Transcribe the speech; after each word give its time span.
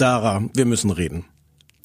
Dara, 0.00 0.42
wir 0.54 0.64
müssen 0.64 0.90
reden. 0.90 1.24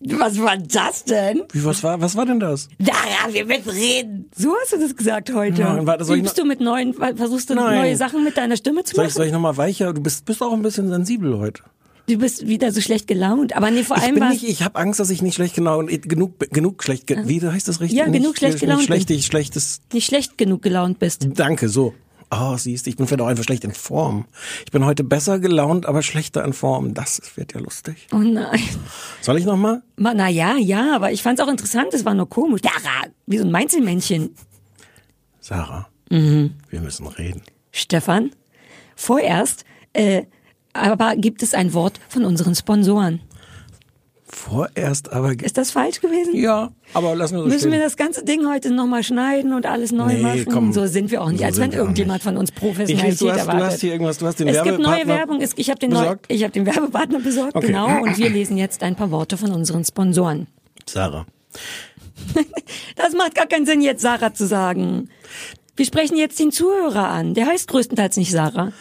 Was 0.01 0.39
war 0.39 0.57
das 0.57 1.03
denn? 1.05 1.43
Wie, 1.51 1.63
was 1.63 1.81
war, 1.83 1.99
was 2.01 2.15
war 2.15 2.25
denn 2.25 2.39
das? 2.39 2.67
Dara, 2.79 3.31
wir 3.33 3.45
müssen 3.45 3.69
reden. 3.69 4.29
So 4.35 4.53
hast 4.61 4.73
du 4.73 4.77
das 4.79 4.95
gesagt 4.95 5.33
heute. 5.33 5.61
Nein, 5.61 5.87
warte, 5.87 6.03
soll 6.05 6.17
ich 6.17 6.23
Übst 6.23 6.37
du 6.37 6.45
mit 6.45 6.59
neuen, 6.59 6.93
versuchst 6.93 7.49
du 7.49 7.55
Nein. 7.55 7.79
neue 7.79 7.95
Sachen 7.95 8.23
mit 8.23 8.37
deiner 8.37 8.57
Stimme 8.57 8.83
zu 8.83 8.95
Soll 8.95 9.03
machen? 9.05 9.09
ich, 9.09 9.13
soll 9.15 9.25
ich 9.25 9.31
nochmal 9.31 9.57
weicher? 9.57 9.93
Du 9.93 10.01
bist, 10.01 10.25
bist 10.25 10.41
auch 10.43 10.53
ein 10.53 10.61
bisschen 10.61 10.89
sensibel 10.89 11.37
heute. 11.39 11.63
Du 12.07 12.17
bist 12.19 12.45
wieder 12.45 12.71
so 12.71 12.81
schlecht 12.81 13.07
gelaunt. 13.07 13.55
Aber 13.55 13.71
nee, 13.71 13.83
vor 13.83 13.97
Ich 13.97 14.03
allem 14.03 14.13
bin 14.15 14.23
war 14.23 14.29
nicht, 14.29 14.43
ich 14.47 14.61
habe 14.61 14.77
Angst, 14.77 14.99
dass 14.99 15.09
ich 15.09 15.23
nicht 15.23 15.33
schlecht 15.35 15.55
genau 15.55 15.79
genug 15.83 16.39
genug 16.51 16.83
schlecht 16.83 17.07
ge, 17.07 17.17
wie 17.25 17.41
heißt 17.41 17.67
das 17.67 17.79
richtig? 17.81 17.97
Ja, 17.97 18.05
nicht, 18.05 18.21
genug 18.21 18.37
schlecht 18.37 18.59
gelaunt 18.59 18.79
Nicht 18.81 18.87
schlecht, 18.87 19.07
bin. 19.07 19.17
ich 19.17 19.25
schlechtes. 19.25 19.81
nicht 19.91 20.05
schlecht 20.05 20.37
genug 20.37 20.61
gelaunt 20.61 20.99
bist. 20.99 21.27
Danke, 21.33 21.67
so. 21.67 21.95
Oh, 22.37 22.57
siehst, 22.57 22.87
ich 22.87 22.95
bin 22.97 23.07
vielleicht 23.07 23.21
auch 23.21 23.27
einfach 23.27 23.43
schlecht 23.43 23.63
in 23.63 23.73
Form. 23.73 24.25
Ich 24.65 24.71
bin 24.71 24.83
heute 24.85 25.03
besser 25.03 25.39
gelaunt, 25.39 25.85
aber 25.85 26.01
schlechter 26.01 26.43
in 26.43 26.53
Form. 26.53 26.93
Das 26.93 27.21
wird 27.35 27.53
ja 27.53 27.59
lustig. 27.59 28.07
Oh 28.11 28.17
nein. 28.17 28.59
Soll 29.21 29.37
ich 29.37 29.45
nochmal? 29.45 29.83
Ma, 29.95 30.13
na 30.13 30.27
ja, 30.27 30.55
ja, 30.57 30.95
aber 30.95 31.11
ich 31.11 31.21
fand's 31.23 31.39
auch 31.41 31.47
interessant, 31.47 31.93
es 31.93 32.03
war 32.05 32.13
nur 32.13 32.27
komisch. 32.29 32.61
Dara, 32.61 33.07
wie 33.27 33.37
so 33.37 33.45
ein 33.45 33.51
Meinzelmännchen. 33.51 34.31
Sarah, 35.39 35.87
Mhm. 36.09 36.55
wir 36.69 36.81
müssen 36.81 37.07
reden. 37.07 37.41
Stefan, 37.71 38.31
vorerst, 38.95 39.65
äh, 39.93 40.23
aber 40.73 41.15
gibt 41.15 41.43
es 41.43 41.53
ein 41.53 41.73
Wort 41.73 41.99
von 42.09 42.25
unseren 42.25 42.55
Sponsoren? 42.55 43.21
Vorerst 44.35 45.13
aber. 45.13 45.31
Ist 45.41 45.57
das 45.57 45.71
falsch 45.71 46.01
gewesen? 46.01 46.35
Ja, 46.35 46.71
aber 46.93 47.15
lassen 47.15 47.35
wir 47.35 47.43
so 47.43 47.45
Müssen 47.47 47.59
stehen. 47.59 47.71
wir 47.71 47.79
das 47.79 47.95
ganze 47.95 48.25
Ding 48.25 48.45
heute 48.47 48.69
nochmal 48.69 49.01
schneiden 49.01 49.53
und 49.53 49.65
alles 49.65 49.93
neu 49.93 50.13
Nee, 50.13 50.21
machen? 50.21 50.45
komm. 50.51 50.73
so 50.73 50.85
sind 50.87 51.09
wir 51.09 51.21
auch 51.21 51.29
nicht, 51.29 51.39
So 51.39 51.45
als 51.45 51.57
wenn 51.57 51.71
irgendjemand 51.71 52.21
von 52.21 52.35
uns 52.35 52.49
Ich 52.49 52.55
Professionalität 52.55 53.11
lese, 53.11 53.25
du 53.25 53.31
hast, 53.31 53.37
du 53.37 53.47
erwartet. 53.47 53.63
hast 53.71 53.81
hier 53.81 53.91
irgendwas, 53.93 54.17
du 54.17 54.27
hast 54.27 54.39
den 54.41 54.47
es 54.49 54.61
gibt 54.61 54.79
neue 54.79 55.07
Werbepartner 55.07 55.15
Werbung, 55.39 55.41
ich 55.55 55.69
habe 55.69 55.79
den, 55.79 55.91
neu, 55.91 56.15
ich 56.27 56.43
hab 56.43 56.51
den 56.51 56.65
Werbepartner 56.65 57.19
besorgt, 57.21 57.55
Okay. 57.55 57.67
genau, 57.67 58.01
und 58.03 58.17
wir 58.17 58.29
lesen 58.29 58.57
jetzt 58.57 58.83
ein 58.83 58.95
paar 58.97 59.09
Worte 59.09 59.37
von 59.37 59.51
unseren 59.51 59.85
Sponsoren. 59.85 60.47
Sarah. 60.85 61.25
Das 62.97 63.13
macht 63.13 63.35
gar 63.35 63.45
keinen 63.47 63.65
Sinn, 63.65 63.81
jetzt 63.81 64.01
Sarah 64.01 64.33
zu 64.33 64.45
sagen. 64.47 65.09
Wir 65.75 65.85
sprechen 65.85 66.17
jetzt 66.17 66.39
den 66.39 66.51
Zuhörer 66.51 67.07
an. 67.09 67.33
Der 67.33 67.45
heißt 67.47 67.67
größtenteils 67.67 68.17
nicht 68.17 68.31
Sarah. 68.31 68.71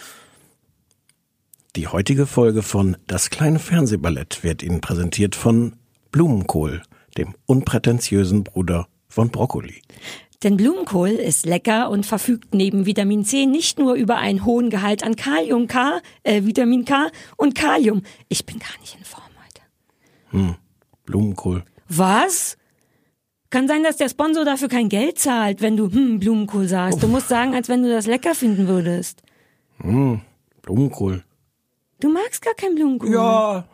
Die 1.77 1.89
heutige 1.89 2.27
Folge 2.27 2.62
von 2.62 2.97
Das 3.08 3.30
kleine 3.30 3.58
Fernsehballett 3.58 4.44
wird 4.44 4.62
Ihnen 4.62 4.80
präsentiert 4.80 5.34
von 5.34 5.75
Blumenkohl, 6.12 6.83
dem 7.19 7.34
unprätentiösen 7.47 8.44
Bruder 8.44 8.86
von 9.08 9.31
Brokkoli. 9.31 9.83
Denn 10.44 10.56
Blumenkohl 10.56 11.08
ist 11.08 11.47
lecker 11.47 11.91
und 11.91 12.06
verfügt 12.06 12.55
neben 12.55 12.86
Vitamin 12.86 13.25
C 13.25 13.47
nicht 13.47 13.81
nur 13.81 13.94
über 13.94 14.19
einen 14.19 14.44
hohen 14.44 14.70
Gehalt 14.70 15.03
an 15.03 15.16
Kalium 15.16 15.66
K, 15.66 16.00
äh, 16.22 16.44
Vitamin 16.44 16.84
K 16.84 17.08
und 17.36 17.56
Kalium. 17.56 18.03
Ich 18.28 18.47
bin 18.47 18.61
gar 18.61 18.78
nicht 18.81 18.97
in 18.97 19.05
Form 19.05 19.25
heute. 19.44 20.56
Blumenkohl. 21.06 21.64
Was? 21.88 22.56
Kann 23.50 23.66
sein, 23.66 23.83
dass 23.83 23.97
der 23.97 24.09
Sponsor 24.09 24.44
dafür 24.44 24.69
kein 24.69 24.88
Geld 24.88 25.19
zahlt, 25.19 25.61
wenn 25.61 25.77
du 25.77 25.91
hm, 25.91 26.20
Blumenkohl 26.20 26.69
sagst. 26.69 27.03
Du 27.03 27.09
musst 27.09 27.28
sagen, 27.28 27.53
als 27.53 27.69
wenn 27.69 27.82
du 27.82 27.91
das 27.91 28.06
lecker 28.06 28.37
finden 28.37 28.69
würdest. 28.69 29.22
Blumenkohl. 30.62 31.25
Du 32.04 32.10
magst 32.12 32.42
gar 32.42 32.53
kein 32.53 32.75
Blumenkohl. 32.75 33.12
Ja. 33.15 33.65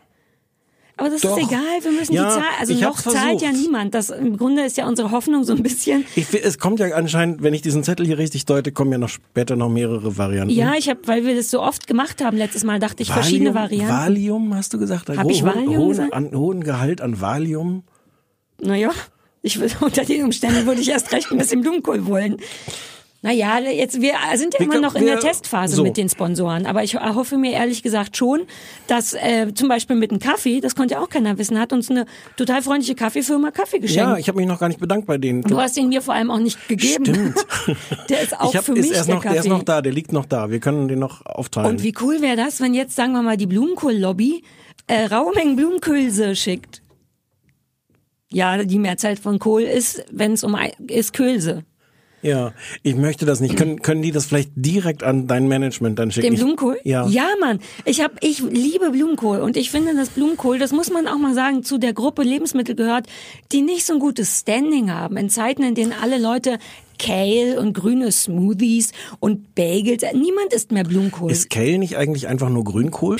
Aber 0.97 1.09
das 1.11 1.23
doch. 1.23 1.37
ist 1.37 1.49
egal, 1.49 1.83
wir 1.83 1.91
müssen 1.91 2.13
Ja, 2.13 2.25
die 2.29 2.41
Zahl, 2.43 2.51
also 2.61 2.73
ich 2.75 2.81
noch 2.81 3.01
zahlt 3.01 3.43
ja 3.43 3.51
niemand. 3.51 3.93
Das 3.95 4.11
im 4.11 4.37
Grunde 4.37 4.63
ist 4.65 4.77
ja 4.77 4.87
unsere 4.87 5.11
Hoffnung 5.11 5.43
so 5.43 5.53
ein 5.55 5.63
bisschen. 5.65 6.05
Ich, 6.15 6.27
es 6.33 6.59
kommt 6.59 6.79
ja 6.79 6.95
anscheinend, 6.95 7.43
wenn 7.43 7.55
ich 7.55 7.63
diesen 7.63 7.83
Zettel 7.83 8.07
hier 8.07 8.19
richtig 8.19 8.45
deute, 8.45 8.71
kommen 8.71 8.93
ja 8.93 8.99
noch 8.99 9.09
später 9.09 9.57
noch 9.57 9.69
mehrere 9.71 10.17
Varianten. 10.17 10.55
Ja, 10.55 10.75
ich 10.77 10.89
habe, 10.89 11.01
weil 11.07 11.25
wir 11.25 11.35
das 11.35 11.51
so 11.51 11.61
oft 11.61 11.87
gemacht 11.89 12.23
haben 12.23 12.37
letztes 12.37 12.63
Mal, 12.63 12.79
dachte 12.79 13.03
ich 13.03 13.11
verschiedene 13.11 13.53
Valium, 13.55 13.81
Varianten. 13.89 14.05
Valium, 14.15 14.55
hast 14.55 14.75
du 14.75 14.79
gesagt? 14.79 15.09
Hab 15.09 15.29
ich 15.29 15.43
Ho- 15.43 15.47
ho- 15.47 15.55
Valium 15.57 15.77
hohen, 15.77 15.89
gesagt? 15.89 16.13
an, 16.13 16.31
hohen 16.37 16.63
Gehalt 16.63 17.01
an 17.01 17.21
Valium. 17.21 17.83
Naja, 18.61 18.91
ich 19.43 19.59
würde 19.59 19.75
unter 19.81 20.05
den 20.05 20.23
Umständen 20.25 20.67
würde 20.67 20.83
ich 20.83 20.89
erst 20.91 21.11
recht 21.13 21.33
ein 21.33 21.39
bisschen 21.39 21.63
Blumenkohl 21.63 22.07
wollen. 22.07 22.37
Naja, 23.23 23.59
jetzt 23.59 24.01
wir 24.01 24.15
sind 24.37 24.55
ja 24.55 24.61
Wir 24.61 24.67
immer 24.67 24.81
noch 24.81 24.95
in 24.95 25.05
der 25.05 25.21
Testphase 25.21 25.77
so. 25.77 25.83
mit 25.83 25.99
den 25.99 26.09
Sponsoren, 26.09 26.65
aber 26.65 26.83
ich 26.83 26.95
hoffe 26.99 27.37
mir 27.37 27.53
ehrlich 27.53 27.83
gesagt 27.83 28.17
schon, 28.17 28.43
dass 28.87 29.13
äh, 29.13 29.53
zum 29.55 29.69
Beispiel 29.69 29.95
mit 29.97 30.11
dem 30.11 30.21
Kaffee, 30.21 30.61
das 30.61 30.75
konnte 30.75 30.95
ja 30.95 31.01
auch 31.03 31.09
keiner 31.11 31.37
wissen, 31.37 31.59
hat 31.61 31.75
uns 31.75 31.91
eine 31.91 32.07
total 32.39 32.63
freundliche 32.63 32.95
Kaffeefirma 32.95 33.51
Kaffee 33.51 33.79
geschenkt. 33.79 34.11
Ja, 34.11 34.17
ich 34.17 34.29
habe 34.29 34.39
mich 34.39 34.49
noch 34.49 34.59
gar 34.59 34.69
nicht 34.69 34.81
bedankt 34.81 35.07
bei 35.07 35.19
denen. 35.19 35.43
du 35.43 35.61
hast 35.61 35.77
ihn 35.77 35.91
mir 35.91 36.01
vor 36.01 36.15
allem 36.15 36.31
auch 36.31 36.39
nicht 36.39 36.67
gegeben. 36.67 37.05
Stimmt. 37.05 37.37
Der 38.09 38.23
ist 38.23 38.41
auch 38.41 38.55
hab, 38.55 38.65
für 38.65 38.73
ist 38.73 38.89
mich 38.89 38.97
erst 38.97 39.09
der 39.09 39.17
noch, 39.17 39.23
Kaffee. 39.23 39.35
der 39.35 39.43
ist 39.43 39.49
noch 39.49 39.63
da, 39.63 39.83
der 39.83 39.93
liegt 39.93 40.13
noch 40.13 40.25
da. 40.25 40.51
Wir 40.51 40.61
können 40.61 40.89
den 40.89 40.99
noch 40.99 41.25
aufteilen. 41.27 41.69
Und 41.69 41.83
wie 41.83 41.95
cool 42.01 42.23
wäre 42.23 42.37
das, 42.37 42.61
wenn 42.61 42.75
jetzt, 42.75 42.97
sagen 42.97 43.13
wir 43.13 43.23
mal, 43.23 43.37
die 43.37 43.47
Blumenkohl-Lobby 43.47 44.43
äh, 44.87 45.05
raue 45.07 45.35
Mengen 45.35 45.57
Blumenköhlse 45.57 46.35
schickt? 46.35 46.83
Ja, 48.33 48.63
die 48.65 48.79
Mehrzahl 48.79 49.17
von 49.17 49.39
Kohl 49.39 49.63
ist, 49.63 50.05
wenn 50.11 50.33
es 50.33 50.43
um 50.45 50.57
ist 50.87 51.13
Köhlse. 51.13 51.65
Ja, 52.23 52.53
ich 52.83 52.97
möchte 52.97 53.25
das 53.25 53.41
nicht. 53.41 53.57
Können, 53.57 53.81
können 53.83 54.03
die 54.03 54.13
das 54.13 54.27
vielleicht 54.27 54.51
direkt 54.55 55.03
an 55.03 55.27
dein 55.27 55.49
Management 55.49 55.99
dann 55.99 56.11
schicken? 56.11 56.29
Den 56.29 56.37
Blumenkohl? 56.37 56.79
Ja. 56.85 57.07
Ja, 57.07 57.29
Mann. 57.41 57.61
Ich 57.85 58.03
hab, 58.03 58.23
ich 58.23 58.41
liebe 58.41 58.91
Blumenkohl 58.91 59.41
und 59.41 59.57
ich 59.57 59.71
finde, 59.71 59.95
dass 59.95 60.11
Blumenkohl, 60.11 60.59
das 60.59 60.73
muss 60.73 60.91
man 60.91 61.07
auch 61.09 61.19
mal 61.19 61.35
sagen, 61.35 61.63
zu 61.63 61.79
der 61.79 61.93
Gruppe 61.93 62.23
Lebensmittel 62.23 62.75
gehört, 62.75 63.07
die 63.53 63.63
nicht 63.63 63.87
so 63.87 63.95
ein 63.95 63.99
gutes 64.01 64.41
Standing 64.41 64.93
haben. 64.93 65.17
In 65.17 65.31
Zeiten, 65.31 65.63
in 65.63 65.75
denen 65.75 65.95
alle 66.01 66.19
Leute 66.19 66.59
Kale 66.99 67.59
und 67.59 67.73
grüne 67.73 68.13
Smoothies 68.13 68.93
und 69.21 69.55
Bagels, 69.55 70.05
niemand 70.13 70.53
isst 70.53 70.71
mehr 70.71 70.85
Blumenkohl. 70.85 71.31
Ist 71.31 71.49
Kale 71.49 71.79
nicht 71.79 71.97
eigentlich 71.97 72.29
einfach 72.29 72.51
nur 72.51 72.65
Grünkohl? 72.65 73.17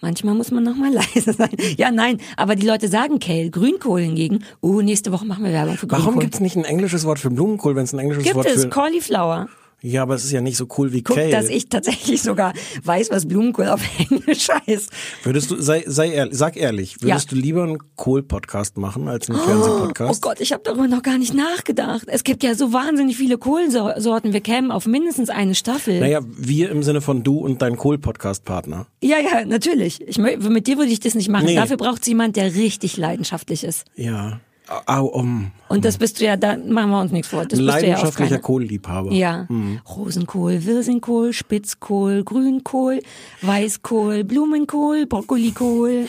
Manchmal 0.00 0.34
muss 0.34 0.50
man 0.50 0.64
noch 0.64 0.76
mal 0.76 0.92
leise 1.14 1.32
sein. 1.32 1.50
Ja, 1.76 1.90
nein, 1.90 2.18
aber 2.36 2.56
die 2.56 2.66
Leute 2.66 2.88
sagen 2.88 3.18
Kale. 3.18 3.50
Grünkohl 3.50 4.00
hingegen, 4.00 4.44
oh, 4.60 4.80
nächste 4.80 5.12
Woche 5.12 5.26
machen 5.26 5.44
wir 5.44 5.52
Werbung 5.52 5.76
für 5.76 5.86
Grünkohl. 5.86 6.06
Warum 6.06 6.20
gibt's 6.20 6.40
nicht 6.40 6.56
ein 6.56 6.64
englisches 6.64 7.04
Wort 7.04 7.18
für 7.18 7.30
Blumenkohl, 7.30 7.76
wenn 7.76 7.84
es 7.84 7.92
ein 7.92 7.98
englisches 7.98 8.24
Gibt 8.24 8.36
Wort 8.36 8.46
es 8.46 8.64
für... 8.64 8.70
Cauliflower? 8.70 9.48
Ja, 9.82 10.02
aber 10.02 10.14
es 10.14 10.24
ist 10.24 10.32
ja 10.32 10.40
nicht 10.40 10.56
so 10.56 10.66
cool 10.78 10.92
wie 10.92 11.02
Guck, 11.02 11.16
Kale. 11.16 11.30
dass 11.30 11.48
ich 11.48 11.68
tatsächlich 11.68 12.20
sogar 12.22 12.52
weiß, 12.84 13.10
was 13.10 13.26
Blumenkohl 13.26 13.66
auf 13.68 13.80
Englisch 13.98 14.48
heißt. 14.48 14.90
Würdest 15.22 15.50
du, 15.50 15.60
sei, 15.60 15.84
sei 15.86 16.10
ehrlich, 16.12 16.36
sag 16.36 16.56
ehrlich, 16.56 17.00
würdest 17.00 17.30
Ja. 17.30 17.36
du 17.36 17.40
lieber 17.42 17.62
einen 17.62 17.78
Kohl-Podcast 17.96 18.76
machen 18.76 19.08
als 19.08 19.28
einen 19.30 19.38
Oh 19.40 19.42
Fernsehpodcast? 19.44 20.20
Gott, 20.22 20.40
ich 20.40 20.52
habe 20.52 20.62
darüber 20.64 20.86
noch 20.86 21.02
gar 21.02 21.18
nicht 21.18 21.32
nachgedacht. 21.34 22.04
Es 22.08 22.24
gibt 22.24 22.42
ja 22.42 22.54
so 22.54 22.72
wahnsinnig 22.72 23.16
viele 23.16 23.38
Kohlsorten. 23.38 24.32
Wir 24.32 24.40
kämen 24.40 24.70
auf 24.70 24.86
mindestens 24.86 25.30
eine 25.30 25.54
Staffel. 25.54 26.00
Naja, 26.00 26.20
wir 26.26 26.70
im 26.70 26.82
Sinne 26.82 27.00
von 27.00 27.22
du 27.22 27.38
und 27.38 27.62
dein 27.62 27.76
Kohl-Podcast-Partner. 27.76 28.86
Ja, 29.02 29.16
ja, 29.18 29.44
natürlich. 29.44 30.00
Ich, 30.06 30.18
mit 30.18 30.66
dir 30.66 30.76
würde 30.76 30.90
ich 30.92 31.00
das 31.00 31.14
nicht 31.14 31.28
machen. 31.28 31.46
Nee. 31.46 31.54
Dafür 31.54 31.76
braucht 31.76 32.02
es 32.02 32.08
jemand, 32.08 32.36
der 32.36 32.54
richtig 32.54 32.96
leidenschaftlich 32.96 33.64
ist. 33.64 33.84
Ja. 33.94 34.40
Au, 34.86 35.06
um. 35.06 35.50
Und 35.68 35.84
das 35.84 35.98
bist 35.98 36.20
du 36.20 36.24
ja, 36.24 36.36
da 36.36 36.56
machen 36.56 36.90
wir 36.90 37.00
uns 37.00 37.10
nichts 37.12 37.28
vor. 37.28 37.44
Das 37.44 37.58
bist 37.58 37.60
du 37.60 37.64
ja 37.66 37.72
auf 37.74 37.80
Leidenschaftlicher 37.82 38.30
keiner. 38.30 38.40
Kohlliebhaber. 38.42 39.12
Ja, 39.12 39.48
Rosenkohl, 39.96 40.64
Wirsingkohl, 40.64 41.32
Spitzkohl, 41.32 42.22
Grünkohl, 42.24 43.00
Weißkohl, 43.42 44.24
Blumenkohl, 44.24 45.06
Brokkolikohl. 45.06 46.06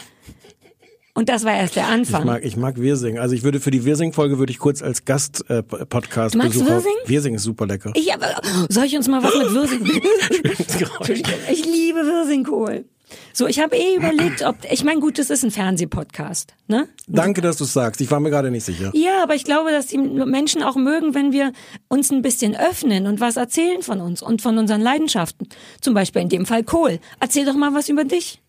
Und 1.14 1.28
das 1.28 1.44
war 1.44 1.54
erst 1.54 1.76
der 1.76 1.84
Ich 1.84 1.90
Anfang. 1.90 2.26
mag, 2.26 2.46
ich 2.46 2.56
mag 2.56 2.78
Wirsing. 2.80 3.20
Also 3.20 3.36
ich 3.36 3.44
würde 3.44 3.60
für 3.60 3.72
die 3.72 3.84
Wirsing-Folge 3.84 4.40
würde 4.40 4.52
ich 4.52 4.60
kurz 4.60 4.82
als 4.82 5.04
Gast 5.04 5.44
äh, 5.50 5.62
Du 5.64 5.76
magst 5.90 6.34
Besucher. 6.34 6.76
Wirsing? 6.76 6.92
Wirsing 7.06 7.36
ist 7.36 7.44
super 7.44 7.66
lecker. 7.66 7.92
Ich 7.96 8.14
aber, 8.14 8.28
soll 8.70 8.86
ich 8.86 8.96
uns 8.96 9.08
mal 9.10 9.22
was 9.22 9.34
mit 9.36 9.54
Wirsing? 9.54 9.86
Entschuldigung, 11.00 11.34
ich 11.52 11.66
liebe 11.66 12.00
Wirsingkohl. 12.00 12.86
So, 13.34 13.48
ich 13.48 13.60
habe 13.60 13.76
eh 13.76 13.96
überlegt, 13.96 14.44
ob 14.44 14.58
ich 14.70 14.84
meine, 14.84 15.00
gut, 15.00 15.18
das 15.18 15.30
ist 15.30 15.44
ein 15.44 15.52
Fernsehpodcast, 15.52 16.54
ne? 16.68 16.88
Danke, 17.08 17.42
dass 17.42 17.58
du 17.58 17.64
sagst. 17.64 18.02
Ich 18.02 18.12
war 18.12 18.20
mir 18.20 18.30
gerade 18.30 18.52
nicht 18.52 18.66
sicher. 18.66 18.92
Ja, 18.94 19.24
aber 19.24 19.36
ich 19.36 19.44
glaube, 19.44 19.72
dass 19.72 19.88
die 19.88 19.98
Menschen 19.98 20.64
auch 20.64 20.76
mögen, 20.76 21.14
wenn 21.14 21.32
wir 21.32 21.54
uns 21.88 22.12
ein 22.12 22.22
bisschen 22.22 22.56
öffnen 22.56 23.08
und 23.08 23.20
was 23.20 23.38
erzählen 23.38 23.82
von 23.82 24.02
uns 24.02 24.22
und 24.22 24.42
von 24.42 24.58
unseren 24.58 24.82
Leidenschaften. 24.82 25.48
Zum 25.82 25.94
Beispiel 25.94 26.22
in 26.22 26.30
dem 26.30 26.46
Fall 26.46 26.64
Kohl. 26.64 27.00
Erzähl 27.20 27.46
doch 27.46 27.56
mal 27.56 27.74
was 27.74 27.90
über 27.90 28.04
dich. 28.04 28.41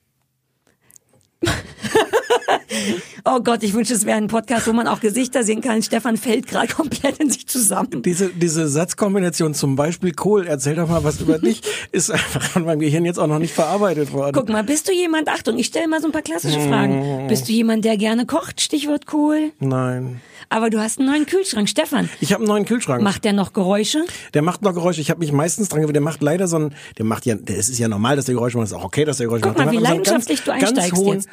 Oh 3.24 3.40
Gott, 3.40 3.62
ich 3.62 3.72
wünsche, 3.72 3.94
es 3.94 4.04
wäre 4.04 4.16
ein 4.16 4.26
Podcast, 4.26 4.66
wo 4.66 4.72
man 4.72 4.88
auch 4.88 4.98
Gesichter 4.98 5.44
sehen 5.44 5.60
kann. 5.60 5.80
Stefan 5.82 6.16
fällt 6.16 6.48
gerade 6.48 6.66
komplett 6.74 7.18
in 7.18 7.30
sich 7.30 7.46
zusammen. 7.46 8.02
Diese, 8.02 8.30
diese 8.30 8.66
Satzkombination 8.68 9.54
zum 9.54 9.76
Beispiel 9.76 10.12
Kohl, 10.12 10.46
erzähl 10.46 10.74
doch 10.74 10.88
mal 10.88 11.04
was 11.04 11.20
über 11.20 11.38
dich, 11.38 11.62
ist 11.92 12.10
einfach 12.10 12.42
von 12.42 12.64
meinem 12.64 12.80
Gehirn 12.80 13.04
jetzt 13.04 13.18
auch 13.18 13.28
noch 13.28 13.38
nicht 13.38 13.54
verarbeitet 13.54 14.12
worden. 14.12 14.34
Guck 14.34 14.48
mal, 14.48 14.64
bist 14.64 14.88
du 14.88 14.92
jemand, 14.92 15.28
Achtung, 15.28 15.56
ich 15.58 15.66
stelle 15.66 15.86
mal 15.86 16.00
so 16.00 16.08
ein 16.08 16.12
paar 16.12 16.22
klassische 16.22 16.60
Fragen. 16.60 17.28
Bist 17.28 17.48
du 17.48 17.52
jemand, 17.52 17.84
der 17.84 17.96
gerne 17.96 18.26
kocht? 18.26 18.60
Stichwort 18.60 19.06
Kohl. 19.06 19.52
Nein. 19.60 20.20
Aber 20.52 20.70
du 20.70 20.78
hast 20.80 20.98
einen 20.98 21.08
neuen 21.08 21.26
Kühlschrank. 21.26 21.68
Stefan, 21.68 22.08
Ich 22.20 22.32
habe 22.32 22.42
einen 22.42 22.48
neuen 22.48 22.64
Kühlschrank. 22.64 23.02
macht 23.02 23.24
der 23.24 23.32
noch 23.32 23.52
Geräusche? 23.52 24.04
Der 24.34 24.42
macht 24.42 24.62
noch 24.62 24.74
Geräusche. 24.74 25.00
Ich 25.00 25.10
habe 25.10 25.20
mich 25.20 25.32
meistens 25.32 25.68
dran 25.68 25.80
gewöhnt. 25.80 25.96
Der 25.96 26.02
macht 26.02 26.22
leider 26.22 26.46
so 26.48 26.56
ein, 26.58 26.74
der 26.98 27.04
macht 27.04 27.26
ja, 27.26 27.34
der, 27.34 27.58
es 27.58 27.68
ist 27.68 27.78
ja 27.78 27.88
normal, 27.88 28.16
dass 28.16 28.26
der 28.26 28.34
Geräusche 28.34 28.56
macht. 28.58 28.66
Es 28.66 28.72
ist 28.72 28.78
auch 28.78 28.84
okay, 28.84 29.04
dass 29.04 29.16
der 29.16 29.26
Geräusche 29.26 29.42
Guck 29.42 29.56
macht. 29.56 29.66
mal, 29.66 29.72
Der 29.72 29.80
wie 29.80 29.84
leidenschaftlich 29.84 30.40
du 30.42 30.50
ganz, 30.52 30.62
einsteigst 30.64 30.90
ganz 30.92 31.00
hohen 31.02 31.14
jetzt. 31.16 31.28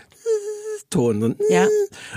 Ton. 0.89 1.36
Ja. 1.50 1.68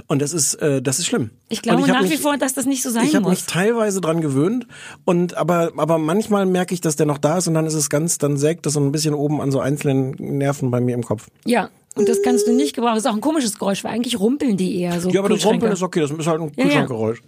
Und 0.06 0.22
das 0.22 0.32
ist, 0.32 0.54
äh, 0.54 0.80
das 0.80 0.98
ist 0.98 1.04
schlimm. 1.06 1.28
Ich 1.50 1.60
glaube 1.60 1.82
hab 1.82 1.88
nach 1.88 2.04
wie 2.04 2.08
mich- 2.08 2.20
vor, 2.20 2.38
dass 2.38 2.54
das 2.54 2.64
nicht 2.64 2.82
so 2.82 2.88
sein 2.88 3.04
Ich 3.04 3.14
habe 3.14 3.28
mich 3.28 3.40
muss. 3.40 3.46
teilweise 3.46 4.00
dran 4.00 4.22
gewöhnt 4.22 4.66
und 5.04 5.36
aber 5.36 5.72
aber 5.76 5.98
manchmal 5.98 6.46
merke 6.46 6.72
ich, 6.72 6.80
dass 6.80 6.96
der 6.96 7.04
noch 7.04 7.18
da 7.18 7.36
ist 7.36 7.48
und 7.48 7.52
dann 7.54 7.66
ist 7.66 7.74
es 7.74 7.90
ganz, 7.90 8.16
dann 8.16 8.38
sägt 8.38 8.64
das 8.64 8.72
so 8.72 8.80
ein 8.80 8.90
bisschen 8.90 9.12
oben 9.12 9.42
an 9.42 9.50
so 9.52 9.60
einzelnen 9.60 10.12
Nerven 10.18 10.70
bei 10.70 10.80
mir 10.80 10.94
im 10.94 11.02
Kopf. 11.02 11.26
Ja. 11.44 11.68
Und 11.94 12.08
das 12.08 12.22
kannst 12.22 12.46
du 12.46 12.52
nicht 12.52 12.74
gebrauchen. 12.74 12.94
Das 12.94 13.04
ist 13.04 13.10
auch 13.10 13.14
ein 13.14 13.20
komisches 13.20 13.58
Geräusch, 13.58 13.84
weil 13.84 13.92
eigentlich 13.92 14.18
rumpeln 14.18 14.56
die 14.56 14.80
eher 14.80 15.00
so. 15.00 15.10
Ja, 15.10 15.20
aber 15.20 15.28
das. 15.28 15.44
Rumpeln 15.44 15.72
ist 15.72 15.82
okay, 15.82 16.00
das 16.00 16.10
ist 16.10 16.26
halt 16.26 16.40
ein 16.40 16.52
ja. 16.56 16.64
Kühlschrankgeräusch. 16.64 17.20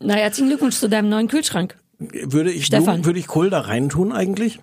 Na, 0.00 0.14
herzlichen 0.14 0.48
Glückwunsch 0.48 0.76
zu 0.76 0.88
deinem 0.88 1.08
neuen 1.08 1.28
Kühlschrank. 1.28 1.76
Würde 1.98 2.50
ich 2.52 2.66
Stefan. 2.66 3.04
würde 3.04 3.18
ich 3.20 3.26
Kohl 3.28 3.50
da 3.50 3.60
reintun 3.60 4.12
eigentlich? 4.12 4.58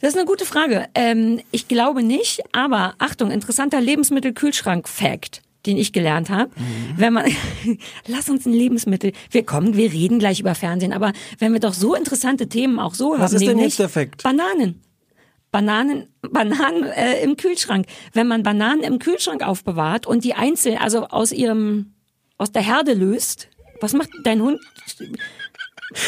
Das 0.00 0.10
ist 0.10 0.16
eine 0.16 0.26
gute 0.26 0.44
Frage. 0.44 0.86
Ähm, 0.96 1.40
ich 1.52 1.68
glaube 1.68 2.02
nicht, 2.02 2.42
aber 2.52 2.94
Achtung, 2.98 3.30
interessanter 3.30 3.80
Lebensmittel-Kühlschrank-Fact 3.80 5.42
den 5.66 5.76
ich 5.76 5.92
gelernt 5.92 6.28
habe, 6.28 6.50
Mhm. 6.56 6.94
wenn 6.96 7.12
man, 7.12 7.24
lass 8.08 8.28
uns 8.28 8.46
ein 8.46 8.52
Lebensmittel, 8.52 9.12
wir 9.30 9.44
kommen, 9.44 9.76
wir 9.76 9.92
reden 9.92 10.18
gleich 10.18 10.40
über 10.40 10.56
Fernsehen, 10.56 10.92
aber 10.92 11.12
wenn 11.38 11.52
wir 11.52 11.60
doch 11.60 11.72
so 11.74 11.94
interessante 11.94 12.48
Themen 12.48 12.80
auch 12.80 12.94
so 12.94 13.12
Was 13.12 13.30
haben, 13.32 13.36
ist 13.36 13.46
denn 13.46 13.58
jetzt 13.60 13.78
der 13.78 13.88
Fact? 13.88 14.24
Bananen. 14.24 14.80
Bananen, 15.52 16.08
Bananen 16.22 16.84
äh, 16.84 17.22
im 17.22 17.36
Kühlschrank. 17.36 17.86
Wenn 18.14 18.26
man 18.26 18.42
Bananen 18.42 18.82
im 18.82 18.98
Kühlschrank 18.98 19.46
aufbewahrt 19.46 20.06
und 20.06 20.24
die 20.24 20.34
einzeln, 20.34 20.78
also 20.78 21.06
aus 21.06 21.30
ihrem, 21.30 21.92
aus 22.38 22.50
der 22.50 22.62
Herde 22.62 22.94
löst, 22.94 23.48
was 23.80 23.92
macht 23.92 24.08
dein 24.24 24.40
Hund? 24.42 24.58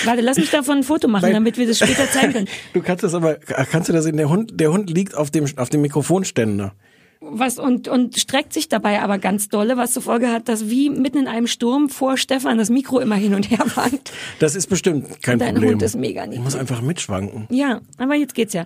Warte, 0.04 0.22
lass 0.22 0.38
mich 0.38 0.50
davon 0.50 0.78
ein 0.78 0.82
Foto 0.82 1.08
machen, 1.08 1.24
Nein. 1.26 1.34
damit 1.34 1.58
wir 1.58 1.66
das 1.66 1.78
später 1.78 2.10
zeigen 2.10 2.32
können. 2.32 2.48
Du 2.72 2.80
kannst 2.80 3.04
das 3.04 3.12
aber, 3.14 3.34
kannst 3.34 3.88
du 3.90 3.92
das 3.92 4.04
sehen? 4.04 4.16
Der 4.16 4.30
Hund, 4.30 4.58
der 4.58 4.72
Hund 4.72 4.88
liegt 4.88 5.14
auf 5.14 5.30
dem, 5.30 5.46
auf 5.56 5.68
dem 5.68 5.82
Mikrofonständer. 5.82 6.72
was 7.20 7.58
und, 7.58 7.86
und 7.88 8.18
streckt 8.18 8.54
sich 8.54 8.70
dabei 8.70 9.02
aber 9.02 9.18
ganz 9.18 9.50
dolle, 9.50 9.76
was 9.76 9.92
zur 9.92 10.00
Folge 10.02 10.28
hat, 10.28 10.48
dass 10.48 10.70
wie 10.70 10.88
mitten 10.88 11.18
in 11.18 11.28
einem 11.28 11.46
Sturm 11.46 11.90
vor 11.90 12.16
Stefan 12.16 12.56
das 12.56 12.70
Mikro 12.70 12.98
immer 13.00 13.16
hin 13.16 13.34
und 13.34 13.50
her 13.50 13.64
wankt. 13.74 14.10
Das 14.38 14.54
ist 14.54 14.68
bestimmt 14.68 15.20
kein 15.22 15.38
Dein 15.38 15.54
Problem. 15.54 15.72
Hund 15.72 15.82
ist 15.82 15.96
mega 15.96 16.24
Ich 16.30 16.38
muss 16.40 16.54
einfach 16.56 16.80
mitschwanken. 16.80 17.46
Ja, 17.50 17.82
aber 17.98 18.14
jetzt 18.14 18.34
geht's 18.34 18.54
ja. 18.54 18.64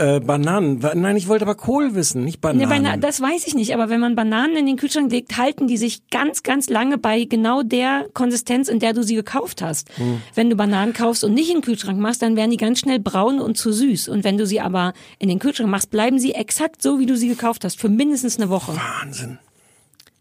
Äh, 0.00 0.20
Bananen. 0.20 0.78
Nein, 0.94 1.16
ich 1.16 1.28
wollte 1.28 1.44
aber 1.44 1.54
Kohl 1.54 1.94
wissen, 1.94 2.24
nicht 2.24 2.36
Nee, 2.36 2.40
Bananen. 2.40 2.68
Bana 2.68 2.96
das 2.96 3.20
weiß 3.20 3.46
ich 3.46 3.54
nicht, 3.54 3.74
aber 3.74 3.90
wenn 3.90 4.00
man 4.00 4.14
Bananen 4.14 4.56
in 4.56 4.64
den 4.64 4.76
Kühlschrank 4.76 5.12
legt, 5.12 5.36
halten 5.36 5.66
die 5.66 5.76
sich 5.76 6.08
ganz, 6.08 6.42
ganz 6.42 6.70
lange 6.70 6.96
bei 6.96 7.24
genau 7.24 7.62
der 7.62 8.06
Konsistenz, 8.14 8.68
in 8.68 8.78
der 8.78 8.94
du 8.94 9.02
sie 9.02 9.14
gekauft 9.14 9.60
hast. 9.60 9.90
Hm. 9.98 10.22
Wenn 10.34 10.48
du 10.48 10.56
Bananen 10.56 10.94
kaufst 10.94 11.22
und 11.22 11.34
nicht 11.34 11.50
in 11.50 11.56
den 11.56 11.62
Kühlschrank 11.62 12.00
machst, 12.00 12.22
dann 12.22 12.34
werden 12.34 12.50
die 12.50 12.56
ganz 12.56 12.78
schnell 12.78 12.98
braun 12.98 13.40
und 13.40 13.58
zu 13.58 13.72
süß. 13.72 14.08
Und 14.08 14.24
wenn 14.24 14.38
du 14.38 14.46
sie 14.46 14.60
aber 14.60 14.94
in 15.18 15.28
den 15.28 15.38
Kühlschrank 15.38 15.68
machst, 15.68 15.90
bleiben 15.90 16.18
sie 16.18 16.32
exakt 16.32 16.80
so, 16.80 16.98
wie 16.98 17.04
du 17.04 17.14
sie 17.14 17.28
gekauft 17.28 17.66
hast, 17.66 17.78
für 17.78 17.90
mindestens 17.90 18.38
eine 18.38 18.48
Woche. 18.48 18.72
Wahnsinn. 18.74 19.38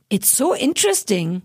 It's 0.10 0.36
so 0.36 0.54
interesting. 0.54 1.42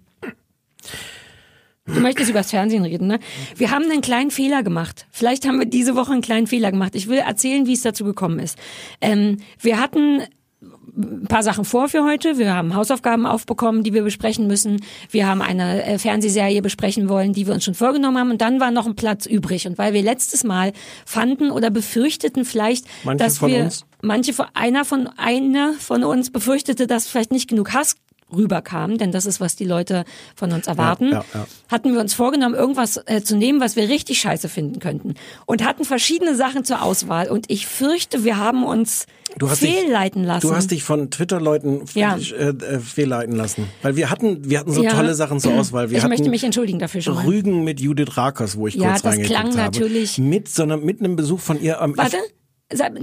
Du 1.86 2.00
möchtest 2.00 2.30
über 2.30 2.40
das 2.40 2.50
Fernsehen 2.50 2.84
reden, 2.84 3.06
ne? 3.06 3.18
Wir 3.56 3.70
haben 3.70 3.84
einen 3.84 4.00
kleinen 4.00 4.30
Fehler 4.30 4.62
gemacht. 4.62 5.06
Vielleicht 5.10 5.46
haben 5.46 5.58
wir 5.58 5.66
diese 5.66 5.94
Woche 5.96 6.12
einen 6.12 6.22
kleinen 6.22 6.46
Fehler 6.46 6.70
gemacht. 6.70 6.94
Ich 6.94 7.08
will 7.08 7.18
erzählen, 7.18 7.66
wie 7.66 7.74
es 7.74 7.82
dazu 7.82 8.04
gekommen 8.04 8.38
ist. 8.38 8.56
Ähm, 9.02 9.36
wir 9.60 9.78
hatten 9.78 10.22
ein 10.96 11.26
paar 11.28 11.42
Sachen 11.42 11.64
vor 11.64 11.88
für 11.88 12.04
heute. 12.04 12.38
Wir 12.38 12.54
haben 12.54 12.74
Hausaufgaben 12.74 13.26
aufbekommen, 13.26 13.82
die 13.82 13.92
wir 13.92 14.02
besprechen 14.02 14.46
müssen. 14.46 14.80
Wir 15.10 15.26
haben 15.26 15.42
eine 15.42 15.84
äh, 15.84 15.98
Fernsehserie 15.98 16.62
besprechen 16.62 17.08
wollen, 17.08 17.32
die 17.32 17.46
wir 17.46 17.54
uns 17.54 17.64
schon 17.64 17.74
vorgenommen 17.74 18.18
haben. 18.18 18.30
Und 18.30 18.40
dann 18.40 18.60
war 18.60 18.70
noch 18.70 18.86
ein 18.86 18.96
Platz 18.96 19.26
übrig. 19.26 19.66
Und 19.66 19.76
weil 19.76 19.92
wir 19.92 20.02
letztes 20.02 20.44
Mal 20.44 20.72
fanden 21.04 21.50
oder 21.50 21.70
befürchteten 21.70 22.44
vielleicht, 22.44 22.86
Manche 23.04 23.24
dass 23.24 23.42
wir 23.42 23.64
uns? 23.64 23.84
manche 24.02 24.32
von 24.32 24.46
einer 24.54 24.84
von 24.84 25.08
einer 25.16 25.72
von 25.74 26.04
uns 26.04 26.30
befürchtete, 26.30 26.86
dass 26.86 27.08
vielleicht 27.08 27.32
nicht 27.32 27.48
genug 27.48 27.72
Hass 27.72 27.96
rüberkam, 28.32 28.98
denn 28.98 29.12
das 29.12 29.26
ist, 29.26 29.40
was 29.40 29.56
die 29.56 29.64
Leute 29.64 30.04
von 30.34 30.52
uns 30.52 30.66
erwarten, 30.66 31.10
ja, 31.12 31.24
ja. 31.34 31.46
hatten 31.70 31.92
wir 31.92 32.00
uns 32.00 32.14
vorgenommen, 32.14 32.54
irgendwas 32.54 33.00
äh, 33.06 33.22
zu 33.22 33.36
nehmen, 33.36 33.60
was 33.60 33.76
wir 33.76 33.88
richtig 33.88 34.20
scheiße 34.20 34.48
finden 34.48 34.80
könnten. 34.80 35.14
Und 35.46 35.64
hatten 35.64 35.84
verschiedene 35.84 36.34
Sachen 36.34 36.64
zur 36.64 36.82
Auswahl. 36.82 37.28
Und 37.30 37.50
ich 37.50 37.66
fürchte, 37.66 38.24
wir 38.24 38.36
haben 38.36 38.64
uns 38.64 39.06
hast 39.42 39.62
dich- 39.62 39.74
fehlleiten 39.74 40.24
lassen. 40.24 40.46
Du 40.48 40.54
hast 40.54 40.70
dich 40.70 40.82
von 40.84 41.10
Twitter-Leuten 41.10 41.84
Ja. 41.94 42.16
äh, 42.16 42.48
äh, 42.50 42.78
fehlleiten 42.80 43.34
lassen. 43.36 43.68
Weil 43.82 43.96
wir 43.96 44.10
hatten, 44.10 44.48
wir 44.48 44.58
hatten 44.60 44.72
so 44.72 44.82
Ja. 44.82 44.90
tolle 44.92 45.14
Sachen 45.14 45.40
zur 45.40 45.54
Auswahl. 45.54 45.90
Wir 45.90 45.98
ich 45.98 46.08
möchte 46.08 46.30
mich 46.30 46.44
entschuldigen 46.44 46.78
dafür 46.78 47.02
schon 47.02 47.14
mal. 47.14 47.24
Rügen 47.26 47.64
mit 47.64 47.80
Judith 47.80 48.16
Rakers, 48.16 48.56
wo 48.56 48.66
ich 48.66 48.74
Ja, 48.74 48.88
kurz 48.90 49.02
das 49.02 49.12
reingeguckt 49.12 49.30
klang 49.40 49.48
habe. 49.52 49.56
natürlich- 49.78 50.18
Mit, 50.18 50.48
so 50.48 50.62
einer, 50.62 50.76
mit 50.76 51.00
einem 51.00 51.16
Besuch 51.16 51.40
von 51.40 51.60
ihr 51.60 51.80
am... 51.80 51.96
Warte, 51.96 52.12
sag- 52.12 52.20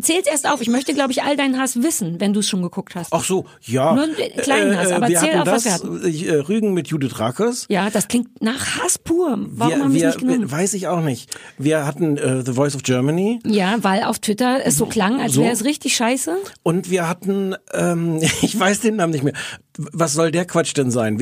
zähl's 0.01 0.27
erst 0.27 0.47
auf. 0.49 0.61
Ich 0.61 0.69
möchte, 0.69 0.93
glaube 0.93 1.11
ich, 1.11 1.23
all 1.23 1.35
deinen 1.37 1.59
Hass 1.59 1.81
wissen, 1.81 2.19
wenn 2.19 2.33
du 2.33 2.39
es 2.41 2.47
schon 2.49 2.61
geguckt 2.61 2.95
hast. 2.95 3.11
Ach 3.11 3.23
so, 3.23 3.45
ja. 3.61 3.93
Nur 3.93 4.03
einen 4.05 4.15
kleinen 4.41 4.77
Hass, 4.77 4.91
aber 4.91 5.07
wir 5.07 5.19
zähl 5.19 5.29
hatten 5.29 5.39
auf, 5.49 5.55
was 5.55 5.63
das, 5.63 5.83
wir 5.83 6.33
äh, 6.33 6.39
Rügen 6.39 6.73
mit 6.73 6.87
Judith 6.89 7.19
Rakers. 7.19 7.65
Ja, 7.69 7.89
das 7.89 8.07
klingt 8.07 8.41
nach 8.41 8.77
Hass 8.77 8.97
pur. 8.97 9.37
Warum 9.51 9.73
wir, 9.75 9.83
haben 9.83 9.93
wir 9.93 10.07
es 10.09 10.15
nicht 10.15 10.27
genommen? 10.27 10.51
weiß 10.51 10.73
ich 10.73 10.87
auch 10.87 11.01
nicht. 11.01 11.35
Wir 11.57 11.85
hatten 11.85 12.17
äh, 12.17 12.43
The 12.45 12.53
Voice 12.53 12.75
of 12.75 12.83
Germany 12.83 13.39
Ja, 13.45 13.75
weil 13.81 14.03
auf 14.03 14.19
Twitter 14.19 14.59
es 14.65 14.77
so 14.77 14.85
klang, 14.85 15.19
als 15.21 15.33
So. 15.33 15.41
wäre 15.41 15.53
es 15.53 15.63
richtig 15.65 15.95
scheiße. 15.95 16.35
und 16.63 16.89
wir 16.89 17.07
hatten, 17.07 17.55
ähm, 17.73 18.19
ich 18.41 18.59
weiß 18.59 18.81
den 18.81 18.95
Namen 18.97 19.11
nicht 19.13 19.23
mehr. 19.23 19.33
Was 19.77 20.13
soll 20.13 20.31
der 20.31 20.43
Quatsch 20.45 20.75
denn 20.75 20.91
sein? 20.91 21.17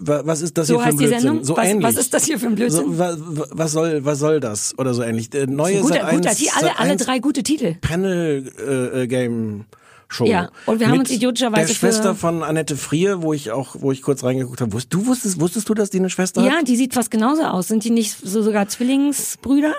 Was 0.00 0.40
ist 0.40 0.56
das 0.56 0.66
So 0.68 0.74
hier 0.74 0.80
für 0.80 0.84
ein 0.84 0.86
heißt 0.86 1.00
die 1.00 1.04
Blödsinn? 1.06 1.20
Sendung? 1.20 1.44
So 1.44 1.56
was, 1.56 1.68
ähnlich. 1.68 1.86
was 1.86 1.96
ist 1.96 2.14
das 2.14 2.24
hier 2.24 2.38
für 2.38 2.46
ein 2.46 2.54
Blödsinn? 2.54 2.84
So, 2.86 2.98
wa, 2.98 3.14
wa- 3.18 3.46
was 3.50 3.72
soll 3.72 4.04
was 4.04 4.18
soll 4.18 4.40
das 4.40 4.76
oder 4.78 4.94
so 4.94 5.02
ähnlich? 5.02 5.32
Äh, 5.34 5.46
Neue 5.46 5.80
guter, 5.80 5.94
Sat. 5.96 6.10
guter 6.10 6.30
1, 6.30 6.38
Titel, 6.38 6.50
alle, 6.58 6.78
alle 6.78 6.90
1 6.92 7.04
drei 7.04 7.18
gute 7.18 7.42
Titel. 7.56 7.74
Panel 7.80 8.52
äh, 8.58 9.02
äh, 9.02 9.06
Game 9.06 9.64
Show. 10.08 10.24
Ja, 10.26 10.50
und 10.66 10.80
wir 10.80 10.88
haben 10.88 10.98
uns 10.98 11.10
idiotischerweise 11.10 11.68
der 11.68 11.74
Schwester 11.74 12.14
von 12.16 12.42
Annette 12.42 12.76
Frier, 12.76 13.22
wo 13.22 13.32
ich 13.32 13.52
auch 13.52 13.76
wo 13.78 13.92
ich 13.92 14.02
kurz 14.02 14.24
reingeguckt 14.24 14.60
habe. 14.60 14.76
Du 14.88 15.06
wusstest 15.06 15.40
wusstest 15.40 15.68
du, 15.68 15.74
dass 15.74 15.90
die 15.90 15.98
eine 15.98 16.10
Schwester 16.10 16.42
hat? 16.42 16.50
Ja, 16.50 16.62
die 16.62 16.74
sieht 16.76 16.94
fast 16.94 17.10
genauso 17.12 17.42
aus. 17.44 17.68
Sind 17.68 17.84
die 17.84 17.90
nicht 17.90 18.16
so 18.22 18.42
sogar 18.42 18.66
Zwillingsbrüder? 18.68 19.72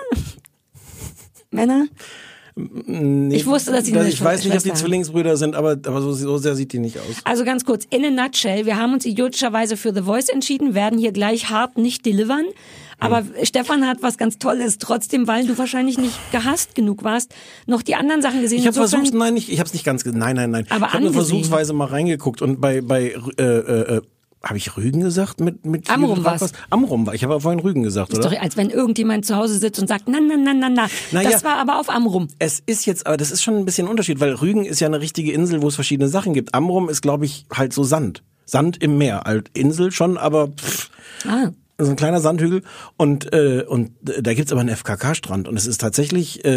Männer? 1.50 1.86
Nee, 2.54 3.36
Ich 3.36 3.46
wusste, 3.46 3.72
dass 3.72 3.84
das- 3.84 3.94
eine 3.98 4.08
Ich 4.08 4.22
weiß 4.22 4.44
nicht, 4.44 4.54
ob 4.54 4.62
die. 4.62 4.72
Zwillingsbrüder 4.74 5.36
sind, 5.38 5.54
aber 5.54 5.72
aber 5.72 6.02
so, 6.02 6.12
so 6.12 6.36
sehr 6.38 6.54
sieht 6.54 6.72
die 6.72 6.78
nicht 6.78 6.98
aus. 6.98 7.16
Also 7.24 7.44
ganz 7.44 7.64
kurz, 7.64 7.86
in 7.88 8.04
a 8.04 8.10
nutshell, 8.10 8.66
wir 8.66 8.76
haben 8.76 8.92
uns 8.92 9.06
idiotischerweise 9.06 9.76
für 9.78 9.94
The 9.94 10.02
Voice 10.02 10.28
entschieden, 10.28 10.74
werden 10.74 10.98
hier 10.98 11.12
gleich 11.12 11.48
hart 11.48 11.78
nicht 11.78 12.04
delivern. 12.04 12.44
Aber. 13.02 13.22
Stefan 13.42 13.86
hat 13.86 13.98
was 14.02 14.16
ganz 14.18 14.38
Tolles, 14.38 14.78
trotzdem, 14.78 15.26
weil 15.26 15.46
du 15.46 15.56
wahrscheinlich 15.58 15.98
nicht 15.98 16.14
gehasst 16.32 16.74
genug 16.74 17.04
warst, 17.04 17.34
noch 17.66 17.82
die 17.82 17.94
anderen 17.94 18.22
Sachen 18.22 18.40
gesehen. 18.40 18.58
Ich 18.58 18.66
habe 18.66 18.74
versucht, 18.74 19.12
nein, 19.14 19.36
ich, 19.36 19.50
ich 19.52 19.58
habe 19.58 19.66
es 19.66 19.72
nicht 19.72 19.84
ganz, 19.84 20.04
nein, 20.04 20.36
nein, 20.36 20.50
nein. 20.50 20.66
Aber 20.70 20.86
ich 20.86 20.92
habe 20.94 21.12
versuchsweise 21.12 21.72
mal 21.72 21.86
reingeguckt 21.88 22.42
und 22.42 22.60
bei 22.60 22.80
bei 22.80 23.14
äh, 23.38 23.42
äh, 23.42 23.96
äh, 23.96 24.00
habe 24.44 24.56
ich 24.58 24.76
Rügen 24.76 25.00
gesagt 25.02 25.40
mit 25.40 25.64
mit 25.64 25.88
Amrum. 25.88 26.20
Rakers? 26.20 26.52
Amrum 26.70 27.06
war. 27.06 27.14
Ich 27.14 27.22
habe 27.22 27.34
aber 27.34 27.40
vorhin 27.42 27.60
Rügen 27.60 27.82
gesagt, 27.84 28.12
Ist 28.12 28.18
oder? 28.18 28.30
doch, 28.30 28.40
als 28.40 28.56
wenn 28.56 28.70
irgendjemand 28.70 29.24
zu 29.24 29.36
Hause 29.36 29.56
sitzt 29.58 29.80
und 29.80 29.86
sagt, 29.86 30.08
na, 30.08 30.18
na, 30.20 30.34
na, 30.36 30.52
na, 30.52 30.68
na. 30.68 30.86
Na 31.12 31.22
ja. 31.22 31.30
Das 31.30 31.44
war 31.44 31.58
aber 31.58 31.78
auf 31.78 31.88
Amrum. 31.88 32.26
Es 32.40 32.60
ist 32.66 32.84
jetzt, 32.86 33.06
aber 33.06 33.16
das 33.16 33.30
ist 33.30 33.42
schon 33.42 33.54
ein 33.56 33.64
bisschen 33.64 33.86
ein 33.86 33.90
Unterschied, 33.90 34.18
weil 34.18 34.32
Rügen 34.34 34.64
ist 34.64 34.80
ja 34.80 34.88
eine 34.88 35.00
richtige 35.00 35.30
Insel, 35.32 35.62
wo 35.62 35.68
es 35.68 35.76
verschiedene 35.76 36.08
Sachen 36.08 36.34
gibt. 36.34 36.54
Amrum 36.54 36.88
ist, 36.88 37.02
glaube 37.02 37.24
ich, 37.24 37.46
halt 37.54 37.72
so 37.72 37.84
Sand. 37.84 38.24
Sand 38.44 38.82
im 38.82 38.98
Meer. 38.98 39.22
Halt 39.24 39.48
Insel 39.54 39.92
schon, 39.92 40.16
aber 40.18 40.48
pff, 40.48 40.90
Ah. 41.24 41.50
So 41.84 41.90
ein 41.90 41.96
kleiner 41.96 42.20
Sandhügel. 42.20 42.62
Und, 42.96 43.32
äh, 43.32 43.64
und 43.68 43.92
da 44.02 44.34
gibt's 44.34 44.52
aber 44.52 44.60
einen 44.60 44.74
FKK-Strand. 44.76 45.48
Und 45.48 45.56
es 45.56 45.66
ist 45.66 45.80
tatsächlich, 45.80 46.44
äh, 46.44 46.50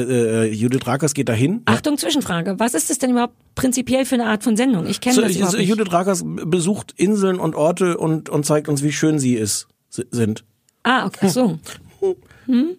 äh, 0.48 0.52
Judith 0.54 0.86
Rakers 0.88 1.14
geht 1.14 1.30
dahin. 1.30 1.62
Achtung, 1.66 1.98
Zwischenfrage. 1.98 2.56
Was 2.60 2.74
ist 2.74 2.90
das 2.90 2.98
denn 3.00 3.12
überhaupt 3.12 3.34
prinzipiell 3.56 4.06
für 4.06 4.16
eine 4.16 4.26
Art 4.26 4.44
von 4.44 4.56
Sendung? 4.58 4.86
Ich 4.88 5.02
kenne 5.02 5.16
So, 5.16 5.22
das 5.22 5.36
überhaupt 5.36 5.58
nicht. 5.58 5.68
Judith 5.70 5.92
Rakers 5.92 6.24
besucht 6.26 6.94
Inseln 6.98 7.40
und 7.40 7.56
Orte 7.56 7.98
und, 7.98 8.30
und 8.30 8.46
zeigt 8.46 8.68
uns, 8.70 8.84
wie 8.84 8.92
schön 8.92 9.20
sie 9.20 9.36
ist, 9.36 9.68
si- 9.90 10.06
sind. 10.12 10.44
Ah, 10.84 11.06
okay, 11.08 11.30
so. 11.30 11.58
Hm? 12.46 12.78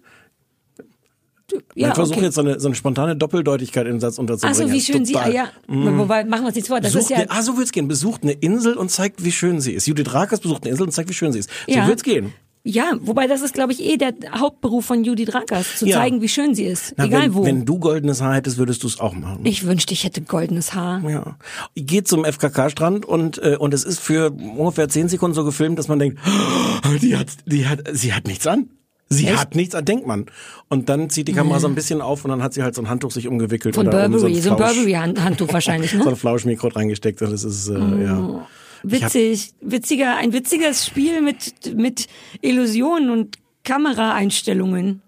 Ja, 1.75 1.89
ich 1.89 1.93
versuche 1.95 2.17
okay. 2.17 2.25
jetzt 2.25 2.35
so 2.35 2.41
eine, 2.41 2.59
so 2.59 2.67
eine 2.67 2.75
spontane 2.75 3.15
Doppeldeutigkeit 3.15 3.85
in 3.85 3.93
den 3.93 3.99
Satz 3.99 4.17
unterzubringen. 4.17 4.61
Ach 4.61 4.67
so, 4.67 4.73
wie 4.73 4.81
schön 4.81 5.05
sie, 5.05 5.15
ah, 5.15 5.25
Total. 5.25 5.33
ja, 5.33 5.49
wobei, 5.97 6.25
machen 6.25 6.41
wir 6.43 6.47
uns 6.47 6.55
nichts 6.55 6.67
vor, 6.67 6.81
das 6.81 6.93
ist 6.93 7.09
ja, 7.09 7.17
eine, 7.17 7.31
ah, 7.31 7.41
so 7.41 7.57
wird's 7.57 7.71
gehen. 7.71 7.87
Besucht 7.87 8.23
eine 8.23 8.33
Insel 8.33 8.73
und 8.75 8.89
zeigt, 8.91 9.23
wie 9.23 9.31
schön 9.31 9.61
sie 9.61 9.71
ist. 9.73 9.87
Judith 9.87 10.13
Rakers 10.13 10.41
besucht 10.41 10.63
eine 10.63 10.71
Insel 10.71 10.83
und 10.83 10.91
zeigt, 10.91 11.09
wie 11.09 11.13
schön 11.13 11.31
sie 11.31 11.39
ist. 11.39 11.49
So 11.67 11.73
Ja. 11.73 11.87
wird's 11.87 12.03
gehen. 12.03 12.33
Ja, 12.69 12.91
wobei 12.99 13.27
das 13.27 13.41
ist, 13.43 13.53
glaube 13.53 13.71
ich, 13.71 13.81
eh 13.81 13.95
der 13.95 14.13
Hauptberuf 14.37 14.83
von 14.85 15.05
Judith 15.05 15.33
Rakers, 15.33 15.77
zu 15.77 15.85
Ja. 15.87 15.99
zeigen, 15.99 16.21
wie 16.21 16.27
schön 16.27 16.53
sie 16.53 16.65
ist. 16.65 16.93
Na, 16.97 17.05
Egal 17.05 17.21
wenn, 17.21 17.33
wo. 17.33 17.45
Wenn 17.45 17.63
du 17.63 17.79
goldenes 17.79 18.21
Haar 18.21 18.35
hättest, 18.35 18.57
würdest 18.57 18.83
du 18.83 18.87
es 18.87 18.99
auch 18.99 19.13
machen. 19.13 19.45
ich 19.45 19.65
wünschte, 19.65 19.93
ich 19.93 20.03
hätte 20.03 20.21
goldenes 20.23 20.73
Haar. 20.73 21.01
Ja. 21.09 21.37
Ich 21.75 21.85
gehe 21.85 22.03
zum 22.03 22.25
FKK-Strand 22.25 23.05
und, 23.05 23.37
äh, 23.41 23.55
und 23.57 23.73
es 23.73 23.85
ist 23.85 23.99
für 24.01 24.31
ungefähr 24.31 24.89
zehn 24.89 25.07
Sekunden 25.07 25.33
so 25.33 25.45
gefilmt, 25.45 25.79
dass 25.79 25.87
man 25.87 25.99
denkt, 25.99 26.19
"Oh, 26.25 26.97
die 27.01 27.15
hat, 27.15 27.27
die 27.45 27.65
hat, 27.67 27.83
sie 27.93 28.13
hat 28.13 28.27
nichts 28.27 28.45
an. 28.47 28.67
Sie 29.09 29.31
hat 29.33 29.55
nichts 29.55 29.73
an, 29.73 29.85
denkt 29.85 30.05
man. 30.05 30.25
Und 30.67 30.89
dann 30.89 31.09
zieht 31.09 31.27
die 31.29 31.33
Kamera 31.33 31.59
so 31.59 31.67
ein 31.67 31.75
bisschen 31.75 32.01
auf 32.01 32.25
und 32.25 32.31
dann 32.31 32.43
hat 32.43 32.53
sie 32.53 32.61
halt 32.63 32.75
so 32.75 32.81
ein 32.81 32.89
Handtuch 32.89 33.11
sich 33.11 33.27
umgewickelt. 33.27 33.75
Von 33.75 33.87
oder 33.87 34.05
um 34.05 34.11
Burberry, 34.11 34.35
so 34.41 34.51
ein 34.51 34.57
Flausch- 34.57 34.75
Burberry-Handtuch 34.75 35.53
wahrscheinlich, 35.53 35.91
So 35.91 35.97
ne? 35.99 36.07
ein 36.09 36.15
Flauschmikro 36.15 36.67
reingesteckt 36.67 37.21
und 37.21 37.31
das 37.31 37.43
ist, 37.43 37.69
äh, 37.69 37.73
Oh. 37.77 37.97
ja. 38.01 38.47
Witzig, 38.83 39.53
witziger, 39.61 40.17
ein 40.17 40.33
witziges 40.33 40.85
Spiel 40.85 41.21
mit, 41.21 41.75
mit 41.75 42.07
Illusionen 42.41 43.09
und 43.09 43.37
Kameraeinstellungen. 43.63 45.01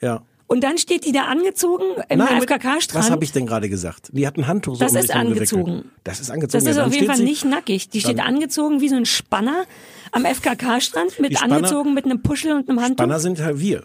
Ja. 0.00 0.22
Und 0.48 0.64
dann 0.64 0.78
steht 0.78 1.04
die 1.04 1.12
da 1.12 1.24
angezogen 1.26 1.84
im 2.08 2.20
FKK-Strand. 2.20 2.94
Was 2.94 3.10
habe 3.10 3.22
ich 3.22 3.32
denn 3.32 3.46
gerade 3.46 3.68
gesagt? 3.68 4.08
Die 4.12 4.26
hat 4.26 4.36
ein 4.38 4.46
Handtuch 4.46 4.74
so 4.76 4.80
Das 4.80 4.92
um 4.92 4.98
ist 4.98 5.14
angezogen. 5.14 5.90
Das 6.04 6.20
ist 6.20 6.30
angezogen. 6.30 6.52
Das 6.52 6.64
ja, 6.64 6.70
ist 6.70 6.76
dann 6.78 6.86
auf 6.88 6.94
jeden 6.94 7.06
Fall 7.06 7.18
nicht 7.22 7.44
nackig. 7.44 7.90
Die 7.90 8.00
steht 8.00 8.18
angezogen 8.18 8.80
wie 8.80 8.88
so 8.88 8.96
ein 8.96 9.04
Spanner 9.06 9.64
am 10.10 10.24
FKK-Strand, 10.24 11.20
mit 11.20 11.36
Spanner- 11.36 11.56
angezogen 11.56 11.92
mit 11.94 12.06
einem 12.06 12.22
Puschel 12.22 12.52
und 12.52 12.68
einem 12.68 12.80
Handtuch. 12.80 13.04
Spanner 13.04 13.20
sind 13.20 13.40
halt 13.40 13.60
wir. 13.60 13.84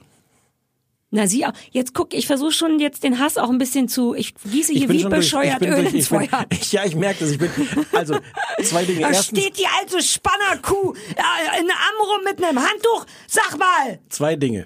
Na 1.15 1.27
sie 1.27 1.45
auch. 1.45 1.51
Jetzt 1.71 1.93
guck, 1.93 2.13
ich 2.15 2.25
versuche 2.25 2.53
schon 2.53 2.79
jetzt 2.79 3.03
den 3.03 3.19
Hass 3.19 3.37
auch 3.37 3.49
ein 3.51 3.59
bisschen 3.59 3.87
zu. 3.87 4.15
Ich 4.15 4.33
gieße 4.49 4.73
hier 4.73 4.89
wie 4.89 5.01
durch- 5.03 5.13
bescheuert 5.13 5.59
bin 5.59 5.69
Öl 5.73 5.83
durch- 5.83 5.93
ins 5.93 6.09
bin, 6.09 6.21
Feuer. 6.27 6.45
ich, 6.49 6.71
Ja, 6.71 6.85
ich 6.85 6.95
merke 6.95 7.19
das. 7.19 7.31
Ich 7.31 7.37
bin, 7.37 7.49
also, 7.91 8.17
zwei 8.63 8.83
Dinge. 8.85 9.01
Da 9.01 9.09
Erstens, 9.09 9.37
steht 9.39 9.57
die 9.59 9.67
alte 9.79 10.01
Spannerkuh 10.01 10.93
äh, 10.93 11.59
in 11.61 11.67
Amrum 11.69 12.23
mit 12.23 12.41
einem 12.43 12.57
Handtuch. 12.57 13.05
Sag 13.27 13.59
mal! 13.59 13.99
zwei 14.09 14.35
Dinge. 14.37 14.65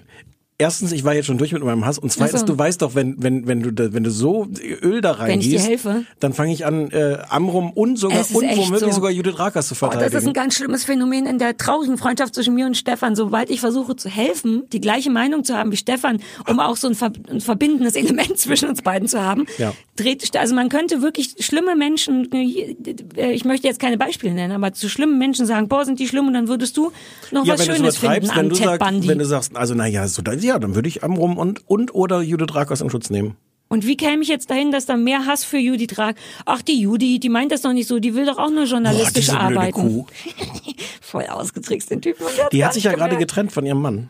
Erstens, 0.60 0.90
ich 0.90 1.04
war 1.04 1.14
jetzt 1.14 1.26
schon 1.26 1.38
durch 1.38 1.52
mit 1.52 1.62
meinem 1.62 1.86
Hass. 1.86 1.98
Und 1.98 2.10
zweitens, 2.10 2.40
so. 2.40 2.46
du 2.46 2.58
weißt 2.58 2.82
doch, 2.82 2.96
wenn, 2.96 3.22
wenn, 3.22 3.46
wenn 3.46 3.62
du, 3.62 3.70
da, 3.72 3.92
wenn 3.92 4.02
du 4.02 4.10
so 4.10 4.48
Öl 4.82 5.00
da 5.00 5.16
helfe. 5.24 6.04
dann 6.18 6.32
fange 6.32 6.52
ich 6.52 6.66
an, 6.66 6.90
äh, 6.90 7.18
Amrum 7.28 7.70
und 7.70 7.96
sogar, 7.96 8.18
und 8.18 8.34
womöglich 8.34 8.80
so. 8.80 8.90
sogar 8.90 9.12
Judith 9.12 9.38
Rakers 9.38 9.68
zu 9.68 9.74
Oh, 9.74 9.76
verteidigen. 9.76 10.10
das 10.12 10.22
ist 10.22 10.26
ein 10.26 10.34
ganz 10.34 10.56
schlimmes 10.56 10.82
Phänomen 10.82 11.26
in 11.26 11.38
der 11.38 11.56
traurigen 11.56 11.96
Freundschaft 11.96 12.34
zwischen 12.34 12.54
mir 12.56 12.66
und 12.66 12.76
Stefan. 12.76 13.14
Sobald 13.14 13.50
ich 13.50 13.60
versuche 13.60 13.94
zu 13.94 14.08
helfen, 14.08 14.64
die 14.72 14.80
gleiche 14.80 15.10
Meinung 15.10 15.44
zu 15.44 15.56
haben 15.56 15.70
wie 15.70 15.76
Stefan, 15.76 16.18
um 16.48 16.58
auch 16.58 16.76
so 16.76 16.88
ein, 16.88 16.96
ver 16.96 17.12
ein 17.30 17.40
verbindendes 17.40 17.94
Element 17.94 18.36
zwischen 18.36 18.68
uns 18.68 18.82
beiden 18.82 19.06
zu 19.06 19.22
haben, 19.22 19.46
Ja. 19.58 19.72
dreht, 19.94 20.34
also 20.36 20.56
man 20.56 20.68
könnte 20.70 21.02
wirklich 21.02 21.36
schlimme 21.38 21.76
Menschen, 21.76 22.32
äh, 22.32 23.30
ich 23.32 23.44
möchte 23.44 23.68
jetzt 23.68 23.78
keine 23.78 23.96
Beispiele 23.96 24.34
nennen, 24.34 24.54
aber 24.54 24.72
zu 24.72 24.88
schlimmen 24.88 25.18
Menschen 25.18 25.46
sagen, 25.46 25.68
boah, 25.68 25.84
sind 25.84 26.00
die 26.00 26.08
schlimm 26.08 26.26
und 26.26 26.34
dann 26.34 26.48
würdest 26.48 26.76
du 26.76 26.90
noch 27.30 27.44
ja, 27.46 27.54
was 27.54 27.64
Schönes 27.64 27.98
finden 27.98 28.22
wenn 28.28 28.30
an 28.30 28.48
du, 28.48 28.54
sagst, 28.56 29.08
wenn 29.08 29.18
du 29.20 29.24
sagst, 29.24 29.56
also 29.56 29.74
naja, 29.74 30.08
so, 30.08 30.20
dann- 30.20 30.47
ja, 30.48 30.58
dann 30.58 30.74
würde 30.74 30.88
ich 30.88 31.04
Amrum 31.04 31.38
und, 31.38 31.68
und 31.68 31.94
oder 31.94 32.22
Judith 32.22 32.54
Rakers 32.54 32.80
in 32.80 32.90
Schutz 32.90 33.10
nehmen. 33.10 33.36
Und 33.68 33.86
wie 33.86 33.98
käme 33.98 34.22
ich 34.22 34.28
jetzt 34.28 34.48
dahin, 34.50 34.72
dass 34.72 34.86
da 34.86 34.96
mehr 34.96 35.26
Hass 35.26 35.44
für 35.44 35.58
Judy 35.58 35.86
tragt? 35.86 36.18
Ach, 36.46 36.62
die 36.62 36.80
Judy, 36.80 37.20
die 37.20 37.28
meint 37.28 37.52
das 37.52 37.60
doch 37.60 37.74
nicht 37.74 37.86
so, 37.86 37.98
die 37.98 38.14
will 38.14 38.24
doch 38.24 38.38
auch 38.38 38.50
nur 38.50 38.64
journalistisch 38.64 39.26
blöde 39.26 39.40
arbeiten. 39.40 39.72
Kuh. 39.72 40.06
Voll 41.02 41.26
ausgetrickst, 41.26 41.90
den 41.90 42.00
Typen. 42.00 42.24
Die 42.50 42.64
hat 42.64 42.72
sich 42.72 42.84
ja 42.84 42.92
gerade 42.94 43.18
getrennt 43.18 43.52
von 43.52 43.66
ihrem 43.66 43.82
Mann. 43.82 44.08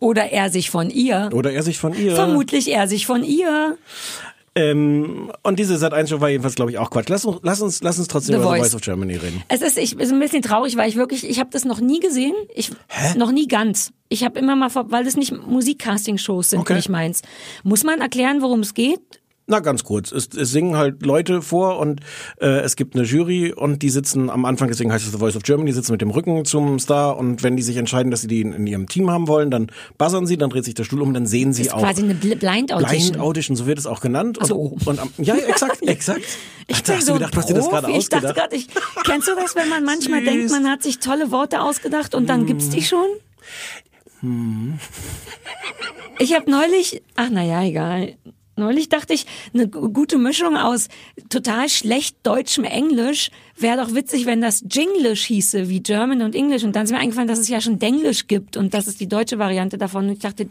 Oder 0.00 0.30
er 0.30 0.50
sich 0.50 0.70
von 0.70 0.90
ihr. 0.90 1.30
Oder 1.32 1.52
er 1.52 1.62
sich 1.62 1.78
von 1.78 1.94
ihr. 1.94 2.14
Vermutlich 2.14 2.70
er 2.70 2.88
sich 2.88 3.06
von 3.06 3.24
ihr. 3.24 3.78
Ähm, 4.56 5.30
und 5.44 5.58
diese 5.60 5.78
Sat 5.78 5.94
1 5.94 6.10
Show 6.10 6.20
war 6.20 6.28
jedenfalls, 6.28 6.56
glaube 6.56 6.72
ich, 6.72 6.78
auch 6.78 6.90
Quatsch. 6.90 7.08
Lass 7.08 7.24
uns, 7.24 7.38
lass 7.42 7.60
uns, 7.60 7.82
lass 7.82 7.98
uns 7.98 8.08
trotzdem 8.08 8.34
The 8.34 8.40
über 8.40 8.48
Voice. 8.50 8.56
The 8.56 8.62
Voice 8.70 8.74
of 8.74 8.80
Germany 8.82 9.14
reden. 9.16 9.42
Es 9.48 9.62
ist, 9.62 9.78
ich, 9.78 9.96
ist 9.98 10.12
ein 10.12 10.18
bisschen 10.18 10.42
traurig, 10.42 10.76
weil 10.76 10.88
ich 10.88 10.96
wirklich, 10.96 11.28
ich 11.28 11.38
habe 11.38 11.50
das 11.52 11.64
noch 11.64 11.80
nie 11.80 12.00
gesehen. 12.00 12.34
Ich, 12.54 12.72
Noch 13.16 13.30
nie 13.30 13.46
ganz. 13.46 13.92
Ich 14.08 14.24
habe 14.24 14.38
immer 14.40 14.56
mal, 14.56 14.68
vor- 14.68 14.90
weil 14.90 15.04
das 15.04 15.16
nicht 15.16 15.32
Musikcasting-Shows 15.32 16.50
sind, 16.50 16.60
Okay. 16.60 16.74
nicht 16.74 16.88
meins. 16.88 17.22
Muss 17.62 17.84
man 17.84 18.00
erklären, 18.00 18.42
worum 18.42 18.60
es 18.60 18.74
geht? 18.74 19.19
Na, 19.50 19.58
ganz 19.58 19.82
kurz. 19.82 20.12
Es, 20.12 20.28
es 20.28 20.52
singen 20.52 20.76
halt 20.76 21.04
Leute 21.04 21.42
vor 21.42 21.78
und 21.80 22.00
äh, 22.40 22.60
es 22.60 22.76
gibt 22.76 22.94
eine 22.94 23.04
Jury 23.04 23.52
und 23.52 23.82
die 23.82 23.90
sitzen 23.90 24.30
am 24.30 24.44
Anfang, 24.44 24.68
deswegen 24.68 24.92
heißt 24.92 25.04
es 25.04 25.10
The 25.10 25.18
Voice 25.18 25.34
of 25.34 25.42
Germany, 25.42 25.70
die 25.70 25.74
sitzen 25.74 25.90
mit 25.90 26.00
dem 26.00 26.10
Rücken 26.10 26.44
zum 26.44 26.78
Star 26.78 27.16
und 27.16 27.42
wenn 27.42 27.56
die 27.56 27.62
sich 27.64 27.76
entscheiden, 27.76 28.12
dass 28.12 28.20
sie 28.20 28.28
die 28.28 28.42
in, 28.42 28.52
in 28.52 28.66
ihrem 28.68 28.88
Team 28.88 29.10
haben 29.10 29.26
wollen, 29.26 29.50
dann 29.50 29.66
buzzern 29.98 30.24
sie, 30.26 30.36
dann 30.38 30.50
dreht 30.50 30.64
sich 30.64 30.74
der 30.74 30.84
Stuhl 30.84 31.02
um, 31.02 31.12
dann 31.12 31.26
sehen 31.26 31.52
sie 31.52 31.64
Das 31.64 31.72
ist 31.72 31.74
auch. 31.74 31.80
quasi 31.82 32.02
eine 32.04 32.14
Bl- 32.14 32.36
Blind 32.36 32.72
Audition. 32.72 32.98
Blind 33.10 33.18
Audition, 33.18 33.56
so 33.56 33.66
wird 33.66 33.78
es 33.80 33.86
auch 33.86 34.00
genannt. 34.00 34.38
Und, 34.38 34.46
So. 34.46 34.76
und 34.86 34.98
am, 35.00 35.10
ja, 35.18 35.34
exakt, 35.34 35.82
exakt. 35.86 36.22
Ich 36.68 36.76
Ach, 36.76 36.80
da 36.82 36.92
hast 36.94 37.06
so 37.06 37.12
du 37.14 37.18
gedacht, 37.18 37.34
du 37.34 37.38
hast 37.38 37.48
dir 37.50 37.54
das 37.54 37.68
gerade 37.68 37.86
Profi. 37.88 37.98
Ich 37.98 38.08
dachte 38.08 38.28
ausgedacht. 38.28 38.50
gerade, 38.50 38.56
ich, 38.56 38.68
kennst 39.04 39.26
du 39.26 39.34
das, 39.34 39.56
wenn 39.56 39.68
man 39.68 39.84
manchmal 39.84 40.20
Süß. 40.24 40.28
denkt, 40.30 40.50
man 40.52 40.68
hat 40.70 40.84
sich 40.84 41.00
tolle 41.00 41.32
Worte 41.32 41.60
ausgedacht 41.60 42.14
und 42.14 42.28
dann 42.28 42.46
gibt's 42.46 42.68
die 42.68 42.82
schon? 42.82 43.06
Ich 46.18 46.34
habe 46.34 46.50
neulich, 46.50 47.02
ach 47.16 47.30
naja, 47.30 47.62
egal. 47.64 48.14
Neulich 48.56 48.88
dachte 48.90 49.14
ich, 49.14 49.24
eine 49.54 49.68
gu- 49.68 49.88
gute 49.90 50.18
Mischung 50.18 50.56
aus 50.56 50.88
total 51.30 51.68
schlecht 51.68 52.16
deutschem 52.24 52.64
Englisch 52.64 53.30
wäre 53.56 53.76
doch 53.82 53.94
witzig, 53.94 54.26
wenn 54.26 54.40
das 54.40 54.64
Jinglish 54.70 55.24
hieße, 55.24 55.68
wie 55.68 55.80
German 55.80 56.22
und 56.22 56.34
English. 56.34 56.64
Und 56.64 56.74
dann 56.76 56.84
ist 56.84 56.90
mir 56.92 56.98
eingefallen, 56.98 57.28
dass 57.28 57.38
es 57.38 57.48
ja 57.48 57.60
schon 57.60 57.78
Denglish 57.78 58.26
gibt 58.26 58.56
und 58.56 58.74
das 58.74 58.86
ist 58.86 59.00
die 59.00 59.06
deutsche 59.08 59.38
Variante 59.38 59.78
davon. 59.78 60.06
Und 60.06 60.12
ich 60.12 60.18
dachte, 60.18 60.48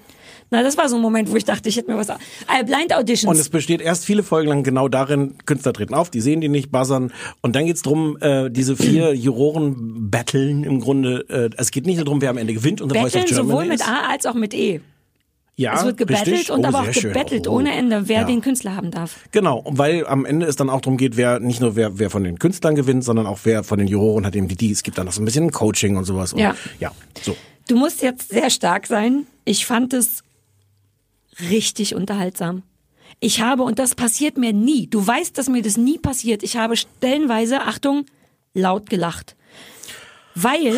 na, 0.50 0.64
das 0.64 0.78
war 0.78 0.90
so 0.90 0.96
ein 0.96 1.02
Moment, 1.02 1.30
wo 1.32 1.36
ich 1.36 1.44
dachte, 1.46 1.70
ich 1.70 1.78
hätte 1.78 1.92
mir 1.92 1.98
was... 1.98 2.10
Äh, 2.10 2.64
Blind 2.66 2.96
Auditions. 2.96 3.30
Und 3.36 3.40
es 3.40 3.50
besteht 3.50 3.82
erst 3.82 4.06
viele 4.06 4.24
Folgen 4.24 4.50
lang 4.50 4.64
genau 4.64 4.88
darin, 4.88 5.36
Künstler 5.46 5.74
treten 5.74 5.94
auf, 5.94 6.10
die 6.10 6.22
sehen 6.22 6.42
die 6.42 6.50
nicht, 6.50 6.72
buzzern. 6.72 7.12
Und 7.42 7.56
dann 7.56 7.66
geht's 7.66 7.82
drum, 7.82 8.18
äh, 8.22 8.50
diese 8.50 8.76
vier 8.76 9.14
Juroren 9.16 10.10
battlen 10.10 10.64
im 10.64 10.80
Grunde. 10.80 11.26
Äh, 11.30 11.50
es 11.58 11.72
geht 11.72 11.86
nicht 11.86 11.98
nur 11.98 12.06
darum, 12.06 12.22
wer 12.22 12.30
am 12.32 12.38
Ende 12.38 12.54
gewinnt 12.54 12.82
und 12.82 12.92
Germany 12.94 13.28
sowohl 13.28 13.66
mit. 13.66 13.88
A 13.88 14.10
als 14.10 14.26
auch 14.26 14.36
mit 14.36 14.54
E. 14.54 14.82
Ja, 15.60 15.74
es 15.76 15.84
wird 15.84 15.98
gebettelt 15.98 16.28
richtig. 16.28 16.52
und 16.52 16.62
oh, 16.64 16.68
aber 16.68 16.80
auch 16.82 16.92
gebettelt 16.92 17.48
Oh. 17.48 17.56
ohne 17.58 17.74
Ende, 17.74 18.08
wer 18.08 18.22
Ja. 18.22 18.24
den 18.24 18.40
Künstler 18.42 18.76
haben 18.76 18.92
darf. 18.92 19.18
Genau, 19.32 19.64
weil 19.68 20.08
am 20.08 20.26
Ende 20.26 20.46
es 20.46 20.56
dann 20.56 20.70
auch 20.70 20.80
darum 20.82 20.98
geht, 20.98 21.18
wer 21.18 21.40
nicht 21.40 21.60
nur 21.60 21.76
wer, 21.76 22.00
wer 22.00 22.10
von 22.10 22.24
den 22.24 22.40
Künstlern 22.40 22.76
gewinnt, 22.76 23.04
sondern 23.04 23.28
auch 23.28 23.40
wer 23.44 23.64
von 23.64 23.78
den 23.78 23.88
Juroren 23.88 24.26
hat 24.26 24.36
eben 24.36 24.48
die, 24.48 24.56
die. 24.56 24.72
Es 24.72 24.84
gibt 24.84 24.98
dann 24.98 25.06
noch 25.06 25.12
so 25.14 25.22
ein 25.22 25.26
bisschen 25.26 25.52
Coaching 25.52 25.98
und 25.98 26.06
sowas. 26.06 26.32
Und 26.34 26.40
Ja. 26.40 26.56
Ja, 26.80 26.92
so. 27.22 27.36
Du 27.68 27.76
musst 27.78 28.02
jetzt 28.02 28.30
sehr 28.30 28.50
stark 28.50 28.88
sein. 28.88 29.26
Ich 29.46 29.66
fand 29.66 29.94
es 29.94 30.24
richtig 31.50 31.96
unterhaltsam. 31.96 32.64
Ich 33.20 33.42
habe, 33.42 33.64
und 33.64 33.80
das 33.80 33.96
passiert 33.96 34.38
mir 34.38 34.54
nie, 34.54 34.88
du 34.88 35.06
weißt, 35.06 35.38
dass 35.38 35.50
mir 35.50 35.62
das 35.62 35.76
nie 35.78 35.98
passiert, 35.98 36.42
ich 36.42 36.56
habe 36.56 36.78
stellenweise, 36.78 37.62
Achtung, 37.62 38.06
laut 38.54 38.90
gelacht. 38.90 39.36
Weil, 40.42 40.76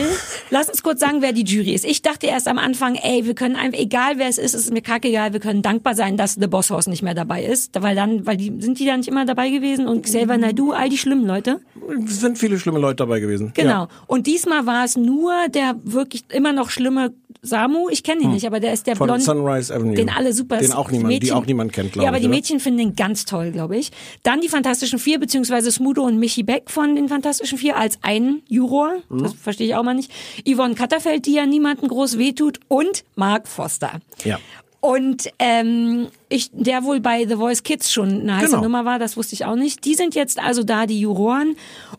lass 0.49 0.69
uns 0.69 0.81
kurz 0.81 0.99
sagen, 0.99 1.21
wer 1.21 1.33
die 1.33 1.43
Jury 1.43 1.73
ist. 1.73 1.85
Ich 1.85 2.01
dachte 2.01 2.27
erst 2.27 2.47
am 2.47 2.57
Anfang, 2.57 2.95
ey, 2.95 3.25
wir 3.25 3.35
können 3.35 3.55
einfach, 3.55 3.79
egal 3.79 4.17
wer 4.17 4.27
es 4.27 4.37
ist, 4.37 4.53
es 4.53 4.65
ist 4.65 4.73
mir 4.73 4.81
kackegal, 4.81 5.33
wir 5.33 5.39
können 5.39 5.61
dankbar 5.61 5.95
sein, 5.95 6.17
dass 6.17 6.33
The 6.33 6.47
Boss 6.47 6.69
House 6.69 6.87
nicht 6.87 7.03
mehr 7.03 7.13
dabei 7.13 7.43
ist. 7.43 7.81
Weil 7.81 7.95
dann, 7.95 8.25
weil 8.25 8.37
die, 8.37 8.53
sind 8.59 8.79
die 8.79 8.85
da 8.85 8.97
nicht 8.97 9.09
immer 9.09 9.25
dabei 9.25 9.49
gewesen 9.49 9.87
und 9.87 10.03
Xavier 10.03 10.37
Naidoo, 10.37 10.71
all 10.71 10.89
die 10.89 10.97
schlimmen 10.97 11.25
Leute? 11.25 11.59
Es 12.05 12.21
sind 12.21 12.37
viele 12.37 12.57
schlimme 12.59 12.79
Leute 12.79 12.97
dabei 12.97 13.19
gewesen. 13.19 13.51
Genau. 13.53 13.69
Ja. 13.69 13.87
Und 14.07 14.27
diesmal 14.27 14.65
war 14.65 14.85
es 14.85 14.95
nur 14.97 15.33
der 15.49 15.75
wirklich 15.83 16.23
immer 16.29 16.53
noch 16.53 16.69
schlimme 16.69 17.13
Samu. 17.43 17.89
Ich 17.89 18.03
kenne 18.03 18.21
ihn 18.21 18.31
nicht, 18.31 18.45
aber 18.45 18.59
der 18.59 18.71
ist 18.71 18.85
der 18.85 18.93
Hm. 18.93 18.97
Von 18.99 19.07
blonde. 19.07 19.23
Sunrise 19.23 19.73
Avenue. 19.73 19.95
Den 19.95 20.09
alle 20.09 20.31
super. 20.31 20.57
Den 20.57 20.73
auch 20.73 20.91
niemand, 20.91 21.11
die 21.11 21.17
Mädchen- 21.19 21.33
auch 21.35 21.45
niemand 21.45 21.73
kennt, 21.73 21.93
glaube 21.93 22.03
Ja, 22.03 22.09
aber 22.09 22.17
ich. 22.17 22.23
die? 22.23 22.29
Mädchen 22.29 22.59
finden 22.59 22.77
den 22.79 22.95
ganz 22.95 23.25
toll, 23.25 23.51
glaube 23.51 23.77
ich. 23.77 23.91
Dann 24.23 24.41
die 24.41 24.49
Fantastischen 24.49 24.99
Vier, 24.99 25.19
beziehungsweise 25.19 25.71
Smudo 25.71 26.03
und 26.03 26.17
Michi 26.19 26.43
Beck 26.43 26.69
von 26.69 26.95
den 26.95 27.09
Fantastischen 27.09 27.57
Vier 27.57 27.77
als 27.77 27.97
einen 28.03 28.43
Juror. 28.47 28.93
Mhm. 29.09 29.23
Das 29.23 29.33
verstehe 29.33 29.67
ich 29.67 29.75
auch 29.75 29.83
mal 29.83 29.95
nicht. 29.95 30.11
Yvonne 30.47 30.75
Katterfeld, 30.75 31.25
die 31.25 31.33
ja 31.33 31.45
niemanden 31.47 31.87
groß 31.87 32.17
wehtut. 32.19 32.59
Und 32.67 33.03
Mark 33.15 33.47
Foster. 33.47 34.01
Ja. 34.23 34.37
Und 34.79 35.29
ähm, 35.39 36.07
ich, 36.29 36.49
der 36.53 36.83
wohl 36.83 36.99
bei 37.01 37.27
The 37.27 37.35
Voice 37.35 37.63
Kids 37.63 37.91
schon 37.91 38.21
eine 38.21 38.37
heiße 38.37 38.47
Genau. 38.49 38.61
Nummer 38.63 38.83
war, 38.85 38.97
das 38.99 39.15
wusste 39.17 39.33
ich 39.35 39.45
auch 39.45 39.55
nicht. 39.55 39.85
Die 39.85 39.93
sind 39.95 40.15
jetzt 40.15 40.39
also 40.39 40.63
da, 40.63 40.85
die 40.87 40.99
Juroren. 40.99 41.55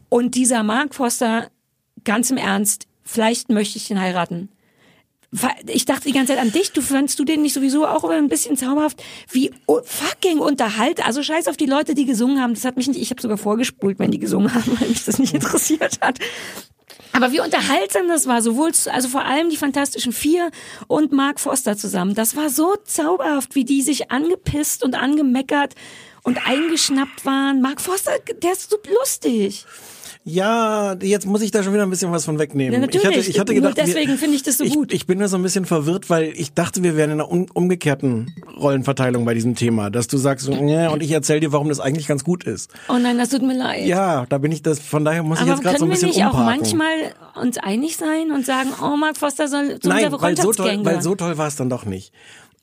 Und 0.08 0.34
dieser 0.34 0.62
Mark 0.64 0.94
Foster, 0.94 1.48
ganz 2.04 2.30
im 2.30 2.36
Ernst, 2.38 2.86
vielleicht 3.04 3.50
möchte 3.50 3.78
ich 3.78 3.86
den 3.88 4.00
heiraten. 4.00 4.48
Ich 5.66 5.86
dachte 5.86 6.04
die 6.04 6.12
ganze 6.12 6.34
Zeit 6.34 6.42
an 6.42 6.52
dich, 6.52 6.72
du 6.72 6.82
fandst 6.82 7.18
du 7.18 7.24
den 7.24 7.40
nicht 7.40 7.54
sowieso 7.54 7.86
auch 7.86 8.04
ein 8.04 8.28
bisschen 8.28 8.56
zauberhaft? 8.56 9.02
Wie 9.30 9.50
fucking 9.66 10.38
unterhalt, 10.38 11.04
also 11.06 11.22
scheiß 11.22 11.48
auf 11.48 11.56
die 11.56 11.66
Leute, 11.66 11.94
die 11.94 12.04
gesungen 12.04 12.40
haben. 12.40 12.52
Das 12.52 12.66
hat 12.66 12.76
mich 12.76 12.86
nicht, 12.86 13.00
ich 13.00 13.10
habe 13.10 13.22
sogar 13.22 13.38
vorgespult, 13.38 13.98
wenn 13.98 14.10
die 14.10 14.18
gesungen 14.18 14.52
haben, 14.54 14.78
weil 14.78 14.88
mich 14.88 15.04
das 15.04 15.18
nicht 15.18 15.32
interessiert 15.32 16.00
hat. 16.02 16.18
Aber 17.12 17.32
wie 17.32 17.40
unterhaltsam 17.40 18.08
das 18.08 18.26
war, 18.26 18.42
sowohl, 18.42 18.72
also 18.90 19.08
vor 19.08 19.24
allem 19.24 19.50
die 19.50 19.56
Fantastischen 19.56 20.12
Vier 20.12 20.50
und 20.86 21.12
Mark 21.12 21.40
Foster 21.40 21.76
zusammen. 21.76 22.14
Das 22.14 22.36
war 22.36 22.50
so 22.50 22.74
zauberhaft, 22.84 23.54
wie 23.54 23.64
die 23.64 23.82
sich 23.82 24.10
angepisst 24.10 24.82
und 24.82 24.94
angemeckert 24.94 25.74
und 26.22 26.46
eingeschnappt 26.46 27.24
waren. 27.24 27.60
Mark 27.60 27.80
Foster, 27.80 28.12
der 28.42 28.52
ist 28.52 28.70
so 28.70 28.78
lustig. 28.98 29.66
Ja, 30.24 30.94
jetzt 31.02 31.26
muss 31.26 31.42
ich 31.42 31.50
da 31.50 31.64
schon 31.64 31.72
wieder 31.72 31.82
ein 31.82 31.90
bisschen 31.90 32.12
was 32.12 32.24
von 32.24 32.38
wegnehmen. 32.38 32.74
Ja, 32.74 32.78
natürlich. 32.78 33.02
Ich 33.04 33.10
hatte, 33.10 33.18
ich 33.30 33.40
hatte 33.40 33.52
Nur 33.54 33.62
gedacht, 33.62 33.76
wir- 33.76 33.84
deswegen 33.92 34.16
finde 34.16 34.36
ich 34.36 34.44
das 34.44 34.58
so 34.58 34.64
ich, 34.64 34.72
gut. 34.74 34.92
Ich 34.92 35.06
bin 35.06 35.18
nur 35.18 35.26
so 35.26 35.36
ein 35.36 35.42
bisschen 35.42 35.64
verwirrt, 35.64 36.10
weil 36.10 36.32
ich 36.36 36.52
dachte, 36.52 36.80
wir 36.84 36.96
wären 36.96 37.10
in 37.10 37.20
einer 37.20 37.28
umgekehrten 37.28 38.32
Rollenverteilung 38.56 39.24
bei 39.24 39.34
diesem 39.34 39.56
Thema, 39.56 39.90
dass 39.90 40.06
du 40.06 40.18
sagst, 40.18 40.46
so, 40.46 40.52
ja, 40.52 40.90
und 40.90 41.02
ich 41.02 41.10
erzähle 41.10 41.40
dir, 41.40 41.50
warum 41.52 41.68
das 41.68 41.80
eigentlich 41.80 42.06
ganz 42.06 42.22
gut 42.22 42.44
ist. 42.44 42.70
Oh 42.88 42.98
nein, 42.98 43.18
das 43.18 43.30
tut 43.30 43.42
mir 43.42 43.56
leid. 43.58 43.84
Ja, 43.84 44.24
da 44.28 44.38
bin 44.38 44.52
ich 44.52 44.62
das. 44.62 44.78
Von 44.78 45.04
daher 45.04 45.24
muss 45.24 45.38
ich 45.38 45.42
Aber 45.42 45.52
jetzt 45.54 45.62
gerade 45.62 45.78
so 45.78 45.86
können 45.86 45.92
ein 45.92 46.00
wir 46.00 46.06
bisschen 46.06 46.22
nicht 46.22 46.24
auch 46.32 46.38
umparken. 46.38 46.60
manchmal 46.78 47.42
uns 47.42 47.58
einig 47.58 47.96
sein 47.96 48.30
und 48.32 48.46
sagen, 48.46 48.68
oh, 48.80 48.96
Mark 48.96 49.16
Foster 49.16 49.48
soll 49.48 49.80
zu 49.80 49.88
Nein, 49.88 50.04
unserer 50.04 50.22
weil 50.22 50.36
so 50.36 50.52
toll, 50.52 50.78
weil 50.84 51.02
so 51.02 51.14
toll 51.16 51.36
war 51.36 51.48
es 51.48 51.56
dann 51.56 51.68
doch 51.68 51.84
nicht. 51.84 52.12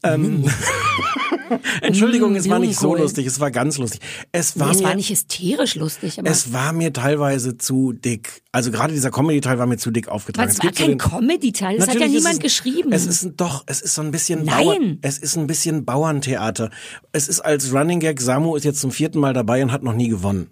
Ähm, 0.04 0.46
Entschuldigung, 1.82 2.36
es 2.36 2.50
war 2.50 2.60
nicht 2.60 2.78
so 2.78 2.96
lustig, 2.96 3.26
es 3.26 3.40
war 3.40 3.52
ganz 3.52 3.78
lustig. 3.78 4.02
Es 4.32 4.60
war 4.60 4.68
Nee, 4.68 4.74
es 4.74 4.80
mir 4.80 4.88
war 4.88 4.96
nicht 4.96 5.10
hysterisch 5.10 5.76
lustig, 5.76 6.20
aber 6.20 6.30
Es 6.30 6.54
war 6.54 6.74
mir 6.74 6.94
teilweise 6.94 7.58
zu 7.58 7.94
dick. 7.94 8.42
Also 8.52 8.72
gerade 8.72 8.94
dieser 8.94 9.12
Comedy-Teil 9.12 9.58
war 9.58 9.66
mir 9.66 9.78
zu 9.78 9.92
dick 9.92 10.08
aufgetragen. 10.08 10.50
es 10.50 10.64
war 10.64 10.72
kein 10.72 10.98
Comedy-Teil, 10.98 11.78
das 11.78 11.90
hat 11.90 12.00
ja 12.00 12.08
niemand 12.08 12.36
es, 12.36 12.40
geschrieben. 12.40 12.92
Es 12.92 13.06
ist 13.06 13.32
doch, 13.38 13.64
es 13.66 13.82
ist 13.82 13.96
so 13.96 14.02
ein 14.02 14.12
bisschen 14.12 14.46
Nein. 14.46 14.66
Bauern, 14.66 14.98
es 15.02 15.18
ist 15.18 15.38
ein 15.38 15.48
bisschen 15.48 15.86
Bauerntheater. 15.86 16.70
Es 17.12 17.28
ist 17.28 17.42
als 17.42 17.74
Running 17.74 18.00
Gag, 18.00 18.22
Samu 18.22 18.56
ist 18.56 18.64
jetzt 18.64 18.80
zum 18.80 18.92
vierten 18.92 19.20
Mal 19.20 19.34
dabei 19.34 19.64
und 19.64 19.72
hat 19.72 19.84
noch 19.84 19.94
nie 19.94 20.10
gewonnen. 20.10 20.50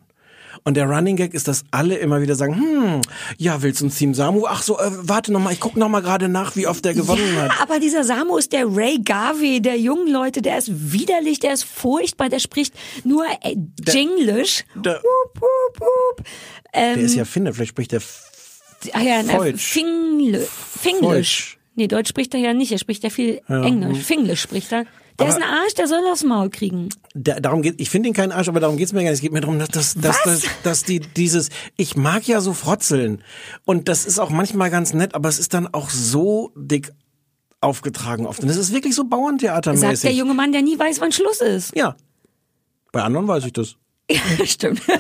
Und 0.68 0.74
der 0.74 0.86
Running 0.86 1.16
Gag 1.16 1.34
ist, 1.34 1.48
dass 1.48 1.64
alle 1.72 1.96
immer 1.96 2.22
wieder 2.22 2.36
sagen, 2.36 2.56
hm, 2.56 3.02
ja, 3.38 3.62
willst 3.62 3.80
du 3.80 3.86
ein 3.86 3.90
Team 3.90 4.14
Samu? 4.14 4.48
Ach 4.48 4.62
so, 4.62 4.78
äh, 4.78 4.92
warte 4.98 5.32
noch 5.32 5.40
mal, 5.40 5.54
ich 5.54 5.62
guck 5.62 5.78
noch 5.78 5.88
mal 5.88 6.02
gerade 6.02 6.28
nach, 6.28 6.58
wie 6.58 6.68
oft 6.68 6.84
der 6.84 6.94
gewonnen 6.94 7.24
ja, 7.38 7.44
hat. 7.44 7.62
aber 7.62 7.80
dieser 7.80 8.04
Samu 8.04 8.36
ist 8.36 8.52
der 8.52 8.66
Ray 8.68 9.00
Garvey 9.00 9.62
der 9.62 9.80
jungen 9.80 10.12
Leute, 10.12 10.42
der 10.42 10.58
ist 10.58 10.70
widerlich, 10.92 11.40
der 11.40 11.54
ist 11.54 11.64
furchtbar, 11.64 12.28
der 12.28 12.40
spricht 12.40 12.74
nur 13.06 13.24
äh, 13.44 13.56
Jinglish. 13.88 14.66
der- 14.76 15.02
Wup, 15.02 15.42
wup, 15.42 15.80
wup. 15.80 16.26
Ähm, 16.74 16.96
Der 16.96 17.04
ist 17.06 17.16
ja 17.16 17.24
Finne, 17.24 17.54
vielleicht 17.54 17.70
spricht 17.70 17.94
der 17.94 18.02
ah 18.92 19.00
ja, 19.02 19.24
Feutsch. 19.24 19.72
Fingle, 19.72 20.46
Finglish. 20.82 21.44
Feutsch. 21.46 21.58
Nee, 21.76 21.88
Deutsch 21.88 22.10
spricht 22.10 22.34
er 22.34 22.42
ja 22.42 22.54
nicht, 22.54 22.74
er 22.74 22.78
spricht 22.78 23.06
ja 23.06 23.10
viel 23.10 23.40
Englisch. 23.48 24.00
Finglish 24.00 24.42
spricht 24.42 24.74
er. 24.74 24.86
Der 25.20 25.30
ist 25.30 25.36
ein 25.38 25.44
Arsch, 25.44 25.74
der 25.74 25.88
soll 25.88 26.02
aufs 26.12 26.24
Maul 26.24 26.50
kriegen. 26.50 26.90
da, 27.16 27.40
darum 27.40 27.62
geht, 27.64 27.82
ich 27.82 27.90
finde 27.90 28.10
ihn 28.10 28.14
keinen 28.14 28.32
Arsch, 28.32 28.48
aber 28.50 28.60
darum 28.60 28.78
geht's 28.78 28.94
mir 28.94 29.00
gar 29.04 29.10
nicht. 29.10 29.18
Es 29.18 29.22
geht 29.22 29.32
mir 29.32 29.42
darum, 29.42 29.58
dass, 29.58 29.70
dass, 29.70 29.94
dass, 29.96 30.22
dass, 30.24 30.42
dass 30.64 30.84
die 30.84 31.00
dieses, 31.00 31.50
ich 31.76 31.96
mag 31.96 32.28
ja 32.28 32.40
so 32.40 32.54
frotzeln 32.54 33.24
und 33.66 33.88
das 33.90 34.06
ist 34.06 34.20
auch 34.20 34.30
manchmal 34.30 34.70
ganz 34.70 34.94
nett, 34.94 35.16
aber 35.16 35.28
es 35.30 35.40
ist 35.40 35.54
dann 35.56 35.68
auch 35.74 35.90
so 35.90 36.52
dick 36.56 36.92
aufgetragen 37.62 38.28
oft. 38.28 38.44
Und 38.44 38.50
es 38.50 38.58
ist 38.58 38.72
wirklich 38.74 38.94
so 38.94 39.02
Sagt 39.02 39.12
der 39.12 39.18
Bauerntheatermäßig. 39.18 40.16
junge 40.16 40.36
Mann, 40.36 40.52
der 40.52 40.62
nie 40.62 40.78
weiß, 40.78 41.02
wann 41.02 41.12
Schluss 41.12 41.42
ist. 41.42 41.76
Ja. 41.76 41.96
Bei 42.92 43.02
anderen 43.02 43.28
weiß 43.28 43.46
ich 43.46 43.54
das. 43.54 43.76
Ja, 44.12 44.46
stimmt. 44.46 44.82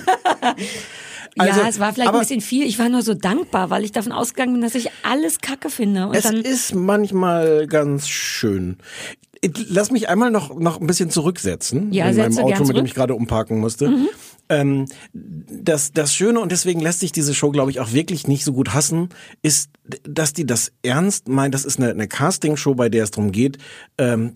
Also, 1.39 1.61
ja, 1.61 1.67
es 1.67 1.79
war 1.79 1.93
vielleicht 1.93 2.09
aber- 2.09 2.17
ein 2.17 2.21
bisschen 2.21 2.41
viel. 2.41 2.65
Ich 2.65 2.79
war 2.79 2.89
nur 2.89 3.03
so 3.03 3.13
dankbar, 3.13 3.69
weil 3.69 3.83
ich 3.83 3.91
davon 3.91 4.11
ausgegangen 4.11 4.53
bin, 4.53 4.61
dass 4.63 4.73
ich 4.73 4.89
alles 5.03 5.39
Kacke 5.39 5.69
finde. 5.69 6.07
Und 6.07 6.15
Es 6.15 6.25
ist 6.25 6.73
manchmal 6.73 7.67
ganz 7.67 8.07
schön. 8.09 8.77
Lass 9.69 9.91
mich 9.91 10.09
einmal 10.09 10.31
noch, 10.31 10.57
noch 10.57 10.79
ein 10.79 10.87
bisschen 10.87 11.09
zurücksetzen 11.09 11.91
Ja, 11.91 12.09
in 12.09 12.17
meinem 12.17 12.37
Auto, 12.37 12.63
mit 12.63 12.69
dem. 12.69 12.81
Mhm. 12.81 12.85
ich 12.85 12.93
gerade 12.93 13.13
umparken 13.15 13.59
musste. 13.59 13.89
Ähm, 14.49 14.85
das, 15.13 15.91
das 15.91 16.13
Schöne, 16.13 16.39
und 16.39 16.51
deswegen 16.51 16.79
lässt 16.79 16.99
sich 17.01 17.11
diese 17.11 17.33
Show, 17.33 17.51
glaube 17.51 17.71
ich, 17.71 17.79
auch 17.79 17.91
wirklich 17.93 18.27
nicht 18.27 18.43
so 18.43 18.53
gut 18.53 18.73
hassen, 18.73 19.09
ist, 19.41 19.69
dass 20.03 20.33
die 20.33 20.45
das 20.45 20.71
ernst 20.83 21.27
meint. 21.27 21.53
Das 21.53 21.65
ist 21.65 21.79
eine, 21.79 21.91
eine 21.91 22.07
Casting-Show, 22.07 22.75
bei 22.75 22.89
der 22.89 23.03
es 23.03 23.11
darum 23.11 23.31
geht, 23.31 23.57
ähm, 23.97 24.33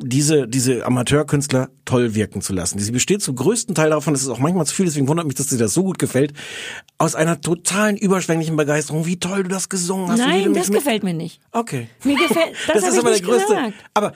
diese, 0.00 0.48
diese 0.48 0.84
Amateurkünstler 0.84 1.70
toll 1.84 2.14
wirken 2.14 2.42
zu 2.42 2.52
lassen. 2.52 2.78
Sie 2.78 2.92
besteht 2.92 3.22
zum 3.22 3.36
größten 3.36 3.74
Teil 3.74 3.90
davon, 3.90 4.14
das 4.14 4.22
ist 4.22 4.28
auch 4.28 4.38
manchmal 4.38 4.66
zu 4.66 4.74
viel, 4.74 4.86
deswegen 4.86 5.08
wundert 5.08 5.26
mich, 5.26 5.34
dass 5.34 5.48
dir 5.48 5.58
das 5.58 5.74
so 5.74 5.82
gut 5.82 5.98
gefällt, 5.98 6.32
aus 6.98 7.14
einer 7.14 7.40
totalen 7.40 7.96
überschwänglichen 7.96 8.56
Begeisterung, 8.56 9.06
wie 9.06 9.18
toll 9.18 9.42
du 9.42 9.48
das 9.48 9.68
gesungen 9.68 10.08
hast. 10.10 10.18
nein, 10.18 10.54
das 10.54 10.70
gefällt 10.70 11.02
mir 11.02 11.14
nicht. 11.14 11.40
Okay. 11.50 11.88
Mir 12.04 12.16
gefällt, 12.16 12.54
das, 12.66 12.82
Das, 12.82 12.92
ist 12.92 12.98
aber 12.98 13.10
nicht 13.10 13.22
der 13.22 13.28
größte. 13.28 13.54
gesagt. 13.54 13.74
Aber 13.94 14.12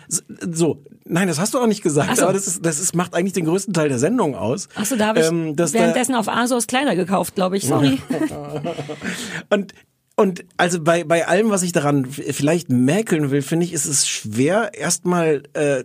so, 0.52 0.84
nein, 1.04 1.28
das 1.28 1.38
hast 1.38 1.54
du 1.54 1.58
auch 1.58 1.66
nicht 1.66 1.82
gesagt. 1.82 2.16
So. 2.16 2.22
Aber 2.22 2.32
das 2.32 2.46
ist, 2.46 2.64
das 2.64 2.78
ist, 2.78 2.94
macht 2.94 3.14
eigentlich 3.14 3.32
den 3.32 3.44
größten 3.44 3.74
Teil 3.74 3.88
der 3.88 3.98
Sendung 3.98 4.34
aus. 4.34 4.68
Achso, 4.74 4.96
da 4.96 5.15
habe 5.16 5.24
ich 5.26 5.30
Ähm, 5.32 5.56
dass 5.56 5.72
da- 5.72 5.80
währenddessen 5.80 6.14
auf 6.14 6.28
Asos 6.28 6.66
Kleider 6.66 6.94
gekauft, 6.94 7.34
glaube 7.34 7.56
ich. 7.56 7.66
Sorry. 7.66 7.98
Und 9.50 9.72
und 10.18 10.46
also 10.56 10.80
bei 10.82 11.04
bei 11.04 11.26
allem, 11.28 11.50
was 11.50 11.62
ich 11.62 11.72
daran 11.72 12.06
vielleicht 12.06 12.70
mäkeln 12.70 13.30
will, 13.30 13.42
finde 13.42 13.66
ich, 13.66 13.74
ist 13.74 13.84
es 13.84 14.08
schwer 14.08 14.70
erstmal. 14.72 15.42
Äh, 15.52 15.84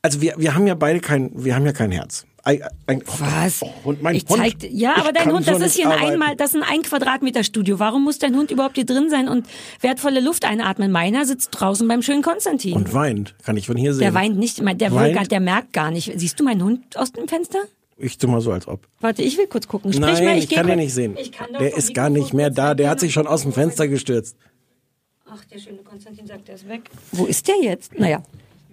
also 0.00 0.20
wir 0.20 0.34
wir 0.38 0.54
haben 0.54 0.66
ja 0.68 0.74
beide 0.76 1.00
kein, 1.00 1.30
wir 1.34 1.56
haben 1.56 1.66
ja 1.66 1.72
kein 1.72 1.90
Herz. 1.90 2.24
Ein, 2.44 2.62
ein, 2.86 3.02
Was? 3.18 3.60
Oh, 3.62 3.70
und 3.82 4.00
mein 4.00 4.14
ich 4.14 4.24
Hund. 4.28 4.40
zeig, 4.40 4.54
ja, 4.70 4.96
aber 4.96 5.12
dein 5.12 5.32
Hund, 5.32 5.44
so 5.44 5.50
das 5.50 5.60
ist 5.60 5.76
nicht 5.76 5.86
hier 5.86 5.90
ein 5.90 6.12
einmal, 6.12 6.36
das 6.36 6.54
ist 6.54 6.62
ein 6.62 6.62
ein 6.62 6.82
Quadratmeter 6.82 7.42
Studio. 7.42 7.80
Warum 7.80 8.04
muss 8.04 8.18
dein 8.20 8.36
Hund 8.36 8.52
überhaupt 8.52 8.76
hier 8.76 8.86
drin 8.86 9.10
sein 9.10 9.28
und 9.28 9.46
wertvolle 9.80 10.20
Luft 10.20 10.44
einatmen? 10.44 10.92
Meiner 10.92 11.26
sitzt 11.26 11.48
draußen 11.50 11.86
beim 11.88 12.00
schönen 12.00 12.22
Konstantin. 12.22 12.74
Und 12.74 12.94
weint, 12.94 13.34
kann 13.44 13.56
ich 13.56 13.66
von 13.66 13.76
hier 13.76 13.92
sehen. 13.92 14.00
der 14.00 14.14
weint 14.14 14.38
nicht, 14.38 14.58
der, 14.58 14.92
will 14.92 14.98
Weint? 14.98 15.14
gar, 15.16 15.24
der 15.24 15.40
merkt 15.40 15.72
gar 15.72 15.90
nicht. 15.90 16.12
Siehst 16.16 16.38
du 16.38 16.44
meinen 16.44 16.62
Hund 16.62 16.96
aus 16.96 17.10
dem 17.12 17.26
Fenster? 17.26 17.58
Ich 18.00 18.16
tu 18.16 18.28
mal 18.28 18.40
so, 18.40 18.52
als 18.52 18.68
ob. 18.68 18.86
Warte, 19.00 19.22
ich 19.22 19.36
will 19.36 19.48
kurz 19.48 19.66
gucken. 19.66 19.92
Sprich 19.92 20.06
Nein, 20.06 20.24
mal, 20.24 20.38
ich, 20.38 20.48
geh 20.48 20.54
kann 20.54 20.68
den 20.68 20.78
nicht 20.78 20.94
sehen. 20.94 21.16
Ich 21.18 21.32
Der 21.58 21.76
ist 21.76 21.94
gar 21.94 22.10
nicht 22.10 22.32
mehr 22.32 22.48
da. 22.48 22.74
Der 22.74 22.90
hat 22.90 23.00
sich 23.00 23.12
schon 23.12 23.26
aus 23.26 23.42
dem 23.42 23.52
Fenster 23.52 23.88
gestürzt. 23.88 24.36
Ach, 25.26 25.44
der 25.46 25.58
schöne 25.58 25.78
Konstantin 25.78 26.26
sagt, 26.26 26.46
der 26.46 26.54
ist 26.54 26.68
weg. 26.68 26.82
Wo 27.12 27.26
ist 27.26 27.48
der 27.48 27.56
jetzt? 27.62 27.98
Naja. 27.98 28.22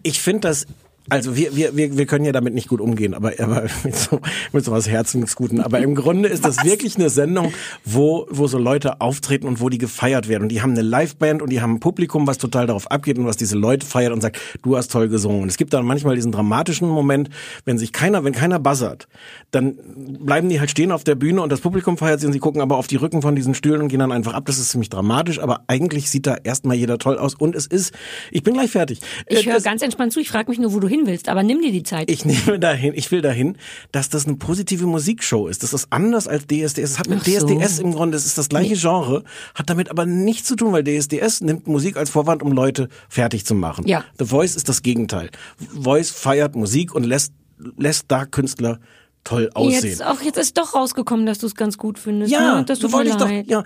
ich 0.03 0.21
finde 0.21 0.41
das, 0.41 0.67
also 1.09 1.35
wir, 1.35 1.55
wir, 1.55 1.77
wir, 1.77 1.97
wir 1.97 2.05
können 2.05 2.25
ja 2.25 2.31
damit 2.31 2.53
nicht 2.53 2.67
gut 2.67 2.81
umgehen, 2.81 3.13
aber, 3.13 3.33
aber 3.39 3.63
mit, 3.83 3.95
so, 3.95 4.19
mit 4.51 4.65
so 4.65 4.71
was 4.71 4.89
Herzensguten. 4.89 5.61
Aber 5.61 5.79
im 5.79 5.93
Grunde 5.93 6.29
ist 6.29 6.43
das 6.43 6.63
wirklich 6.63 6.95
eine 6.95 7.09
Sendung, 7.09 7.53
wo, 7.83 8.25
wo 8.29 8.47
so 8.47 8.57
Leute 8.57 9.01
auftreten 9.01 9.47
und 9.47 9.61
wo 9.61 9.69
die 9.69 9.77
gefeiert 9.77 10.27
werden. 10.27 10.43
Und 10.43 10.49
die 10.49 10.61
haben 10.61 10.71
eine 10.71 10.81
Liveband 10.81 11.41
und 11.41 11.51
die 11.51 11.61
haben 11.61 11.75
ein 11.75 11.79
Publikum, 11.79 12.25
was 12.25 12.37
total 12.37 12.65
darauf 12.65 12.89
abgeht 12.89 13.19
und 13.19 13.25
was 13.25 13.37
diese 13.37 13.55
Leute 13.55 13.85
feiert 13.85 14.13
und 14.13 14.21
sagt, 14.21 14.39
du 14.63 14.75
hast 14.75 14.91
toll 14.91 15.07
gesungen. 15.07 15.43
Und 15.43 15.49
es 15.49 15.57
gibt 15.57 15.73
dann 15.73 15.85
manchmal 15.85 16.15
diesen 16.15 16.31
dramatischen 16.31 16.89
Moment, 16.89 17.29
wenn 17.65 17.77
sich 17.77 17.93
keiner, 17.93 18.23
wenn 18.23 18.33
keiner 18.33 18.59
buzzert, 18.59 19.07
dann 19.51 19.77
bleiben 20.19 20.49
die 20.49 20.59
halt 20.59 20.71
stehen 20.71 20.91
auf 20.91 21.03
der 21.03 21.15
Bühne 21.15 21.41
und 21.41 21.51
das 21.51 21.61
Publikum 21.61 21.97
feiert 21.97 22.19
sie 22.19 22.27
und 22.27 22.33
sie 22.33 22.39
gucken 22.39 22.61
aber 22.61 22.77
auf 22.77 22.87
die 22.87 22.95
Rücken 22.95 23.21
von 23.21 23.35
diesen 23.35 23.53
Stühlen 23.53 23.81
und 23.81 23.89
gehen 23.89 23.99
dann 23.99 24.11
einfach 24.11 24.33
ab. 24.33 24.45
Das 24.45 24.57
ist 24.57 24.71
ziemlich 24.71 24.89
dramatisch, 24.89 25.39
aber 25.39 25.61
eigentlich 25.67 26.09
sieht 26.09 26.25
da 26.25 26.35
erstmal 26.43 26.77
jeder 26.77 26.97
toll 26.97 27.17
aus 27.17 27.35
und 27.35 27.55
es 27.55 27.67
ist, 27.67 27.93
ich 28.31 28.41
bin 28.41 28.55
gleich 28.55 28.71
fertig. 28.71 29.01
Ich 29.27 29.45
höre 29.45 29.61
ganz 29.61 29.81
entspannt 29.81 30.13
zu. 30.13 30.19
Ich 30.19 30.29
frage 30.29 30.49
mich 30.49 30.59
nur, 30.59 30.73
wo 30.73 30.79
du 30.79 30.87
hin 30.95 31.07
willst. 31.07 31.29
Aber 31.29 31.43
nimm 31.43 31.61
dir 31.61 31.71
die 31.71 31.83
Zeit. 31.83 32.09
ich 32.09 32.25
nehme 32.25 32.59
dahin, 32.59 32.93
ich 32.95 33.11
will 33.11 33.21
dahin, 33.21 33.57
dass 33.91 34.09
das 34.09 34.25
eine 34.25 34.35
positive 34.35 34.85
Musikshow 34.85 35.47
ist. 35.47 35.63
Das 35.63 35.73
ist 35.73 35.87
anders 35.89 36.27
als 36.27 36.47
DSDS. 36.47 36.77
Es 36.77 36.99
hat 36.99 37.09
mit 37.09 37.19
Ach 37.21 37.25
so. 37.25 37.47
DSDS 37.47 37.79
im 37.79 37.93
Grunde, 37.93 38.17
es 38.17 38.25
ist 38.25 38.37
das 38.37 38.49
gleiche 38.49 38.75
Genre, 38.75 39.23
hat 39.53 39.69
damit 39.69 39.89
aber 39.89 40.05
nichts 40.05 40.47
zu 40.47 40.55
tun, 40.55 40.73
weil 40.73 40.83
DSDS 40.83 41.41
nimmt 41.41 41.67
Musik 41.67 41.97
als 41.97 42.09
Vorwand, 42.09 42.43
um 42.43 42.51
Leute 42.51 42.89
fertig 43.09 43.45
zu 43.45 43.55
machen. 43.55 43.87
Ja. 43.87 44.03
The 44.19 44.25
Voice 44.25 44.55
ist 44.55 44.69
das 44.69 44.81
Gegenteil. 44.81 45.29
Voice 45.73 46.11
feiert 46.11 46.55
Musik 46.55 46.93
und 46.95 47.03
lässt, 47.03 47.33
lässt 47.77 48.05
da 48.07 48.25
Künstler 48.25 48.79
toll 49.25 49.49
aussehen. 49.53 49.83
Jetzt, 49.83 50.05
auch 50.05 50.21
jetzt 50.21 50.37
ist 50.37 50.57
doch 50.57 50.73
rausgekommen, 50.73 51.25
dass 51.25 51.39
du 51.39 51.47
es 51.47 51.55
ganz 51.55 51.77
gut 51.77 51.99
findest. 51.99 52.31
Ja, 52.31 52.55
ne? 52.59 52.65
das 52.65 52.79
so 52.79 52.87
tut 52.87 52.93
wollte 52.93 53.09
ich 53.09 53.15
doch. 53.17 53.29
Ja, 53.29 53.63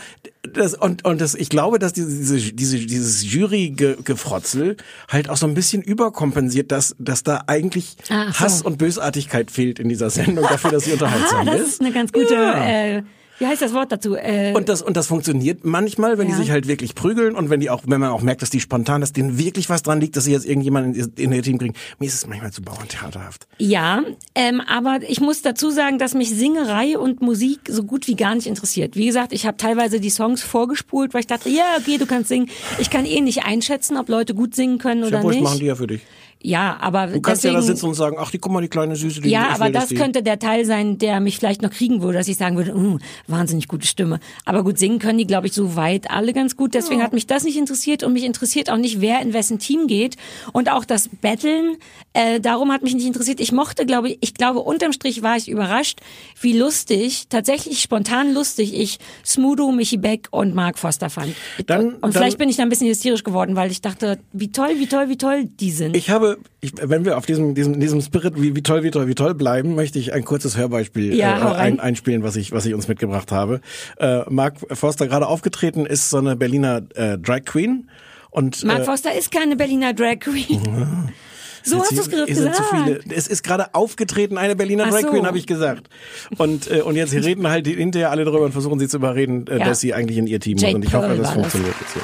das, 0.52 0.74
und 0.74 1.06
und 1.06 1.22
das, 1.22 1.36
ich 1.36 1.50
glaube, 1.50 1.78
dass 1.78 1.93
diese 1.93 2.10
diese, 2.10 2.52
diese 2.56 2.78
dieses 2.80 3.32
Jury-Gefrotzel 3.32 4.78
halt 5.10 5.30
auch 5.30 5.38
so 5.38 5.45
ein 5.48 5.54
bisschen 5.54 5.82
überkompensiert, 5.82 6.72
dass 6.72 6.95
dass 7.00 7.24
da 7.24 7.43
eigentlich 7.48 7.98
Ach 8.10 8.34
so. 8.34 8.39
Hass 8.39 8.62
und 8.62 8.78
Bösartigkeit 8.78 9.52
fehlt 9.52 9.80
in 9.80 9.89
dieser 9.89 10.10
Sendung 10.10 10.45
dafür, 10.50 10.72
dass 10.72 10.86
sie 10.86 10.91
unterhaltsam 10.93 11.48
Ah, 11.48 11.52
das 11.52 11.62
ist. 11.62 11.67
ist 11.74 11.82
eine 11.82 11.91
ganz 11.91 12.12
gute, 12.12 12.34
Ja. 12.34 12.65
äh, 12.67 13.04
wie 13.39 13.47
heißt 13.47 13.62
das 13.62 13.73
Wort 13.73 13.91
dazu? 13.91 14.15
Äh, 14.15 14.54
Und 14.56 14.69
das, 14.69 14.82
und 14.82 14.95
das 14.95 15.08
funktioniert 15.08 15.65
manchmal, 15.65 16.17
wenn 16.17 16.28
Ja. 16.30 16.36
die 16.36 16.41
sich 16.41 16.52
halt 16.52 16.67
wirklich 16.67 16.93
prügeln 16.93 17.36
und 17.36 17.49
wenn 17.49 17.60
die 17.60 17.69
auch, 17.69 17.82
wenn 17.88 17.99
man 17.99 18.10
auch 18.12 18.21
merkt, 18.21 18.41
dass 18.41 18.49
die 18.49 18.60
spontan, 18.60 19.02
dass 19.02 19.12
denen 19.13 19.38
wirklich 19.38 19.69
was 19.69 19.82
dran 19.82 19.99
liegt, 19.99 20.15
dass 20.17 20.25
sie 20.25 20.32
jetzt 20.32 20.45
irgendjemanden 20.45 20.93
in, 20.93 21.12
in 21.17 21.32
ihr 21.34 21.41
Team 21.43 21.58
kriegen. 21.58 21.73
Mir 21.99 22.06
ist 22.08 22.13
es 22.15 22.28
manchmal 22.28 22.52
zu 22.52 22.62
bauerntheaterhaft. 22.62 23.47
ja, 23.58 24.04
ähm, 24.36 24.62
aber 24.62 24.99
ich 25.08 25.19
muss 25.21 25.41
dazu 25.41 25.69
sagen, 25.71 25.97
dass 25.97 26.13
mich 26.13 26.30
Singerei 26.30 26.97
und 26.97 27.21
Musik 27.21 27.62
so 27.67 27.84
gut 27.84 28.08
wie 28.08 28.15
gar 28.15 28.36
nicht 28.36 28.47
interessiert. 28.47 28.95
Wie 28.95 29.06
gesagt, 29.08 29.34
ich 29.34 29.45
habe 29.45 29.58
teilweise 29.58 29.99
die 29.99 30.10
Songs 30.10 30.41
vorgespult, 30.43 31.13
weil 31.13 31.21
ich 31.21 31.28
dachte, 31.28 31.49
ja, 31.49 31.63
okay, 31.80 31.97
du 31.97 32.06
kannst 32.06 32.30
singen. 32.30 32.49
Ich 32.80 32.89
kann 32.89 33.06
eh 33.06 33.21
nicht 33.21 33.43
einschätzen, 33.45 33.97
ob 33.97 34.10
Leute 34.10 34.34
gut 34.36 34.56
singen 34.56 34.78
können 34.78 35.02
Ja, 35.02 35.08
oder 35.08 35.23
nicht. 35.23 35.41
machen 35.41 35.60
die 35.60 35.65
ja 35.65 35.75
für 35.75 35.88
dich. 35.88 36.02
Ja, 36.41 36.78
aber 36.80 37.08
Du 37.08 37.19
kannst 37.19 37.43
deswegen, 37.43 37.56
ja 37.56 37.60
da 37.60 37.65
sitzen 37.65 37.88
und 37.88 37.95
sagen, 37.95 38.15
ach, 38.17 38.32
die 38.32 38.38
guck 38.38 38.54
mal, 38.54 38.62
die 38.62 38.69
kleine 38.69 38.95
Süße, 38.95 39.19
die 39.19 39.30
Ja, 39.30 39.49
aber 39.49 39.69
das 39.69 39.88
die. 39.89 39.95
könnte 39.95 40.23
der 40.23 40.39
Teil 40.39 40.63
sein, 40.63 40.97
der 40.97 41.19
mich 41.19 41.38
vielleicht 41.38 41.62
noch 41.62 41.69
kriegen 41.69 42.02
würde, 42.02 42.17
dass 42.17 42.30
ich 42.30 42.38
sagen 42.38 42.56
würde, 42.56 42.73
uh, 42.78 42.97
wahnsinnig 43.28 43.67
gute 43.67 43.86
Stimme. 43.86 44.21
Aber 44.45 44.63
gut, 44.63 44.78
singen 44.80 44.99
können 44.99 45.17
die, 45.17 45.28
glaube 45.28 45.47
ich, 45.47 45.54
so 45.54 45.75
weit 45.75 46.10
alle 46.10 46.32
ganz 46.32 46.56
gut. 46.56 46.73
Deswegen 46.75 47.04
hat 47.04 47.12
mich 47.12 47.28
das 47.28 47.43
nicht 47.43 47.58
interessiert 47.58 48.04
und 48.04 48.13
mich 48.13 48.23
interessiert 48.23 48.69
auch 48.71 48.78
nicht, 48.78 49.02
wer 49.02 49.21
in 49.21 49.34
wessen 49.34 49.60
Team 49.60 49.88
geht. 49.88 50.15
Und 50.54 50.71
auch 50.71 50.86
das 50.86 51.10
Battlen, 51.21 51.75
äh, 52.13 52.39
darum 52.39 52.71
hat 52.71 52.84
mich 52.84 52.95
nicht 52.95 53.06
interessiert. 53.08 53.41
Ich 53.41 53.52
mochte, 53.52 53.86
glaube 53.86 54.12
ich, 54.12 54.19
ich 54.21 54.34
glaube, 54.34 54.60
unterm 54.60 54.93
Strich 54.93 55.21
war 55.21 55.36
ich 55.36 55.49
überrascht, 55.49 55.99
wie 56.39 56.58
lustig, 56.58 57.25
tatsächlich 57.28 57.82
spontan 57.82 58.34
lustig 58.34 58.73
ich 58.80 58.99
Smudo, 59.25 59.73
Michi 59.73 59.97
Beck 59.97 60.30
und 60.32 60.56
Mark 60.56 60.80
Foster 60.80 61.10
fand. 61.10 61.36
Dann- 61.67 61.95
und 61.95 62.02
dann- 62.02 62.13
vielleicht 62.13 62.38
bin 62.38 62.47
ich 62.47 62.56
da 62.56 62.63
ein 62.63 62.69
bisschen 62.69 62.88
hysterisch 62.88 63.25
geworden, 63.25 63.58
weil 63.58 63.71
ich 63.71 63.82
dachte, 63.82 64.19
wie 64.32 64.54
toll, 64.54 64.75
wie 64.78 64.88
toll, 64.88 65.10
wie 65.10 65.17
toll 65.17 65.43
die 65.45 65.71
sind. 65.71 65.97
Ich 65.97 66.10
habe 66.10 66.29
glaube, 66.36 66.50
ich, 66.62 66.74
wenn 66.82 67.06
wir 67.06 67.18
auf 67.18 67.26
diesem, 67.26 67.56
diesem, 67.56 67.80
diesem 67.80 68.02
Spirit, 68.02 68.42
wie, 68.42 68.56
wie 68.56 68.63
toll, 68.63 68.84
wie 68.84 68.92
toll, 68.92 69.08
wie 69.08 69.15
toll 69.15 69.34
bleiben, 69.34 69.76
möchte 69.76 70.00
ich 70.00 70.13
ein 70.13 70.24
kurzes 70.26 70.58
Hörbeispiel 70.58 71.13
Ja, 71.13 71.54
äh, 71.54 71.56
ein, 71.56 71.80
einspielen, 71.80 72.24
was 72.24 72.36
ich, 72.36 72.52
was 72.52 72.65
ich 72.65 72.74
uns 72.74 72.88
mitgebracht 72.88 73.32
habe. 73.32 73.62
Äh, 73.98 74.22
Mark 74.30 74.56
Forster 74.72 75.08
gerade 75.08 75.28
aufgetreten 75.28 75.86
ist 75.86 76.10
so 76.10 76.18
eine 76.18 76.36
Berliner 76.36 76.82
äh, 76.96 77.18
Drag 77.18 77.46
Queen. 77.46 77.89
Und, 78.32 78.63
Mark 78.63 78.82
äh, 78.82 78.84
Foster 78.86 79.18
ist 79.18 79.32
keine 79.32 79.56
Berliner 79.56 79.94
Drag 79.94 80.20
Queen. 80.20 81.12
So 81.62 81.82
hast 81.82 81.92
du 81.92 82.00
es 82.00 82.10
gerade 82.10 82.26
gesagt. 82.26 82.56
zu 82.56 82.63
viele. 82.63 83.00
Es 83.10 83.28
ist 83.28 83.44
gerade 83.44 83.74
aufgetreten, 83.76 84.38
eine 84.38 84.56
Berliner 84.56 84.86
Ach 84.88 84.92
Drag 84.92 85.02
so. 85.02 85.10
Queen, 85.10 85.26
habe 85.26 85.38
ich 85.38 85.46
gesagt. 85.46 85.89
Und, 86.38 86.72
äh, 86.72 86.82
und 86.82 86.96
jetzt 86.96 87.13
reden 87.13 87.48
halt 87.50 87.68
hinterher 87.68 88.12
alle 88.12 88.24
drüber 88.24 88.46
und 88.46 88.54
versuchen 88.54 88.80
sie 88.80 88.88
zu 88.88 88.96
überreden, 88.98 89.46
äh, 89.48 89.60
Ja. 89.60 89.65
dass 89.65 89.82
sie 89.82 89.94
eigentlich 89.94 90.18
in 90.18 90.26
ihr 90.26 90.39
Team 90.39 90.58
Jade 90.58 90.72
sind. 90.72 90.76
Und 90.78 90.86
ich 90.86 90.94
hoffe, 90.94 91.15
das. 91.18 91.32
funktioniert 91.32 91.76
jetzt 91.82 91.94
hier. 91.94 92.02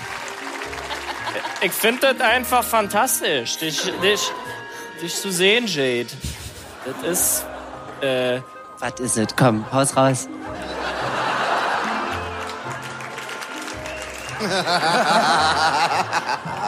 Ich 1.62 1.72
finde 1.72 2.14
das 2.14 2.22
einfach 2.22 2.64
fantastisch, 2.64 3.58
dich, 3.58 3.92
dich, 4.02 4.32
dich 5.02 5.16
zu 5.16 5.32
sehen, 5.32 5.66
Jade. 5.68 6.10
Das 6.86 7.12
ist, 7.12 7.46
äh, 8.02 8.42
Was 8.80 9.00
ist 9.00 9.18
es? 9.18 9.36
Komm, 9.36 9.66
haus 9.72 9.96
raus. 9.96 10.28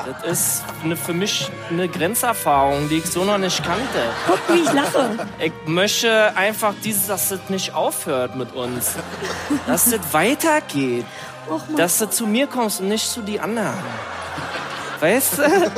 das 0.05 0.23
ist 0.23 0.63
eine, 0.83 0.95
für 0.95 1.13
mich 1.13 1.51
eine 1.69 1.87
Grenzerfahrung, 1.87 2.89
die 2.89 2.97
ich 2.97 3.05
so 3.05 3.23
noch 3.23 3.37
nicht 3.37 3.63
kannte. 3.63 3.83
Guck, 4.25 4.39
wie 4.55 4.61
ich 4.61 4.73
lache. 4.73 5.27
Ich 5.39 5.53
möchte 5.65 6.35
einfach 6.35 6.73
dieses, 6.83 7.07
dass 7.07 7.29
das 7.29 7.39
nicht 7.49 7.73
aufhört 7.73 8.35
mit 8.35 8.53
uns. 8.53 8.93
Dass 9.67 9.89
das 9.89 9.99
weitergeht. 10.11 11.05
Och. 11.49 11.61
Dass 11.75 11.99
du 11.99 12.09
zu 12.09 12.25
mir 12.25 12.47
kommst 12.47 12.81
und 12.81 12.89
nicht 12.89 13.07
zu 13.09 13.21
die 13.21 13.39
anderen. 13.39 13.75
Weißt 14.99 15.37
du? 15.37 15.43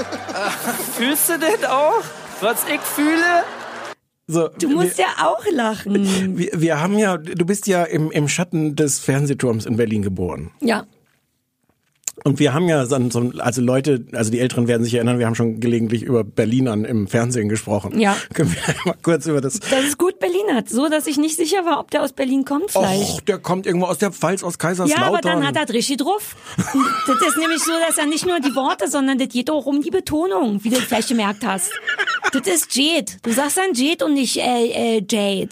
Fühlst 0.97 1.29
du 1.29 1.39
das 1.39 1.63
auch? 1.69 2.03
Was 2.41 2.63
ich 2.73 2.79
fühle? 2.81 3.43
So, 4.27 4.47
Du 4.59 4.69
musst 4.69 4.97
ja 4.99 5.07
auch 5.25 5.43
lachen. 5.51 6.37
wir, 6.37 6.49
wir 6.53 6.79
haben 6.79 6.97
ja, 6.99 7.17
du 7.17 7.45
bist 7.45 7.67
ja 7.67 7.83
im, 7.83 8.11
im 8.11 8.27
Schatten 8.27 8.75
des 8.75 8.99
Fernsehturms 8.99 9.65
in 9.65 9.75
Berlin 9.75 10.03
geboren. 10.03 10.51
Ja. 10.61 10.85
Und 12.23 12.39
wir 12.39 12.53
haben 12.53 12.67
ja 12.67 12.85
so, 12.85 12.97
so 13.09 13.31
also 13.39 13.61
Leute, 13.61 14.05
also 14.13 14.31
die 14.31 14.39
Älteren 14.39 14.67
werden 14.67 14.83
sich 14.83 14.93
erinnern, 14.93 15.19
wir 15.19 15.25
haben 15.25 15.35
schon 15.35 15.59
gelegentlich 15.59 16.03
über 16.03 16.23
Berlinern 16.23 16.85
im 16.85 17.07
Fernsehen 17.07 17.49
gesprochen. 17.49 17.99
Ja. 17.99 18.15
Können 18.33 18.51
wir 18.51 18.75
mal 18.85 18.95
kurz 19.01 19.25
über 19.25 19.41
das. 19.41 19.59
Das 19.59 19.83
ist 19.83 19.97
gut 19.97 20.19
Berlinert. 20.19 20.69
So, 20.69 20.89
dass 20.89 21.07
ich 21.07 21.17
nicht 21.17 21.35
sicher 21.35 21.65
war, 21.65 21.79
ob 21.79 21.91
der 21.91 22.03
aus 22.03 22.13
Berlin 22.13 22.45
kommt 22.45 22.71
vielleicht. 22.71 23.13
Och, 23.13 23.21
der 23.21 23.37
kommt 23.39 23.65
irgendwo 23.65 23.87
aus 23.87 23.97
der 23.97 24.11
Pfalz, 24.11 24.43
aus 24.43 24.57
Kaiserslautern. 24.57 25.01
Ja, 25.01 25.07
aber 25.07 25.21
dann 25.21 25.45
hat 25.45 25.55
er 25.55 25.73
richtig 25.73 25.97
drauf. 25.97 26.35
Das 27.07 27.27
ist 27.27 27.37
nämlich 27.37 27.63
so, 27.63 27.71
dass 27.87 27.97
er 27.97 28.05
nicht 28.05 28.25
nur 28.25 28.39
die 28.39 28.55
Worte, 28.55 28.87
sondern 28.87 29.17
das 29.17 29.29
geht 29.29 29.49
auch 29.49 29.65
um 29.65 29.81
die 29.81 29.89
Betonung, 29.89 30.63
wie 30.63 30.69
du 30.69 30.77
vielleicht 30.77 31.09
gemerkt 31.09 31.45
hast. 31.45 31.71
Das 32.31 32.47
ist 32.47 32.75
Jade. 32.75 33.11
Du 33.23 33.31
sagst 33.31 33.57
dann 33.57 33.73
Jade 33.73 34.05
und 34.05 34.13
nicht 34.13 34.37
äh, 34.37 34.97
äh, 34.97 35.03
Jade. 35.09 35.49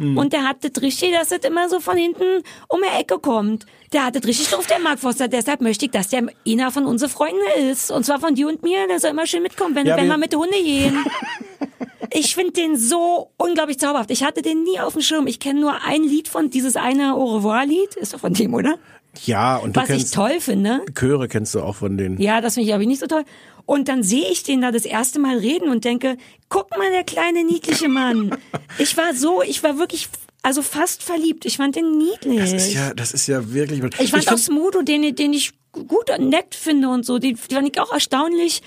Hm. 0.00 0.16
Und 0.16 0.32
der 0.32 0.44
hat 0.44 0.58
das 0.62 0.82
richtig, 0.82 1.12
dass 1.12 1.28
das 1.28 1.40
immer 1.40 1.68
so 1.68 1.78
von 1.78 1.96
hinten 1.96 2.42
um 2.68 2.80
die 2.82 3.00
Ecke 3.00 3.18
kommt. 3.18 3.66
Der 3.92 4.04
hat 4.06 4.14
das 4.16 4.24
richtig 4.24 4.48
drauf, 4.48 4.66
der 4.66 4.78
Mark 4.78 5.00
Foster. 5.00 5.26
Deshalb 5.26 5.60
möchte 5.60 5.86
ich, 5.86 5.90
dass 5.90 6.08
der 6.08 6.22
einer 6.46 6.70
von 6.70 6.86
unseren 6.86 7.10
Freunden 7.10 7.40
ist. 7.70 7.90
Und 7.90 8.04
zwar 8.06 8.20
von 8.20 8.34
dir 8.36 8.46
und 8.48 8.62
mir. 8.62 8.86
Der 8.88 9.00
soll 9.00 9.10
immer 9.10 9.26
schön 9.26 9.42
mitkommen, 9.42 9.74
wenn, 9.74 9.86
Ja, 9.86 9.96
wenn 9.96 10.06
wir- 10.06 10.16
mit 10.16 10.32
den 10.32 10.38
Hunde 10.40 10.62
gehen. 10.62 11.04
Ich 12.12 12.34
finde 12.34 12.50
den 12.54 12.76
so 12.76 13.30
unglaublich 13.36 13.78
zauberhaft. 13.78 14.10
Ich 14.10 14.24
hatte 14.24 14.42
den 14.42 14.64
nie 14.64 14.80
auf 14.80 14.94
dem 14.94 15.02
Schirm. 15.02 15.28
Ich 15.28 15.38
kenne 15.38 15.60
nur 15.60 15.84
ein 15.84 16.02
Lied 16.02 16.26
von 16.26 16.50
dieses 16.50 16.74
eine 16.74 17.14
Au 17.14 17.36
revoir-Lied. 17.36 17.94
Ist 17.94 18.14
doch 18.14 18.18
von 18.18 18.34
dem, 18.34 18.52
oder? 18.52 18.78
Ja, 19.26 19.56
und 19.58 19.76
du 19.76 19.80
Was 19.80 19.88
ich 19.90 19.96
kennst 19.98 20.14
toll 20.14 20.40
finde. 20.40 20.82
Chöre 20.98 21.28
kennst 21.28 21.54
du 21.54 21.60
auch 21.60 21.76
von 21.76 21.96
denen. 21.96 22.20
Ja, 22.20 22.40
das 22.40 22.54
finde 22.54 22.68
ich 22.68 22.74
aber 22.74 22.84
nicht 22.84 22.98
so 22.98 23.06
toll. 23.06 23.22
Und 23.64 23.86
dann 23.88 24.02
sehe 24.02 24.28
ich 24.28 24.42
den 24.42 24.60
da 24.60 24.72
das 24.72 24.86
erste 24.86 25.20
Mal 25.20 25.38
reden 25.38 25.68
und 25.68 25.84
denke, 25.84 26.16
guck 26.48 26.76
mal, 26.76 26.90
der 26.90 27.04
kleine 27.04 27.44
niedliche 27.44 27.88
Mann. 27.88 28.36
Ich 28.78 28.96
war 28.96 29.14
so, 29.14 29.40
ich 29.42 29.62
war 29.62 29.78
wirklich, 29.78 30.08
also 30.42 30.62
fast 30.62 31.02
verliebt. 31.02 31.44
Ich 31.44 31.56
fand 31.56 31.76
den 31.76 31.98
niedlich. 31.98 32.38
Das 32.38 32.52
ist 32.52 32.72
ja, 32.72 32.94
das 32.94 33.12
ist 33.12 33.26
ja 33.26 33.52
wirklich. 33.52 33.82
ich 33.98 34.10
fand 34.10 34.28
auch 34.32 34.38
Smudo, 34.38 34.82
den, 34.82 35.14
den 35.14 35.32
ich 35.32 35.52
gut 35.72 36.10
und 36.16 36.28
nett 36.28 36.54
finde 36.54 36.88
und 36.88 37.04
so. 37.04 37.18
Die, 37.18 37.36
fand 37.36 37.68
ich 37.68 37.80
auch 37.80 37.92
erstaunlich 37.92 38.62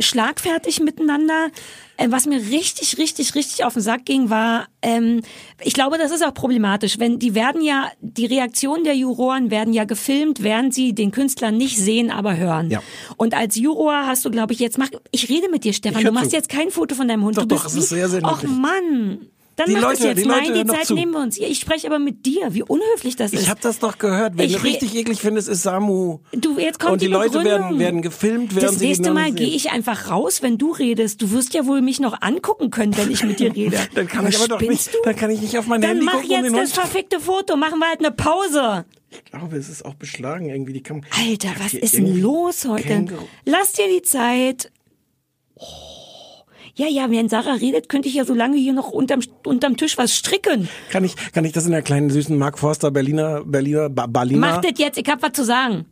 schlagfertig 0.00 0.80
miteinander. 0.80 1.48
Äh, 1.96 2.10
Was 2.10 2.26
mir 2.26 2.38
richtig, 2.38 2.98
richtig, 2.98 3.34
richtig 3.34 3.64
auf 3.64 3.74
den 3.74 3.82
Sack 3.82 4.04
ging, 4.04 4.28
war, 4.28 4.66
ähm, 4.82 5.22
ich 5.62 5.72
glaube, 5.72 5.96
das 5.98 6.10
ist 6.10 6.24
auch 6.24 6.34
problematisch, 6.34 6.98
wenn 6.98 7.20
die 7.20 7.34
werden 7.34 7.62
ja, 7.62 7.90
die 8.00 8.26
Reaktionen 8.26 8.82
der 8.82 8.96
Juroren 8.96 9.50
werden 9.50 9.72
ja 9.72 9.84
gefilmt, 9.84 10.42
während 10.42 10.74
sie 10.74 10.92
den 10.92 11.12
Künstler 11.12 11.52
nicht 11.52 11.78
sehen, 11.78 12.10
aber 12.10 12.36
hören. 12.36 12.70
Ja. 12.70 12.82
Und 13.16 13.34
als 13.34 13.56
Juror 13.56 14.06
hast 14.06 14.24
du, 14.24 14.30
glaube 14.30 14.52
ich, 14.52 14.58
jetzt 14.58 14.78
mach, 14.78 14.90
ich 15.12 15.28
rede 15.28 15.48
mit 15.48 15.62
dir, 15.62 15.72
Stefan, 15.72 16.02
du 16.02 16.12
machst 16.12 16.30
zu. 16.30 16.36
jetzt 16.36 16.48
kein 16.48 16.70
Foto 16.70 16.96
von 16.96 17.06
deinem 17.06 17.24
Hund. 17.24 17.36
Doch, 17.36 17.42
du 17.42 17.54
doch, 17.54 17.62
bist 17.62 17.76
es 17.76 17.84
ist 17.84 17.90
sehr, 17.90 18.08
sehr 18.08 18.24
Och. 18.24 18.42
Mann. 18.42 19.28
Dann 19.56 19.66
Die 19.68 19.74
mach 19.74 19.82
Leute- 19.82 19.96
das 19.98 20.04
jetzt. 20.04 20.18
die 20.18 20.24
Leute 20.24 20.40
Nein, 20.40 20.54
hören 20.54 20.66
die 20.66 20.72
Zeit 20.74 20.86
zu. 20.86 20.94
nehmen 20.94 21.12
wir 21.12 21.20
uns. 21.20 21.38
Ich 21.38 21.60
spreche 21.60 21.86
aber 21.86 21.98
mit 22.00 22.26
dir, 22.26 22.54
wie 22.54 22.62
unhöflich 22.64 23.14
das 23.16 23.32
ist. 23.32 23.42
Ich 23.42 23.48
habe 23.50 23.60
das 23.62 23.78
doch 23.78 23.98
gehört. 23.98 24.36
Wen 24.36 24.46
Ich 24.50 24.56
du 24.56 24.62
richtig 24.64 24.94
eklig 24.96 25.20
findest, 25.20 25.48
ist 25.48 25.62
Samu. 25.62 26.18
Du, 26.32 26.58
jetzt 26.58 26.80
kommt 26.80 26.94
Und 26.94 27.02
die 27.02 27.06
die 27.06 27.12
Leute 27.12 27.38
Begründung. 27.38 27.60
werden, 27.62 27.78
werden 27.78 28.02
gefilmt, 28.02 28.54
während 28.56 28.70
Das 28.72 28.80
nächste 28.80 29.12
Mal 29.12 29.30
gehe 29.32 29.46
ich 29.48 29.70
einfach 29.70 30.10
raus, 30.10 30.42
wenn 30.42 30.58
du 30.58 30.72
redest. 30.72 31.22
Du 31.22 31.30
wirst 31.30 31.54
ja 31.54 31.66
wohl 31.66 31.82
mich 31.82 32.00
noch 32.00 32.20
angucken 32.20 32.70
können, 32.70 32.96
wenn 32.96 33.10
ich 33.10 33.22
mit 33.22 33.38
dir 33.38 33.54
rede. 33.54 33.78
Dann 33.94 34.08
kann 34.08 34.26
ich 34.26 34.36
aber 34.38 34.48
doch 34.48 34.60
nicht, 34.60 34.92
Du? 34.92 34.98
dann 35.04 35.14
kann 35.16 35.30
ich 35.30 35.40
nicht 35.40 35.56
auf 35.58 35.66
mein 35.66 35.80
Dann 35.80 35.90
Handy 35.90 36.04
mach 36.04 36.12
gucken 36.14 36.30
um 36.30 36.36
jetzt 36.44 36.46
den 36.46 36.54
das 36.60 36.72
verfickte 36.72 37.20
Foto. 37.20 37.56
Machen 37.56 37.78
wir 37.78 37.88
halt 37.88 38.00
eine 38.00 38.10
Pause. 38.10 38.84
Ich 39.10 39.24
glaube, 39.24 39.56
es 39.56 39.68
ist 39.68 39.84
auch 39.84 39.94
beschlagen 39.94 40.48
irgendwie 40.48 40.72
die 40.72 40.82
Kam 40.82 41.02
Alter, 41.28 41.50
was 41.62 41.74
ist 41.74 41.94
denn 41.96 42.20
los 42.20 42.64
heute? 42.66 42.88
Känguru- 42.88 43.28
Lass 43.44 43.72
dir 43.72 43.86
die 43.88 44.02
Zeit. 44.02 44.72
Oh. 45.54 45.62
Ja, 46.76 46.86
ja, 46.88 47.08
während 47.10 47.30
Sarah 47.30 47.54
redet, 47.54 47.88
könnte 47.88 48.08
ich 48.08 48.14
ja 48.14 48.24
so 48.24 48.34
lange 48.34 48.56
hier 48.56 48.72
noch 48.72 48.88
unterm, 48.90 49.20
unterm 49.46 49.76
Tisch 49.76 49.96
was 49.96 50.12
stricken. 50.16 50.68
Kann 50.90 51.04
ich, 51.04 51.14
kann 51.32 51.44
ich 51.44 51.52
das 51.52 51.66
in 51.66 51.70
der 51.72 51.82
kleinen 51.82 52.10
süßen 52.10 52.36
Mark 52.36 52.58
Forster 52.58 52.90
Berliner, 52.90 53.42
Berliner, 53.44 53.88
ba 53.90 54.06
Berliner? 54.06 54.40
Mach 54.40 54.60
das 54.60 54.72
jetzt, 54.78 54.98
ich 54.98 55.06
hab 55.08 55.22
was 55.22 55.32
zu 55.32 55.44
sagen. 55.44 55.86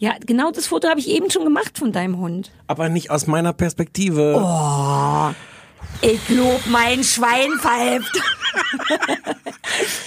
Ja, 0.00 0.12
genau 0.24 0.52
das 0.52 0.68
Foto 0.68 0.88
habe 0.88 1.00
ich 1.00 1.08
eben 1.08 1.28
schon 1.30 1.42
gemacht 1.42 1.76
von 1.76 1.90
deinem 1.90 2.18
Hund. 2.18 2.52
Aber 2.68 2.88
nicht 2.88 3.10
aus 3.10 3.26
meiner 3.26 3.52
Perspektive. 3.52 4.36
Oh. 4.40 5.34
Ich 6.00 6.28
lob 6.28 6.60
mein 6.68 7.02
Schwein 7.02 7.50
pfeift. 7.58 8.22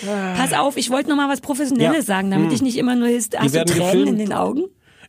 Pass 0.37 0.53
auf, 0.53 0.77
ich 0.77 0.89
wollte 0.89 1.09
noch 1.09 1.17
mal 1.17 1.27
was 1.29 1.41
Professionelles 1.41 1.97
Ja. 2.07 2.15
sagen, 2.15 2.31
damit 2.31 2.47
Hm. 2.47 2.55
ich 2.55 2.61
nicht 2.61 2.77
immer 2.77 2.95
nur 2.95 3.09
ist, 3.09 3.37
hast 3.37 3.53
du 3.53 3.65
Tränen 3.65 3.83
gefilmt. 3.87 4.07
in 4.09 4.17
den 4.17 4.31
Augen? 4.33 4.63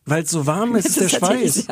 Weil 0.05 0.25
es 0.25 0.31
so 0.31 0.47
warm 0.47 0.75
ist, 0.75 0.87
ist 0.87 1.01
der 1.01 1.09
Schweiß. 1.09 1.67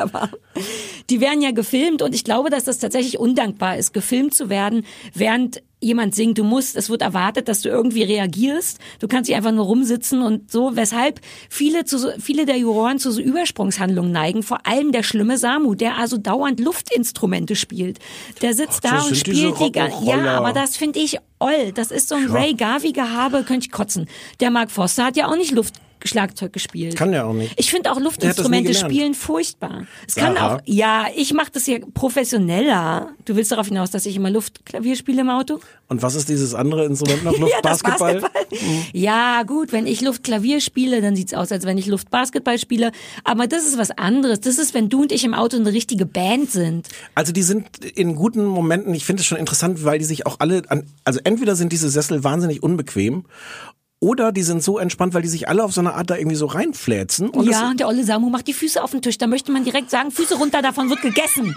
Die 1.09 1.19
werden 1.19 1.41
ja 1.41 1.51
gefilmt 1.51 2.01
und 2.01 2.15
ich 2.15 2.23
glaube, 2.23 2.49
dass 2.49 2.63
das 2.63 2.79
tatsächlich 2.79 3.19
undankbar 3.19 3.77
ist, 3.77 3.93
gefilmt 3.93 4.33
zu 4.33 4.49
werden, 4.49 4.85
während 5.13 5.61
jemand 5.81 6.15
singt. 6.15 6.37
Du 6.37 6.43
musst, 6.43 6.75
es 6.77 6.89
wird 6.89 7.01
erwartet, 7.01 7.47
dass 7.47 7.61
du 7.61 7.69
irgendwie 7.69 8.03
reagierst. 8.03 8.79
Du 8.99 9.07
kannst 9.07 9.29
nicht 9.29 9.35
einfach 9.35 9.51
nur 9.51 9.65
rumsitzen 9.65 10.21
und 10.21 10.51
so, 10.51 10.75
weshalb 10.75 11.19
viele 11.49 11.83
zu 11.85 11.97
so, 11.97 12.09
viele 12.19 12.45
der 12.45 12.57
Juroren 12.57 12.99
zu 12.99 13.11
so 13.11 13.19
Übersprungshandlungen 13.19 14.11
neigen. 14.11 14.43
Vor 14.43 14.65
allem 14.65 14.91
der 14.91 15.03
schlimme 15.03 15.37
Samu, 15.37 15.75
der 15.75 15.97
also 15.97 16.17
dauernd 16.17 16.59
Luftinstrumente 16.59 17.55
spielt. 17.55 17.99
Der 18.41 18.53
sitzt 18.53 18.85
Ach, 18.85 19.01
da 19.01 19.07
und 19.07 19.17
spielt 19.17 19.59
die, 19.59 19.71
ja, 20.05 20.37
aber 20.37 20.53
das 20.53 20.77
finde 20.77 20.99
ich 20.99 21.17
oll. 21.39 21.71
Das 21.73 21.91
ist 21.91 22.07
so 22.07 22.15
ein 22.15 22.27
Ja. 22.27 22.33
Ray 22.33 22.53
Garvey 22.53 22.91
Gehabe, 22.91 23.43
könnte 23.43 23.65
ich 23.65 23.71
kotzen. 23.71 24.07
Der 24.39 24.51
Mark 24.51 24.71
Foster 24.71 25.05
hat 25.05 25.17
ja 25.17 25.27
auch 25.27 25.35
nicht 25.35 25.51
Luftschlagzeug 26.01 26.53
gespielt. 26.53 26.95
Kann 26.95 27.11
der 27.11 27.25
auch 27.25 27.33
nicht. 27.33 27.53
Ich 27.57 27.71
finde 27.71 27.91
auch 27.91 27.99
Luftinstrumente 27.99 28.73
spielen 28.73 29.13
furchtbar. 29.13 29.85
Es 30.07 30.15
kann 30.15 30.35
Sarah? 30.35 30.55
auch, 30.55 30.61
ja, 30.65 31.05
ich 31.15 31.33
mache 31.33 31.51
das 31.51 31.67
ja 31.67 31.77
professioneller. 31.93 33.09
Du 33.25 33.35
willst 33.35 33.51
darauf 33.51 33.67
hinaus, 33.67 33.91
dass 33.91 34.05
ich 34.05 34.15
immer 34.15 34.29
Luftklavier 34.29 34.95
spiele 34.95 35.21
im 35.21 35.29
Auto? 35.29 35.59
Und 35.87 36.01
was 36.01 36.15
ist 36.15 36.29
dieses 36.29 36.53
andere 36.53 36.85
Instrument 36.85 37.23
noch? 37.23 37.37
Luft, 37.37 37.51
ja? 37.53 37.61
Basketball. 37.61 38.23
Ja, 38.93 39.43
gut, 39.43 39.71
wenn 39.71 39.87
ich 39.87 40.01
Luftklavier 40.01 40.61
spiele, 40.61 41.01
dann 41.01 41.15
sieht's 41.15 41.33
aus, 41.33 41.51
als 41.51 41.65
wenn 41.65 41.77
ich 41.77 41.85
Luftbasketball 41.87 42.57
spiele. 42.57 42.91
Aber 43.23 43.47
das 43.47 43.65
ist 43.65 43.77
was 43.77 43.91
anderes. 43.91 44.39
Das 44.41 44.57
ist, 44.57 44.73
wenn 44.73 44.89
du 44.89 45.01
und 45.01 45.11
ich 45.11 45.23
im 45.23 45.33
Auto 45.33 45.57
eine 45.57 45.71
richtige 45.71 46.05
Band 46.05 46.51
sind. 46.51 46.87
Also 47.15 47.31
die 47.31 47.43
sind 47.43 47.83
in 47.85 48.15
guten 48.15 48.45
Momenten, 48.45 48.93
ich 48.93 49.05
finde 49.05 49.21
es 49.21 49.27
schon 49.27 49.37
interessant, 49.37 49.83
weil 49.83 49.99
die 49.99 50.05
sich 50.05 50.25
auch 50.25 50.37
alle 50.39 50.63
an, 50.69 50.85
also 51.03 51.19
entweder 51.23 51.55
sind 51.55 51.71
diese 51.71 51.89
Sessel 51.89 52.23
wahnsinnig 52.23 52.63
unbequem 52.63 53.25
oder 54.01 54.31
die 54.31 54.41
sind 54.41 54.63
so 54.63 54.79
entspannt, 54.79 55.13
weil 55.13 55.21
die 55.21 55.27
sich 55.29 55.47
alle 55.47 55.63
auf 55.63 55.71
so 55.71 55.79
eine 55.79 55.93
Art 55.93 56.09
da 56.09 56.17
irgendwie 56.17 56.35
so 56.35 56.47
reinfläzen. 56.47 57.29
Und 57.29 57.49
ja, 57.49 57.69
und 57.69 57.79
der 57.79 57.87
olle 57.87 58.03
Samu 58.03 58.29
macht 58.29 58.47
die 58.47 58.53
Füße 58.53 58.83
auf 58.83 58.91
den 58.91 59.01
Tisch. 59.01 59.19
Da 59.19 59.27
möchte 59.27 59.51
man 59.51 59.63
direkt 59.63 59.91
sagen, 59.91 60.11
Füße 60.11 60.35
runter, 60.35 60.61
davon 60.61 60.89
wird 60.89 61.01
gegessen. 61.01 61.55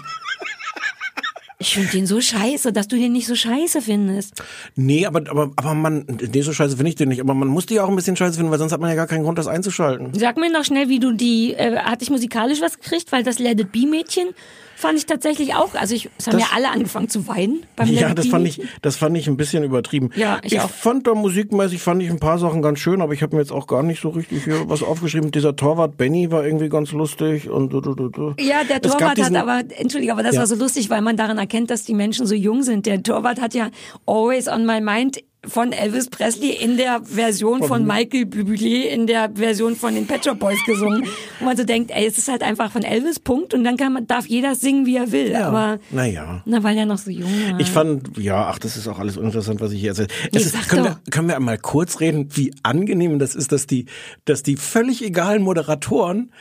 Ich 1.57 1.73
finde 1.73 1.89
den 1.89 2.05
so 2.05 2.21
scheiße, 2.21 2.73
dass 2.73 2.87
du 2.87 2.97
den 2.97 3.13
nicht 3.13 3.25
so 3.25 3.33
scheiße 3.33 3.81
findest. 3.81 4.43
Nee, 4.75 5.05
aber, 5.05 5.21
aber, 5.29 5.51
aber 5.55 5.73
man, 5.73 6.05
nee, 6.31 6.41
so 6.41 6.53
scheiße 6.53 6.75
finde 6.75 6.89
ich 6.89 6.95
den 6.95 7.09
nicht. 7.09 7.21
Aber 7.21 7.33
man 7.33 7.47
muss 7.47 7.65
die 7.65 7.79
auch 7.79 7.89
ein 7.89 7.95
bisschen 7.95 8.15
scheiße 8.15 8.37
finden, 8.37 8.51
weil 8.51 8.59
sonst 8.59 8.73
hat 8.73 8.81
man 8.81 8.89
ja 8.89 8.95
gar 8.95 9.07
keinen 9.07 9.23
Grund, 9.23 9.39
das 9.39 9.47
einzuschalten. 9.47 10.13
Sag 10.13 10.37
mir 10.37 10.51
noch 10.51 10.65
schnell, 10.65 10.89
wie 10.89 10.99
du 10.99 11.13
die, 11.13 11.53
äh, 11.53 11.77
hatte 11.77 12.03
ich 12.03 12.11
musikalisch 12.11 12.61
was 12.61 12.77
gekriegt, 12.79 13.11
weil 13.11 13.23
das 13.23 13.39
Let 13.39 13.59
It 13.59 13.71
Be 13.71 13.87
Mädchen 13.87 14.27
fand 14.75 14.97
ich 14.97 15.05
tatsächlich 15.05 15.55
auch, 15.55 15.73
also 15.75 15.95
ich, 15.95 16.09
es 16.17 16.27
haben 16.27 16.33
Das- 16.37 16.49
ja 16.49 16.55
alle 16.55 16.69
angefangen 16.69 17.09
zu 17.09 17.27
weinen 17.27 17.63
beim 17.75 17.87
Ja, 17.89 18.09
It 18.11 18.17
das 18.17 18.27
fand 18.27 18.47
ich, 18.47 18.61
das 18.81 18.95
fand 18.97 19.17
ich 19.17 19.27
ein 19.27 19.37
bisschen 19.37 19.63
übertrieben. 19.63 20.09
Ja, 20.15 20.39
ich 20.43 20.59
auch. 20.59 20.69
fand 20.69 21.07
da 21.07 21.15
musikmäßig 21.15 21.81
fand 21.81 22.01
ich 22.03 22.09
ein 22.09 22.19
paar 22.19 22.39
Sachen 22.39 22.61
ganz 22.61 22.79
schön, 22.79 23.01
aber 23.01 23.13
ich 23.13 23.21
habe 23.23 23.35
mir 23.35 23.41
jetzt 23.41 23.51
auch 23.51 23.67
gar 23.67 23.83
nicht 23.83 24.01
so 24.01 24.09
richtig 24.09 24.43
hier 24.43 24.69
was 24.69 24.83
aufgeschrieben. 24.83 25.31
Dieser 25.31 25.55
Torwart 25.55 25.97
Benny 25.97 26.31
war 26.31 26.45
irgendwie 26.45 26.69
ganz 26.69 26.91
lustig 26.91 27.49
und 27.49 27.71
du, 27.73 27.81
du, 27.81 27.95
du, 27.95 28.09
du. 28.09 28.33
Ja, 28.39 28.63
der 28.63 28.83
Es 28.83 28.91
Torwart 28.91 29.17
diesen- 29.17 29.37
hat 29.37 29.43
aber, 29.47 29.63
entschuldige, 29.77 30.11
aber 30.11 30.23
das 30.23 30.35
Ja. 30.35 30.41
war 30.41 30.47
so 30.47 30.55
lustig, 30.55 30.89
weil 30.89 31.01
man 31.01 31.17
daran 31.17 31.37
erkennt, 31.37 31.69
dass 31.69 31.83
die 31.83 31.93
Menschen 31.93 32.25
so 32.27 32.35
jung 32.35 32.63
sind. 32.63 32.85
Der 32.85 33.01
Torwart 33.01 33.39
hat 33.41 33.53
ja 33.53 33.69
Always 34.05 34.47
on 34.47 34.65
My 34.65 34.81
Mind 34.81 35.19
von 35.47 35.71
Elvis 35.71 36.09
Presley 36.09 36.51
in 36.51 36.77
der 36.77 37.01
Version 37.03 37.63
von 37.63 37.85
Michael 37.85 38.23
Bublé 38.23 38.83
in 38.83 39.07
der 39.07 39.31
Version 39.33 39.75
von 39.75 39.95
den 39.95 40.07
Pet 40.07 40.25
Shop 40.25 40.39
Boys 40.39 40.59
gesungen. 40.65 41.07
Wo 41.39 41.45
man 41.45 41.57
so 41.57 41.63
denkt, 41.63 41.91
ey, 41.91 42.05
es 42.05 42.17
ist 42.17 42.27
halt 42.27 42.43
einfach 42.43 42.71
von 42.71 42.83
Elvis, 42.83 43.19
Punkt. 43.19 43.53
Und 43.53 43.63
dann 43.63 43.77
kann 43.77 43.93
man, 43.93 44.07
darf 44.07 44.25
jeder 44.27 44.55
singen, 44.55 44.85
wie 44.85 44.97
er 44.97 45.11
will. 45.11 45.31
Ja, 45.31 45.47
Aber, 45.47 45.79
naja. 45.91 46.41
na, 46.45 46.63
weil 46.63 46.77
er 46.77 46.85
noch 46.85 46.97
so 46.97 47.11
jung 47.11 47.29
war. 47.29 47.59
Ich 47.59 47.69
fand, 47.69 48.17
ja, 48.17 48.47
ach, 48.47 48.59
das 48.59 48.77
ist 48.77 48.87
auch 48.87 48.99
alles 48.99 49.17
uninteressant, 49.17 49.61
was 49.61 49.71
ich 49.71 49.79
hier 49.79 49.89
erzähle. 49.89 50.07
Nee, 50.31 50.39
ist, 50.39 50.69
können, 50.69 50.83
wir, 50.85 50.99
können 51.11 51.27
wir 51.27 51.35
einmal 51.35 51.57
kurz 51.57 51.99
reden, 51.99 52.29
wie 52.33 52.53
angenehm 52.63 53.19
das 53.19 53.35
ist, 53.35 53.51
dass 53.51 53.67
die, 53.67 53.85
dass 54.25 54.43
die 54.43 54.57
völlig 54.57 55.03
egalen 55.03 55.43
Moderatoren 55.43 56.31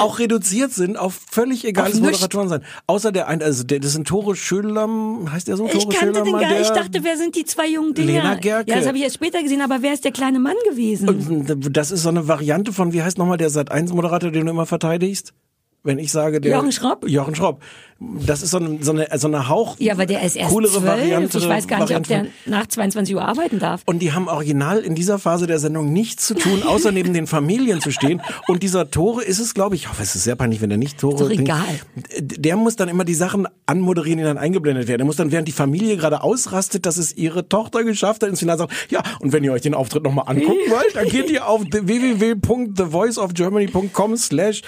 auch 0.00 0.18
reduziert 0.18 0.72
sind 0.72 0.96
auf 0.96 1.18
völlig 1.30 1.64
egales 1.64 1.96
Auf. 1.96 2.02
Moderatoren 2.02 2.48
sein. 2.48 2.62
Außer 2.86 3.12
der 3.12 3.28
ein, 3.28 3.42
also 3.42 3.64
der, 3.64 3.80
das 3.80 3.92
sind 3.92 4.06
Tore 4.06 4.36
Schölam, 4.36 5.30
heißt 5.30 5.48
der 5.48 5.56
so? 5.56 5.66
ich 5.66 5.72
Tore 5.72 5.94
kannte 5.94 6.22
den 6.22 6.32
gar 6.32 6.48
nicht. 6.48 6.62
Ich 6.62 6.68
dachte, 6.68 7.02
wer 7.02 7.16
sind 7.16 7.36
die 7.36 7.44
zwei 7.44 7.68
jungen 7.68 7.94
Dinger? 7.94 8.36
Gerke. 8.44 8.70
Ja, 8.70 8.76
das 8.76 8.86
habe 8.86 8.96
ich 8.96 9.02
erst 9.02 9.16
später 9.16 9.42
gesehen, 9.42 9.60
aber 9.60 9.82
wer 9.82 9.92
ist 9.92 10.04
der 10.04 10.12
kleine 10.12 10.38
Mann 10.38 10.54
gewesen? 10.70 11.44
Das 11.72 11.90
ist 11.90 12.02
so 12.02 12.08
eine 12.10 12.28
Variante 12.28 12.72
von, 12.72 12.92
wie 12.92 13.02
heißt 13.02 13.18
nochmal 13.18 13.38
der 13.38 13.50
Sat1-Moderator, 13.50 14.30
den 14.30 14.44
du 14.46 14.52
immer 14.52 14.66
verteidigst? 14.66 15.34
Wenn 15.82 15.98
ich 15.98 16.12
sage, 16.12 16.40
der. 16.40 16.52
Jochen 16.52 16.72
Schropp? 16.72 17.06
Jochen 17.06 17.34
Schropp. 17.34 17.62
Das 18.00 18.42
ist 18.42 18.50
so 18.50 18.58
eine, 18.58 18.82
so 18.82 18.90
eine, 18.92 19.06
so 19.16 19.28
eine 19.28 19.48
Hauch. 19.48 19.76
ja, 19.78 19.94
aber 19.94 20.04
der 20.06 20.22
ist 20.22 20.36
erst 20.36 20.52
coolere 20.52 20.72
zwölf. 20.72 20.84
Variante. 20.84 21.38
Ich 21.38 21.48
weiß 21.48 21.68
gar 21.68 21.78
nicht, 21.80 21.94
ob 21.94 22.08
Variante 22.08 22.30
der 22.44 22.52
nach 22.52 22.66
22 22.66 23.14
Uhr 23.14 23.22
arbeiten 23.22 23.60
darf. 23.60 23.82
Und 23.86 24.00
die 24.00 24.12
haben 24.12 24.28
original 24.28 24.80
in 24.80 24.94
dieser 24.94 25.18
Phase 25.18 25.46
der 25.46 25.58
Sendung 25.58 25.90
nichts 25.92 26.26
zu 26.26 26.34
tun, 26.34 26.62
außer 26.66 26.92
neben 26.92 27.14
den 27.14 27.26
Familien 27.26 27.80
zu 27.80 27.90
stehen. 27.90 28.20
Und 28.48 28.62
dieser 28.62 28.90
Tore 28.90 29.22
ist 29.22 29.38
es, 29.38 29.54
glaube 29.54 29.76
ich, 29.76 29.84
ich 29.84 29.90
hoffe, 29.90 30.02
es 30.02 30.14
ist 30.14 30.24
sehr 30.24 30.34
peinlich, 30.34 30.62
wenn 30.62 30.70
er 30.70 30.78
nicht 30.78 30.96
Tore. 30.98 31.24
Ist 31.24 31.30
egal. 31.40 31.58
Der 32.20 32.56
muss 32.56 32.76
dann 32.76 32.88
immer 32.88 33.04
die 33.04 33.12
Sachen 33.14 33.46
anmoderieren, 33.66 34.16
die 34.18 34.24
dann 34.24 34.38
eingeblendet 34.38 34.88
werden. 34.88 35.00
Der 35.00 35.06
muss 35.06 35.16
dann, 35.16 35.30
während 35.30 35.46
die 35.46 35.52
Familie 35.52 35.98
gerade 35.98 36.22
ausrastet, 36.22 36.86
dass 36.86 36.96
es 36.96 37.14
ihre 37.16 37.46
Tochter 37.48 37.84
geschafft 37.84 38.22
hat, 38.22 38.30
ins 38.30 38.38
Finale 38.38 38.58
sagen, 38.58 38.72
ja, 38.88 39.02
und 39.20 39.32
wenn 39.32 39.44
ihr 39.44 39.52
euch 39.52 39.60
den 39.62 39.74
Auftritt 39.74 40.04
nochmal 40.04 40.24
angucken 40.28 40.70
wollt, 40.70 40.96
dann 40.96 41.06
geht 41.08 41.28
ihr 41.30 41.46
auf 41.46 41.62
www.thevoiceofgermany.com 41.70 44.16
slash 44.16 44.62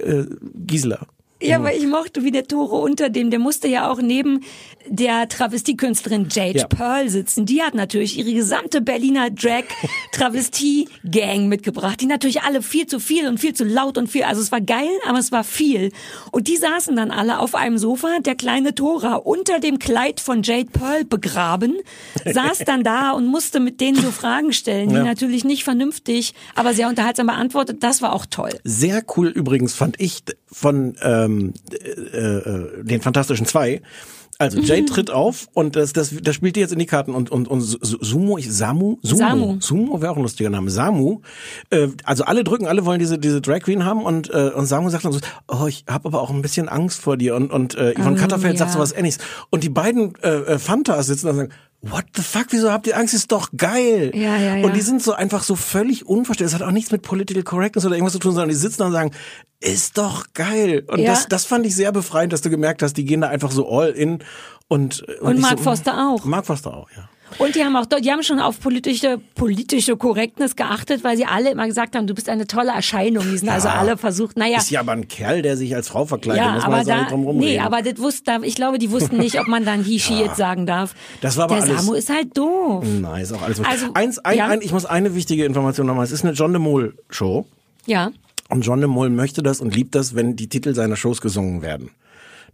äh, 0.00 0.24
Gisela. 0.66 1.00
Ja, 1.42 1.56
aber 1.56 1.74
ich 1.74 1.86
mochte, 1.86 2.24
wie 2.24 2.30
der 2.30 2.46
Tore 2.46 2.76
unter 2.76 3.10
dem, 3.10 3.30
der 3.30 3.38
musste 3.38 3.68
ja 3.68 3.90
auch 3.90 4.00
neben 4.00 4.40
der 4.88 5.28
Travestiekünstlerin 5.28 6.28
Jade 6.30 6.60
Ja. 6.60 6.66
Pearl 6.66 7.08
sitzen. 7.10 7.44
Die 7.44 7.62
hat 7.62 7.74
natürlich 7.74 8.16
ihre 8.18 8.32
gesamte 8.32 8.80
Berliner 8.80 9.28
Drag-Travestie-Gang 9.30 11.48
mitgebracht, 11.52 12.00
die 12.00 12.06
natürlich 12.06 12.42
alle 12.42 12.62
viel 12.62 12.86
zu 12.86 13.00
viel 13.00 13.26
und 13.28 13.38
viel 13.38 13.54
zu 13.54 13.64
laut 13.64 13.98
und 13.98 14.08
viel, 14.08 14.22
also 14.24 14.40
es 14.40 14.52
war 14.52 14.60
geil, 14.60 14.88
aber 15.08 15.18
es 15.18 15.32
war 15.32 15.44
viel. 15.44 15.92
Und 16.30 16.48
die 16.48 16.56
saßen 16.56 16.94
dann 16.96 17.10
alle 17.10 17.38
auf 17.40 17.54
einem 17.54 17.78
Sofa, 17.78 18.18
der 18.20 18.34
kleine 18.34 18.74
Tora 18.74 19.14
unter 19.16 19.58
dem 19.60 19.78
Kleid 19.78 20.20
von 20.20 20.42
Jade 20.42 20.70
Pearl 20.72 21.04
begraben, 21.04 21.76
saß 22.24 22.58
dann 22.66 22.82
da 22.82 23.12
und 23.12 23.26
musste 23.26 23.60
mit 23.60 23.80
denen 23.80 23.96
so 24.00 24.10
Fragen 24.10 24.52
stellen, 24.52 24.88
die 24.90 24.94
Ja. 24.96 25.04
natürlich 25.04 25.44
nicht 25.44 25.64
vernünftig, 25.64 26.34
aber 26.54 26.74
sehr 26.74 26.88
unterhaltsam 26.88 27.26
beantwortet. 27.26 27.82
Das 27.82 28.02
war 28.02 28.12
auch 28.12 28.26
toll. 28.26 28.50
Sehr 28.64 29.02
cool 29.16 29.28
übrigens 29.28 29.74
fand 29.74 30.00
ich 30.00 30.22
von 30.50 30.96
ähm, 31.26 31.52
äh, 31.72 32.18
äh, 32.18 32.84
den 32.84 33.00
Fantastischen 33.02 33.46
Zwei. 33.46 33.82
Also 34.38 34.60
Jade 34.60 34.82
Mhm. 34.82 34.86
tritt 34.88 35.10
auf 35.10 35.46
und 35.54 35.76
das, 35.76 35.94
das, 35.94 36.14
das 36.22 36.34
spielt 36.34 36.56
die 36.56 36.60
jetzt 36.60 36.72
in 36.74 36.78
die 36.78 36.84
Karten 36.84 37.14
und 37.14 37.30
und 37.30 37.48
und 37.48 37.62
Su- 37.62 37.78
Sumo, 37.80 38.36
ich, 38.36 38.52
Samu, 38.52 38.98
Sumo, 39.02 39.18
Samu. 39.18 39.56
Sumo 39.60 40.02
wäre 40.02 40.12
auch 40.12 40.18
ein 40.18 40.22
lustiger 40.22 40.50
Name. 40.50 40.68
Samu, 40.70 41.20
äh, 41.70 41.88
also 42.04 42.24
alle 42.24 42.44
drücken, 42.44 42.66
alle 42.66 42.84
wollen 42.84 42.98
diese 42.98 43.18
diese 43.18 43.40
Drag 43.40 43.60
Queen 43.60 43.86
haben 43.86 44.02
und 44.04 44.28
äh, 44.28 44.50
und 44.54 44.66
Samu 44.66 44.90
sagt 44.90 45.06
dann 45.06 45.12
so, 45.12 45.20
oh 45.48 45.64
ich 45.68 45.86
habe 45.88 46.08
aber 46.08 46.20
auch 46.20 46.28
ein 46.28 46.42
bisschen 46.42 46.68
Angst 46.68 47.00
vor 47.00 47.16
dir 47.16 47.34
und 47.34 47.50
und 47.50 47.76
äh, 47.76 47.94
Yvonne 47.94 48.16
Oh, 48.16 48.20
Katterfeld 48.20 48.58
sagt 48.58 48.72
ja. 48.72 48.74
sowas 48.74 48.92
ähnliches 48.92 49.20
und 49.48 49.64
die 49.64 49.70
beiden 49.70 50.14
äh, 50.22 50.28
äh, 50.28 50.58
Fantas 50.58 51.06
sitzen 51.06 51.24
da 51.28 51.30
und 51.30 51.36
sagen 51.38 51.52
What 51.90 52.04
the 52.14 52.22
fuck, 52.22 52.46
wieso 52.50 52.70
habt 52.72 52.86
ihr 52.86 52.96
Angst? 52.96 53.14
Ist 53.14 53.30
doch 53.32 53.50
geil. 53.56 54.10
Ja, 54.14 54.36
ja, 54.36 54.56
ja. 54.56 54.64
Und 54.66 54.74
die 54.76 54.80
sind 54.80 55.02
so 55.02 55.12
einfach 55.12 55.42
so 55.42 55.56
völlig 55.56 56.06
unverständlich. 56.06 56.54
Es 56.54 56.60
hat 56.60 56.66
auch 56.66 56.72
nichts 56.72 56.90
mit 56.90 57.02
Political 57.02 57.42
Correctness 57.42 57.84
oder 57.84 57.94
irgendwas 57.94 58.12
zu 58.14 58.18
tun, 58.18 58.32
sondern 58.32 58.48
die 58.48 58.54
sitzen 58.54 58.78
da 58.78 58.86
und 58.86 58.92
sagen, 58.92 59.10
ist 59.60 59.96
doch 59.98 60.26
geil. 60.34 60.84
Und 60.88 60.98
Ja. 61.00 61.10
das, 61.12 61.28
das 61.28 61.44
fand 61.44 61.64
ich 61.66 61.74
sehr 61.74 61.92
befreiend, 61.92 62.32
dass 62.32 62.42
du 62.42 62.50
gemerkt 62.50 62.82
hast, 62.82 62.94
die 62.96 63.04
gehen 63.04 63.20
da 63.20 63.28
einfach 63.28 63.50
so 63.50 63.68
all 63.70 63.90
in 63.90 64.22
und 64.68 65.02
Und 65.20 65.36
ich 65.36 65.40
Mark 65.42 65.58
so, 65.58 65.64
Foster 65.64 66.08
auch. 66.08 66.24
Mark 66.24 66.46
Foster 66.46 66.74
auch, 66.76 66.88
ja. 66.96 67.08
Und 67.38 67.54
die 67.54 67.64
haben 67.64 67.76
auch, 67.76 67.86
die 67.86 68.10
haben 68.10 68.22
schon 68.22 68.40
auf 68.40 68.60
politische, 68.60 69.18
politische 69.34 69.96
Korrektness 69.96 70.56
geachtet, 70.56 71.04
weil 71.04 71.16
sie 71.16 71.26
alle 71.26 71.50
immer 71.50 71.66
gesagt 71.66 71.94
haben, 71.96 72.06
du 72.06 72.14
bist 72.14 72.28
eine 72.28 72.46
tolle 72.46 72.70
Erscheinung. 72.72 73.24
Die 73.30 73.38
sind 73.38 73.48
also 73.48 73.68
alle 73.68 73.96
versucht, 73.96 74.36
naja. 74.36 74.58
Ist 74.58 74.70
ja 74.70 74.80
aber 74.80 74.92
ein 74.92 75.08
Kerl, 75.08 75.42
der 75.42 75.56
sich 75.56 75.74
als 75.74 75.88
Frau 75.88 76.04
verkleidet, 76.06 76.44
Ja, 76.44 76.52
muss 76.54 76.62
man 76.64 76.72
aber 76.74 76.84
da, 76.84 76.96
nicht 77.00 77.10
drum 77.10 77.20
nee, 77.22 77.26
rumreden. 77.28 77.60
aber 77.64 77.82
das 77.82 77.98
wusste, 77.98 78.38
ich 78.42 78.54
glaube, 78.54 78.78
die 78.78 78.90
wussten 78.90 79.18
nicht, 79.18 79.38
ob 79.40 79.48
man 79.48 79.64
dann 79.64 79.82
he, 79.84 79.98
she 79.98 80.14
jetzt 80.14 80.36
sagen 80.36 80.66
darf. 80.66 80.94
Das 81.20 81.36
war 81.36 81.44
aber 81.44 81.56
Der 81.56 81.64
alles- 81.64 81.80
Samu 81.80 81.94
ist 81.94 82.10
halt 82.10 82.36
doof. 82.36 82.84
Nein, 83.00 83.22
ist 83.22 83.32
auch 83.32 83.42
alles. 83.42 83.60
Also, 83.60 83.86
Eins, 83.94 84.18
ein, 84.20 84.36
ja. 84.38 84.46
ein, 84.48 84.60
ich 84.62 84.72
muss 84.72 84.86
eine 84.86 85.14
wichtige 85.14 85.44
Information 85.44 85.86
nochmal. 85.86 86.04
Es 86.04 86.12
ist 86.12 86.24
eine 86.24 86.32
John 86.34 86.52
de 86.52 86.60
Mol 86.60 86.94
Show. 87.10 87.46
Ja. 87.86 88.10
Und 88.48 88.62
John 88.64 88.80
de 88.80 88.88
Mol 88.88 89.10
möchte 89.10 89.42
das 89.42 89.60
und 89.60 89.74
liebt 89.74 89.94
das, 89.94 90.14
wenn 90.14 90.36
die 90.36 90.48
Titel 90.48 90.74
seiner 90.74 90.96
Shows 90.96 91.20
gesungen 91.20 91.62
werden. 91.62 91.90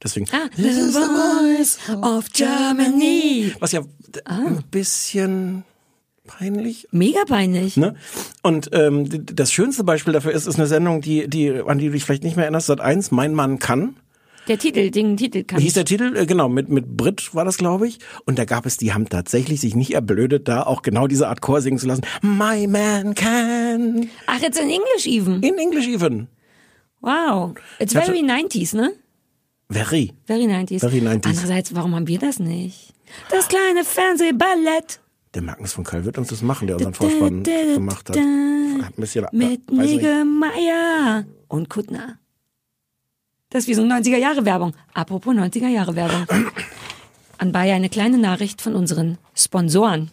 Deswegen. 0.02 0.26
Ah, 0.32 0.48
the 0.56 0.62
voice 0.64 1.78
of 2.02 2.28
Germany. 2.32 3.52
Was 3.60 3.72
ja 3.72 3.82
Ah. 4.24 4.40
ein 4.46 4.62
bisschen 4.70 5.64
peinlich 6.26 6.86
Mega 6.92 7.24
peinlich. 7.26 7.76
Ne? 7.76 7.94
Und 8.42 8.70
ähm, 8.72 9.08
das 9.26 9.52
schönste 9.52 9.84
Beispiel 9.84 10.12
dafür 10.12 10.32
ist, 10.32 10.46
ist 10.46 10.56
eine 10.56 10.66
Sendung, 10.66 11.00
die, 11.00 11.28
die, 11.28 11.50
an 11.66 11.78
die 11.78 11.86
du 11.86 11.92
dich 11.92 12.04
vielleicht 12.04 12.22
nicht 12.24 12.36
mehr 12.36 12.44
erinnerst, 12.44 12.66
Sat 12.66 12.80
1, 12.80 13.10
Mein 13.10 13.34
Mann 13.34 13.58
kann. 13.58 13.96
Der 14.48 14.58
Titel, 14.58 14.90
den 14.90 15.16
Titel 15.16 15.44
kann 15.44 15.60
Wie 15.60 15.62
hieß 15.62 15.74
der 15.74 15.84
Titel? 15.84 16.16
Äh, 16.16 16.26
genau, 16.26 16.48
mit, 16.48 16.68
mit 16.68 16.96
Brit 16.96 17.32
war 17.34 17.44
das, 17.44 17.58
glaube 17.58 17.86
ich. 17.86 18.00
Und 18.26 18.38
da 18.38 18.44
gab 18.44 18.66
es, 18.66 18.76
die 18.76 18.92
haben 18.92 19.08
tatsächlich 19.08 19.60
sich 19.60 19.76
nicht 19.76 19.94
erblödet, 19.94 20.48
da 20.48 20.64
auch 20.64 20.82
genau 20.82 21.06
diese 21.06 21.28
Art 21.28 21.40
Chor 21.40 21.60
singen 21.60 21.78
zu 21.78 21.86
lassen. 21.86 22.02
My 22.22 22.66
man 22.66 23.14
can. 23.14 24.10
Ach, 24.26 24.40
jetzt 24.40 24.58
in 24.60 24.68
English 24.68 25.06
even. 25.06 25.42
In 25.42 25.58
English 25.58 25.86
even. 25.86 26.26
Wow. 27.00 27.54
It's 27.78 27.92
Ich 27.92 27.98
hatte- 27.98 28.12
very 28.12 28.24
90s, 28.24 28.74
ne? 28.76 28.92
Very. 29.72 30.12
Very 30.26 30.44
90s. 30.44 30.80
Very 30.80 31.00
90s. 31.00 31.26
Andererseits, 31.26 31.74
warum 31.74 31.94
haben 31.94 32.06
wir 32.06 32.18
das 32.18 32.38
nicht? 32.38 32.94
Das 33.30 33.48
kleine 33.48 33.84
Fernsehballett. 33.84 35.00
Der 35.34 35.42
Magnus 35.42 35.72
von 35.72 35.84
Köln 35.84 36.04
wird 36.04 36.18
uns 36.18 36.28
das 36.28 36.42
machen, 36.42 36.66
der 36.66 36.76
unseren 36.76 36.94
Vorspann 36.94 37.42
gemacht 37.42 38.08
hat. 38.10 38.16
Hat 38.16 38.18
ein 38.18 38.92
bisschen, 38.96 39.26
Mit. 39.32 39.70
Nigge 39.70 40.24
Meier 40.24 41.24
und 41.48 41.70
Kuttner. 41.70 42.18
Das 43.48 43.64
ist 43.64 43.68
wie 43.68 43.74
so 43.74 43.82
eine 43.82 43.94
90er-Jahre-Werbung. 43.94 44.74
Apropos 44.94 45.34
90er-Jahre-Werbung. 45.34 46.26
Anbei 47.38 47.72
eine 47.72 47.88
kleine 47.88 48.18
Nachricht 48.18 48.60
von 48.60 48.74
unseren 48.74 49.18
Sponsoren. 49.34 50.10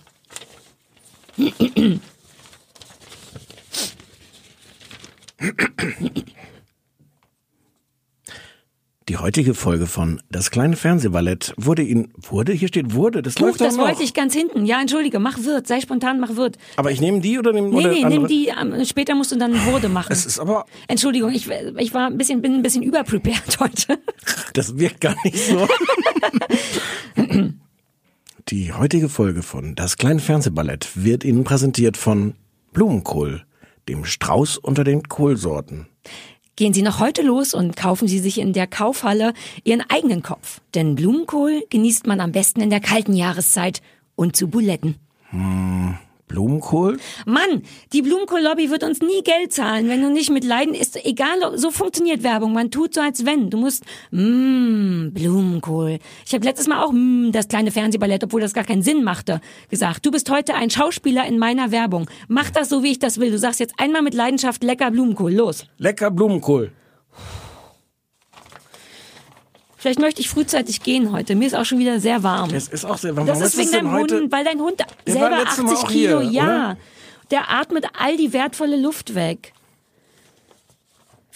Die 9.10 9.18
heutige 9.18 9.56
Folge 9.56 9.88
von 9.88 10.22
Das 10.30 10.52
kleine 10.52 10.76
Fernsehballett 10.76 11.56
wurde 11.58 11.82
Ihnen, 11.82 12.14
wurde? 12.16 12.54
Hier 12.54 12.68
steht 12.68 12.94
wurde, 12.94 13.24
das 13.24 13.38
Huch, 13.38 13.42
läuft 13.42 13.60
das 13.60 13.76
wollte 13.76 14.04
ich 14.04 14.14
ganz 14.14 14.36
hinten. 14.36 14.68
Ja, 14.68 14.80
entschuldige, 14.80 15.18
mach 15.18 15.40
Wirt, 15.40 15.66
sei 15.66 15.82
spontan, 15.82 16.20
mach 16.20 16.36
Wirt. 16.36 16.60
Aber 16.76 16.92
ich 16.92 17.02
nehme 17.02 17.20
die 17.20 17.40
oder 17.40 17.52
nehme 17.52 17.70
Nee, 17.70 17.88
nee, 17.88 18.06
nimm 18.06 18.28
die, 18.28 18.50
ähm, 18.50 18.86
später 18.86 19.16
musst 19.16 19.32
du 19.32 19.36
dann 19.36 19.66
Wurde 19.66 19.90
machen. 19.90 20.12
Es 20.12 20.28
ist 20.28 20.38
aber, 20.38 20.68
Entschuldigung, 20.88 21.32
ich, 21.32 21.50
ich 21.50 21.92
war 21.92 22.06
ein 22.06 22.20
bisschen, 22.20 22.44
bin 22.44 22.54
ein 22.54 22.62
bisschen 22.62 22.84
überprepared 22.84 23.60
heute. 23.60 23.98
das 24.54 24.78
wirkt 24.78 25.02
gar 25.02 25.16
nicht 25.24 25.40
so. 25.40 25.68
Die 28.50 28.74
heutige 28.74 29.10
Folge 29.10 29.42
von 29.42 29.74
Das 29.74 29.98
kleine 29.98 30.20
Fernsehballett 30.20 30.88
wird 30.94 31.24
Ihnen 31.24 31.44
präsentiert 31.44 31.98
von 31.98 32.36
Blumenkohl, 32.74 33.42
dem 33.88 34.06
Strauß 34.06 34.60
unter 34.60 34.84
den 34.84 35.02
Kohlsorten. 35.02 35.88
Gehen 36.60 36.74
Sie 36.74 36.82
noch 36.82 37.00
heute 37.00 37.22
los 37.22 37.54
und 37.54 37.78
kaufen 37.78 38.10
Sie 38.10 38.20
sich 38.20 38.38
in 38.38 38.52
der 38.52 38.68
Kaufhalle 38.68 39.34
Ihren 39.64 39.82
eigenen 39.90 40.24
Kopf. 40.24 40.60
Denn 40.76 40.96
Blumenkohl 40.96 41.64
genießt 41.70 42.06
man 42.06 42.20
am 42.20 42.34
besten 42.34 42.60
in 42.60 42.70
der 42.70 42.82
kalten 42.82 43.14
Jahreszeit 43.14 43.82
und 44.18 44.36
zu 44.36 44.50
Buletten. 44.50 44.96
Blumenkohl? 46.30 46.98
Mann, 47.26 47.64
die 47.92 48.02
Blumenkohl-Lobby 48.02 48.70
wird 48.70 48.84
uns 48.84 49.02
nie 49.02 49.22
Geld 49.24 49.52
zahlen, 49.52 49.90
wenn 49.90 50.02
du 50.02 50.10
nicht 50.10 50.30
mit 50.30 50.46
Leiden 50.46 50.74
ist. 50.74 51.04
Egal, 51.06 51.58
so 51.58 51.72
funktioniert 51.72 52.24
Werbung. 52.24 52.54
Man 52.54 52.72
tut 52.72 52.94
so, 52.94 53.02
als 53.02 53.26
wenn. 53.26 53.50
Du 53.50 53.58
musst, 53.58 53.84
mmm, 54.12 55.12
Blumenkohl. 55.14 56.00
Ich 56.26 56.34
habe 56.34 56.46
letztes 56.46 56.68
Mal 56.68 56.82
auch, 56.82 56.94
mmm, 56.94 57.32
das 57.34 57.50
kleine 57.50 57.72
Fernsehballett, 57.72 58.24
obwohl 58.24 58.40
das 58.40 58.54
gar 58.54 58.64
keinen 58.64 58.84
Sinn 58.84 59.04
machte, 59.04 59.42
gesagt. 59.70 60.06
Du 60.06 60.12
bist 60.12 60.30
heute 60.30 60.54
ein 60.54 60.70
Schauspieler 60.70 61.26
in 61.26 61.40
meiner 61.40 61.72
Werbung. 61.72 62.10
Mach 62.28 62.50
das 62.52 62.70
so, 62.70 62.84
wie 62.84 62.92
ich 62.92 63.00
das 63.00 63.20
will. 63.20 63.32
Du 63.32 63.38
sagst 63.40 63.60
jetzt 63.60 63.74
einmal 63.78 64.04
mit 64.04 64.14
Leidenschaft 64.14 64.64
lecker 64.64 64.92
Blumenkohl. 64.92 65.34
Los. 65.34 65.66
Lecker 65.78 66.12
Blumenkohl. 66.12 66.72
Vielleicht 69.80 70.00
möchte 70.00 70.20
ich 70.20 70.28
frühzeitig 70.30 70.84
gehen 70.84 71.14
heute. 71.14 71.36
Mir 71.36 71.48
ist 71.48 71.56
auch 71.56 71.64
schon 71.64 71.80
wieder 71.80 72.02
sehr 72.02 72.22
warm. 72.22 72.50
Es 72.54 72.68
ist 72.68 72.84
auch 72.84 72.98
sehr 72.98 73.16
warm. 73.16 73.26
Das 73.28 73.38
Warum 73.38 73.48
ist 73.48 73.58
wegen 73.58 73.72
deinem? 73.72 73.94
Hund, 73.94 74.12
weil 74.30 74.44
dein 74.44 74.60
Hund 74.60 74.84
selber 75.06 75.38
letztes 75.38 75.64
Mal 75.64 75.72
80 75.74 75.86
auch 75.86 75.90
hier, 75.90 76.20
Kilo, 76.20 76.22
ja. 76.30 76.76
Der 77.32 77.50
atmet 77.50 77.86
all 77.98 78.18
die 78.18 78.34
wertvolle 78.34 78.76
Luft 78.76 79.16
weg. 79.16 79.54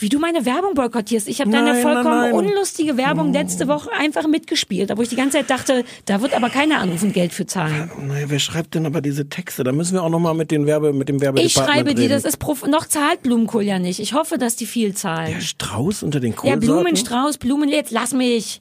Wie 0.04 0.10
du 0.10 0.20
meine 0.20 0.46
Werbung 0.46 0.74
boykottierst. 0.74 1.30
Ich 1.30 1.40
habe 1.40 1.50
deine 1.50 1.76
vollkommen 1.76 2.04
nein, 2.04 2.32
nein. 2.32 2.34
unlustige 2.34 2.98
Werbung 2.98 3.32
letzte 3.32 3.70
Woche 3.70 3.90
einfach 3.94 4.28
mitgespielt, 4.28 4.92
obwohl 4.92 5.04
ich 5.06 5.10
die 5.10 5.16
ganze 5.16 5.38
Zeit 5.38 5.50
dachte, 5.50 5.86
da 6.08 6.22
wird 6.22 6.34
aber 6.34 6.50
keiner 6.50 6.80
anrufen 6.80 7.14
Geld 7.14 7.32
für 7.32 7.46
zahlen. 7.46 7.90
Naja, 8.06 8.26
wer 8.28 8.40
schreibt 8.40 8.76
denn 8.76 8.86
aber 8.86 9.00
diese 9.00 9.30
Texte? 9.30 9.64
Da 9.64 9.72
müssen 9.72 9.94
wir 9.94 10.04
auch 10.04 10.10
nochmal 10.10 10.34
mit 10.34 10.52
den 10.52 10.66
Werbe, 10.66 10.92
mit 10.92 11.08
dem 11.08 11.16
Ich 11.16 11.22
Werbedepartement 11.22 11.70
schreibe 11.74 11.96
die, 11.96 12.02
reden. 12.02 12.16
das 12.16 12.26
ist 12.26 12.36
prof 12.36 12.68
noch 12.68 12.86
zahlt 12.86 13.22
Blumenkohl 13.24 13.64
ja 13.64 13.80
nicht. 13.80 14.02
Ich 14.02 14.14
hoffe, 14.14 14.38
dass 14.38 14.58
die 14.58 14.66
viel 14.66 14.94
zahlen. 14.94 15.36
Der 15.36 15.40
Strauß 15.40 16.04
unter 16.04 16.20
den 16.20 16.32
Ja, 16.32 16.38
Kohlsorten? 16.38 16.68
Blumenstrauß, 16.68 17.38
Blumen, 17.38 17.70
jetzt 17.70 17.92
lass 17.92 18.14
mich. 18.14 18.60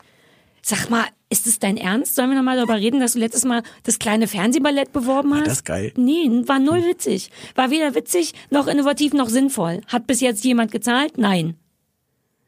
Sag 0.63 0.91
mal, 0.91 1.07
ist 1.33 1.47
es 1.47 1.59
dein 1.59 1.77
Ernst? 1.77 2.15
Sollen 2.15 2.31
wir 2.31 2.37
nochmal 2.37 2.57
darüber 2.57 2.77
reden, 2.77 3.01
dass 3.01 3.15
du 3.15 3.19
letztes 3.19 3.45
Mal 3.45 3.63
das 3.83 3.99
kleine 3.99 4.29
Fernsehballett 4.29 4.93
beworben 4.93 5.35
hast? 5.35 5.47
das 5.49 5.65
geil? 5.65 5.93
Nee, 5.97 6.29
war 6.47 6.59
null 6.61 6.85
witzig. 6.85 7.31
War 7.57 7.71
weder 7.71 7.95
witzig, 7.95 8.35
noch 8.51 8.69
innovativ, 8.69 9.13
noch 9.15 9.29
sinnvoll. 9.29 9.81
Hat 9.89 10.07
bis 10.07 10.21
jetzt 10.21 10.45
jemand 10.45 10.71
gezahlt? 10.71 11.19
Nein. 11.19 11.55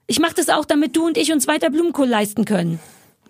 Ich 0.06 0.20
mach 0.20 0.34
das 0.34 0.50
auch, 0.50 0.66
damit 0.66 0.94
du 0.96 1.06
und 1.06 1.16
ich 1.16 1.32
uns 1.32 1.48
weiter 1.48 1.70
Blumenkohl 1.70 2.06
leisten 2.06 2.44
können. 2.44 2.78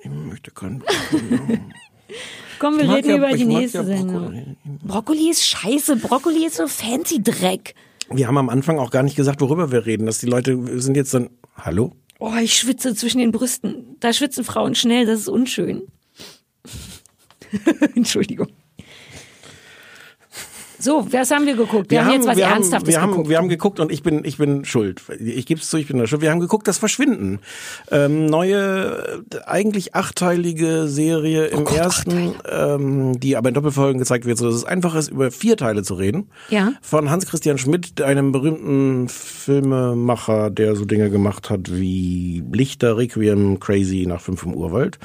Ich 0.03 0.11
möchte 0.11 0.51
keinen. 0.51 0.83
Komm, 2.59 2.79
wir 2.79 2.93
reden 2.93 3.11
ja- 3.11 3.17
über 3.17 3.33
die 3.33 3.45
nächste 3.45 3.79
ja 3.79 3.85
Sendung. 3.85 4.21
Brokkoli. 4.23 4.57
Brokkoli 4.83 5.31
ist 5.31 5.47
scheiße. 5.47 5.97
Brokkoli 5.97 6.47
ist 6.47 6.57
so 6.57 6.67
fancy 6.67 7.23
Dreck. 7.23 7.75
Wir 8.11 8.27
haben 8.27 8.37
am 8.39 8.49
Anfang 8.51 8.79
auch 8.79 8.91
gar 8.91 9.03
nicht 9.03 9.17
gesagt, 9.17 9.41
worüber 9.41 9.73
wir 9.73 9.87
reden. 9.87 10.07
Dass 10.07 10.19
die 10.19 10.27
Leute 10.27 10.81
sind 10.81 10.97
jetzt 10.97 11.15
dann. 11.15 11.31
Hallo? 11.57 11.93
Oh, 12.19 12.35
ich 12.41 12.57
schwitze 12.57 12.95
zwischen 12.95 13.19
den 13.19 13.33
Brüsten. 13.33 13.97
Da 14.01 14.13
schwitzen 14.13 14.45
Frauen 14.45 14.75
schnell, 14.75 15.07
das 15.07 15.21
ist 15.21 15.29
unschön. 15.29 15.83
Entschuldigung. 17.95 18.49
So, 20.85 21.07
was 21.11 21.31
haben 21.31 21.47
wir 21.47 21.57
geguckt? 21.57 21.91
Wir, 21.91 22.05
haben, 22.05 22.13
jetzt 22.13 22.27
was 22.27 22.37
wir 22.37 22.45
Ernsthaftes 22.45 22.77
haben, 22.77 22.87
wir 22.87 23.01
haben, 23.01 23.11
geguckt. 23.13 23.29
Wir 23.31 23.39
haben 23.39 23.49
geguckt 23.49 23.81
und 23.81 23.91
ich 23.91 24.03
bin, 24.03 24.23
ich 24.27 24.37
bin 24.37 24.67
schuld. 24.67 25.01
Ich 25.19 25.47
gebe 25.47 25.59
es 25.59 25.71
zu, 25.71 25.79
ich 25.79 25.87
bin 25.87 25.97
da 25.97 26.07
schuld. 26.07 26.21
Wir 26.21 26.31
haben 26.31 26.41
geguckt, 26.41 26.69
das 26.69 26.77
Verschwinden. 26.77 27.41
Ähm, 27.91 28.27
neue, 28.27 29.25
eigentlich 29.47 29.95
achteilige 29.95 30.87
Serie 30.87 31.49
Oh 31.55 31.61
im 31.61 31.67
ersten, 31.67 32.35
ähm, 32.53 33.19
die 33.19 33.39
aber 33.39 33.49
in 33.49 33.55
Doppelfolgen 33.55 33.99
gezeigt 33.99 34.27
wird, 34.27 34.37
so 34.37 34.45
dass 34.45 34.57
es 34.57 34.65
einfach 34.67 34.95
ist, 34.95 35.09
über 35.09 35.31
vier 35.31 35.57
Teile 35.57 35.83
zu 35.83 35.95
reden. 35.95 36.29
Ja. 36.51 36.75
Von 36.83 37.09
Hans-Christian 37.09 37.57
Schmidt, 37.57 38.03
einem 38.03 38.33
berühmten 38.33 39.09
Filmemacher, 39.09 40.51
der 40.51 40.77
so 40.77 40.85
Dinge 40.85 41.09
gemacht 41.09 41.49
hat 41.49 41.73
wie 41.73 42.45
Lichter, 42.53 42.99
Requiem, 42.99 43.59
Crazy 43.59 44.05
nach 44.07 44.21
5 44.21 44.43
im 44.43 44.55
Urwald. 44.55 44.99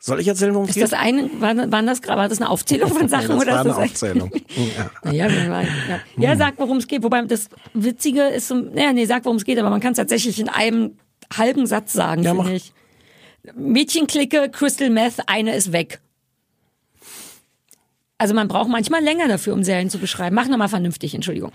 Soll 0.00 0.20
ich 0.20 0.28
erzählen, 0.28 0.54
worum 0.54 0.64
es 0.64 0.70
ist 0.70 0.74
geht? 0.76 0.84
das 0.84 0.92
eine, 0.92 1.28
war, 1.40 1.56
waren 1.72 1.86
das, 1.86 2.00
gerade- 2.02 2.18
war 2.20 2.28
das 2.28 2.40
eine 2.40 2.48
Aufzählung 2.50 2.88
von 2.90 3.08
Sachen 3.08 3.28
das 3.30 3.40
oder 3.42 3.52
war 3.52 3.60
eine 3.60 3.68
das 3.70 3.78
Aufzählung. 3.78 4.30
ja. 4.56 4.90
Naja, 5.02 5.28
wir 5.30 5.50
waren- 5.50 5.66
ja. 5.88 6.00
ja, 6.30 6.36
sag, 6.36 6.54
worum 6.58 6.76
es 6.78 6.86
geht. 6.86 7.02
Wobei 7.02 7.22
das 7.22 7.48
Witzige 7.74 8.22
ist, 8.28 8.50
naja, 8.50 8.92
nee, 8.92 9.06
sag, 9.06 9.24
worum 9.24 9.36
es 9.38 9.44
geht, 9.44 9.58
aber 9.58 9.70
man 9.70 9.80
kann 9.80 9.92
es 9.92 9.96
tatsächlich 9.98 10.38
in 10.40 10.48
einem 10.48 10.96
halben 11.36 11.66
Satz 11.66 11.92
sagen, 11.92 12.22
Ja, 12.22 12.34
finde 12.34 12.52
ich. 12.54 12.72
Mädchenklicke, 13.54 14.50
Crystal 14.50 14.90
Meth, 14.90 15.14
eine 15.26 15.54
ist 15.56 15.72
weg. 15.72 16.00
Also 18.18 18.34
man 18.34 18.48
braucht 18.48 18.68
manchmal 18.68 19.02
länger 19.02 19.28
dafür, 19.28 19.54
um 19.54 19.62
Serien 19.62 19.90
zu 19.90 19.98
beschreiben. 19.98 20.34
Mach 20.34 20.48
nochmal 20.48 20.68
vernünftig, 20.68 21.14
Entschuldigung. 21.14 21.52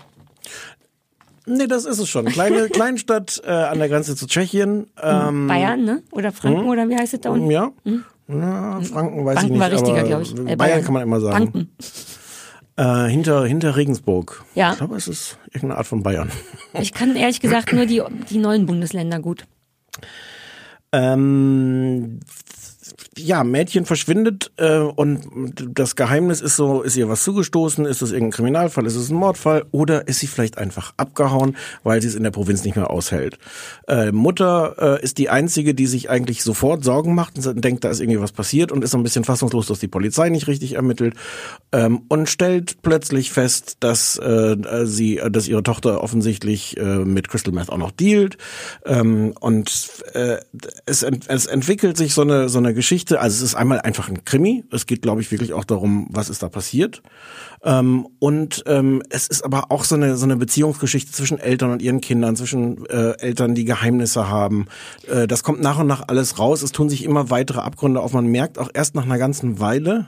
Nee, 1.46 1.66
das 1.66 1.84
ist 1.84 1.98
es 1.98 2.08
schon. 2.08 2.24
Kleine 2.26 2.68
Kleinstadt 2.70 3.42
äh, 3.44 3.50
an 3.50 3.78
der 3.78 3.88
Grenze 3.90 4.16
zu 4.16 4.26
Tschechien. 4.26 4.86
Ähm, 5.02 5.46
Bayern, 5.46 5.84
ne? 5.84 6.02
Oder 6.10 6.32
Franken, 6.32 6.64
oder 6.66 6.88
wie 6.88 6.96
heißt 6.96 7.12
es 7.14 7.20
da 7.20 7.30
unten? 7.30 7.50
ja. 7.50 7.70
Ja, 8.28 8.80
Franken 8.80 9.24
weiß 9.24 9.34
Banken 9.34 9.44
ich 9.46 9.50
nicht. 9.52 9.60
war 9.60 9.70
richtiger, 9.70 9.98
aber 9.98 10.08
glaub 10.08 10.22
ich. 10.22 10.32
Äh, 10.32 10.36
Bayern, 10.36 10.58
Bayern. 10.58 10.84
kann 10.84 10.94
man 10.94 11.02
immer 11.02 11.20
sagen. 11.20 11.52
Banken. 11.52 11.70
Äh, 12.76 13.08
hinter, 13.08 13.44
hinter 13.44 13.76
Regensburg. 13.76 14.44
Ja. 14.54 14.72
Ich 14.72 14.78
glaube, 14.78 14.96
es 14.96 15.06
ist 15.06 15.38
irgendeine 15.48 15.76
Art 15.78 15.86
von 15.86 16.02
Bayern. 16.02 16.30
Ich 16.80 16.92
kann 16.92 17.14
ehrlich 17.14 17.40
gesagt 17.40 17.72
nur 17.72 17.86
die, 17.86 18.02
die 18.30 18.38
neuen 18.38 18.66
Bundesländer 18.66 19.20
gut. 19.20 19.44
Ähm, 20.90 22.18
ja, 23.18 23.44
Mädchen 23.44 23.84
verschwindet 23.84 24.52
äh, 24.56 24.78
und 24.78 25.22
das 25.56 25.96
Geheimnis 25.96 26.40
ist 26.40 26.56
so, 26.56 26.82
ist 26.82 26.96
ihr 26.96 27.08
was 27.08 27.24
zugestoßen, 27.24 27.84
ist 27.84 28.02
es 28.02 28.12
irgendein 28.12 28.32
Kriminalfall, 28.32 28.86
ist 28.86 28.96
es 28.96 29.10
ein 29.10 29.16
Mordfall 29.16 29.64
oder 29.70 30.08
ist 30.08 30.20
sie 30.20 30.26
vielleicht 30.26 30.58
einfach 30.58 30.94
abgehauen, 30.96 31.56
weil 31.82 32.00
sie 32.02 32.08
es 32.08 32.14
in 32.14 32.22
der 32.22 32.30
Provinz 32.30 32.64
nicht 32.64 32.76
mehr 32.76 32.90
aushält. 32.90 33.38
Äh, 33.88 34.12
Mutter 34.12 34.98
äh, 35.00 35.02
ist 35.02 35.18
die 35.18 35.30
einzige, 35.30 35.74
die 35.74 35.86
sich 35.86 36.10
eigentlich 36.10 36.42
sofort 36.42 36.84
Sorgen 36.84 37.14
macht 37.14 37.46
und 37.46 37.64
denkt, 37.64 37.84
da 37.84 37.90
ist 37.90 38.00
irgendwie 38.00 38.20
was 38.20 38.32
passiert 38.32 38.72
und 38.72 38.84
ist 38.84 38.90
so 38.90 38.98
ein 38.98 39.02
bisschen 39.02 39.24
fassungslos, 39.24 39.66
dass 39.66 39.78
die 39.78 39.88
Polizei 39.88 40.28
nicht 40.28 40.46
richtig 40.46 40.74
ermittelt 40.74 41.14
ähm, 41.72 42.02
und 42.08 42.28
stellt 42.28 42.82
plötzlich 42.82 43.32
fest, 43.32 43.76
dass 43.80 44.18
äh, 44.18 44.56
sie, 44.84 45.20
dass 45.30 45.48
ihre 45.48 45.62
Tochter 45.62 46.02
offensichtlich 46.02 46.76
äh, 46.76 46.82
mit 46.82 47.28
Crystal 47.28 47.52
Meth 47.52 47.70
auch 47.70 47.78
noch 47.78 47.90
dealt 47.90 48.38
ähm, 48.84 49.34
und 49.40 50.02
äh, 50.14 50.38
es, 50.86 51.02
ent 51.02 51.24
es 51.28 51.46
entwickelt 51.46 51.96
sich 51.96 52.14
so 52.14 52.22
eine 52.22 52.48
so 52.48 52.58
eine 52.58 52.74
Geschichte. 53.04 53.20
Also 53.20 53.36
es 53.36 53.50
ist 53.50 53.54
einmal 53.54 53.80
einfach 53.80 54.08
ein 54.08 54.24
Krimi. 54.24 54.64
Es 54.70 54.86
geht, 54.86 55.02
glaube 55.02 55.20
ich, 55.20 55.30
wirklich 55.30 55.52
auch 55.52 55.64
darum, 55.64 56.06
was 56.10 56.28
ist 56.30 56.42
da 56.42 56.48
passiert. 56.48 57.02
Ähm, 57.62 58.06
und 58.18 58.62
ähm, 58.66 59.02
es 59.10 59.26
ist 59.28 59.44
aber 59.44 59.70
auch 59.70 59.84
so 59.84 59.94
eine 59.94 60.16
so 60.16 60.24
eine 60.24 60.36
Beziehungsgeschichte 60.36 61.12
zwischen 61.12 61.38
Eltern 61.38 61.70
und 61.70 61.82
ihren 61.82 62.00
Kindern, 62.00 62.36
zwischen 62.36 62.86
äh, 62.86 63.18
Eltern, 63.18 63.54
die 63.54 63.64
Geheimnisse 63.64 64.28
haben. 64.28 64.66
Äh, 65.08 65.26
das 65.26 65.42
kommt 65.42 65.60
nach 65.60 65.78
und 65.78 65.86
nach 65.86 66.08
alles 66.08 66.38
raus. 66.38 66.62
Es 66.62 66.72
tun 66.72 66.88
sich 66.88 67.04
immer 67.04 67.30
weitere 67.30 67.60
Abgründe 67.60 68.00
auf. 68.00 68.12
Man 68.12 68.26
merkt 68.26 68.58
auch 68.58 68.70
erst 68.72 68.94
nach 68.94 69.04
einer 69.04 69.18
ganzen 69.18 69.60
Weile. 69.60 70.06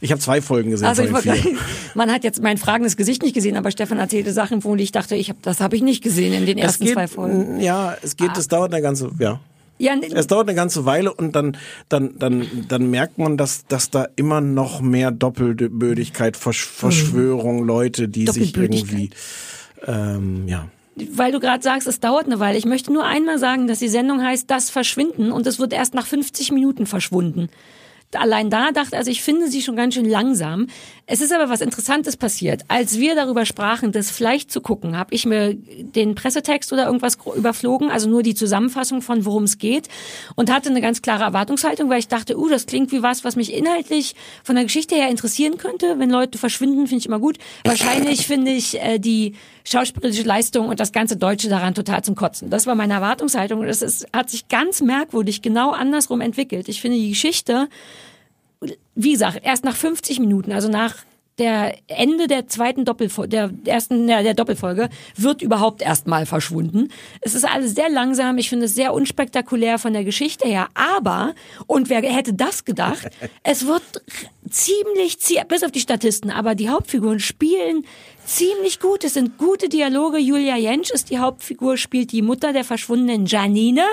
Ich 0.00 0.12
habe 0.12 0.20
zwei 0.20 0.40
Folgen 0.40 0.70
gesehen 0.70 0.86
Also 0.86 1.02
von 1.04 1.22
den 1.22 1.34
vier. 1.34 1.56
man 1.94 2.10
hat 2.10 2.24
jetzt 2.24 2.42
mein 2.42 2.56
fragendes 2.56 2.96
Gesicht 2.96 3.22
nicht 3.22 3.34
gesehen, 3.34 3.56
aber 3.56 3.70
Stefan 3.70 3.98
erzählte 3.98 4.32
Sachen, 4.32 4.64
wo 4.64 4.74
ich 4.76 4.92
dachte, 4.92 5.16
ich 5.16 5.28
hab, 5.28 5.42
das 5.42 5.60
habe 5.60 5.76
ich 5.76 5.82
nicht 5.82 6.02
gesehen 6.02 6.32
in 6.32 6.46
den 6.46 6.56
ersten 6.56 6.84
geht, 6.84 6.94
zwei 6.94 7.08
Folgen. 7.08 7.60
Ja, 7.60 7.96
es 8.00 8.16
geht, 8.16 8.36
es 8.36 8.48
dauert 8.48 8.72
eine 8.72 8.80
ganze, 8.80 9.10
ja. 9.18 9.40
Ja, 9.80 9.94
Es 9.98 10.26
dauert 10.26 10.46
eine 10.46 10.54
ganze 10.54 10.84
Weile 10.84 11.12
und 11.14 11.34
dann, 11.34 11.56
dann, 11.88 12.18
dann, 12.18 12.46
dann 12.68 12.90
merkt 12.90 13.16
man, 13.16 13.38
dass, 13.38 13.64
dass 13.66 13.90
da 13.90 14.08
immer 14.14 14.42
noch 14.42 14.82
mehr 14.82 15.10
Doppelbödigkeit, 15.10 16.36
Versch 16.36 16.66
Verschwörung, 16.66 17.64
Leute, 17.64 18.06
die 18.08 18.26
sich 18.26 18.54
irgendwie, 18.54 19.08
ähm, 19.86 20.46
ja. 20.46 20.68
weil 21.12 21.32
du 21.32 21.40
gerade 21.40 21.62
sagst, 21.62 21.88
es 21.88 21.98
dauert 21.98 22.26
eine 22.26 22.38
Weile. 22.40 22.58
Ich 22.58 22.66
möchte 22.66 22.92
nur 22.92 23.04
einmal 23.04 23.38
sagen, 23.38 23.66
dass 23.66 23.78
die 23.78 23.88
Sendung 23.88 24.22
heißt 24.22 24.50
Das 24.50 24.68
Verschwinden 24.68 25.32
und 25.32 25.46
es 25.46 25.58
wird 25.58 25.72
erst 25.72 25.94
nach 25.94 26.06
50 26.06 26.52
Minuten 26.52 26.84
verschwunden. 26.84 27.48
Allein 28.16 28.50
da 28.50 28.72
dachte, 28.72 28.96
also 28.96 29.10
ich 29.10 29.22
finde 29.22 29.48
sie 29.48 29.62
schon 29.62 29.76
ganz 29.76 29.94
schön 29.94 30.08
langsam. 30.08 30.66
Es 31.06 31.20
ist 31.20 31.32
aber 31.32 31.48
was 31.48 31.60
Interessantes 31.60 32.16
passiert. 32.16 32.62
Als 32.66 32.98
wir 32.98 33.14
darüber 33.14 33.46
sprachen, 33.46 33.92
das 33.92 34.10
vielleicht 34.10 34.50
zu 34.50 34.60
gucken, 34.60 34.96
habe 34.96 35.14
ich 35.14 35.26
mir 35.26 35.54
den 35.54 36.16
Pressetext 36.16 36.72
oder 36.72 36.86
irgendwas 36.86 37.18
überflogen, 37.36 37.90
also 37.90 38.08
nur 38.08 38.22
die 38.22 38.34
Zusammenfassung 38.34 39.00
von 39.00 39.24
worum 39.24 39.44
es 39.44 39.58
geht 39.58 39.88
und 40.34 40.52
hatte 40.52 40.70
eine 40.70 40.80
ganz 40.80 41.02
klare 41.02 41.24
Erwartungshaltung, 41.24 41.88
weil 41.88 42.00
ich 42.00 42.08
dachte, 42.08 42.36
uh, 42.36 42.48
das 42.48 42.66
klingt 42.66 42.90
wie 42.90 43.02
was, 43.02 43.24
was 43.24 43.36
mich 43.36 43.52
inhaltlich 43.52 44.14
von 44.42 44.56
der 44.56 44.64
Geschichte 44.64 44.96
her 44.96 45.08
interessieren 45.08 45.56
könnte. 45.56 45.98
Wenn 45.98 46.10
Leute 46.10 46.38
verschwinden, 46.38 46.86
finde 46.88 47.00
ich 47.00 47.06
immer 47.06 47.20
gut. 47.20 47.38
Wahrscheinlich 47.64 48.26
finde 48.26 48.50
ich 48.50 48.80
äh, 48.80 48.98
die 48.98 49.34
schauspielerische 49.70 50.22
Leistung 50.22 50.68
und 50.68 50.80
das 50.80 50.92
ganze 50.92 51.16
Deutsche 51.16 51.48
daran 51.48 51.74
total 51.74 52.02
zum 52.02 52.14
Kotzen. 52.14 52.50
Das 52.50 52.66
war 52.66 52.74
meine 52.74 52.94
Erwartungshaltung 52.94 53.60
und 53.60 53.68
es 53.68 53.82
ist, 53.82 54.06
hat 54.12 54.30
sich 54.30 54.48
ganz 54.48 54.80
merkwürdig 54.80 55.42
genau 55.42 55.70
andersrum 55.70 56.20
entwickelt. 56.20 56.68
Ich 56.68 56.80
finde 56.80 56.98
die 56.98 57.10
Geschichte, 57.10 57.68
wie 58.94 59.12
gesagt, 59.12 59.40
erst 59.42 59.64
nach 59.64 59.76
50 59.76 60.18
Minuten, 60.20 60.52
also 60.52 60.68
nach 60.68 60.96
der 61.38 61.74
Ende 61.86 62.26
der 62.26 62.48
zweiten 62.48 62.84
Doppelfolge, 62.84 63.30
der 63.30 63.50
ersten, 63.64 64.06
ja, 64.08 64.22
der 64.22 64.34
Doppelfolge, 64.34 64.90
wird 65.16 65.40
überhaupt 65.40 65.80
erstmal 65.80 66.26
verschwunden. 66.26 66.88
Es 67.22 67.34
ist 67.34 67.44
alles 67.48 67.74
sehr 67.74 67.88
langsam, 67.88 68.36
ich 68.36 68.50
finde 68.50 68.66
es 68.66 68.74
sehr 68.74 68.92
unspektakulär 68.92 69.78
von 69.78 69.94
der 69.94 70.04
Geschichte 70.04 70.46
her, 70.46 70.68
aber, 70.74 71.34
und 71.66 71.88
wer 71.88 72.02
hätte 72.02 72.34
das 72.34 72.66
gedacht, 72.66 73.08
es 73.42 73.66
wird 73.66 73.82
ziemlich, 74.50 75.16
zie- 75.18 75.42
bis 75.46 75.62
auf 75.62 75.70
die 75.70 75.80
Statisten, 75.80 76.30
aber 76.30 76.54
die 76.54 76.68
Hauptfiguren 76.68 77.20
spielen 77.20 77.86
ziemlich 78.30 78.80
gut. 78.80 79.04
Es 79.04 79.14
sind 79.14 79.38
gute 79.38 79.68
Dialoge. 79.68 80.18
Julia 80.18 80.56
Jentsch 80.56 80.90
ist 80.90 81.10
die 81.10 81.18
Hauptfigur, 81.18 81.76
spielt 81.76 82.12
die 82.12 82.22
Mutter 82.22 82.52
der 82.52 82.64
verschwundenen 82.64 83.26
Janine. 83.26 83.84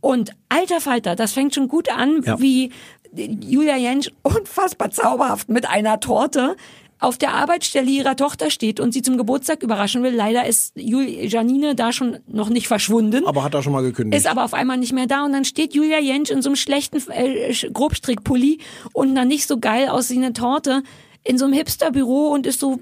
Und 0.00 0.30
alter 0.48 0.80
Falter, 0.80 1.16
das 1.16 1.32
fängt 1.32 1.54
schon 1.54 1.66
gut 1.66 1.88
an, 1.90 2.22
Ja. 2.24 2.40
wie 2.40 2.70
Julia 3.14 3.76
Jentsch 3.76 4.10
unfassbar 4.22 4.90
zauberhaft 4.92 5.48
mit 5.48 5.68
einer 5.68 5.98
Torte 5.98 6.56
auf 6.98 7.18
der 7.18 7.34
Arbeitsstelle 7.34 7.90
ihrer 7.90 8.16
Tochter 8.16 8.50
steht 8.50 8.78
und 8.80 8.92
sie 8.92 9.02
zum 9.02 9.18
Geburtstag 9.18 9.62
überraschen 9.62 10.02
will. 10.02 10.14
Leider 10.14 10.46
ist 10.46 10.72
Jul 10.76 11.04
Janine 11.06 11.74
da 11.74 11.92
schon 11.92 12.18
noch 12.26 12.48
nicht 12.48 12.68
verschwunden. 12.68 13.26
Aber 13.26 13.42
hat 13.42 13.52
er 13.54 13.62
schon 13.62 13.72
mal 13.72 13.82
gekündigt. 13.82 14.16
Ist 14.24 14.30
aber 14.30 14.44
auf 14.44 14.54
einmal 14.54 14.76
nicht 14.78 14.92
mehr 14.94 15.06
da 15.06 15.24
und 15.24 15.32
dann 15.32 15.44
steht 15.44 15.74
Julia 15.74 15.98
Jentsch 15.98 16.30
in 16.30 16.40
so 16.42 16.48
einem 16.48 16.56
schlechten 16.56 17.02
äh, 17.10 17.52
Grobstrickpulli 17.72 18.58
und 18.94 19.10
einer 19.10 19.24
nicht 19.26 19.46
so 19.48 19.58
geil 19.58 19.88
aussehenden 19.88 20.32
Torte 20.32 20.82
in 21.24 21.36
so 21.38 21.44
einem 21.44 21.54
Hipsterbüro 21.54 22.28
und 22.28 22.46
ist 22.46 22.60
so, 22.60 22.76
"W- 22.76 22.80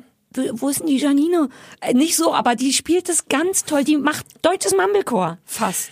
wo 0.55 0.68
ist 0.68 0.81
denn 0.81 0.87
die 0.88 0.97
Janine? 0.99 1.49
Äh, 1.81 1.94
nicht 1.94 2.16
so, 2.16 2.35
aber 2.35 2.55
die 2.57 2.73
spielt 2.73 3.09
das 3.09 3.27
ganz 3.29 3.64
toll. 3.64 3.85
Die 3.85 3.97
macht 3.97 4.27
deutsches 4.42 4.75
Mumblecore 4.77 5.38
fast. 5.44 5.90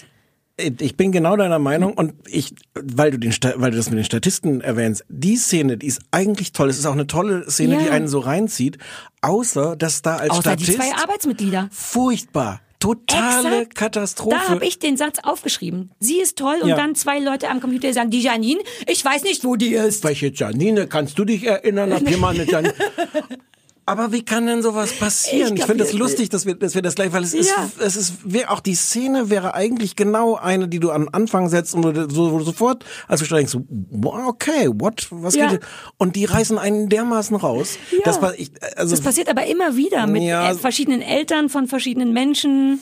Ich 0.78 0.96
bin 0.96 1.12
genau 1.12 1.34
deiner 1.36 1.58
Meinung 1.58 1.94
und 1.94 2.12
ich, 2.28 2.54
weil 2.74 3.10
du 3.10 3.18
den, 3.18 3.32
weil 3.56 3.70
du 3.70 3.76
das 3.78 3.88
mit 3.88 3.98
den 3.98 4.04
Statisten 4.04 4.60
erwähnst, 4.60 5.02
die 5.08 5.36
Szene, 5.36 5.78
die 5.78 5.86
ist 5.86 6.00
eigentlich 6.10 6.52
toll. 6.52 6.68
Es 6.68 6.78
ist 6.78 6.84
auch 6.86 6.92
eine 6.92 7.06
tolle 7.06 7.50
Szene, 7.50 7.76
Ja. 7.76 7.82
die 7.82 7.90
einen 7.90 8.06
so 8.06 8.18
reinzieht. 8.20 8.76
Außer, 9.22 9.76
dass 9.76 10.02
da 10.02 10.16
als 10.16 10.30
Außer 10.30 10.56
die 10.56 10.64
Statist 10.64 10.78
zwei 10.90 11.02
Arbeitsmitglieder. 11.02 11.68
furchtbar, 11.72 12.60
totale 12.80 13.48
Exakt. 13.62 13.74
Katastrophe. 13.76 14.36
Da 14.36 14.48
habe 14.50 14.66
ich 14.66 14.78
den 14.78 14.96
Satz 14.98 15.18
aufgeschrieben. 15.22 15.90
Sie 16.00 16.20
ist 16.20 16.36
toll 16.36 16.56
und 16.62 16.68
Ja. 16.68 16.76
dann 16.76 16.94
zwei 16.96 17.18
Leute 17.18 17.48
am 17.48 17.60
Computer 17.60 17.88
die 17.88 17.94
sagen, 17.94 18.10
die 18.10 18.20
Janine, 18.20 18.60
ich 18.86 19.02
weiß 19.04 19.22
nicht, 19.24 19.44
wo 19.44 19.56
die 19.56 19.74
ist. 19.74 20.04
Welche 20.04 20.28
Janine, 20.32 20.86
kannst 20.86 21.18
du 21.18 21.24
dich 21.24 21.44
erinnern? 21.46 21.92
Hab 21.94 22.06
hier 22.06 22.18
mal 22.18 22.34
eine 22.34 22.44
Janine. 22.44 22.74
Aber 23.84 24.12
wie 24.12 24.24
kann 24.24 24.46
denn 24.46 24.62
sowas 24.62 24.92
passieren? 24.92 25.54
Ich 25.54 25.60
Ich, 25.60 25.66
finde 25.66 25.82
es 25.82 25.92
wir- 25.92 25.98
lustig, 25.98 26.28
dass 26.28 26.46
wir, 26.46 26.54
dass 26.54 26.76
wir 26.76 26.82
das 26.82 26.94
gleich, 26.94 27.12
weil 27.12 27.24
es 27.24 27.34
ist, 27.34 27.50
Ja. 27.50 27.68
es 27.84 27.96
ist, 27.96 28.12
auch 28.46 28.60
die 28.60 28.76
Szene 28.76 29.28
wäre 29.28 29.54
eigentlich 29.54 29.96
genau 29.96 30.36
eine, 30.36 30.68
die 30.68 30.78
du 30.78 30.92
am 30.92 31.08
Anfang 31.10 31.48
setzt 31.48 31.74
und 31.74 31.82
so, 32.12 32.32
wo 32.32 32.38
du 32.38 32.44
sofort, 32.44 32.84
als 33.08 33.20
du 33.26 33.26
denkst, 33.34 33.56
okay, 34.02 34.68
what, 34.72 35.08
was 35.10 35.34
Ja. 35.34 35.48
geht? 35.48 35.62
Und 35.98 36.14
die 36.14 36.24
reißen 36.26 36.58
einen 36.58 36.88
dermaßen 36.88 37.34
raus. 37.36 37.76
Ja. 37.90 37.98
Das 38.04 38.22
war, 38.22 38.38
ich, 38.38 38.52
also, 38.76 38.94
Das 38.94 39.00
passiert 39.04 39.28
aber 39.28 39.46
immer 39.46 39.76
wieder 39.76 40.06
mit 40.06 40.22
äh, 40.22 40.54
verschiedenen 40.54 41.02
Eltern 41.02 41.48
von 41.48 41.66
verschiedenen 41.66 42.12
Menschen. 42.12 42.80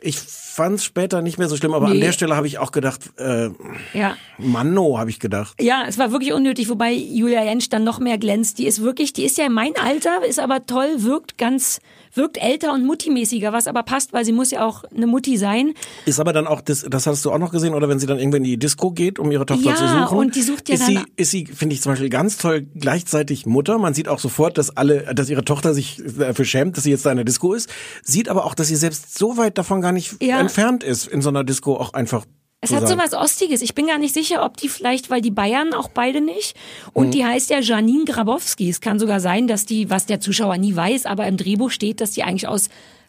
Ich 0.00 0.18
fand 0.18 0.76
es 0.76 0.84
später 0.84 1.22
nicht 1.22 1.38
mehr 1.38 1.48
so 1.48 1.56
schlimm, 1.56 1.72
aber 1.74 1.86
an 1.86 1.92
Nee. 1.94 2.00
der 2.00 2.12
Stelle 2.12 2.36
habe 2.36 2.46
ich 2.46 2.58
auch 2.58 2.72
gedacht, 2.72 3.00
äh, 3.18 3.50
Ja. 3.92 4.16
Manno, 4.38 4.98
habe 4.98 5.10
ich 5.10 5.18
gedacht. 5.20 5.54
Ja, 5.60 5.84
es 5.86 5.98
war 5.98 6.12
wirklich 6.12 6.32
unnötig, 6.32 6.68
wobei 6.68 6.92
Julia 6.92 7.42
Jentsch 7.44 7.68
dann 7.70 7.84
noch 7.84 7.98
mehr 8.00 8.18
glänzt. 8.18 8.58
Die 8.58 8.66
ist 8.66 8.82
wirklich, 8.82 9.12
die 9.12 9.24
ist 9.24 9.38
ja 9.38 9.48
mein 9.48 9.76
Alter, 9.76 10.24
ist 10.26 10.38
aber 10.38 10.66
toll, 10.66 10.88
wirkt 10.98 11.38
ganz, 11.38 11.80
wirkt 12.14 12.36
älter 12.42 12.72
und 12.72 12.84
muttimäßiger, 12.84 13.52
was 13.52 13.66
aber 13.66 13.82
passt, 13.82 14.12
weil 14.12 14.24
sie 14.24 14.32
muss 14.32 14.50
ja 14.50 14.64
auch 14.66 14.84
eine 14.84 15.06
Mutti 15.06 15.36
sein. 15.36 15.74
Ist 16.06 16.20
aber 16.20 16.32
dann 16.32 16.46
auch, 16.46 16.60
das, 16.60 16.84
das 16.88 17.06
hast 17.06 17.24
du 17.24 17.30
auch 17.32 17.38
noch 17.38 17.50
gesehen, 17.52 17.74
oder 17.74 17.88
wenn 17.88 17.98
sie 17.98 18.06
dann 18.06 18.18
irgendwann 18.18 18.42
in 18.44 18.50
die 18.50 18.58
Disco 18.58 18.90
geht, 18.90 19.18
um 19.18 19.30
ihre 19.32 19.46
Tochter 19.46 19.70
Ja, 19.70 19.76
zu 19.76 19.88
suchen. 19.88 20.18
und 20.18 20.34
die 20.36 20.42
sucht 20.42 20.68
ja 20.68 20.74
ist 20.74 20.82
dann- 20.82 20.88
sie, 20.96 21.00
ist 21.16 21.30
sie, 21.30 21.46
finde 21.46 21.74
ich 21.74 21.82
zum 21.82 21.92
Beispiel 21.92 22.10
ganz 22.10 22.36
toll, 22.38 22.66
gleichzeitig 22.74 23.46
Mutter. 23.46 23.78
Man 23.78 23.94
sieht 23.94 24.08
auch 24.08 24.18
sofort, 24.18 24.58
dass 24.58 24.76
alle, 24.76 25.14
dass 25.14 25.28
ihre 25.30 25.44
Tochter 25.44 25.74
sich 25.74 26.02
dafür 26.18 26.44
schämt, 26.44 26.76
dass 26.76 26.84
sie 26.84 26.90
jetzt 26.90 27.06
da 27.06 27.10
in 27.10 27.16
der 27.16 27.24
Disco 27.24 27.54
ist. 27.54 27.68
Sieht 28.02 28.28
aber 28.28 28.44
auch, 28.44 28.54
dass 28.54 28.68
sie 28.68 28.76
selbst 28.76 29.18
so 29.18 29.36
weit 29.36 29.58
davon 29.58 29.80
gar 29.80 29.92
nicht 29.92 30.22
Ja. 30.22 30.38
entfernt 30.40 30.84
ist, 30.84 31.06
in 31.06 31.22
so 31.22 31.28
einer 31.30 31.44
Disco 31.44 31.76
auch 31.76 31.92
einfach. 31.94 32.24
Es 32.64 32.70
zu 32.70 32.76
hat 32.76 32.86
so 32.88 32.96
was 32.96 33.12
Ostiges. 33.12 33.60
Ich 33.60 33.74
bin 33.74 33.88
gar 33.88 33.98
nicht 33.98 34.14
sicher, 34.14 34.44
ob 34.44 34.56
die 34.56 34.68
vielleicht, 34.68 35.10
weil 35.10 35.20
die 35.20 35.32
Bayern 35.32 35.74
auch 35.74 35.88
beide 35.88 36.20
nicht. 36.20 36.56
Und 36.92 37.08
Mhm. 37.08 37.10
die 37.10 37.24
heißt 37.26 37.50
ja 37.50 37.58
Janine 37.58 38.04
Grabowski. 38.04 38.70
Es 38.70 38.80
kann 38.80 38.98
sogar 39.00 39.18
sein, 39.18 39.48
dass 39.48 39.66
die, 39.66 39.90
was 39.90 40.06
der 40.06 40.20
Zuschauer 40.20 40.56
nie 40.58 40.74
weiß, 40.74 41.04
aber 41.06 41.26
im 41.26 41.36
Drehbuch 41.36 41.70
steht, 41.72 42.00
dass 42.00 42.12
die 42.12 42.22
eigentlich 42.22 42.46
aus 42.46 42.68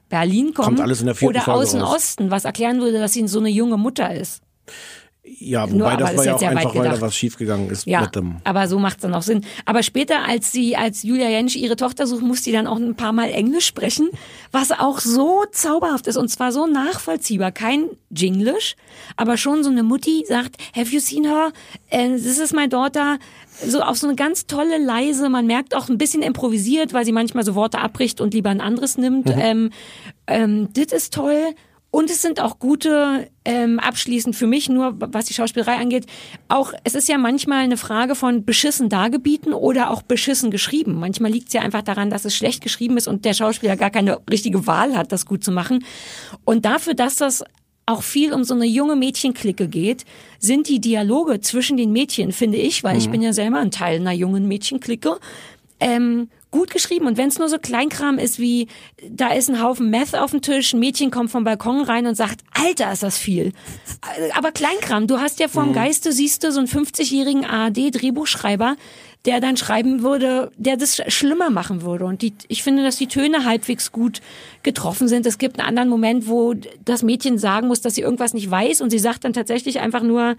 Berlin 0.09 0.53
kommt. 0.55 0.65
Kommt 0.67 0.81
alles 0.81 1.01
in 1.01 1.05
der 1.05 1.15
vierten 1.15 1.35
Oder 1.35 1.41
Folge 1.45 1.59
aus 1.59 1.71
dem. 1.71 1.81
Osten, 1.83 2.31
was 2.31 2.45
erklären 2.45 2.81
würde, 2.81 2.97
dass 2.99 3.13
sie 3.13 3.27
so 3.27 3.39
eine 3.39 3.49
junge 3.49 3.77
Mutter 3.77 4.13
ist. 4.13 4.41
Ja, 5.43 5.67
Nur, 5.67 5.81
wobei 5.81 5.91
aber 5.93 6.03
das 6.03 6.17
war 6.17 6.25
ja 6.25 6.35
auch 6.35 6.41
einfach, 6.41 6.75
weil 6.75 6.89
da 6.89 7.01
was 7.01 7.15
schiefgegangen 7.15 7.69
ist 7.69 7.85
Ja, 7.85 8.01
mit 8.01 8.15
dem. 8.15 8.37
aber 8.43 8.67
so 8.67 8.79
macht's 8.79 9.01
dann 9.01 9.13
auch 9.13 9.21
Sinn. 9.21 9.41
Aber 9.65 9.83
später, 9.83 10.25
als 10.25 10.51
sie, 10.51 10.75
als 10.77 11.03
Julia 11.03 11.29
Jentsch 11.29 11.55
ihre 11.55 11.75
Tochter 11.75 12.07
sucht, 12.07 12.21
muss 12.21 12.43
sie 12.43 12.51
dann 12.51 12.65
auch 12.67 12.77
ein 12.77 12.95
paar 12.95 13.11
Mal 13.11 13.29
Englisch 13.29 13.65
sprechen, 13.65 14.09
was 14.51 14.71
auch 14.71 14.99
so 14.99 15.43
zauberhaft 15.51 16.07
ist 16.07 16.17
und 16.17 16.29
zwar 16.29 16.51
so 16.51 16.65
nachvollziehbar. 16.65 17.51
Kein 17.51 17.89
Jinglish, 18.09 18.75
aber 19.17 19.37
schon 19.37 19.63
so 19.63 19.69
eine 19.69 19.83
Mutti 19.83 20.23
sagt, 20.27 20.55
have 20.75 20.93
you 20.93 20.99
seen 20.99 21.25
her? 21.25 21.51
Uh, 21.91 22.15
this 22.15 22.39
is 22.39 22.53
my 22.53 22.67
daughter. 22.69 23.17
So 23.65 23.81
auf 23.81 23.97
so 23.97 24.07
eine 24.07 24.15
ganz 24.15 24.47
tolle, 24.47 24.77
leise, 24.83 25.29
man 25.29 25.45
merkt 25.45 25.75
auch 25.75 25.89
ein 25.89 25.97
bisschen 25.97 26.21
improvisiert, 26.23 26.93
weil 26.93 27.05
sie 27.05 27.11
manchmal 27.11 27.43
so 27.43 27.53
Worte 27.55 27.79
abbricht 27.79 28.21
und 28.21 28.33
lieber 28.33 28.49
ein 28.49 28.61
anderes 28.61 28.97
nimmt. 28.97 29.29
Ähm, 29.29 29.69
ähm, 30.27 30.69
das 30.73 30.91
ist 30.91 31.13
toll. 31.13 31.53
Und 31.93 32.09
es 32.09 32.23
sind 32.23 32.41
auch 32.41 32.57
gute, 32.57 33.29
ähm, 33.45 33.77
abschließend 33.77 34.35
für 34.35 34.47
mich 34.47 34.67
nur, 34.67 34.95
was 34.97 35.25
die 35.25 35.35
Schauspielerei 35.35 35.75
angeht, 35.75 36.07
auch, 36.47 36.73
es 36.83 36.95
ist 36.95 37.07
ja 37.07 37.19
manchmal 37.19 37.59
eine 37.59 37.77
Frage 37.77 38.15
von 38.15 38.45
beschissen 38.45 38.89
dargebieten 38.89 39.53
oder 39.53 39.91
auch 39.91 40.01
beschissen 40.01 40.49
geschrieben. 40.49 40.95
Manchmal 40.95 41.29
liegt 41.29 41.49
es 41.49 41.53
ja 41.53 41.61
einfach 41.61 41.83
daran, 41.83 42.09
dass 42.09 42.25
es 42.25 42.35
schlecht 42.35 42.63
geschrieben 42.63 42.97
ist 42.97 43.07
und 43.07 43.25
der 43.25 43.35
Schauspieler 43.35 43.77
gar 43.77 43.91
keine 43.91 44.21
richtige 44.27 44.65
Wahl 44.65 44.97
hat, 44.97 45.11
das 45.11 45.27
gut 45.27 45.43
zu 45.43 45.51
machen. 45.51 45.85
Und 46.45 46.65
dafür, 46.65 46.95
dass 46.95 47.17
das 47.17 47.43
auch 47.85 48.01
viel 48.01 48.33
um 48.33 48.43
so 48.43 48.55
eine 48.55 48.65
junge 48.65 48.95
Mädchenklicke 48.95 49.67
geht, 49.67 50.03
sind 50.39 50.69
die 50.69 50.81
Dialoge 50.81 51.41
zwischen 51.41 51.77
den 51.77 51.91
Mädchen, 51.91 52.31
finde 52.31 52.57
ich, 52.57 52.83
weil 52.83 52.97
ich 52.97 53.11
bin 53.11 53.21
ja 53.21 53.33
selber 53.33 53.59
ein 53.59 53.69
Teil 53.69 53.99
einer 53.99 54.13
jungen 54.13 54.47
Mädchenklicke, 54.47 55.19
ähm, 55.79 56.29
gut 56.53 56.71
geschrieben. 56.71 57.07
Und 57.07 57.17
wenn 57.17 57.27
es 57.27 57.37
nur 57.39 57.49
so 57.49 57.57
Kleinkram 57.57 58.17
ist 58.17 58.39
wie, 58.39 58.67
da 59.09 59.33
ist 59.33 59.49
ein 59.49 59.61
Haufen 59.61 59.89
Meth 59.89 60.15
auf 60.15 60.31
dem 60.31 60.41
Tisch, 60.41 60.71
ein 60.71 60.79
Mädchen 60.79 61.11
kommt 61.11 61.31
vom 61.31 61.43
Balkon 61.43 61.81
rein 61.83 62.07
und 62.07 62.15
sagt, 62.15 62.41
Alter, 62.53 62.93
ist 62.93 63.03
das 63.03 63.17
viel. 63.17 63.51
Aber 64.37 64.51
Kleinkram, 64.53 65.07
du 65.07 65.19
hast 65.19 65.39
ja 65.41 65.47
vorm 65.49 65.73
Geiste, 65.73 66.13
siehst 66.13 66.43
du, 66.43 66.51
so 66.51 66.59
einen 66.59 66.67
50-jährigen 66.69 67.43
ARD-Drehbuchschreiber, 67.43 68.75
der 69.25 69.39
dann 69.39 69.57
schreiben 69.57 70.03
würde, 70.03 70.51
der 70.57 70.77
das 70.77 70.99
sch- 70.99 71.09
schlimmer 71.09 71.49
machen 71.49 71.81
würde. 71.81 72.05
Und 72.05 72.21
die, 72.21 72.33
ich 72.49 72.61
finde, 72.61 72.83
dass 72.83 72.97
die 72.97 73.07
Töne 73.07 73.45
halbwegs 73.45 73.91
gut 73.91 74.21
getroffen 74.63 75.07
sind. 75.07 75.25
Es 75.25 75.37
gibt 75.37 75.59
einen 75.59 75.67
anderen 75.67 75.89
Moment, 75.89 76.27
wo 76.27 76.53
das 76.85 77.03
Mädchen 77.03 77.37
sagen 77.37 77.67
muss, 77.67 77.81
dass 77.81 77.95
sie 77.95 78.01
irgendwas 78.01 78.33
nicht 78.33 78.49
weiß 78.51 78.81
und 78.81 78.89
sie 78.89 78.99
sagt 78.99 79.23
dann 79.23 79.33
tatsächlich 79.33 79.79
einfach 79.79 80.03
nur, 80.03 80.35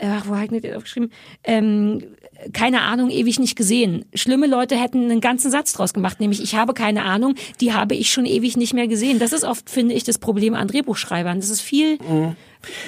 ach, 0.00 0.26
wo 0.28 0.34
habe 0.36 0.44
ich 0.44 0.50
nicht 0.50 0.72
aufgeschrieben? 0.74 1.10
Ähm, 1.42 2.04
keine 2.52 2.82
Ahnung, 2.82 3.10
ewig 3.10 3.38
nicht 3.38 3.56
gesehen. 3.56 4.04
Schlimme 4.14 4.46
Leute 4.46 4.76
hätten 4.76 5.10
einen 5.10 5.20
ganzen 5.20 5.50
Satz 5.50 5.72
draus 5.72 5.92
gemacht, 5.92 6.20
nämlich 6.20 6.42
ich 6.42 6.54
habe 6.54 6.74
keine 6.74 7.04
Ahnung, 7.04 7.34
die 7.60 7.72
habe 7.72 7.94
ich 7.94 8.12
schon 8.12 8.26
ewig 8.26 8.56
nicht 8.56 8.74
mehr 8.74 8.88
gesehen. 8.88 9.18
Das 9.18 9.32
ist 9.32 9.44
oft, 9.44 9.68
finde 9.68 9.94
ich, 9.94 10.04
das 10.04 10.18
Problem 10.18 10.54
an 10.54 10.68
Drehbuchschreibern. 10.68 11.40
Das 11.40 11.50
ist 11.50 11.60
viel 11.60 11.98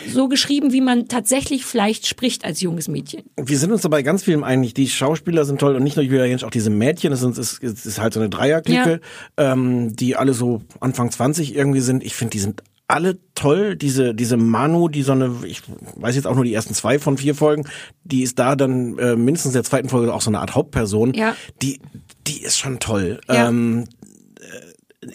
so 0.09 0.29
geschrieben, 0.29 0.73
wie 0.73 0.81
man 0.81 1.09
tatsächlich 1.09 1.65
vielleicht 1.65 2.07
spricht 2.07 2.45
als 2.45 2.61
junges 2.61 2.89
Mädchen. 2.89 3.23
Wir 3.37 3.59
sind 3.59 3.73
uns 3.73 3.83
dabei 3.83 4.03
ganz 4.03 4.25
vielem 4.25 4.45
einig. 4.45 4.75
Die 4.75 4.89
Schauspieler 4.89 5.45
sind 5.45 5.61
toll 5.61 5.77
und 5.77 5.83
nicht 5.83 5.97
nur 5.97 6.05
Julia 6.05 6.25
Jentsch, 6.25 6.45
auch 6.45 6.51
diese 6.51 6.71
Mädchen. 6.71 7.11
Das, 7.11 7.23
ist, 7.23 7.63
das 7.63 7.87
ist 7.87 8.01
halt 8.01 8.15
so 8.15 8.21
eine 8.21 8.29
Dreierklicke, 8.29 9.01
ähm, 9.37 9.95
die 9.95 10.17
alle 10.17 10.35
so 10.35 10.63
Anfang 10.81 11.11
20 11.11 11.55
irgendwie 11.55 11.81
sind. 11.81 12.03
Ich 12.03 12.15
finde, 12.15 12.33
die 12.33 12.41
sind 12.41 12.63
alle 12.91 13.18
toll. 13.34 13.76
Diese 13.76 14.14
diese 14.14 14.36
Manu, 14.36 14.88
die 14.88 15.03
so 15.03 15.12
eine, 15.12 15.34
ich 15.45 15.62
weiß 15.97 16.14
jetzt 16.14 16.26
auch 16.26 16.34
nur 16.34 16.45
die 16.45 16.55
ersten 16.55 16.74
zwei 16.74 16.99
von 16.99 17.16
vier 17.16 17.34
Folgen, 17.34 17.64
die 18.05 18.22
ist 18.22 18.38
da 18.38 18.57
dann 18.57 18.99
äh, 18.99 19.16
mindestens 19.16 19.53
in 19.53 19.59
der 19.59 19.64
zweiten 19.64 19.88
Folge 19.88 20.12
auch 20.12 20.20
so 20.20 20.30
eine 20.30 20.41
Art 20.41 20.55
Hauptperson. 20.55 21.14
Ja. 21.14 21.34
Die 21.62 21.80
die 22.26 22.43
ist 22.43 22.59
schon 22.59 22.78
toll. 22.78 23.20
Ja. 23.28 23.49
Ähm, 23.49 23.86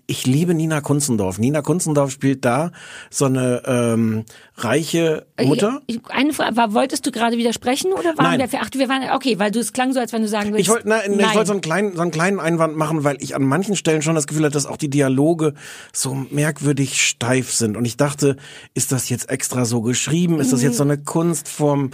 ich 0.07 0.25
liebe 0.25 0.55
Nina 0.55 0.81
Kunzendorf. 0.81 1.37
Nina 1.37 1.61
Kunzendorf 1.61 2.09
spielt 2.09 2.43
da 2.43 2.71
so 3.11 3.25
eine 3.25 3.61
ähm, 3.67 4.25
reiche 4.57 5.27
Mutter. 5.39 5.81
Ich, 5.85 5.99
eine 6.09 6.33
Frage, 6.33 6.57
war, 6.57 6.73
wolltest 6.73 7.05
du 7.05 7.11
gerade 7.11 7.37
widersprechen 7.37 7.93
oder 7.93 8.17
waren 8.17 8.39
Nein. 8.39 8.51
wir, 8.51 8.61
ach, 8.63 8.69
wir 8.73 8.89
waren, 8.89 9.03
okay, 9.13 9.37
weil 9.37 9.51
du 9.51 9.59
es 9.59 9.73
klang 9.73 9.93
so, 9.93 9.99
als 9.99 10.11
wenn 10.11 10.23
du 10.23 10.27
sagen 10.27 10.49
würdest. 10.49 10.61
Ich 10.61 10.69
wollte 10.69 10.89
nein, 10.89 11.19
ich 11.19 11.35
wollte 11.35 11.47
so 11.47 11.53
einen 11.53 11.61
kleinen 11.61 11.95
so 11.95 12.01
einen 12.01 12.11
kleinen 12.11 12.39
Einwand 12.39 12.75
machen, 12.75 13.03
weil 13.03 13.17
ich 13.19 13.35
an 13.35 13.43
manchen 13.43 13.75
Stellen 13.75 14.01
schon 14.01 14.15
das 14.15 14.25
Gefühl 14.25 14.45
hatte, 14.45 14.53
dass 14.53 14.65
auch 14.65 14.77
die 14.77 14.89
Dialoge 14.89 15.53
so 15.93 16.15
merkwürdig 16.31 16.99
steif 17.01 17.51
sind 17.51 17.77
und 17.77 17.85
ich 17.85 17.95
dachte, 17.95 18.37
ist 18.73 18.91
das 18.91 19.09
jetzt 19.09 19.29
extra 19.29 19.65
so 19.65 19.81
geschrieben? 19.81 20.39
Ist 20.39 20.51
das 20.51 20.63
jetzt 20.63 20.77
so 20.77 20.83
eine 20.83 20.97
Kunstform? 20.97 21.91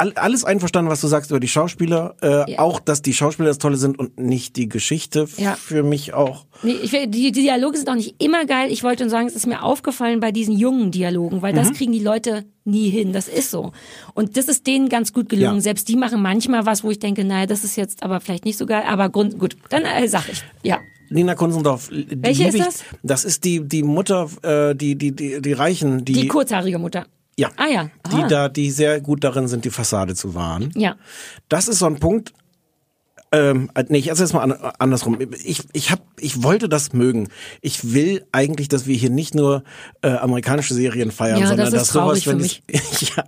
All, 0.00 0.12
alles 0.14 0.44
einverstanden, 0.44 0.90
was 0.90 1.00
du 1.02 1.06
sagst 1.08 1.30
über 1.30 1.40
die 1.40 1.48
Schauspieler, 1.48 2.14
äh, 2.22 2.52
Ja. 2.52 2.58
auch, 2.58 2.80
dass 2.80 3.02
die 3.02 3.12
Schauspieler 3.12 3.48
das 3.48 3.58
Tolle 3.58 3.76
sind 3.76 3.98
und 3.98 4.18
nicht 4.18 4.56
die 4.56 4.68
Geschichte 4.68 5.28
Ja. 5.36 5.54
für 5.56 5.82
mich 5.82 6.14
auch. 6.14 6.46
Nee, 6.62 6.72
ich, 6.82 6.90
die, 6.90 7.06
die 7.08 7.32
Dialoge 7.32 7.76
sind 7.76 7.88
auch 7.90 7.94
nicht 7.94 8.14
immer 8.22 8.46
geil. 8.46 8.70
Ich 8.72 8.82
wollte 8.82 9.02
nur 9.04 9.10
sagen, 9.10 9.26
es 9.28 9.36
ist 9.36 9.46
mir 9.46 9.62
aufgefallen 9.62 10.20
bei 10.20 10.32
diesen 10.32 10.56
jungen 10.56 10.90
Dialogen, 10.90 11.42
weil 11.42 11.52
Mhm. 11.52 11.56
das 11.58 11.72
kriegen 11.74 11.92
die 11.92 11.98
Leute 12.02 12.44
nie 12.64 12.88
hin. 12.88 13.12
Das 13.12 13.28
ist 13.28 13.50
so. 13.50 13.72
Und 14.14 14.36
das 14.36 14.46
ist 14.48 14.66
denen 14.66 14.88
ganz 14.88 15.12
gut 15.12 15.28
gelungen. 15.28 15.56
Ja. 15.56 15.60
Selbst 15.60 15.88
die 15.88 15.96
machen 15.96 16.22
manchmal 16.22 16.64
was, 16.66 16.82
wo 16.82 16.90
ich 16.90 16.98
denke, 16.98 17.24
naja, 17.24 17.46
das 17.46 17.62
ist 17.64 17.76
jetzt 17.76 18.02
aber 18.02 18.20
vielleicht 18.20 18.44
nicht 18.46 18.56
so 18.58 18.64
geil. 18.66 18.84
Aber 18.86 19.08
Grund, 19.10 19.38
gut, 19.38 19.56
dann 19.68 19.82
äh, 19.84 20.08
sag 20.08 20.28
ich. 20.30 20.42
Ja. 20.62 20.78
Nina 21.12 21.34
Kunzendorf, 21.34 21.88
die 21.88 22.06
Welche 22.22 22.44
liebe 22.44 22.56
ist 22.58 22.60
ich. 22.60 22.64
das? 22.64 22.84
Das 23.02 23.24
ist 23.24 23.44
die 23.44 23.66
die 23.66 23.82
Mutter, 23.82 24.28
äh, 24.42 24.76
die 24.76 24.94
die 24.96 25.10
die 25.10 25.42
die 25.42 25.52
Reichen, 25.52 26.04
die 26.04 26.12
Die 26.12 26.28
kurzhaarige 26.28 26.78
Mutter. 26.78 27.04
Ja, 27.38 27.50
Ah 27.56 27.66
ja. 27.68 27.90
die 28.12 28.16
Aha. 28.16 28.28
da 28.28 28.48
die 28.48 28.70
sehr 28.70 29.00
gut 29.00 29.24
darin 29.24 29.48
sind, 29.48 29.64
die 29.64 29.70
Fassade 29.70 30.14
zu 30.14 30.34
wahren. 30.34 30.72
Ja. 30.76 30.96
Das 31.48 31.68
ist 31.68 31.78
so 31.78 31.86
ein 31.86 31.98
Punkt, 31.98 32.32
Ähm, 33.32 33.70
äh, 33.74 33.84
nee, 33.88 33.98
ich 33.98 34.08
erzähl's 34.08 34.32
mal 34.32 34.42
an, 34.42 34.52
andersrum. 34.78 35.18
Ich, 35.44 35.62
ich, 35.72 35.90
hab, 35.92 36.00
ich 36.18 36.42
wollte 36.42 36.68
das 36.68 36.92
mögen. 36.92 37.28
Ich 37.60 37.92
will 37.92 38.24
eigentlich, 38.32 38.68
dass 38.68 38.86
wir 38.86 38.96
hier 38.96 39.10
nicht 39.10 39.36
nur 39.36 39.62
äh, 40.02 40.08
amerikanische 40.08 40.74
Serien 40.74 41.12
feiern, 41.12 41.38
Ja, 41.38 41.46
sondern 41.46 41.70
das 41.70 41.82
dass 41.82 41.88
sowas, 41.92 42.26
wenn 42.26 42.40
es, 42.40 42.60
ja, 43.16 43.24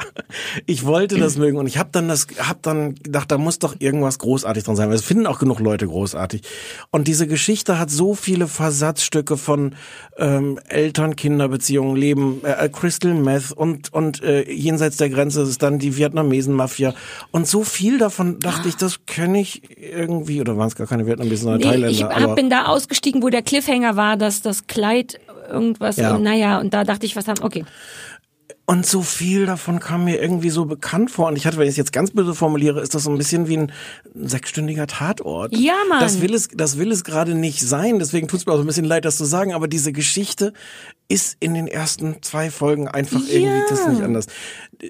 ich 0.66 0.84
wollte 0.84 1.18
das 1.18 1.36
mögen 1.36 1.56
und 1.56 1.68
ich 1.68 1.78
habe 1.78 1.90
dann 1.92 2.08
das, 2.08 2.26
hab 2.38 2.62
dann 2.62 2.96
gedacht, 2.96 3.30
da 3.30 3.38
muss 3.38 3.60
doch 3.60 3.76
irgendwas 3.78 4.18
großartig 4.18 4.64
dran 4.64 4.74
sein. 4.74 4.88
Weil 4.88 4.96
es 4.96 5.04
finden 5.04 5.26
auch 5.26 5.38
genug 5.38 5.60
Leute 5.60 5.86
großartig. 5.86 6.42
Und 6.90 7.06
diese 7.06 7.28
Geschichte 7.28 7.78
hat 7.78 7.90
so 7.90 8.14
viele 8.16 8.48
Versatzstücke 8.48 9.36
von 9.36 9.76
ähm, 10.18 10.58
Eltern-Kinder-Beziehungen, 10.68 11.94
Leben, 11.94 12.44
äh, 12.44 12.68
Crystal 12.68 13.14
Meth 13.14 13.52
und 13.52 13.92
und 13.92 14.20
äh, 14.22 14.50
jenseits 14.50 14.96
der 14.96 15.10
Grenze 15.10 15.42
ist 15.42 15.62
dann 15.62 15.78
die 15.78 15.96
Vietnamesen-Mafia 15.96 16.94
und 17.30 17.46
so 17.46 17.62
viel 17.62 17.98
davon 17.98 18.40
dachte 18.40 18.68
ich, 18.68 18.76
das 18.76 19.06
kenne 19.06 19.40
ich 19.40 19.62
irgendwie 19.92 20.40
oder 20.40 20.56
waren 20.56 20.68
es 20.68 20.76
gar 20.76 20.86
keine 20.86 21.06
Vietnamesen, 21.06 21.44
sondern 21.44 21.60
Nee, 21.60 21.64
Thailänder. 21.66 21.90
ich 21.90 22.04
aber 22.04 22.20
hab, 22.30 22.36
bin 22.36 22.50
da 22.50 22.66
ausgestiegen, 22.66 23.22
wo 23.22 23.28
der 23.28 23.42
Cliffhanger 23.42 23.96
war, 23.96 24.16
dass 24.16 24.42
das 24.42 24.66
Kleid 24.66 25.20
irgendwas, 25.50 25.96
Ja. 25.96 26.18
naja, 26.18 26.58
und 26.60 26.72
da 26.74 26.84
dachte 26.84 27.06
ich, 27.06 27.14
was 27.16 27.28
haben, 27.28 27.42
okay. 27.42 27.64
Und 28.72 28.86
so 28.86 29.02
viel 29.02 29.44
davon 29.46 29.80
kam 29.80 30.04
mir 30.04 30.20
irgendwie 30.20 30.48
so 30.50 30.64
bekannt 30.64 31.10
vor. 31.10 31.28
Und 31.28 31.36
ich 31.36 31.46
hatte, 31.46 31.58
wenn 31.58 31.64
ich 31.64 31.72
es 31.72 31.76
jetzt 31.76 31.92
ganz 31.92 32.10
böse 32.12 32.34
formuliere, 32.34 32.80
ist 32.80 32.94
das 32.94 33.02
so 33.04 33.10
ein 33.10 33.18
bisschen 33.18 33.46
wie 33.48 33.58
ein 33.58 33.72
sechsstündiger 34.14 34.86
Tatort. 34.86 35.54
Ja, 35.56 35.74
Mann. 35.90 36.00
Das 36.00 36.22
will 36.22 36.32
es, 36.32 36.48
das 36.48 36.78
will 36.78 36.90
es 36.90 37.04
gerade 37.04 37.34
nicht 37.34 37.60
sein. 37.60 37.98
Deswegen 37.98 38.28
tut 38.28 38.40
es 38.40 38.46
mir 38.46 38.52
auch 38.52 38.56
so 38.56 38.62
ein 38.62 38.66
bisschen 38.66 38.86
leid, 38.86 39.04
das 39.04 39.16
zu 39.18 39.24
sagen. 39.26 39.52
Aber 39.52 39.68
diese 39.68 39.92
Geschichte 39.92 40.52
ist 41.08 41.36
in 41.40 41.52
den 41.52 41.66
ersten 41.66 42.22
zwei 42.22 42.50
Folgen 42.50 42.88
einfach 42.88 43.20
irgendwie, 43.28 43.60
das 43.68 43.80
ist 43.80 43.88
nicht 43.88 44.02
anders. 44.02 44.26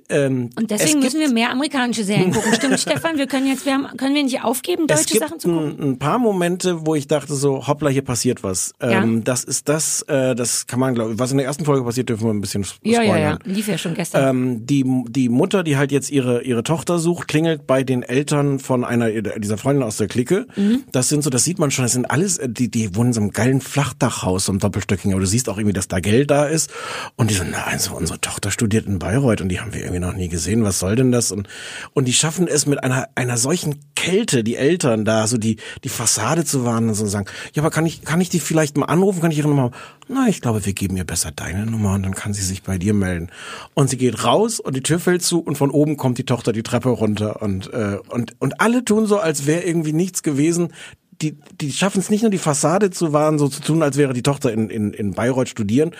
Ähm, 0.08 0.50
Und 0.56 0.70
es 0.70 0.78
deswegen 0.80 1.00
müssen 1.00 1.18
wir 1.18 1.28
mehr 1.30 1.50
amerikanische 1.50 2.04
Serien 2.04 2.30
gucken. 2.32 2.54
Stimmt, 2.54 2.78
Stefan? 2.78 3.18
Wir 3.18 3.26
können 3.26 3.48
jetzt, 3.48 3.66
wir 3.66 3.72
haben, 3.74 3.96
können 3.96 4.14
wir 4.14 4.22
nicht 4.22 4.44
aufgeben, 4.44 4.86
deutsche 4.86 5.18
Sachen 5.18 5.40
zu 5.40 5.48
gucken? 5.48 5.76
ein, 5.80 5.90
ein 5.92 5.98
paar 5.98 6.18
Momente, 6.20 6.86
wo 6.86 6.94
ich 6.94 7.08
dachte 7.08 7.34
so, 7.34 7.66
hoppla, 7.66 7.88
hier 7.90 8.02
passiert 8.02 8.44
was. 8.44 8.72
Ähm, 8.80 9.16
Ja. 9.16 9.20
Das 9.24 9.42
ist 9.42 9.68
das, 9.68 10.02
äh, 10.02 10.36
das 10.36 10.66
kann 10.68 10.78
man, 10.78 10.94
glaube 10.94 11.14
ich, 11.14 11.18
was 11.18 11.32
in 11.32 11.38
der 11.38 11.46
ersten 11.46 11.64
Folge 11.64 11.84
passiert, 11.84 12.08
dürfen 12.08 12.24
wir 12.26 12.32
ein 12.32 12.40
bisschen 12.40 12.62
sp- 12.62 12.78
Ja, 12.84 13.02
spoilern. 13.02 13.18
ja, 13.20 13.30
ja. 13.32 13.38
Lief 13.44 13.66
ja 13.72 13.78
schon 13.78 13.94
gestern. 13.94 14.28
Ähm, 14.28 14.66
die, 14.66 14.84
die 15.08 15.28
Mutter, 15.28 15.62
die 15.62 15.76
halt 15.76 15.92
jetzt 15.92 16.10
ihre, 16.10 16.42
ihre 16.42 16.62
Tochter 16.62 16.98
sucht, 16.98 17.28
klingelt 17.28 17.66
bei 17.66 17.82
den 17.82 18.02
Eltern 18.02 18.58
von 18.58 18.84
einer 18.84 19.10
dieser 19.10 19.58
Freundin 19.58 19.82
aus 19.82 19.96
der 19.96 20.08
Clique. 20.08 20.46
Mhm. 20.56 20.84
Das 20.92 21.08
sind 21.08 21.24
so, 21.24 21.30
das 21.30 21.44
sieht 21.44 21.58
man 21.58 21.70
schon, 21.70 21.84
das 21.84 21.92
sind 21.92 22.10
alles, 22.10 22.38
äh, 22.38 22.48
die, 22.48 22.70
die 22.70 22.94
wohnen 22.94 23.08
in 23.08 23.12
so 23.12 23.20
einem 23.20 23.30
geilen 23.30 23.60
Flachdachhaus, 23.60 24.46
so 24.46 24.52
einem 24.52 24.60
Doppelstöckigen, 24.60 25.12
aber 25.12 25.20
du 25.20 25.26
siehst 25.26 25.48
auch 25.48 25.58
irgendwie, 25.58 25.74
dass 25.74 25.88
da 25.88 26.00
Geld 26.00 26.30
da 26.30 26.44
ist. 26.44 26.70
Und 27.16 27.30
die 27.30 27.34
so, 27.34 27.44
na, 27.50 27.64
also 27.64 27.94
unsere 27.94 28.20
Tochter 28.20 28.50
studiert 28.50 28.86
in 28.86 28.98
Bayreuth 28.98 29.40
und 29.40 29.48
die 29.48 29.60
haben 29.60 29.74
wir 29.74 29.80
irgendwie 29.80 30.00
noch 30.00 30.14
nie 30.14 30.28
gesehen, 30.28 30.62
was 30.64 30.78
soll 30.78 30.96
denn 30.96 31.12
das? 31.12 31.32
Und, 31.32 31.48
und 31.92 32.06
die 32.06 32.12
schaffen 32.12 32.46
es 32.46 32.66
mit 32.66 32.82
einer, 32.84 33.08
einer 33.14 33.36
solchen 33.36 33.76
Kälte, 33.94 34.44
die 34.44 34.56
Eltern 34.56 35.04
da, 35.04 35.26
so 35.26 35.38
die, 35.38 35.56
die 35.84 35.88
Fassade 35.88 36.44
zu 36.44 36.64
wahren 36.64 36.88
und 36.88 36.94
so 36.94 37.06
sagen, 37.06 37.26
ja, 37.54 37.62
aber 37.62 37.70
kann 37.70 37.86
ich, 37.86 38.02
kann 38.02 38.20
ich 38.20 38.28
die 38.28 38.40
vielleicht 38.40 38.76
mal 38.76 38.86
anrufen, 38.86 39.20
kann 39.20 39.30
ich 39.30 39.38
ihre 39.38 39.48
Nummer? 39.48 39.70
Na, 40.08 40.26
ich 40.28 40.40
glaube, 40.40 40.66
wir 40.66 40.72
geben 40.72 40.96
ihr 40.96 41.04
besser 41.04 41.30
deine 41.30 41.64
Nummer 41.64 41.94
und 41.94 42.02
dann 42.02 42.14
kann 42.14 42.34
sie 42.34 42.42
sich 42.42 42.62
bei 42.62 42.78
dir 42.78 42.92
melden. 42.92 43.30
Und 43.74 43.90
sie 43.90 43.96
geht 43.96 44.24
raus 44.24 44.60
und 44.60 44.76
die 44.76 44.82
Tür 44.82 44.98
fällt 44.98 45.22
zu 45.22 45.40
und 45.40 45.56
von 45.56 45.70
oben 45.70 45.96
kommt 45.96 46.18
die 46.18 46.24
Tochter 46.24 46.52
die 46.52 46.62
Treppe 46.62 46.90
runter 46.90 47.42
und, 47.42 47.72
äh, 47.72 47.98
und, 48.08 48.34
und 48.40 48.60
alle 48.60 48.84
tun 48.84 49.06
so, 49.06 49.18
als 49.18 49.46
wäre 49.46 49.62
irgendwie 49.62 49.92
nichts 49.92 50.22
gewesen. 50.22 50.72
Die, 51.20 51.36
die 51.60 51.72
schaffen 51.72 52.00
es 52.00 52.10
nicht 52.10 52.22
nur 52.22 52.30
die 52.30 52.38
Fassade 52.38 52.90
zu 52.90 53.12
wahren, 53.12 53.38
so 53.38 53.48
zu 53.48 53.60
tun, 53.60 53.82
als 53.82 53.96
wäre 53.96 54.12
die 54.12 54.22
Tochter 54.22 54.52
in, 54.52 54.70
in, 54.70 54.92
in 54.92 55.12
Bayreuth 55.12 55.48
studieren, 55.48 55.92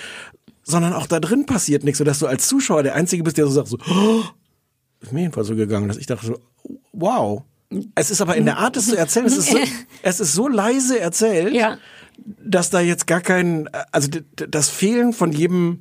sondern 0.63 0.93
auch 0.93 1.07
da 1.07 1.21
drin 1.21 1.47
passiert 1.47 1.85
nichts, 1.85 1.99
sodass 1.99 2.19
du 2.19 2.27
als 2.27 2.49
Zuschauer 2.49 2.83
der 2.83 2.95
Einzige 2.95 3.23
bist, 3.23 3.39
der 3.39 3.47
so 3.47 3.53
sagt 3.53 3.69
so, 3.69 3.79
oh, 3.89 4.23
ist 5.01 5.13
mir 5.13 5.21
jedenfalls 5.21 5.49
so 5.49 5.57
gegangen, 5.57 5.89
dass 5.89 5.97
ich 5.97 6.07
dachte 6.07 6.27
so, 6.27 6.39
wow. 6.93 7.43
Es 7.95 8.11
ist 8.11 8.21
aber 8.21 8.37
in 8.37 8.45
der 8.45 8.59
Art, 8.59 8.77
es 8.77 8.87
zu 8.87 8.97
erzählen, 8.97 9.27
es 9.27 9.37
ist 9.37 9.51
so, 9.51 9.59
es 10.03 10.21
ist 10.21 10.33
so 10.33 10.49
leise 10.49 11.01
erzählt, 11.01 11.55
Ja. 11.55 11.79
Dass 12.25 12.71
da 12.71 12.81
jetzt 12.81 13.07
gar 13.07 13.21
kein, 13.21 13.69
also 13.91 14.09
das 14.35 14.69
Fehlen 14.69 15.13
von 15.13 15.33
jedem, 15.33 15.81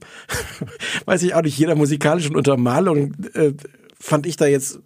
weiß 1.06 1.24
ich 1.24 1.34
auch 1.36 1.42
nicht, 1.42 1.58
jeder 1.58 1.76
musikalischen 1.76 2.36
Untermalung 2.36 3.14
äh, 3.34 3.54
fand 4.00 4.26
ich 4.26 4.38
da 4.38 4.46
jetzt. 4.48 4.80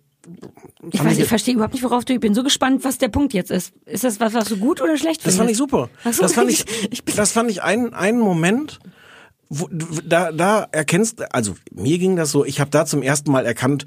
Ich 0.92 1.04
weiß, 1.04 1.18
ich 1.20 1.26
verstehe 1.26 1.54
überhaupt 1.54 1.74
nicht, 1.74 1.84
worauf 1.84 2.04
du, 2.04 2.14
ich 2.14 2.20
bin 2.20 2.34
so 2.34 2.44
gespannt, 2.44 2.84
was 2.84 2.98
der 2.98 3.10
Punkt 3.10 3.34
jetzt 3.34 3.52
ist. 3.52 3.74
Ist 3.86 4.04
das 4.04 4.20
was, 4.20 4.34
was 4.34 4.50
du 4.50 4.58
gut 4.58 4.82
oder 4.82 4.98
schlecht 4.98 5.26
Das 5.26 5.36
findest? 5.36 5.38
fand 5.38 5.52
ich 5.52 5.58
super. 5.58 5.90
So, 6.12 6.22
das 6.24 6.34
fand 6.34 6.50
ich, 6.50 6.66
ich 6.92 7.04
bin- 7.04 7.16
das 7.16 7.32
fand 7.32 7.50
ich 7.52 7.62
einen, 7.62 7.94
einen 7.94 8.20
Moment, 8.20 8.80
wo, 9.50 9.70
da, 9.72 10.32
da 10.32 10.68
erkennst, 10.72 11.32
also 11.34 11.56
mir 11.72 12.00
ging 12.00 12.16
das 12.16 12.32
so, 12.32 12.44
ich 12.44 12.60
habe 12.60 12.72
da 12.72 12.86
zum 12.86 13.04
ersten 13.04 13.32
Mal 13.32 13.46
erkannt, 13.46 13.86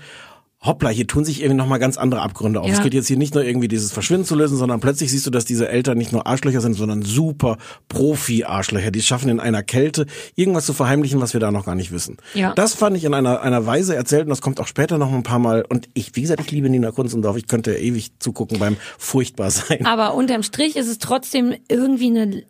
hoppla, 0.61 0.91
hier 0.91 1.07
tun 1.07 1.25
sich 1.25 1.41
irgendwie 1.41 1.57
nochmal 1.57 1.79
ganz 1.79 1.97
andere 1.97 2.21
Abgründe 2.21 2.61
auf. 2.61 2.67
Ja. 2.67 2.75
Es 2.75 2.83
geht 2.83 2.93
jetzt 2.93 3.07
hier 3.07 3.17
nicht 3.17 3.35
nur 3.35 3.45
irgendwie 3.45 3.69
dieses 3.69 3.93
Verschwinden 3.93 4.25
zu 4.25 4.35
lösen, 4.35 4.57
sondern 4.57 4.81
plötzlich 4.81 5.11
siehst 5.11 5.25
du, 5.25 5.31
dass 5.31 5.45
diese 5.45 5.69
Eltern 5.69 5.97
nicht 5.97 6.13
nur 6.13 6.27
Arschlöcher 6.27 6.61
sind, 6.61 6.75
sondern 6.75 7.03
super 7.03 7.59
Profi-Arschlöcher. 7.89 8.91
Die 8.91 9.03
schaffen 9.03 9.29
in 9.29 9.39
einer 9.39 9.63
Kälte 9.63 10.07
irgendwas 10.35 10.67
zu 10.67 10.73
verheimlichen, 10.73 11.21
was 11.21 11.33
wir 11.33 11.41
da 11.41 11.53
noch 11.53 11.65
gar 11.65 11.77
nicht 11.77 11.93
wissen. 11.93 12.17
Ja. 12.35 12.55
Das 12.55 12.75
fand 12.75 12.97
ich 12.97 13.05
in 13.05 13.15
einer, 13.15 13.41
einer 13.41 13.67
Weise 13.67 13.95
erzählt 13.95 14.25
und 14.25 14.31
das 14.31 14.41
kommt 14.41 14.59
auch 14.61 14.67
später 14.67 14.99
noch 14.99 15.13
ein 15.13 15.23
paar 15.23 15.39
Mal. 15.39 15.65
Und 15.69 15.89
ich, 15.95 16.17
wie 16.17 16.23
gesagt, 16.23 16.41
ich 16.41 16.51
liebe 16.51 16.69
Nina 16.69 16.91
Kunzendorf. 16.91 17.37
Ich 17.37 17.47
könnte 17.47 17.77
ewig 17.77 18.19
zugucken 18.19 18.59
beim 18.59 18.77
Furchtbarsein. 18.99 19.87
Aber 19.87 20.15
unterm 20.15 20.43
Strich 20.43 20.75
ist 20.75 20.89
es 20.89 20.99
trotzdem 20.99 21.55
irgendwie 21.69 22.09
eine, 22.09 22.43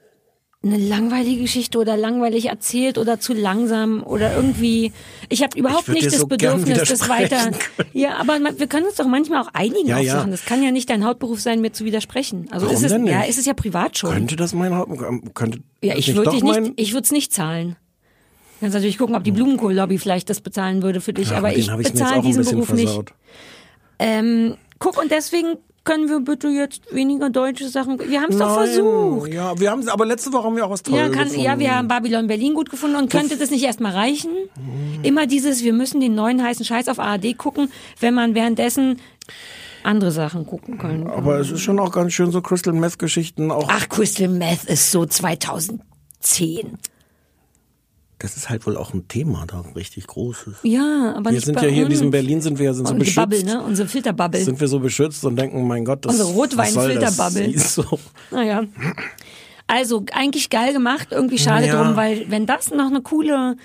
eine 0.61 0.77
langweilige 0.77 1.43
Geschichte 1.43 1.79
oder 1.79 1.97
langweilig 1.97 2.47
erzählt 2.47 2.99
oder 2.99 3.21
zu 3.21 3.33
langsam 3.33 4.03
oder 4.03 4.35
irgendwie. 4.35 4.93
Ich 5.29 5.43
habe 5.45 5.57
überhaupt 5.57 5.87
würd 5.87 5.99
nicht 5.99 6.07
das 6.09 6.19
so 6.19 6.27
Bedürfnis, 6.27 6.83
das 6.89 7.09
weiter. 7.09 7.53
Ja, 7.93 8.17
aber 8.17 8.39
wir 8.57 8.67
können 8.67 8.87
uns 8.87 8.97
doch 8.97 9.07
manchmal 9.07 9.41
auch 9.43 9.51
einigen 9.53 9.87
Ja, 9.87 9.99
auf 9.99 10.03
ja. 10.03 10.13
Sachen. 10.15 10.33
Das 10.33 10.45
kann 10.45 10.63
ja 10.63 10.73
nicht 10.73 10.91
dein 10.91 11.05
Hauptberuf 11.05 11.41
sein, 11.41 11.61
mir 11.61 11.73
zu 11.73 11.85
widersprechen. 11.85 12.49
Also 12.51 12.67
Warum 12.67 12.77
ist 12.77 12.83
es, 12.85 12.93
denn 12.93 13.03
nicht? 13.03 13.13
ja, 13.13 13.23
ist 13.23 13.39
es 13.39 13.47
ja 13.47 13.55
privat 13.55 13.99
schon. 13.99 14.11
Könnte 14.13 14.35
das 14.35 14.53
mein 14.53 14.75
Haupt, 14.75 14.91
könnte 15.35 15.61
ja, 15.81 15.95
ich 15.97 16.15
würde 16.17 16.45
mein, 16.45 16.63
nicht, 16.65 16.73
ich 16.77 16.93
würde 16.93 17.05
es 17.05 17.13
nicht 17.13 17.33
zahlen. 17.33 17.77
Du 18.55 18.61
kannst 18.63 18.75
natürlich 18.75 18.99
gucken, 18.99 19.15
ob 19.15 19.23
die 19.23 19.31
Blumenkohl-Lobby 19.31 19.99
vielleicht 19.99 20.29
das 20.29 20.41
bezahlen 20.41 20.83
würde 20.83 21.01
für 21.01 21.13
dich, 21.13 21.31
Ja, 21.31 21.39
aber 21.39 21.57
ich 21.57 21.71
bezahle 21.71 22.23
diesen 22.23 22.45
Beruf 22.45 22.73
nicht. 22.73 22.87
versaut. 22.89 23.15
Ähm, 24.01 24.57
guck, 24.81 25.01
und 25.01 25.13
deswegen 25.13 25.57
können 25.89 26.09
wir 26.11 26.21
bitte 26.21 26.49
jetzt 26.49 26.83
weniger 26.95 27.31
deutsche 27.31 27.69
Sachen. 27.69 27.99
Wir 27.99 28.21
haben 28.21 28.31
es 28.33 28.39
doch 28.39 28.55
versucht. 28.55 29.33
Ja, 29.33 29.59
wir 29.59 29.71
haben 29.71 29.89
aber 29.89 30.05
letzte 30.05 30.31
Woche 30.35 30.45
haben 30.45 30.57
wir 30.57 30.67
auch 30.67 30.71
was 30.71 30.83
Tolles 30.83 31.01
Ja, 31.01 31.09
kann, 31.09 31.25
gefunden. 31.25 31.41
ja, 31.45 31.59
wir 31.59 31.75
haben 31.75 31.89
Babylon 31.89 32.27
Berlin 32.27 32.53
gut 32.53 32.69
gefunden 32.69 32.97
und 32.97 33.11
könnte 33.11 33.39
das 33.39 33.51
nicht 33.51 33.65
erstmal 33.65 33.93
reichen? 33.93 34.31
Immer 35.03 35.27
dieses, 35.27 35.65
wir 35.65 35.73
müssen 35.73 36.01
den 36.01 36.15
neuen 36.15 36.43
heißen 36.45 36.65
Scheiß 36.67 36.89
auf 36.89 36.99
ARD 36.99 37.39
gucken, 37.39 37.71
wenn 38.01 38.13
man 38.13 38.35
währenddessen 38.35 38.99
andere 39.83 40.11
Sachen 40.11 40.45
gucken 40.47 40.77
kann. 40.77 41.07
aber 41.07 41.39
es 41.39 41.51
ist 41.51 41.63
schon 41.63 41.79
auch 41.79 41.91
ganz 41.93 42.13
schön 42.13 42.31
so 42.33 42.43
Crystal 42.43 42.75
Meth 42.75 42.99
Geschichten 42.99 43.51
auch. 43.51 43.69
Ach, 43.71 43.89
Crystal 43.89 44.29
Meth 44.29 44.65
ist 44.65 44.91
so 44.91 45.07
2010. 45.07 45.79
Das 48.21 48.37
ist 48.37 48.51
halt 48.51 48.67
wohl 48.67 48.77
auch 48.77 48.93
ein 48.95 49.07
Thema 49.07 49.45
da 49.47 49.61
richtig 49.77 50.07
großes. 50.09 50.57
Ja, 50.65 51.15
aber 51.17 51.27
Wir 51.31 51.37
nicht 51.37 51.45
sind 51.47 51.61
ja 51.63 51.69
hier 51.69 51.85
in 51.85 51.89
diesem 51.89 52.11
Berlin 52.11 52.41
sind 52.41 52.59
wir 52.59 52.67
ja 52.67 52.75
sind 52.75 52.89
so 52.89 52.95
beschützt. 52.95 53.17
Bubble, 53.17 53.45
ne? 53.45 53.63
Unsere 53.63 53.87
Filterbubble. 53.89 54.41
Sind 54.43 54.61
wir 54.61 54.67
so 54.67 54.81
beschützt 54.81 55.25
und 55.25 55.37
denken, 55.37 55.67
mein 55.69 55.85
Gott, 55.85 56.05
das 56.05 56.13
Unsere? 56.13 56.31
Rotwein-Filterbubble. 56.33 57.55
So. 57.59 57.85
Naja. 58.33 58.65
Also 59.67 60.05
eigentlich 60.13 60.51
geil 60.51 60.73
gemacht, 60.73 61.09
irgendwie 61.11 61.39
schade 61.39 61.67
Ja. 61.67 61.83
drum, 61.83 61.95
weil 61.97 62.25
wenn 62.31 62.47
das 62.47 62.71
noch 62.71 62.87
eine 62.87 63.03
coole, 63.03 63.57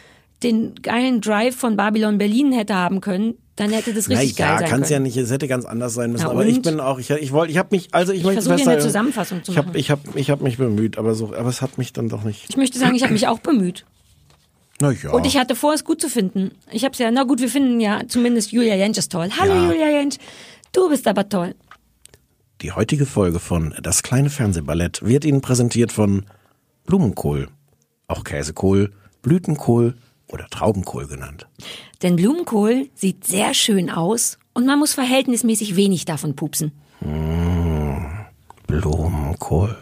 den 0.43 0.75
geilen 0.81 1.21
Drive 1.21 1.55
von 1.55 1.77
Babylon 1.77 2.17
Berlin 2.17 2.51
hätte 2.51 2.75
haben 2.75 2.99
können, 3.01 3.35
dann 3.55 3.69
hätte 3.71 3.93
das 3.93 4.09
richtig 4.09 4.35
Na 4.37 4.45
ja, 4.45 4.51
geil 4.51 4.59
sein 4.59 4.69
kann 4.69 4.81
es 4.81 4.89
ja 4.89 4.95
können. 4.97 5.03
nicht. 5.05 5.17
Es 5.17 5.31
hätte 5.31 5.47
ganz 5.47 5.63
anders 5.65 5.93
sein 5.93 6.11
müssen. 6.11 6.25
Na 6.25 6.31
aber 6.31 6.45
ich 6.45 6.61
bin 6.61 6.79
auch, 6.79 6.99
ich, 6.99 7.09
ich 7.09 7.31
wollte, 7.31 7.51
ich 7.51 7.57
habe 7.57 7.69
mich, 7.71 7.87
also 7.93 8.11
ich, 8.11 8.23
möchte 8.23 8.41
versuche 8.41 8.65
ja 8.65 8.71
eine 8.73 8.81
Zusammenfassung 8.81 9.43
zu 9.43 9.51
ich 9.51 9.57
hab, 9.57 9.67
machen. 9.67 9.77
ich 9.77 9.89
habe, 9.91 10.01
ich 10.15 10.29
habe 10.29 10.43
mich 10.43 10.57
bemüht, 10.57 10.97
aber 10.97 11.15
so, 11.15 11.33
aber 11.33 11.49
es 11.49 11.61
hat 11.61 11.77
mich 11.77 11.93
dann 11.93 12.09
doch 12.09 12.23
nicht. 12.23 12.45
Ich 12.49 12.57
möchte 12.57 12.77
sagen, 12.77 12.95
ich 12.95 13.03
habe 13.03 13.13
mich 13.13 13.27
auch 13.27 13.39
bemüht. 13.39 13.85
Ja. 14.91 15.11
Und 15.11 15.25
ich 15.25 15.37
hatte 15.37 15.55
vor, 15.55 15.73
es 15.73 15.83
gut 15.83 16.01
zu 16.01 16.09
finden. 16.09 16.51
Ich 16.71 16.83
habe 16.83 16.93
es 16.93 16.99
ja, 16.99 17.09
na 17.11 17.23
gut, 17.23 17.39
wir 17.39 17.49
finden 17.49 17.79
ja 17.79 18.01
zumindest 18.07 18.51
Julia 18.51 18.75
Jentsch 18.75 18.97
ist 18.97 19.11
toll. 19.11 19.29
Hallo 19.39 19.53
Ja. 19.53 19.65
Julia 19.71 19.89
Jentsch, 19.89 20.17
du 20.71 20.89
bist 20.89 21.07
aber 21.07 21.27
toll. 21.29 21.55
Die 22.61 22.71
heutige 22.71 23.05
Folge 23.05 23.39
von 23.39 23.73
Das 23.81 24.03
kleine 24.03 24.29
Fernsehballett 24.29 25.03
wird 25.03 25.25
Ihnen 25.25 25.41
präsentiert 25.41 25.91
von 25.91 26.25
Blumenkohl, 26.85 27.49
auch 28.07 28.23
Käsekohl, 28.23 28.91
Blütenkohl 29.21 29.95
oder 30.27 30.47
Traubenkohl 30.49 31.07
genannt. 31.07 31.47
Denn 32.01 32.15
Blumenkohl 32.15 32.89
sieht 32.95 33.25
sehr 33.25 33.53
schön 33.53 33.89
aus 33.89 34.37
und 34.53 34.65
man 34.65 34.79
muss 34.79 34.93
verhältnismäßig 34.93 35.75
wenig 35.75 36.05
davon 36.05 36.35
pupsen. 36.35 36.71
Blumenkohl. 38.67 39.77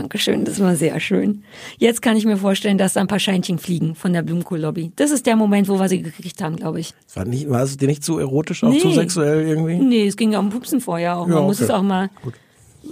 Dankeschön, 0.00 0.44
das 0.44 0.60
war 0.60 0.76
sehr 0.76 1.00
schön. 1.00 1.42
Jetzt 1.78 2.02
kann 2.02 2.16
ich 2.18 2.26
mir 2.26 2.36
vorstellen, 2.36 2.76
dass 2.76 2.92
da 2.92 3.00
ein 3.00 3.06
paar 3.06 3.18
Scheinchen 3.18 3.58
fliegen 3.58 3.94
von 3.94 4.12
der 4.12 4.20
Blumenkohl-Lobby. 4.22 4.92
Das 4.96 5.10
ist 5.10 5.24
der 5.24 5.36
Moment, 5.36 5.68
wo 5.68 5.78
wir 5.78 5.88
sie 5.88 6.02
gekriegt 6.02 6.42
haben, 6.42 6.56
glaube 6.56 6.80
ich. 6.80 6.92
War, 7.14 7.24
nicht, 7.24 7.48
war 7.48 7.62
es 7.62 7.78
dir 7.78 7.88
nicht 7.88 8.04
zu 8.04 8.18
erotisch, 8.18 8.62
auch 8.62 8.68
Nee. 8.68 8.80
zu 8.80 8.90
sexuell 8.92 9.46
irgendwie? 9.46 9.76
Nee, 9.76 10.06
es 10.06 10.16
ging 10.18 10.32
ja 10.32 10.38
um 10.38 10.50
Pupsen 10.50 10.82
vorher 10.82 11.16
auch. 11.16 11.26
Man 11.26 11.38
Ja, 11.38 11.42
muss 11.44 11.56
okay. 11.56 11.64
es 11.64 11.70
auch 11.70 11.82
mal 11.82 12.10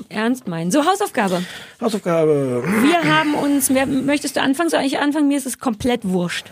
ernst 0.09 0.49
meinen. 0.49 0.71
So, 0.71 0.85
Hausaufgabe. 0.87 1.43
Hausaufgabe. 1.81 2.65
Wir 2.83 3.05
haben 3.15 3.35
uns, 3.35 3.69
wer, 3.75 3.85
möchtest 3.87 4.37
du 4.37 4.41
anfangen? 4.41 4.71
Soll 4.71 4.81
ich 4.83 4.99
anfangen? 4.99 5.29
Mir 5.29 5.37
ist 5.37 5.47
es 5.47 5.59
komplett 5.59 6.01
wurscht. 6.09 6.47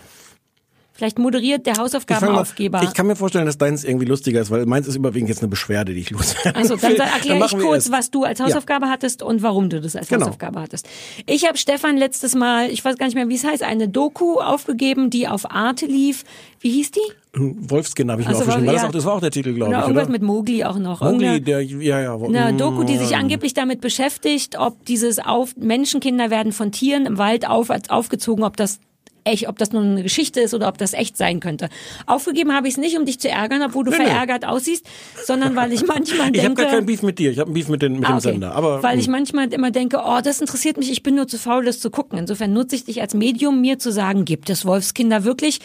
Vielleicht 0.95 1.17
moderiert 1.17 1.65
der 1.65 1.73
Ich, 1.73 1.79
Hausaufgabenaufgeber. 1.79 2.83
ich 2.83 2.93
kann 2.93 3.07
mir 3.07 3.15
vorstellen, 3.15 3.47
dass 3.47 3.57
deins 3.57 3.83
irgendwie 3.83 4.05
lustiger 4.05 4.39
ist, 4.41 4.51
weil 4.51 4.67
meins 4.67 4.87
ist 4.87 4.95
überwiegend 4.95 5.27
jetzt 5.27 5.41
eine 5.41 5.47
Beschwerde, 5.49 5.93
die 5.93 6.01
ich 6.01 6.11
loswerde. 6.11 6.55
Also 6.55 6.75
dann 6.75 6.95
erkläre 6.95 7.43
ich 7.45 7.57
kurz, 7.57 7.85
es. 7.87 7.91
was 7.91 8.11
du 8.11 8.23
als 8.25 8.37
Ja. 8.37 8.45
Hausaufgabe 8.45 8.87
hattest 8.89 9.23
und 9.23 9.41
warum 9.41 9.69
du 9.69 9.81
das 9.81 9.95
als 9.95 10.07
Genau. 10.07 10.27
Hausaufgabe 10.27 10.61
hattest. 10.61 10.87
Ich 11.25 11.47
habe 11.47 11.57
Stefan 11.57 11.97
letztes 11.97 12.35
Mal, 12.35 12.69
ich 12.69 12.85
weiß 12.85 12.97
gar 12.97 13.07
nicht 13.07 13.15
mehr, 13.15 13.27
wie 13.27 13.33
es 13.35 13.43
heißt, 13.43 13.63
eine 13.63 13.89
Doku 13.89 14.39
aufgegeben, 14.39 15.09
die 15.09 15.27
auf 15.27 15.49
Arte 15.49 15.87
lief. 15.87 16.23
Wie 16.59 16.69
hieß 16.69 16.91
die? 16.91 16.99
Wolfskin 17.35 18.11
habe 18.11 18.21
ich 18.21 18.27
mir 18.27 18.33
Also, 18.35 18.41
aufgeschrieben. 18.43 18.67
War 18.67 18.73
das, 18.73 18.81
ja. 18.83 18.87
auch, 18.87 18.91
das 18.93 19.05
war 19.05 19.13
auch 19.15 19.19
der 19.19 19.31
Titel, 19.31 19.53
glaube 19.53 19.69
Oder 19.71 19.79
ich, 19.79 19.83
irgendwas 19.85 20.03
oder? 20.03 20.11
mit 20.11 20.21
Mowgli 20.21 20.63
auch 20.63 20.77
noch. 20.77 21.01
Mowgli, 21.01 21.25
Irgendeine- 21.25 21.41
der, 21.41 21.61
ja, 21.63 21.99
ja. 22.01 22.15
eine 22.15 22.53
Doku, 22.57 22.83
die 22.83 22.97
sich 22.97 23.11
Mm. 23.11 23.15
angeblich 23.21 23.55
damit 23.55 23.81
beschäftigt, 23.81 24.59
ob 24.59 24.85
dieses 24.85 25.17
auf 25.17 25.55
Menschenkinder 25.57 26.29
werden 26.29 26.51
von 26.51 26.71
Tieren 26.71 27.07
im 27.07 27.17
Wald 27.17 27.49
auf, 27.49 27.71
aufgezogen, 27.89 28.43
ob 28.43 28.55
das 28.57 28.79
echt, 29.23 29.47
ob 29.47 29.57
das 29.57 29.71
nur 29.71 29.81
eine 29.81 30.03
Geschichte 30.03 30.39
ist 30.41 30.53
oder 30.53 30.67
ob 30.67 30.77
das 30.77 30.93
echt 30.93 31.17
sein 31.17 31.39
könnte. 31.39 31.69
Aufgegeben 32.05 32.53
habe 32.53 32.67
ich 32.67 32.73
es 32.75 32.77
nicht, 32.77 32.97
um 32.97 33.05
dich 33.05 33.19
zu 33.19 33.29
ärgern, 33.29 33.61
obwohl 33.63 33.83
du 33.85 33.91
Nee, 33.91 33.97
nee. 33.99 34.05
verärgert 34.05 34.45
aussiehst, 34.45 34.85
sondern 35.25 35.55
weil 35.55 35.71
ich 35.73 35.85
manchmal 35.85 36.25
denke. 36.31 36.39
Ich 36.39 36.43
habe 36.45 36.55
gar 36.55 36.65
keinen 36.65 36.85
Beef 36.85 37.01
mit 37.03 37.19
dir, 37.19 37.31
ich 37.31 37.39
habe 37.39 37.47
einen 37.47 37.53
Beef 37.53 37.67
mit, 37.69 37.81
den, 37.81 37.93
mit 37.99 38.05
Ah, 38.05 38.07
dem 38.13 38.17
okay. 38.17 38.21
Sender. 38.31 38.55
Aber 38.55 38.81
Weil 38.83 38.99
ich 38.99 39.07
mm. 39.07 39.11
manchmal 39.11 39.53
immer 39.53 39.71
denke, 39.71 40.01
oh, 40.03 40.19
das 40.23 40.41
interessiert 40.41 40.77
mich, 40.77 40.91
ich 40.91 41.03
bin 41.03 41.15
nur 41.15 41.27
zu 41.27 41.37
faul, 41.37 41.65
das 41.65 41.79
zu 41.79 41.89
gucken. 41.89 42.17
Insofern 42.19 42.53
nutze 42.53 42.75
ich 42.75 42.85
dich 42.85 43.01
als 43.01 43.13
Medium, 43.13 43.61
mir 43.61 43.79
zu 43.79 43.91
sagen, 43.91 44.25
gibt 44.25 44.49
es 44.49 44.65
Wolfskinder 44.65 45.23
wirklich? 45.23 45.59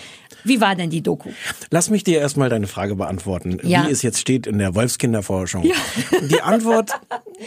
Wie 0.45 0.61
war 0.61 0.75
denn 0.77 0.91
die 0.91 1.03
Doku? 1.03 1.31
Lass 1.71 1.91
mich 1.91 2.05
dir 2.05 2.19
erstmal 2.21 2.49
deine 2.49 2.67
Frage 2.69 2.95
beantworten, 2.97 3.59
Ja. 3.63 3.87
wie 3.87 3.93
es 3.93 4.03
jetzt 4.03 4.19
steht 4.21 4.47
in 4.47 4.59
der 4.59 4.75
Wolfskinderforschung. 4.75 5.65
Die 6.31 6.41
Antwort, 6.41 6.91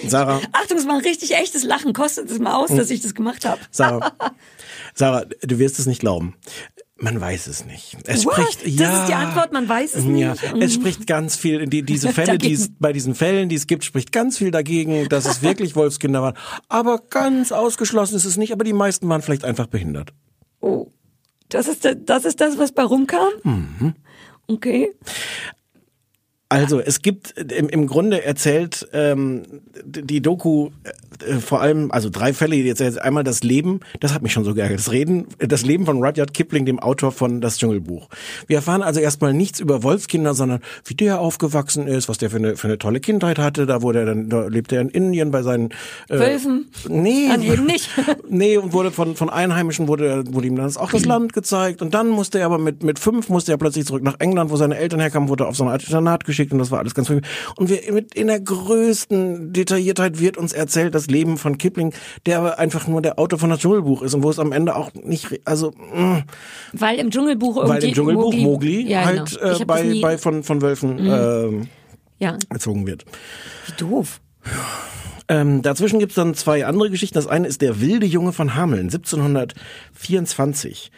Sarah, 0.07 0.39
Achtung, 0.51 0.78
es 0.78 0.88
war 0.88 0.95
ein 0.95 1.01
richtig 1.01 1.36
echtes 1.36 1.64
Lachen. 1.64 1.93
Kostet 1.93 2.30
es 2.30 2.39
mal 2.39 2.53
aus, 2.55 2.70
Hm. 2.70 2.78
dass 2.78 2.89
ich 2.89 3.01
das 3.01 3.16
gemacht 3.16 3.45
habe. 3.45 3.59
Sarah, 3.72 4.12
Sarah, 4.93 5.25
du 5.41 5.59
wirst 5.59 5.79
es 5.79 5.85
nicht 5.85 5.99
glauben. 6.01 6.35
Man 7.03 7.19
weiß 7.19 7.47
es 7.47 7.65
nicht. 7.65 7.97
Es 8.05 8.25
What? 8.27 8.35
spricht, 8.35 8.61
Das 8.63 8.73
ja, 8.75 9.01
ist 9.01 9.09
die 9.09 9.13
Antwort, 9.15 9.51
man 9.53 9.67
weiß 9.67 9.95
es 9.95 10.03
nicht. 10.03 10.21
Ja, 10.21 10.35
Mhm. 10.53 10.61
es 10.61 10.75
spricht 10.75 11.07
ganz 11.07 11.35
viel, 11.35 11.65
die, 11.65 11.81
diese 11.81 12.09
Fälle, 12.13 12.37
die 12.37 12.53
es, 12.53 12.69
bei 12.79 12.93
diesen 12.93 13.15
Fällen, 13.15 13.49
die 13.49 13.55
es 13.55 13.65
gibt, 13.65 13.83
spricht 13.83 14.11
ganz 14.11 14.37
viel 14.37 14.51
dagegen, 14.51 15.09
dass 15.09 15.25
es 15.25 15.41
wirklich 15.41 15.75
Wolfskinder 15.75 16.21
waren. 16.21 16.35
Aber 16.69 16.99
ganz 17.09 17.51
ausgeschlossen 17.51 18.15
ist 18.17 18.25
es 18.25 18.37
nicht, 18.37 18.53
aber 18.53 18.63
die 18.63 18.73
meisten 18.73 19.09
waren 19.09 19.23
vielleicht 19.23 19.45
einfach 19.45 19.65
behindert. 19.65 20.13
Oh, 20.59 20.89
das 21.49 21.67
ist, 21.67 21.83
da- 21.85 21.95
das 21.95 22.23
ist 22.25 22.39
das, 22.39 22.59
was 22.59 22.71
bei 22.71 22.83
rumkam? 22.83 23.29
Mhm. 23.43 23.95
Okay. 24.47 24.91
Also 26.51 26.81
es 26.81 27.01
gibt 27.01 27.31
im, 27.37 27.69
im 27.69 27.87
Grunde 27.87 28.25
erzählt 28.25 28.85
ähm, 28.91 29.43
die 29.85 30.21
Doku 30.21 30.71
äh, 31.25 31.35
vor 31.39 31.61
allem 31.61 31.91
also 31.91 32.09
drei 32.09 32.33
Fälle. 32.33 32.57
Jetzt 32.57 32.81
erzählt 32.81 33.01
einmal 33.01 33.23
das 33.23 33.41
Leben, 33.41 33.79
das 34.01 34.13
hat 34.13 34.21
mich 34.21 34.33
schon 34.33 34.43
so 34.43 34.53
geärgert. 34.53 34.77
Das 34.79 34.91
Reden, 34.91 35.27
das 35.39 35.63
Leben 35.63 35.85
von 35.85 36.03
Rudyard 36.03 36.33
Kipling, 36.33 36.65
dem 36.65 36.79
Autor 36.79 37.13
von 37.13 37.39
Das 37.39 37.57
Dschungelbuch. 37.57 38.09
Wir 38.47 38.57
erfahren 38.57 38.81
also 38.81 38.99
erstmal 38.99 39.33
nichts 39.33 39.61
über 39.61 39.81
Wolfskinder, 39.83 40.33
sondern 40.33 40.59
wie 40.83 40.93
der 40.93 41.21
aufgewachsen 41.21 41.87
ist, 41.87 42.09
was 42.09 42.17
der 42.17 42.29
für 42.29 42.35
eine, 42.35 42.57
für 42.57 42.67
eine 42.67 42.77
tolle 42.77 42.99
Kindheit 42.99 43.39
hatte. 43.39 43.65
Da 43.65 43.81
wurde 43.81 43.99
er 43.99 44.05
dann, 44.07 44.27
da 44.27 44.47
lebte 44.47 44.75
er 44.75 44.81
in 44.81 44.89
Indien 44.89 45.31
bei 45.31 45.43
seinen 45.43 45.69
äh, 46.09 46.19
Wölfen? 46.19 46.69
Nee, 46.89 47.29
Dann 47.29 47.41
eben 47.49 47.65
nicht. 47.65 47.89
nee, 48.27 48.57
und 48.57 48.73
wurde 48.73 48.91
von, 48.91 49.15
von 49.15 49.29
Einheimischen 49.29 49.87
wurde, 49.87 50.25
wurde 50.27 50.47
ihm 50.47 50.57
dann 50.57 50.75
auch 50.75 50.91
das 50.91 51.05
Land 51.05 51.31
gezeigt. 51.31 51.81
Und 51.81 51.93
dann 51.93 52.09
musste 52.09 52.39
er 52.39 52.47
aber 52.47 52.57
mit, 52.57 52.83
mit 52.83 52.99
fünf 52.99 53.29
musste 53.29 53.53
er 53.53 53.57
plötzlich 53.57 53.85
zurück 53.85 54.03
nach 54.03 54.19
England, 54.19 54.51
wo 54.51 54.57
seine 54.57 54.75
Eltern 54.75 54.99
herkamen, 54.99 55.29
wurde 55.29 55.47
auf 55.47 55.55
so 55.55 55.63
eine 55.63 55.71
Art 55.71 55.83
Internat 55.83 56.25
geschickt 56.25 56.40
und 56.51 56.59
das 56.59 56.71
war 56.71 56.79
alles 56.79 56.95
ganz 56.95 57.07
früh. 57.07 57.21
Und 57.57 57.69
wir, 57.69 57.91
mit, 57.93 58.15
in 58.15 58.27
der 58.27 58.39
größten 58.39 59.53
Detailliertheit 59.53 60.19
wird 60.19 60.37
uns 60.37 60.53
erzählt, 60.53 60.95
das 60.95 61.07
Leben 61.07 61.37
von 61.37 61.57
Kipling, 61.57 61.93
der 62.25 62.39
aber 62.39 62.57
einfach 62.59 62.87
nur 62.87 63.01
der 63.01 63.19
Autor 63.19 63.37
von 63.39 63.49
das 63.49 63.59
Dschungelbuch 63.59 64.01
ist 64.01 64.13
und 64.13 64.23
wo 64.23 64.29
es 64.29 64.39
am 64.39 64.51
Ende 64.51 64.75
auch 64.75 64.93
nicht, 64.93 65.41
also, 65.45 65.71
mh, 65.93 66.23
Weil 66.73 66.99
im 66.99 67.11
Dschungelbuch 67.11 67.57
irgendwie. 67.57 67.73
weil 67.73 67.83
im 67.83 67.93
Dschungelbuch 67.93 68.33
Mowgli, 68.35 68.89
ja, 68.89 69.05
halt 69.05 69.37
genau. 69.39 69.55
Äh, 69.59 69.65
bei, 69.65 69.83
Mhm. 69.83 70.01
bei 70.01 70.17
von, 70.17 70.43
von 70.43 70.61
Wölfen 70.61 70.97
ähm, 70.99 71.67
Ja, 72.19 72.37
erzogen 72.49 72.87
wird. 72.87 73.05
wie 73.67 73.73
doof. 73.77 74.21
Ähm, 75.32 75.61
dazwischen 75.61 75.99
gibt's 75.99 76.15
dann 76.15 76.36
zwei 76.36 76.65
andere 76.65 76.89
Geschichten. 76.89 77.15
Das 77.15 77.27
eine 77.27 77.47
ist 77.47 77.61
der 77.61 77.79
wilde 77.79 78.05
Junge 78.05 78.34
von 78.34 78.53
Hameln, 78.53 78.89
1724, 78.89 80.91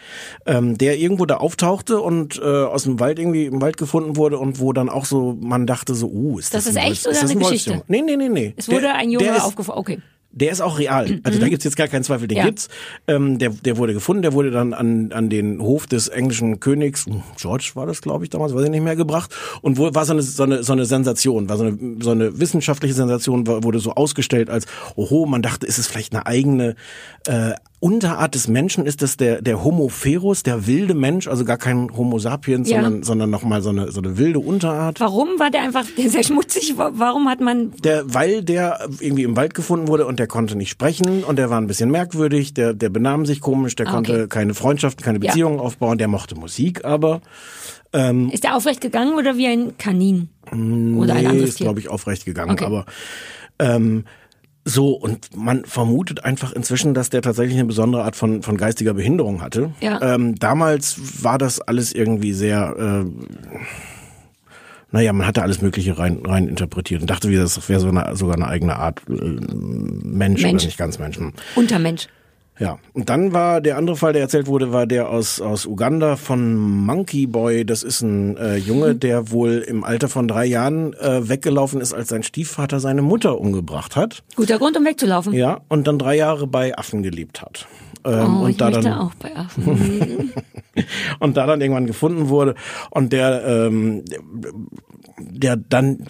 ähm, 0.47 0.75
der 0.75 0.97
irgendwo 0.97 1.27
da 1.27 1.37
auftauchte 1.37 2.01
und 2.01 2.39
äh, 2.39 2.41
aus 2.41 2.85
dem 2.85 2.99
Wald 2.99 3.19
irgendwie 3.19 3.45
im 3.45 3.61
Wald 3.61 3.77
gefunden 3.77 4.17
wurde 4.17 4.39
und 4.39 4.59
wo 4.59 4.73
dann 4.73 4.89
auch 4.89 5.05
so 5.05 5.37
man 5.39 5.67
dachte 5.67 5.93
so, 5.93 6.07
uh, 6.07 6.39
ist 6.39 6.51
das, 6.51 6.63
Das 6.63 6.73
ist 6.73 6.79
ein 6.79 6.91
echt 6.91 7.05
Wolfs- 7.05 7.05
oder 7.05 7.21
das 7.21 7.29
eine 7.29 7.31
ein 7.31 7.39
Geschichte? 7.43 7.69
Wolfsjunge? 7.73 8.05
Nee, 8.05 8.11
nee, 8.15 8.15
nee, 8.17 8.29
nee. 8.29 8.55
Es 8.57 8.69
wurde 8.69 8.81
der, 8.81 8.95
ein 8.95 9.11
Junge 9.11 9.29
ist, 9.29 9.43
aufgefallen. 9.43 9.77
Okay. 9.77 9.99
Der 10.35 10.51
ist 10.51 10.61
auch 10.61 10.79
real. 10.79 11.19
Also 11.23 11.39
da 11.39 11.47
gibt's 11.47 11.63
jetzt 11.63 11.75
gar 11.77 11.87
keinen 11.87 12.03
Zweifel, 12.03 12.27
den 12.27 12.39
Ja. 12.39 12.45
gibt's. 12.45 12.67
Ähm, 13.07 13.37
der, 13.37 13.51
der 13.51 13.77
wurde 13.77 13.93
gefunden, 13.93 14.23
der 14.23 14.33
wurde 14.33 14.49
dann 14.49 14.73
an, 14.73 15.11
an 15.13 15.29
den 15.29 15.61
Hof 15.61 15.85
des 15.85 16.07
englischen 16.07 16.59
Königs, 16.59 17.05
hm, 17.05 17.21
George 17.39 17.71
war 17.75 17.85
das, 17.85 18.01
glaube 18.01 18.23
ich, 18.23 18.31
damals, 18.31 18.53
weiß 18.55 18.63
ich 18.63 18.69
nicht 18.71 18.81
mehr, 18.83 18.95
gebracht. 18.95 19.33
Und 19.61 19.77
wo, 19.77 19.93
war 19.93 20.05
so 20.05 20.13
eine, 20.13 20.23
so, 20.23 20.41
eine, 20.43 20.63
so 20.63 20.73
eine 20.73 20.85
Sensation, 20.85 21.49
war 21.49 21.57
so 21.57 21.65
eine, 21.65 21.77
so 22.01 22.09
eine 22.09 22.39
wissenschaftliche 22.39 22.95
Sensation, 22.95 23.45
war- 23.45 23.63
wurde 23.63 23.77
so 23.79 23.91
ausgestellt 23.91 24.49
als, 24.49 24.65
oho, 24.95 25.27
man 25.27 25.43
dachte, 25.43 25.67
ist 25.67 25.77
es 25.77 25.85
vielleicht 25.87 26.13
eine 26.13 26.25
eigene 26.25 26.75
äh, 27.27 27.51
Unterart 27.83 28.33
des 28.33 28.47
Menschen? 28.47 28.85
Ist 28.85 29.01
das 29.01 29.17
der, 29.17 29.41
der 29.41 29.61
Homo 29.61 29.89
ferus, 29.89 30.41
der 30.41 30.67
wilde 30.67 30.93
Mensch, 30.93 31.27
also 31.27 31.43
gar 31.43 31.57
kein 31.57 31.89
Homo 31.97 32.17
sapiens, 32.17 32.69
Ja. 32.69 32.81
sondern, 32.81 33.03
sondern 33.03 33.29
nochmal 33.29 33.61
so 33.61 33.69
eine, 33.71 33.91
so 33.91 33.99
eine 33.99 34.17
wilde 34.17 34.39
Unterart? 34.39 35.01
Warum 35.01 35.27
war 35.37 35.51
der 35.51 35.63
einfach 35.63 35.83
sehr 35.97 36.23
schmutzig? 36.23 36.77
Wa- 36.77 36.91
Warum 36.95 37.27
hat 37.27 37.41
man. 37.41 37.73
Der, 37.83 38.03
weil 38.13 38.41
der 38.41 38.87
irgendwie 39.01 39.23
im 39.23 39.35
Wald 39.35 39.53
gefunden 39.53 39.89
wurde 39.89 40.05
und 40.05 40.17
der 40.17 40.27
konnte 40.27 40.55
nicht 40.55 40.69
sprechen 40.69 41.25
und 41.25 41.35
der 41.37 41.49
war 41.49 41.59
ein 41.59 41.67
bisschen 41.67 41.91
merkwürdig, 41.91 42.53
der, 42.53 42.73
der 42.73 42.87
benahm 42.87 43.25
sich 43.25 43.41
komisch, 43.41 43.75
der 43.75 43.87
Ah, 43.87 43.91
konnte 43.91 44.13
okay. 44.13 44.27
keine 44.29 44.53
Freundschaften, 44.53 45.03
keine 45.03 45.19
Ja. 45.19 45.31
Beziehungen 45.31 45.59
aufbauen, 45.59 45.97
der 45.97 46.07
mochte 46.07 46.35
Musik, 46.35 46.85
aber 46.85 47.19
Ist 48.31 48.43
der 48.45 48.55
aufrecht 48.55 48.79
gegangen 48.81 49.15
oder 49.17 49.35
wie 49.37 49.45
ein 49.47 49.77
Kanin? 49.77 50.29
Oder 50.47 50.55
ein 51.15 51.21
nee, 51.21 51.27
anderes 51.27 51.49
ist 51.49 51.57
glaube 51.57 51.79
ich 51.81 51.89
aufrecht 51.89 52.23
gegangen. 52.25 52.51
Okay. 52.51 52.65
Aber 52.65 52.85
ähm, 53.59 54.05
so 54.65 54.91
und 54.93 55.35
man 55.35 55.65
vermutet 55.65 56.23
einfach 56.23 56.53
inzwischen, 56.53 56.93
dass 56.93 57.09
der 57.09 57.21
tatsächlich 57.21 57.57
eine 57.57 57.65
besondere 57.65 58.03
Art 58.03 58.15
von 58.15 58.43
von 58.43 58.57
geistiger 58.57 58.93
Behinderung 58.93 59.41
hatte. 59.41 59.71
Ja. 59.81 60.01
Ähm, 60.01 60.35
damals 60.35 61.23
war 61.23 61.37
das 61.37 61.59
alles 61.59 61.93
irgendwie 61.93 62.33
sehr 62.33 63.05
äh, 63.05 63.09
naja, 64.93 65.11
man 65.11 65.25
hatte 65.25 65.41
alles 65.41 65.59
Mögliche 65.59 65.97
rein, 65.97 66.21
rein 66.23 66.47
interpretiert 66.47 67.01
und 67.01 67.09
dachte, 67.09 67.27
wie 67.29 67.35
das 67.35 67.67
wäre 67.67 67.79
so 67.79 67.89
eine, 67.89 68.15
sogar 68.15 68.35
eine 68.35 68.47
eigene 68.47 68.75
Art 68.75 69.01
äh, 69.09 69.13
Mensch, 69.13 70.43
Mensch. 70.43 70.43
oder 70.43 70.65
nicht 70.65 70.77
ganz 70.77 70.99
Mensch. 70.99 71.17
Hm. 71.17 71.33
Untermensch. 71.55 72.07
Ja, 72.59 72.77
und 72.93 73.09
dann 73.09 73.33
war 73.33 73.61
der 73.61 73.77
andere 73.77 73.95
Fall, 73.95 74.13
der 74.13 74.21
erzählt 74.21 74.45
wurde, 74.47 74.71
war 74.71 74.85
der 74.85 75.09
aus, 75.09 75.41
aus 75.41 75.65
Uganda 75.65 76.15
von 76.17 76.55
Monkey 76.55 77.25
Boy. 77.25 77.65
Das 77.65 77.81
ist 77.81 78.01
ein 78.01 78.37
äh, 78.37 78.57
Junge, 78.57 78.93
der 78.95 79.31
wohl 79.31 79.57
im 79.67 79.83
Alter 79.83 80.07
von 80.07 80.27
drei 80.27 80.45
Jahren 80.45 80.93
äh, 80.93 81.27
weggelaufen 81.27 81.81
ist, 81.81 81.93
als 81.93 82.09
sein 82.09 82.21
Stiefvater 82.21 82.79
seine 82.79 83.01
Mutter 83.01 83.39
umgebracht 83.39 83.95
hat. 83.95 84.23
Guter 84.35 84.59
Grund, 84.59 84.77
um 84.77 84.85
wegzulaufen. 84.85 85.33
Ja, 85.33 85.61
und 85.67 85.87
dann 85.87 85.97
drei 85.97 86.15
Jahre 86.15 86.45
bei 86.45 86.77
Affen 86.77 87.01
gelebt 87.01 87.41
hat. 87.41 87.67
Ähm, 88.05 88.37
Oh, 88.37 88.43
und 88.43 88.51
ich 88.51 88.57
da 88.57 88.69
dann 88.69 88.85
auch 88.87 89.15
bei 89.15 89.35
Affen. 89.35 90.31
und 91.19 91.37
da 91.37 91.47
dann 91.47 91.61
irgendwann 91.61 91.87
gefunden 91.87 92.29
wurde 92.29 92.55
und 92.91 93.13
der 93.13 93.45
ähm, 93.45 94.03
der 95.19 95.55
dann 95.55 96.05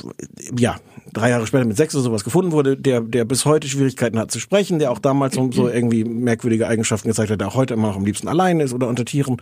ja 0.57 0.75
drei 1.13 1.29
Jahre 1.29 1.47
später 1.47 1.63
mit 1.65 1.77
sechs 1.77 1.95
oder 1.95 2.03
sowas 2.03 2.23
gefunden 2.23 2.51
wurde, 2.51 2.75
der 2.75 3.01
der 3.01 3.23
bis 3.25 3.45
heute 3.45 3.67
Schwierigkeiten 3.67 4.19
hat 4.19 4.31
zu 4.31 4.39
sprechen, 4.39 4.79
der 4.79 4.91
auch 4.91 4.99
damals 4.99 5.35
so, 5.35 5.51
so 5.51 5.69
irgendwie 5.69 6.03
merkwürdige 6.03 6.67
Eigenschaften 6.67 7.07
gezeigt 7.07 7.31
hat, 7.31 7.39
der 7.39 7.47
auch 7.47 7.55
heute 7.55 7.73
immer 7.75 7.87
noch 7.89 7.95
am 7.95 8.05
liebsten 8.05 8.27
allein 8.27 8.59
ist 8.59 8.73
oder 8.73 8.87
unter 8.87 9.05
Tieren 9.05 9.37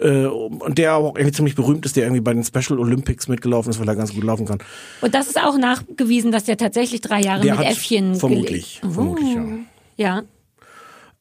äh, 0.00 0.24
und 0.26 0.78
der 0.78 0.94
auch 0.96 1.16
irgendwie 1.16 1.32
ziemlich 1.32 1.54
berühmt 1.54 1.84
ist, 1.84 1.96
der 1.96 2.04
irgendwie 2.04 2.20
bei 2.22 2.32
den 2.32 2.44
Special 2.44 2.78
Olympics 2.78 3.28
mitgelaufen 3.28 3.70
ist, 3.70 3.80
weil 3.80 3.88
er 3.88 3.96
ganz 3.96 4.14
gut 4.14 4.24
laufen 4.24 4.46
kann. 4.46 4.58
Und 5.00 5.14
das 5.14 5.26
ist 5.26 5.38
auch 5.40 5.58
nachgewiesen, 5.58 6.32
dass 6.32 6.44
der 6.44 6.56
tatsächlich 6.56 7.00
drei 7.00 7.20
Jahre 7.20 7.42
Der 7.42 7.56
mit 7.56 7.66
Äffchen 7.66 8.14
vermutlich, 8.14 8.80
gelebt- 8.82 8.94
vermutlich 8.94 9.34
ja. 9.34 9.44
Ja. 9.98 10.22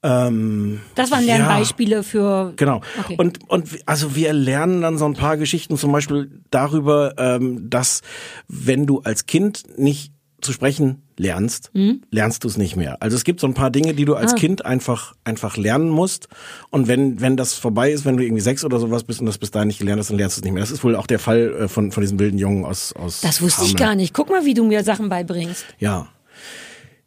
Ähm, 0.06 0.82
Das 0.94 1.10
waren 1.10 1.26
Ja. 1.26 1.38
Lernbeispiele 1.38 2.04
für. 2.04 2.54
Genau. 2.56 2.82
Okay. 3.00 3.16
Und, 3.18 3.50
und 3.50 3.68
also 3.88 4.16
wir 4.16 4.34
lernen 4.34 4.82
dann 4.82 4.98
so 5.00 5.06
ein 5.06 5.14
paar 5.14 5.36
Geschichten 5.38 5.78
zum 5.78 5.92
Beispiel 5.92 6.42
darüber, 6.52 7.16
ähm, 7.18 7.70
dass 7.70 8.02
wenn 8.48 8.86
du 8.86 9.00
als 9.02 9.26
Kind 9.26 9.64
nicht 9.80 10.12
zu 10.42 10.54
sprechen 10.54 11.02
lernst, 11.18 11.72
lernst 12.12 12.44
du 12.44 12.48
es 12.48 12.56
nicht 12.58 12.76
mehr. 12.76 13.02
Also 13.02 13.18
es 13.18 13.24
gibt 13.24 13.40
so 13.40 13.48
ein 13.48 13.56
paar 13.56 13.72
Dinge, 13.72 13.96
die 13.96 14.06
du 14.06 14.14
als 14.14 14.34
Ah. 14.34 14.36
Kind 14.36 14.64
einfach 14.66 15.16
einfach 15.24 15.58
lernen 15.58 15.90
musst. 15.90 16.28
Und 16.70 16.88
wenn 16.88 17.20
wenn 17.20 17.36
das 17.36 17.56
vorbei 17.56 17.90
ist, 17.92 18.06
wenn 18.06 18.18
du 18.18 18.24
irgendwie 18.24 18.42
sechs 18.44 18.64
oder 18.64 18.80
sowas 18.80 19.06
bist 19.06 19.22
und 19.22 19.26
das 19.26 19.40
bis 19.40 19.50
dahin 19.50 19.70
nicht 19.70 19.80
gelernt 19.80 20.00
hast, 20.02 20.10
dann 20.12 20.18
lernst 20.18 20.38
du 20.38 20.42
es 20.42 20.44
nicht 20.44 20.54
mehr. 20.54 20.62
Das 20.62 20.70
ist 20.72 20.84
wohl 20.84 20.96
auch 20.96 21.08
der 21.08 21.18
Fall 21.20 21.56
äh, 21.62 21.68
von 21.68 21.92
von 21.92 22.02
diesem 22.02 22.20
wilden 22.20 22.38
Jungen 22.38 22.64
aus 22.64 22.94
aus. 22.94 23.22
Das 23.22 23.42
wusste 23.42 23.64
ich 23.64 23.70
Hameln. 23.70 23.78
gar 23.88 23.96
nicht. 23.96 24.14
Guck 24.14 24.30
mal, 24.30 24.46
wie 24.46 24.54
du 24.54 24.66
mir 24.66 24.84
Sachen 24.84 25.10
beibringst. 25.10 25.66
Ja. 25.80 26.10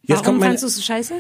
Jetzt 0.03 0.11
Warum 0.21 0.25
kommt 0.25 0.39
meine, 0.41 0.51
fandst 0.53 0.65
du 0.65 0.67
es 0.69 0.77
so 0.77 0.83
scheiße? 0.83 1.15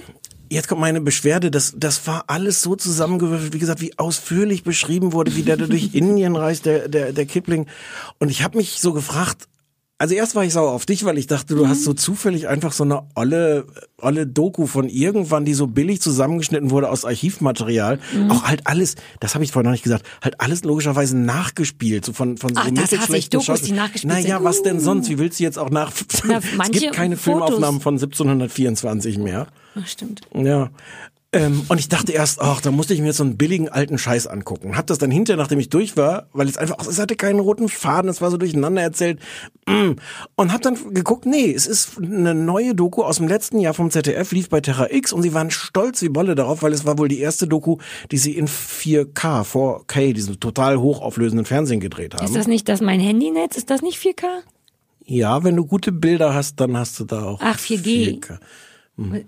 Jetzt 0.50 0.68
kommt 0.68 0.80
meine 0.80 1.00
Beschwerde, 1.00 1.50
das, 1.50 1.74
das 1.76 2.06
war 2.06 2.24
alles 2.28 2.62
so 2.62 2.74
zusammengewürfelt, 2.76 3.52
wie 3.52 3.58
gesagt, 3.58 3.80
wie 3.80 3.98
ausführlich 3.98 4.62
beschrieben 4.64 5.12
wurde, 5.12 5.34
wie 5.36 5.42
der 5.42 5.56
durch 5.56 5.90
Indien 5.94 6.36
reist, 6.36 6.64
der, 6.66 6.88
der, 6.88 7.12
der 7.12 7.26
Kipling. 7.26 7.66
Und 8.18 8.30
ich 8.30 8.42
habe 8.42 8.56
mich 8.58 8.80
so 8.80 8.92
gefragt, 8.92 9.46
Also 10.00 10.14
erst 10.14 10.36
war 10.36 10.44
ich 10.44 10.52
sauer 10.52 10.70
auf 10.72 10.86
dich, 10.86 11.04
weil 11.04 11.18
ich 11.18 11.26
dachte, 11.26 11.56
du 11.56 11.66
hast 11.66 11.82
so 11.82 11.92
zufällig 11.92 12.46
einfach 12.46 12.72
so 12.72 12.84
eine 12.84 13.02
olle, 13.16 13.66
olle 14.00 14.28
Doku 14.28 14.66
von 14.68 14.88
irgendwann, 14.88 15.44
die 15.44 15.54
so 15.54 15.66
billig 15.66 16.00
zusammengeschnitten 16.00 16.70
wurde 16.70 16.88
aus 16.88 17.04
Archivmaterial. 17.04 17.98
Auch 18.28 18.44
halt 18.44 18.60
alles, 18.68 18.94
das 19.18 19.34
habe 19.34 19.42
ich 19.42 19.50
vorhin 19.50 19.64
noch 19.66 19.72
nicht 19.72 19.82
gesagt, 19.82 20.06
halt 20.22 20.40
alles 20.40 20.62
logischerweise 20.62 21.16
nachgespielt, 21.18 22.04
so 22.04 22.12
von 22.12 22.36
von 22.38 22.54
so 22.54 22.60
Ach, 22.64 22.70
das 22.72 22.96
hasse 22.96 23.16
ich, 23.16 23.28
Dokus, 23.28 23.62
die 23.62 23.72
nachgespielt 23.72 24.12
Naja, 24.14 24.36
sind. 24.36 24.44
was 24.44 24.62
denn 24.62 24.76
Uh. 24.76 24.80
sonst? 24.80 25.08
Wie 25.10 25.18
willst 25.18 25.40
du 25.40 25.42
jetzt 25.42 25.58
auch 25.58 25.70
nach? 25.70 25.92
Na, 26.24 26.38
es 26.62 26.70
gibt 26.70 26.92
keine 26.94 27.16
Fotos. 27.16 27.48
Filmaufnahmen 27.48 27.80
von 27.80 27.94
1724 27.94 29.18
mehr. 29.18 29.48
Ach, 29.80 29.86
stimmt. 29.86 30.22
Ja. 30.34 30.70
Ähm, 31.30 31.66
und 31.68 31.78
ich 31.78 31.90
dachte 31.90 32.12
erst, 32.12 32.40
ach, 32.40 32.62
da 32.62 32.70
musste 32.70 32.94
ich 32.94 33.00
mir 33.00 33.08
jetzt 33.08 33.18
so 33.18 33.24
einen 33.24 33.36
billigen 33.36 33.68
alten 33.68 33.98
Scheiß 33.98 34.26
angucken. 34.26 34.78
Hab 34.78 34.86
das 34.86 34.96
dann 34.96 35.10
hinterher, 35.10 35.36
nachdem 35.36 35.58
ich 35.58 35.68
durch 35.68 35.94
war, 35.94 36.26
weil 36.32 36.48
es 36.48 36.56
einfach, 36.56 36.78
es 36.86 36.98
hatte 36.98 37.16
keinen 37.16 37.38
roten 37.38 37.68
Faden, 37.68 38.08
es 38.08 38.22
war 38.22 38.30
so 38.30 38.38
durcheinander 38.38 38.80
erzählt. 38.80 39.20
Mm. 39.66 39.92
Und 40.36 40.52
hab 40.54 40.62
dann 40.62 40.94
geguckt, 40.94 41.26
nee, 41.26 41.52
es 41.52 41.66
ist 41.66 41.98
eine 41.98 42.34
neue 42.34 42.74
Doku 42.74 43.02
aus 43.02 43.18
dem 43.18 43.28
letzten 43.28 43.60
Jahr 43.60 43.74
vom 43.74 43.90
ZDF, 43.90 44.32
lief 44.32 44.48
bei 44.48 44.62
Terra 44.62 44.90
X 44.90 45.12
und 45.12 45.20
sie 45.20 45.34
waren 45.34 45.50
stolz 45.50 46.00
wie 46.00 46.08
Bolle 46.08 46.34
darauf, 46.34 46.62
weil 46.62 46.72
es 46.72 46.86
war 46.86 46.96
wohl 46.96 47.08
die 47.08 47.20
erste 47.20 47.46
Doku, 47.46 47.76
die 48.10 48.16
sie 48.16 48.34
in 48.34 48.48
4K, 48.48 49.44
4K, 49.44 50.14
diesem 50.14 50.40
total 50.40 50.78
hochauflösenden 50.78 51.44
Fernsehen 51.44 51.80
gedreht 51.80 52.14
haben. 52.14 52.24
Ist 52.24 52.36
das 52.36 52.46
nicht 52.46 52.70
das 52.70 52.80
mein 52.80 53.00
Handynetz? 53.00 53.54
Ist 53.54 53.68
das 53.68 53.82
nicht 53.82 53.98
4K? 53.98 54.24
ja, 55.08 55.42
wenn 55.42 55.56
du 55.56 55.64
gute 55.64 55.90
Bilder 55.90 56.34
hast, 56.34 56.60
dann 56.60 56.76
hast 56.76 57.00
du 57.00 57.04
da 57.04 57.24
auch 57.24 57.40
Ach, 57.42 57.58
4G. 57.58 58.20
4K. 58.20 58.38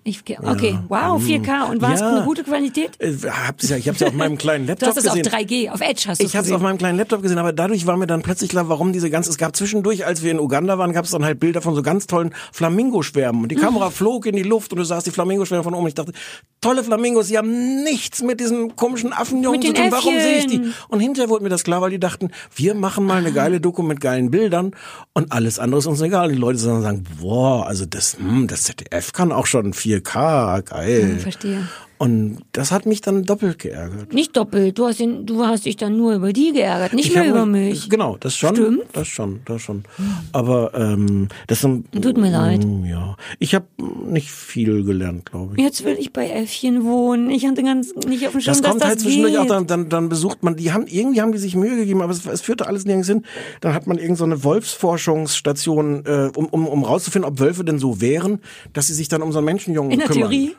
Ich, 0.02 0.22
okay, 0.42 0.78
wow, 0.88 1.22
4K. 1.22 1.70
Und 1.70 1.80
war 1.80 1.94
es 1.94 2.00
Ja. 2.00 2.16
eine 2.16 2.24
gute 2.24 2.42
Qualität? 2.42 2.90
Äh, 2.98 3.14
hab's 3.46 3.68
ja, 3.68 3.76
ich 3.76 3.88
hab's 3.88 4.00
ja 4.00 4.08
auf 4.08 4.14
meinem 4.14 4.36
kleinen 4.36 4.64
Du 4.66 4.70
Laptop 4.72 4.88
hast 4.88 4.96
es 4.98 5.04
gesehen. 5.04 5.26
auf 5.26 5.32
3G, 5.32 5.70
auf 5.70 5.80
Edge 5.80 6.02
hast 6.08 6.20
du 6.20 6.24
Ich 6.26 6.34
habe 6.34 6.44
es 6.44 6.50
auf 6.50 6.56
gesehen. 6.56 6.62
meinem 6.64 6.78
kleinen 6.78 6.98
Laptop 6.98 7.22
gesehen, 7.22 7.38
aber 7.38 7.52
dadurch 7.52 7.86
war 7.86 7.96
mir 7.96 8.08
dann 8.08 8.22
plötzlich 8.22 8.50
klar, 8.50 8.68
warum 8.68 8.92
diese 8.92 9.10
ganze, 9.10 9.30
es 9.30 9.38
gab 9.38 9.54
zwischendurch, 9.54 10.04
als 10.04 10.24
wir 10.24 10.32
in 10.32 10.40
Uganda 10.40 10.76
waren, 10.78 10.92
gab 10.92 11.04
es 11.04 11.12
dann 11.12 11.24
halt 11.24 11.38
Bilder 11.38 11.62
von 11.62 11.76
so 11.76 11.82
ganz 11.82 12.08
tollen 12.08 12.34
Flamingoschwärmen. 12.52 13.42
Und 13.44 13.48
die 13.52 13.56
Mhm. 13.56 13.60
Kamera 13.60 13.90
flog 13.90 14.26
in 14.26 14.34
die 14.34 14.42
Luft 14.42 14.72
und 14.72 14.78
du 14.78 14.84
sahst 14.84 15.06
die 15.06 15.12
Flamingoschwärme 15.12 15.62
von 15.62 15.74
oben. 15.74 15.86
Ich 15.86 15.94
dachte, 15.94 16.12
tolle 16.60 16.82
Flamingos, 16.82 17.28
die 17.28 17.38
haben 17.38 17.82
nichts 17.84 18.22
mit 18.22 18.40
diesen 18.40 18.74
komischen 18.74 19.12
Affenjungen 19.12 19.62
zu 19.62 19.72
tun. 19.72 19.86
Warum 19.90 20.14
sehe 20.18 20.38
ich 20.38 20.46
die? 20.48 20.62
Und 20.88 20.98
hinterher 21.00 21.28
wurde 21.30 21.44
mir 21.44 21.48
das 21.50 21.62
klar, 21.62 21.80
weil 21.80 21.90
die 21.90 22.00
dachten, 22.00 22.30
wir 22.56 22.74
machen 22.74 23.04
mal 23.04 23.18
eine 23.18 23.32
geile 23.32 23.60
Doku 23.60 23.82
mit 23.82 24.00
geilen 24.00 24.30
Bildern 24.32 24.72
und 25.12 25.30
alles 25.32 25.58
andere 25.58 25.78
ist 25.78 25.86
uns 25.86 26.00
egal. 26.00 26.26
Und 26.28 26.32
die 26.34 26.40
Leute 26.40 26.58
dann 26.64 26.82
sagen, 26.82 27.04
boah, 27.20 27.66
also 27.66 27.86
das, 27.86 28.16
hm, 28.18 28.46
das 28.48 28.64
ZDF 28.64 29.12
kann 29.12 29.30
auch 29.30 29.46
schon 29.46 29.59
4K, 29.68 30.62
geil. 30.62 31.18
verstehe. 31.20 31.68
Und 32.02 32.38
das 32.52 32.72
hat 32.72 32.86
mich 32.86 33.02
dann 33.02 33.24
doppelt 33.24 33.58
geärgert. 33.58 34.14
Nicht 34.14 34.34
doppelt. 34.34 34.78
Du 34.78 34.86
hast, 34.86 35.00
ihn, 35.00 35.26
du 35.26 35.44
hast 35.44 35.66
dich 35.66 35.76
dann 35.76 35.98
nur 35.98 36.14
über 36.14 36.32
die 36.32 36.50
geärgert, 36.52 36.94
nicht 36.94 37.08
Ich 37.10 37.14
mehr 37.14 37.28
über 37.28 37.44
mich. 37.44 37.90
Genau, 37.90 38.16
das 38.18 38.34
schon. 38.34 38.56
Stimmt. 38.56 38.84
Das 38.94 39.06
schon, 39.06 39.40
das 39.44 39.60
schon. 39.60 39.84
Aber 40.32 40.72
ähm, 40.74 41.28
das 41.46 41.60
sind, 41.60 41.92
Tut 41.92 42.16
mir 42.16 42.30
leid. 42.30 42.64
Mm, 42.64 42.86
Ja, 42.86 43.18
ich 43.38 43.54
habe 43.54 43.66
nicht 44.06 44.30
viel 44.30 44.82
gelernt, 44.82 45.30
glaube 45.30 45.56
ich. 45.56 45.62
Jetzt 45.62 45.84
will 45.84 45.94
ich 45.98 46.10
bei 46.14 46.30
Äffchen 46.30 46.84
wohnen. 46.86 47.28
Ich 47.28 47.46
hatte 47.46 47.62
ganz 47.62 47.94
nicht 48.08 48.26
auf 48.26 48.32
dem 48.32 48.40
Schirm, 48.40 48.52
Das 48.54 48.62
dass 48.62 48.70
kommt 48.70 48.80
das 48.80 48.88
halt 48.88 49.00
zwischendurch 49.00 49.32
geht. 49.34 49.40
auch, 49.42 49.46
dann, 49.46 49.66
dann, 49.66 49.88
dann 49.90 50.08
besucht 50.08 50.42
man, 50.42 50.56
die 50.56 50.72
haben, 50.72 50.86
irgendwie 50.86 51.20
haben 51.20 51.32
die 51.32 51.38
sich 51.38 51.54
Mühe 51.54 51.76
gegeben, 51.76 52.00
aber 52.00 52.12
es, 52.12 52.24
es 52.24 52.40
führte 52.40 52.66
alles 52.66 52.86
nirgends 52.86 53.08
hin. 53.08 53.26
Dann 53.60 53.74
hat 53.74 53.86
man 53.86 53.98
irgend 53.98 54.16
so 54.16 54.24
eine 54.24 54.42
Wolfsforschungsstation, 54.42 56.06
äh, 56.06 56.30
um, 56.34 56.46
um, 56.46 56.66
um 56.66 56.82
rauszufinden, 56.84 57.30
ob 57.30 57.38
Wölfe 57.40 57.62
denn 57.62 57.78
so 57.78 58.00
wären, 58.00 58.40
dass 58.72 58.86
sie 58.86 58.94
sich 58.94 59.08
dann 59.08 59.20
um 59.20 59.32
so 59.32 59.38
einen 59.38 59.44
Menschenjungen 59.44 59.90
In 59.92 59.98
der 59.98 60.08
kümmern. 60.08 60.30
Theorie? 60.30 60.52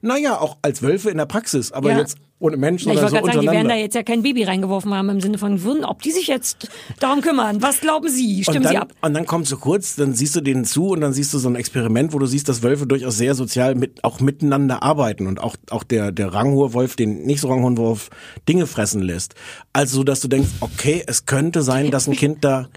Naja, 0.00 0.38
auch 0.40 0.58
als 0.62 0.82
Wölfe 0.82 1.10
in 1.10 1.16
der 1.18 1.26
Praxis, 1.26 1.72
aber 1.72 1.90
Ja. 1.90 1.98
jetzt 1.98 2.16
ohne 2.40 2.56
Menschen, 2.56 2.88
Ja, 2.88 2.94
ich 2.94 3.00
wollte 3.00 3.10
so 3.10 3.16
gerade 3.16 3.32
sagen, 3.32 3.46
die 3.46 3.52
werden 3.52 3.68
da 3.68 3.74
jetzt 3.74 3.94
ja 3.94 4.04
kein 4.04 4.22
Baby 4.22 4.44
reingeworfen 4.44 4.94
haben 4.94 5.08
im 5.08 5.20
Sinne 5.20 5.38
von 5.38 5.62
würden, 5.64 5.84
ob 5.84 6.02
die 6.02 6.12
sich 6.12 6.28
jetzt 6.28 6.68
darum 7.00 7.20
kümmern. 7.20 7.60
Was 7.62 7.80
glauben 7.80 8.08
Sie? 8.08 8.44
Stimmen 8.44 8.62
dann, 8.62 8.72
Sie 8.72 8.78
ab? 8.78 8.92
Und 9.00 9.14
dann 9.14 9.26
kommt 9.26 9.48
so 9.48 9.56
kurz, 9.56 9.96
dann 9.96 10.14
siehst 10.14 10.36
du 10.36 10.40
denen 10.40 10.64
zu 10.64 10.90
und 10.90 11.00
dann 11.00 11.12
siehst 11.12 11.34
du 11.34 11.38
so 11.38 11.48
ein 11.48 11.56
Experiment, 11.56 12.12
wo 12.12 12.18
du 12.20 12.26
siehst, 12.26 12.48
dass 12.48 12.62
Wölfe 12.62 12.86
durchaus 12.86 13.16
sehr 13.16 13.34
sozial 13.34 13.74
mit, 13.74 14.04
auch 14.04 14.20
miteinander 14.20 14.84
arbeiten 14.84 15.26
und 15.26 15.40
auch, 15.40 15.56
auch 15.70 15.82
der, 15.82 16.12
der 16.12 16.32
ranghohe 16.32 16.72
Wolf, 16.74 16.94
den 16.94 17.22
nicht 17.24 17.40
so 17.40 17.48
ranghohen 17.48 17.76
Wolf, 17.76 18.10
Dinge 18.48 18.68
fressen 18.68 19.02
lässt. 19.02 19.34
Also, 19.72 19.96
so, 19.96 20.04
dass 20.04 20.20
du 20.20 20.28
denkst, 20.28 20.50
okay, 20.60 21.02
es 21.08 21.26
könnte 21.26 21.62
sein, 21.62 21.90
dass 21.90 22.06
ein 22.06 22.14
Kind 22.14 22.44
da, 22.44 22.68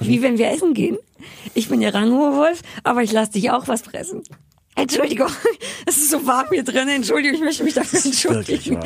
Wie 0.00 0.20
wenn 0.20 0.36
wir 0.36 0.50
essen 0.50 0.74
gehen. 0.74 0.98
Ich 1.54 1.68
bin 1.68 1.80
der 1.80 1.94
ranghohe 1.94 2.36
Wolf, 2.36 2.60
aber 2.84 3.02
ich 3.02 3.12
lasse 3.12 3.32
dich 3.32 3.50
auch 3.50 3.66
was 3.68 3.80
fressen. 3.82 4.22
Entschuldigung, 4.74 5.28
es 5.86 5.96
ist 5.98 6.10
so 6.10 6.26
warm 6.26 6.46
hier 6.50 6.64
drin. 6.64 6.88
Entschuldigung, 6.88 7.36
ich 7.36 7.44
möchte 7.44 7.62
mich 7.62 7.74
dafür 7.74 8.04
entschuldigen. 8.04 8.80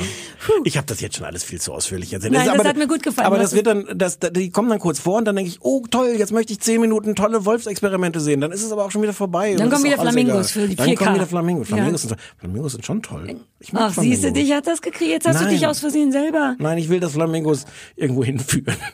Ich 0.65 0.77
habe 0.77 0.87
das 0.87 1.01
jetzt 1.01 1.17
schon 1.17 1.25
alles 1.25 1.45
viel 1.45 1.61
zu 1.61 1.73
ausführlich 1.73 2.13
erzählt. 2.13 2.33
Nein, 2.33 2.49
ist 2.49 2.57
das 2.59 2.67
hat 2.67 2.77
mir 2.77 2.89
gut 2.89 3.05
gefallen. 3.05 3.27
Aber 3.27 3.39
das 3.39 3.55
wird 3.55 3.69
dann, 3.69 3.87
das, 3.95 4.19
die 4.19 4.51
kommen 4.51 4.69
dann 4.69 4.81
kurz 4.81 4.99
vor 4.99 5.19
und 5.19 5.25
dann 5.27 5.37
denke 5.37 5.51
ich, 5.51 5.59
oh 5.63 5.85
toll, 5.89 6.15
jetzt 6.19 6.33
möchte 6.33 6.53
ich 6.53 6.61
zehn 6.61 6.81
Minuten 6.81 7.15
tolle 7.15 7.45
Wolfsexperimente 7.45 8.19
sehen. 8.21 8.41
Dann 8.41 8.51
ist 8.51 8.65
es 8.65 8.73
aber 8.73 8.85
auch 8.85 8.91
schon 8.91 9.03
wieder 9.03 9.13
vorbei. 9.13 9.55
Dann 9.55 9.71
kommen 9.71 9.85
wieder 9.85 9.97
Flamingos 9.99 10.51
für 10.51 10.67
die 10.67 10.75
Dann 10.75 10.89
4K. 10.89 10.97
kommen 10.97 11.15
wieder 11.15 11.27
Flamingos. 11.27 11.69
Flamingos, 11.69 12.03
Ja. 12.03 12.09
sind, 12.11 12.21
Flamingos 12.39 12.73
sind 12.73 12.85
schon 12.85 13.03
toll. 13.03 13.37
Ich 13.61 13.73
mag 13.73 13.83
Ach, 13.85 13.89
siehst 13.91 14.25
du, 14.25 14.29
Flamingos. 14.29 14.33
dich 14.49 14.53
hat 14.57 14.67
das 14.67 14.83
gekriegt. 14.83 15.11
Jetzt 15.11 15.27
hast 15.29 15.41
du 15.41 15.45
Nein. 15.45 15.55
dich 15.55 15.67
aus 15.69 15.79
Versehen 15.79 16.11
selber. 16.11 16.57
Nein, 16.59 16.79
ich 16.79 16.89
will 16.89 16.99
das 16.99 17.13
Flamingos 17.13 17.65
irgendwo 17.95 18.25
hinführen. 18.25 18.77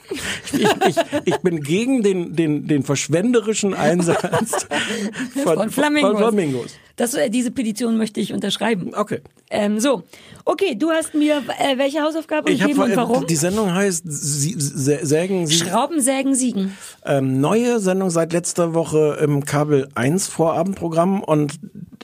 Ich, 0.55 0.69
ich, 0.87 0.97
ich 1.25 1.37
bin 1.39 1.63
gegen 1.63 2.03
den, 2.03 2.37
den, 2.37 2.67
den 2.67 2.83
verschwenderischen 2.83 3.73
Einsatz 3.73 4.67
von, 5.43 5.57
Von 5.57 5.71
Flamingos. 5.71 6.11
Von 6.11 6.19
Flamingos. 6.19 6.73
Das, 6.97 7.15
äh, 7.15 7.31
diese 7.31 7.51
Petition 7.51 7.97
möchte 7.97 8.21
ich 8.21 8.33
unterschreiben. 8.33 8.93
Okay. 8.95 9.21
Ähm, 9.51 9.81
so, 9.81 10.03
okay, 10.45 10.75
du 10.75 10.91
hast 10.91 11.15
mir 11.15 11.43
äh, 11.59 11.77
welche 11.79 12.01
Hausaufgabe 12.03 12.51
Ich 12.51 12.61
hab, 12.63 12.69
gegeben 12.69 12.85
und 12.91 12.97
warum? 12.97 13.27
die 13.27 13.37
Sendung 13.37 13.73
heißt 13.75 14.03
Sie, 14.07 14.57
Sä- 14.57 15.05
Sägen 15.05 15.47
Sie. 15.47 15.55
Schrauben, 15.57 16.01
Sägen, 16.01 16.35
Siegen. 16.35 16.77
Ähm, 17.05 17.41
neue 17.41 17.81
Sendung 17.81 18.11
seit 18.11 18.33
letzter 18.33 18.75
Woche 18.75 19.19
im 19.23 19.45
Kabel 19.45 19.89
1 19.95 20.29
Vorabendprogramm 20.29 21.23
und 21.23 21.55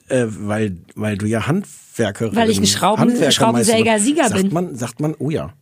äh, 0.09 0.24
weil, 0.28 0.76
weil 0.95 1.18
du 1.18 1.26
ja 1.26 1.47
Handwerkerin 1.47 2.34
Weil 2.36 2.51
ich 2.51 2.59
ein 2.59 2.66
Schrauben- 2.66 3.01
Handwerkermeisterin- 3.03 3.32
Schraubensäger-Sieger 3.32 4.28
sagt 4.28 4.43
bin. 4.43 4.53
Man, 4.53 4.74
sagt 4.76 5.01
man, 5.01 5.14
oh 5.18 5.30
ja. 5.30 5.53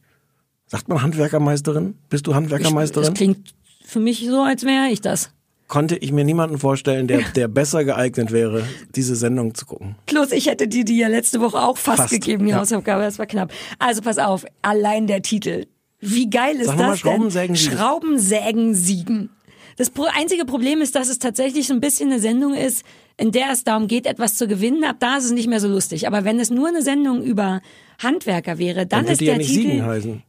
Sagt 0.69 0.89
man 0.89 1.03
Handwerkermeisterin? 1.03 1.95
Bist 2.09 2.27
du 2.27 2.31
Das 2.31 2.37
Handwerkermeisterin? 2.39 3.15
klingt 3.15 3.55
für 3.85 4.01
mich 4.01 4.27
so, 4.29 4.43
als 4.43 4.65
wäre 4.65 4.89
ich 4.91 5.01
das. 5.01 5.31
Konnte 5.69 5.97
ich 5.97 6.13
mir 6.13 6.25
niemanden 6.25 6.59
vorstellen, 6.59 7.09
der, 7.09 7.23
der 7.35 7.49
besser 7.49 7.85
geeignet 7.85 8.31
wäre, 8.31 8.65
diese 8.95 9.17
Sendung 9.17 9.55
zu 9.55 9.67
gucken. 9.67 9.97
Plus, 10.07 10.31
ich 10.31 10.47
hätte 10.47 10.69
dir 10.69 10.85
die 10.85 10.99
ja 10.99 11.09
letzte 11.09 11.41
Woche 11.41 11.59
auch 11.59 11.77
fast, 11.77 12.03
Fast, 12.03 12.13
gegeben, 12.13 12.45
die 12.45 12.53
ja. 12.53 12.61
Hausaufgabe. 12.61 13.03
Das 13.03 13.19
war 13.19 13.27
knapp. 13.27 13.53
Also 13.79 14.01
pass 14.01 14.19
auf, 14.19 14.45
allein 14.63 15.07
der 15.07 15.23
Titel. 15.23 15.67
Wie 16.01 16.31
geil 16.31 16.57
ist 16.57 16.67
Sag 16.67 16.77
noch 16.77 16.85
mal, 16.85 16.91
das 16.91 17.01
Schrauben, 17.01 17.31
denn? 17.31 17.31
Siegen. 17.31 17.57
Schrauben, 17.57 18.19
Sägen, 18.19 18.75
Siegen. 18.75 19.31
Das 19.77 19.91
einzige 20.15 20.45
Problem 20.45 20.81
ist, 20.81 20.95
dass 20.95 21.09
es 21.09 21.19
tatsächlich 21.19 21.67
so 21.67 21.75
ein 21.75 21.81
bisschen 21.81 22.11
eine 22.11 22.21
Sendung 22.21 22.55
ist, 22.55 22.85
in 23.19 23.33
der 23.33 23.51
es 23.51 23.65
darum 23.65 23.89
geht, 23.89 24.07
etwas 24.07 24.37
zu 24.37 24.47
gewinnen. 24.47 24.85
Ab 24.85 24.97
da 25.01 25.17
ist 25.17 25.25
es 25.25 25.33
nicht 25.33 25.49
mehr 25.49 25.61
so 25.61 25.69
lustig. 25.69 26.07
Aber 26.07 26.25
wenn 26.25 26.39
es 26.39 26.51
nur 26.51 26.69
eine 26.69 26.83
Sendung 26.83 27.23
über 27.23 27.61
Handwerker 28.03 28.59
wäre, 28.59 28.87
dann, 28.87 29.05
Dann 29.05 29.13
ist 29.13 29.21
der 29.21 29.33
ja 29.33 29.39
nicht 29.39 29.53
Titel. 29.53 30.21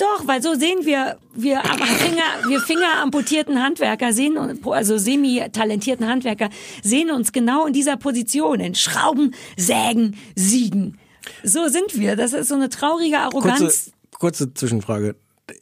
Doch, 0.00 0.26
weil 0.26 0.42
so 0.42 0.54
sehen 0.54 0.86
wir, 0.86 1.18
wir 1.34 1.60
Finger, 1.60 2.48
wir 2.48 2.60
fingeramputierten 2.60 3.62
Handwerker 3.62 4.14
sehen, 4.14 4.38
also 4.64 4.96
semi-talentierten 4.96 6.08
Handwerker 6.08 6.48
sehen 6.82 7.10
uns 7.10 7.32
genau 7.32 7.66
in 7.66 7.74
dieser 7.74 7.98
Position, 7.98 8.60
in 8.60 8.74
Schrauben, 8.74 9.34
Sägen, 9.58 10.16
Siegen. 10.34 10.98
So 11.44 11.68
sind 11.68 11.98
wir. 11.98 12.16
Das 12.16 12.32
ist 12.32 12.48
so 12.48 12.54
eine 12.54 12.70
traurige 12.70 13.18
Arroganz. 13.18 13.58
Kurze, 13.60 13.90
kurze 14.18 14.54
Zwischenfrage. 14.54 15.16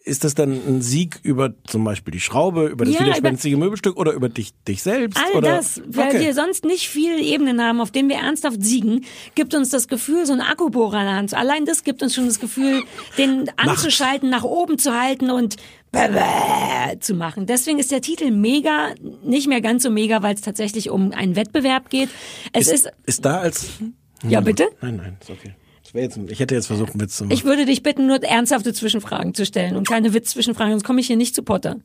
Ist 0.05 0.25
das 0.25 0.35
dann 0.35 0.53
ein 0.53 0.83
Sieg 0.83 1.21
über 1.23 1.53
zum 1.67 1.85
Beispiel 1.85 2.13
die 2.13 2.21
Schraube, 2.21 2.67
über 2.67 2.85
das 2.85 2.95
Ja, 2.95 3.01
widerspenstige 3.01 3.57
Möbelstück 3.57 3.97
oder 3.97 4.13
über 4.13 4.29
dich, 4.29 4.53
dich 4.67 4.83
selbst? 4.83 5.19
All 5.19 5.39
oder? 5.39 5.57
das, 5.57 5.81
weil 5.87 6.09
Okay. 6.09 6.21
wir 6.21 6.35
sonst 6.35 6.65
nicht 6.65 6.89
viele 6.89 7.21
Ebenen 7.21 7.61
haben, 7.63 7.81
auf 7.81 7.91
denen 7.91 8.09
wir 8.09 8.17
ernsthaft 8.17 8.63
siegen, 8.63 9.05
gibt 9.35 9.55
uns 9.55 9.71
das 9.71 9.89
Gefühl, 9.89 10.27
so 10.27 10.33
ein 10.33 10.41
Akkubohrer 10.41 11.01
in 11.01 11.07
der 11.07 11.15
Hand. 11.17 11.35
Allein 11.35 11.65
das 11.65 11.85
gibt 11.85 12.03
uns 12.03 12.15
schon 12.15 12.27
das 12.27 12.41
Gefühl, 12.41 12.83
den 13.19 13.51
anzuschalten, 13.57 14.31
nach 14.31 14.45
oben 14.45 14.79
zu 14.79 14.99
halten 14.99 15.31
und 15.31 15.57
zu 17.01 17.15
machen. 17.15 17.47
Deswegen 17.47 17.79
ist 17.79 17.91
der 17.91 18.03
Titel 18.03 18.31
mega, 18.31 18.91
nicht 19.25 19.49
mehr 19.49 19.61
ganz 19.61 19.83
so 19.83 19.91
mega, 19.91 20.23
weil 20.23 20.35
es 20.35 20.43
tatsächlich 20.43 20.91
um 20.91 21.13
einen 21.13 21.35
Wettbewerb 21.35 21.89
geht. 21.91 22.11
Es 22.53 22.69
ist, 22.69 22.87
ist, 22.87 22.93
ist 23.07 23.25
da 23.25 23.39
als. 23.39 23.71
ja 24.23 24.41
bitte? 24.41 24.69
Nein, 24.83 24.97
nein, 24.97 25.17
ist 25.21 25.31
okay. 25.31 25.55
Ich 25.95 26.41
hätte 26.41 26.55
jetzt 26.55 26.67
versucht, 26.67 26.93
einen 26.93 27.01
Witz 27.01 27.17
zu 27.17 27.25
machen. 27.25 27.33
Ich 27.33 27.45
würde 27.45 27.65
dich 27.67 27.83
bitten, 27.83 28.07
nur 28.07 28.23
ernsthafte 28.23 28.73
Zwischenfragen 28.73 29.35
zu 29.35 29.47
stellen 29.47 29.77
und 29.77 29.89
keine 29.89 30.13
Witz-Zwischenfragen, 30.15 30.73
sonst 30.73 30.85
komme 30.85 31.01
ich 31.01 31.07
hier 31.07 31.17
nicht 31.17 31.35
zu 31.35 31.43
Potter. 31.43 31.77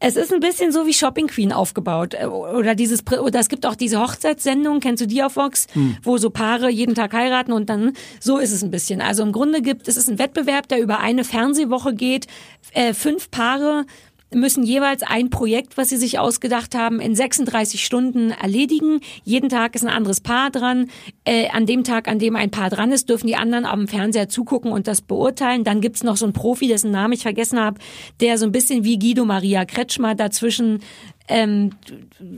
Es 0.00 0.14
ist 0.14 0.32
ein 0.32 0.38
bisschen 0.38 0.70
so 0.70 0.86
wie 0.86 0.92
Shopping 0.94 1.26
Queen 1.26 1.52
aufgebaut. 1.52 2.14
Äh, 2.14 2.26
Oder 2.26 2.76
dieses, 2.76 3.04
oder 3.06 3.40
es 3.40 3.48
gibt 3.48 3.66
auch 3.66 3.74
diese 3.74 4.00
Hochzeitssendung, 4.00 4.78
kennst 4.78 5.02
du 5.02 5.06
die 5.08 5.22
auf 5.24 5.34
Vox, 5.34 5.66
wo 6.04 6.18
so 6.18 6.30
Paare 6.30 6.70
jeden 6.70 6.94
Tag 6.94 7.12
heiraten 7.12 7.52
und 7.52 7.68
dann, 7.68 7.94
so 8.20 8.38
ist 8.38 8.52
es 8.52 8.62
ein 8.62 8.70
bisschen. 8.70 9.00
Also 9.00 9.24
im 9.24 9.32
Grunde 9.32 9.60
gibt, 9.60 9.88
es 9.88 9.96
ist 9.96 10.08
ein 10.08 10.20
Wettbewerb, 10.20 10.68
der 10.68 10.80
über 10.80 11.00
eine 11.00 11.24
Fernsehwoche 11.24 11.94
geht. 11.94 12.28
Äh, 12.72 12.94
fünf 12.94 13.30
Paare 13.32 13.86
müssen 14.34 14.62
jeweils 14.62 15.02
ein 15.02 15.30
Projekt, 15.30 15.76
was 15.76 15.88
sie 15.88 15.96
sich 15.96 16.18
ausgedacht 16.18 16.74
haben, 16.74 17.00
in 17.00 17.14
36 17.14 17.84
Stunden 17.84 18.30
erledigen. 18.30 19.00
Jeden 19.24 19.48
Tag 19.48 19.74
ist 19.74 19.84
ein 19.84 19.92
anderes 19.92 20.20
Paar 20.20 20.50
dran. 20.50 20.90
Äh, 21.24 21.48
an 21.48 21.66
dem 21.66 21.84
Tag, 21.84 22.08
an 22.08 22.18
dem 22.18 22.36
ein 22.36 22.50
Paar 22.50 22.70
dran 22.70 22.92
ist, 22.92 23.08
dürfen 23.08 23.26
die 23.26 23.36
anderen 23.36 23.64
am 23.64 23.88
Fernseher 23.88 24.28
zugucken 24.28 24.72
und 24.72 24.86
das 24.86 25.00
beurteilen. 25.00 25.64
Dann 25.64 25.80
gibt's 25.80 26.02
noch 26.02 26.16
so 26.16 26.26
einen 26.26 26.34
Profi, 26.34 26.68
dessen 26.68 26.90
Namen 26.90 27.14
ich 27.14 27.22
vergessen 27.22 27.58
habe, 27.58 27.78
der 28.20 28.38
so 28.38 28.44
ein 28.44 28.52
bisschen 28.52 28.84
wie 28.84 28.98
Guido 28.98 29.24
Maria 29.24 29.64
Kretschmer 29.64 30.14
dazwischen 30.14 30.80
ähm, 31.28 31.70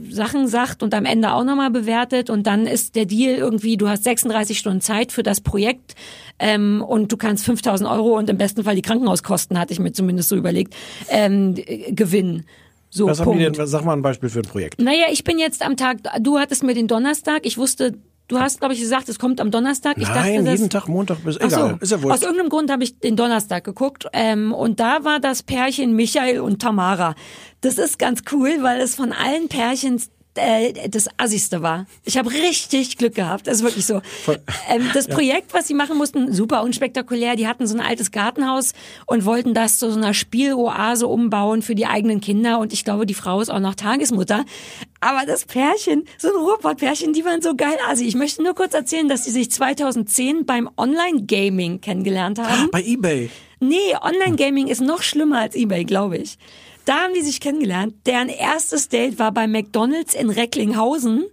Sachen 0.09 0.47
sagt 0.47 0.83
und 0.83 0.93
am 0.93 1.05
Ende 1.05 1.33
auch 1.33 1.43
nochmal 1.43 1.71
bewertet 1.71 2.29
und 2.29 2.47
dann 2.47 2.65
ist 2.67 2.95
der 2.95 3.05
Deal 3.05 3.35
irgendwie, 3.35 3.77
du 3.77 3.89
hast 3.89 4.03
36 4.03 4.57
Stunden 4.57 4.81
Zeit 4.81 5.11
für 5.11 5.23
das 5.23 5.41
Projekt 5.41 5.95
ähm, 6.39 6.83
und 6.87 7.11
du 7.11 7.17
kannst 7.17 7.45
5000 7.45 7.89
Euro 7.89 8.17
und 8.17 8.29
im 8.29 8.37
besten 8.37 8.63
Fall 8.63 8.75
die 8.75 8.81
Krankenhauskosten, 8.81 9.57
hatte 9.59 9.73
ich 9.73 9.79
mir 9.79 9.91
zumindest 9.93 10.29
so 10.29 10.35
überlegt, 10.35 10.75
ähm, 11.09 11.55
gewinnen. 11.89 12.45
So, 12.89 13.07
Was 13.07 13.21
haben 13.21 13.37
die 13.37 13.49
denn, 13.49 13.67
sag 13.67 13.85
mal 13.85 13.93
ein 13.93 14.01
Beispiel 14.01 14.27
für 14.29 14.39
ein 14.39 14.45
Projekt. 14.45 14.81
Naja, 14.81 15.05
ich 15.11 15.23
bin 15.23 15.39
jetzt 15.39 15.65
am 15.65 15.77
Tag, 15.77 15.99
du 16.19 16.39
hattest 16.39 16.63
mir 16.63 16.73
den 16.73 16.87
Donnerstag, 16.89 17.45
ich 17.45 17.57
wusste, 17.57 17.93
du 18.27 18.39
hast, 18.39 18.59
glaube 18.59 18.73
ich, 18.73 18.79
gesagt, 18.79 19.07
es 19.09 19.19
kommt 19.19 19.39
am 19.39 19.51
Donnerstag. 19.51 19.97
Ich 19.97 20.07
dachte, 20.07 20.31
Nein, 20.31 20.45
das, 20.45 20.59
jeden 20.59 20.69
Tag, 20.69 20.87
Montag 20.87 21.23
bis, 21.23 21.39
Ach 21.39 21.49
so. 21.49 21.57
egal, 21.57 21.77
ist 21.79 21.91
ja 21.91 21.97
Aus 21.97 22.03
wurscht. 22.03 22.23
irgendeinem 22.23 22.49
Grund 22.49 22.71
habe 22.71 22.83
ich 22.83 22.99
den 22.99 23.15
Donnerstag 23.15 23.63
geguckt 23.63 24.07
ähm, 24.13 24.53
und 24.53 24.79
da 24.79 25.03
war 25.03 25.19
das 25.19 25.43
Pärchen 25.43 25.95
Michael 25.95 26.39
und 26.39 26.61
Tamara. 26.61 27.15
Das 27.61 27.77
ist 27.77 27.99
ganz 27.99 28.23
cool, 28.31 28.57
weil 28.61 28.81
es 28.81 28.95
von 28.95 29.11
allen 29.11 29.47
Pärchen 29.47 30.01
äh, 30.35 30.89
das 30.89 31.07
Assigste 31.17 31.61
war. 31.61 31.85
Ich 32.05 32.17
habe 32.17 32.31
richtig 32.31 32.97
Glück 32.97 33.15
gehabt, 33.15 33.47
das 33.47 33.57
ist 33.57 33.63
wirklich 33.63 33.85
so. 33.85 34.01
Ähm, 34.69 34.89
das 34.93 35.07
Projekt, 35.07 35.53
was 35.53 35.67
sie 35.67 35.73
machen 35.73 35.97
mussten, 35.97 36.31
super 36.33 36.63
unspektakulär. 36.63 37.35
Die 37.35 37.47
hatten 37.47 37.67
so 37.67 37.75
ein 37.75 37.81
altes 37.81 38.11
Gartenhaus 38.11 38.73
und 39.05 39.25
wollten 39.25 39.53
das 39.53 39.77
zu 39.77 39.91
so 39.91 39.97
einer 39.97 40.13
Spieloase 40.13 41.05
umbauen 41.05 41.61
für 41.61 41.75
die 41.75 41.85
eigenen 41.85 42.21
Kinder. 42.21 42.59
Und 42.59 42.71
ich 42.71 42.85
glaube, 42.85 43.05
die 43.05 43.13
Frau 43.13 43.41
ist 43.41 43.49
auch 43.49 43.59
noch 43.59 43.75
Tagesmutter. 43.75 44.45
Aber 45.01 45.25
das 45.25 45.45
Pärchen, 45.45 46.05
so 46.17 46.29
ein 46.29 46.35
Ruhrpott-Pärchen, 46.35 47.11
die 47.13 47.25
waren 47.25 47.41
so 47.41 47.55
geil. 47.55 47.77
Also 47.87 48.03
ich 48.03 48.15
möchte 48.15 48.41
nur 48.41 48.55
kurz 48.55 48.73
erzählen, 48.73 49.09
dass 49.09 49.23
die 49.23 49.31
sich 49.31 49.51
2010 49.51 50.45
beim 50.45 50.69
Online-Gaming 50.77 51.81
kennengelernt 51.81 52.39
haben. 52.39 52.69
Bei 52.71 52.81
Ebay. 52.81 53.29
Nee, 53.59 53.95
Online-Gaming 54.01 54.67
ist 54.67 54.81
noch 54.81 55.01
schlimmer 55.01 55.39
als 55.39 55.55
Ebay, 55.55 55.83
glaube 55.83 56.17
ich. 56.17 56.37
Da 56.91 57.03
haben 57.03 57.13
die 57.13 57.21
sich 57.21 57.39
kennengelernt. 57.39 57.93
Deren 58.05 58.27
erstes 58.27 58.89
Date 58.89 59.17
war 59.17 59.31
bei 59.31 59.47
McDonalds 59.47 60.13
in 60.13 60.29
Recklinghausen. 60.29 61.23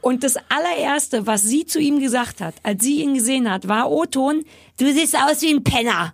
Und 0.00 0.24
das 0.24 0.34
allererste, 0.48 1.28
was 1.28 1.42
sie 1.42 1.64
zu 1.64 1.78
ihm 1.78 2.00
gesagt 2.00 2.40
hat, 2.40 2.56
als 2.64 2.82
sie 2.82 3.02
ihn 3.02 3.14
gesehen 3.14 3.48
hat, 3.48 3.68
war 3.68 3.88
O-Ton, 3.88 4.42
du 4.80 4.92
siehst 4.92 5.14
aus 5.14 5.42
wie 5.42 5.54
ein 5.54 5.62
Penner. 5.62 6.12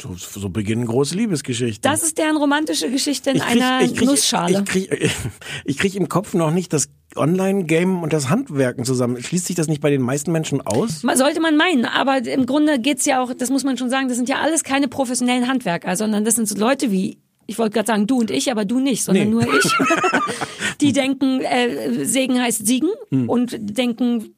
So, 0.00 0.14
so 0.14 0.48
beginnen 0.48 0.86
große 0.86 1.16
Liebesgeschichten. 1.16 1.82
Das 1.82 2.04
ist 2.04 2.18
deren 2.18 2.36
romantische 2.36 2.88
Geschichte 2.88 3.30
in 3.30 3.38
ich 3.38 3.42
krieg, 3.42 3.62
einer 3.62 3.84
ich 3.84 3.96
krieg, 3.96 4.06
Nussschale. 4.06 4.60
Ich 4.60 4.64
krieg, 4.64 5.10
ich 5.64 5.76
krieg 5.76 5.96
im 5.96 6.08
Kopf 6.08 6.34
noch 6.34 6.52
nicht 6.52 6.72
das 6.72 6.88
Online-Game 7.16 8.04
und 8.04 8.12
das 8.12 8.28
Handwerken 8.28 8.84
zusammen. 8.84 9.20
Schließt 9.20 9.46
sich 9.46 9.56
das 9.56 9.66
nicht 9.66 9.80
bei 9.80 9.90
den 9.90 10.02
meisten 10.02 10.30
Menschen 10.30 10.60
aus? 10.60 11.00
Sollte 11.00 11.40
man 11.40 11.56
meinen, 11.56 11.84
aber 11.84 12.18
im 12.18 12.46
Grunde 12.46 12.78
geht's 12.78 13.06
ja 13.06 13.20
auch, 13.20 13.34
das 13.34 13.50
muss 13.50 13.64
man 13.64 13.76
schon 13.76 13.90
sagen, 13.90 14.06
das 14.06 14.18
sind 14.18 14.28
ja 14.28 14.38
alles 14.38 14.62
keine 14.62 14.86
professionellen 14.86 15.48
Handwerker, 15.48 15.96
sondern 15.96 16.24
das 16.24 16.36
sind 16.36 16.46
so 16.46 16.56
Leute 16.56 16.92
wie, 16.92 17.18
ich 17.52 17.58
wollte 17.58 17.74
gerade 17.74 17.86
sagen 17.86 18.06
du 18.06 18.20
und 18.20 18.30
ich, 18.30 18.50
aber 18.50 18.64
du 18.64 18.80
nicht, 18.80 19.04
sondern 19.04 19.24
Nee. 19.28 19.30
nur 19.30 19.42
ich. 19.54 19.72
Die 20.80 20.92
denken, 20.92 21.40
äh, 21.42 22.04
Segen 22.04 22.40
heißt 22.40 22.66
Siegen 22.66 22.88
Hm. 23.10 23.28
und 23.28 23.54
denken, 23.60 24.34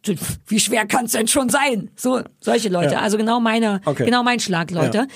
wie 0.46 0.60
schwer 0.60 0.84
kann's 0.86 1.12
denn 1.12 1.28
schon 1.28 1.48
sein? 1.48 1.90
So, 1.96 2.20
solche 2.40 2.68
Leute. 2.68 2.94
Ja. 2.94 3.00
Also 3.00 3.16
genau 3.16 3.40
meine, 3.40 3.80
Okay. 3.84 4.04
genau 4.04 4.22
mein 4.22 4.40
Schlag, 4.40 4.70
Leute. 4.70 4.98
Ja. 4.98 5.06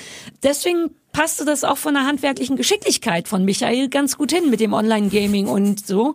Deswegen 0.42 0.90
passte 1.18 1.44
das 1.44 1.64
auch 1.64 1.78
von 1.78 1.94
der 1.94 2.06
handwerklichen 2.06 2.54
Geschicklichkeit 2.56 3.26
von 3.26 3.44
Michael 3.44 3.88
ganz 3.88 4.16
gut 4.16 4.30
hin 4.30 4.50
mit 4.50 4.60
dem 4.60 4.72
Online-Gaming 4.72 5.48
und 5.48 5.84
so. 5.84 6.14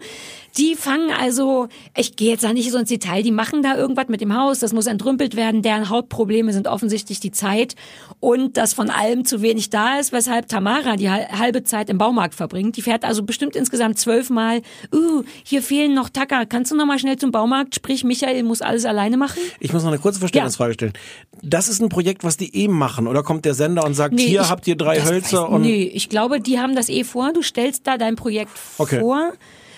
Die 0.57 0.75
fangen 0.75 1.09
also, 1.19 1.67
ich 1.97 2.15
gehe 2.15 2.29
jetzt 2.29 2.43
da 2.43 2.53
nicht 2.53 2.71
so 2.71 2.77
ins 2.77 2.87
Detail, 2.89 3.23
die 3.23 3.31
machen 3.31 3.63
da 3.63 3.75
irgendwas 3.75 4.07
mit 4.07 4.21
dem 4.21 4.37
Haus, 4.37 4.59
das 4.59 4.71
muss 4.71 4.85
entrümpelt 4.85 5.35
werden, 5.35 5.63
deren 5.63 5.89
Hauptprobleme 5.89 6.53
sind 6.53 6.67
offensichtlich 6.67 7.19
die 7.19 7.31
Zeit 7.31 7.75
und 8.19 8.55
dass 8.55 8.73
von 8.75 8.91
allem 8.91 9.25
zu 9.25 9.41
wenig 9.41 9.71
da 9.71 9.97
ist, 9.99 10.11
weshalb 10.13 10.47
Tamara 10.47 10.95
die 10.95 11.09
hal- 11.09 11.27
halbe 11.39 11.63
Zeit 11.63 11.89
im 11.89 11.97
Baumarkt 11.97 12.35
verbringt. 12.35 12.77
Die 12.77 12.83
fährt 12.83 13.03
also 13.03 13.23
bestimmt 13.23 13.55
insgesamt 13.55 13.97
zwölfmal, 13.97 14.61
uh, 14.93 15.23
hier 15.43 15.63
fehlen 15.63 15.95
noch 15.95 16.07
Tacker, 16.09 16.45
kannst 16.45 16.71
du 16.71 16.75
noch 16.75 16.85
mal 16.85 16.99
schnell 16.99 17.17
zum 17.17 17.31
Baumarkt, 17.31 17.73
sprich 17.73 18.03
Michael 18.03 18.43
muss 18.43 18.61
alles 18.61 18.85
alleine 18.85 19.17
machen? 19.17 19.39
Ich 19.59 19.73
muss 19.73 19.81
noch 19.81 19.89
eine 19.89 19.99
kurze 19.99 20.19
Verständnisfrage 20.19 20.75
stellen. 20.75 20.93
Das 21.41 21.67
ist 21.67 21.81
ein 21.81 21.89
Projekt, 21.89 22.23
was 22.23 22.37
die 22.37 22.55
eben 22.55 22.77
machen. 22.77 23.07
Oder 23.07 23.23
kommt 23.23 23.43
der 23.45 23.55
Sender 23.55 23.83
und 23.85 23.95
sagt, 23.95 24.19
hier 24.19 24.41
ich- 24.41 24.49
habt 24.51 24.67
ihr 24.67 24.75
drei 24.75 24.92
das 24.95 25.09
Hölzer 25.11 25.49
und 25.49 25.61
Nee, 25.61 25.83
ich 25.93 26.09
glaube, 26.09 26.39
die 26.39 26.59
haben 26.59 26.75
das 26.75 26.89
eh 26.89 27.03
vor. 27.03 27.33
Du 27.33 27.41
stellst 27.41 27.85
da 27.87 27.97
dein 27.97 28.15
Projekt 28.15 28.51
Okay. 28.77 28.99
vor. 28.99 29.33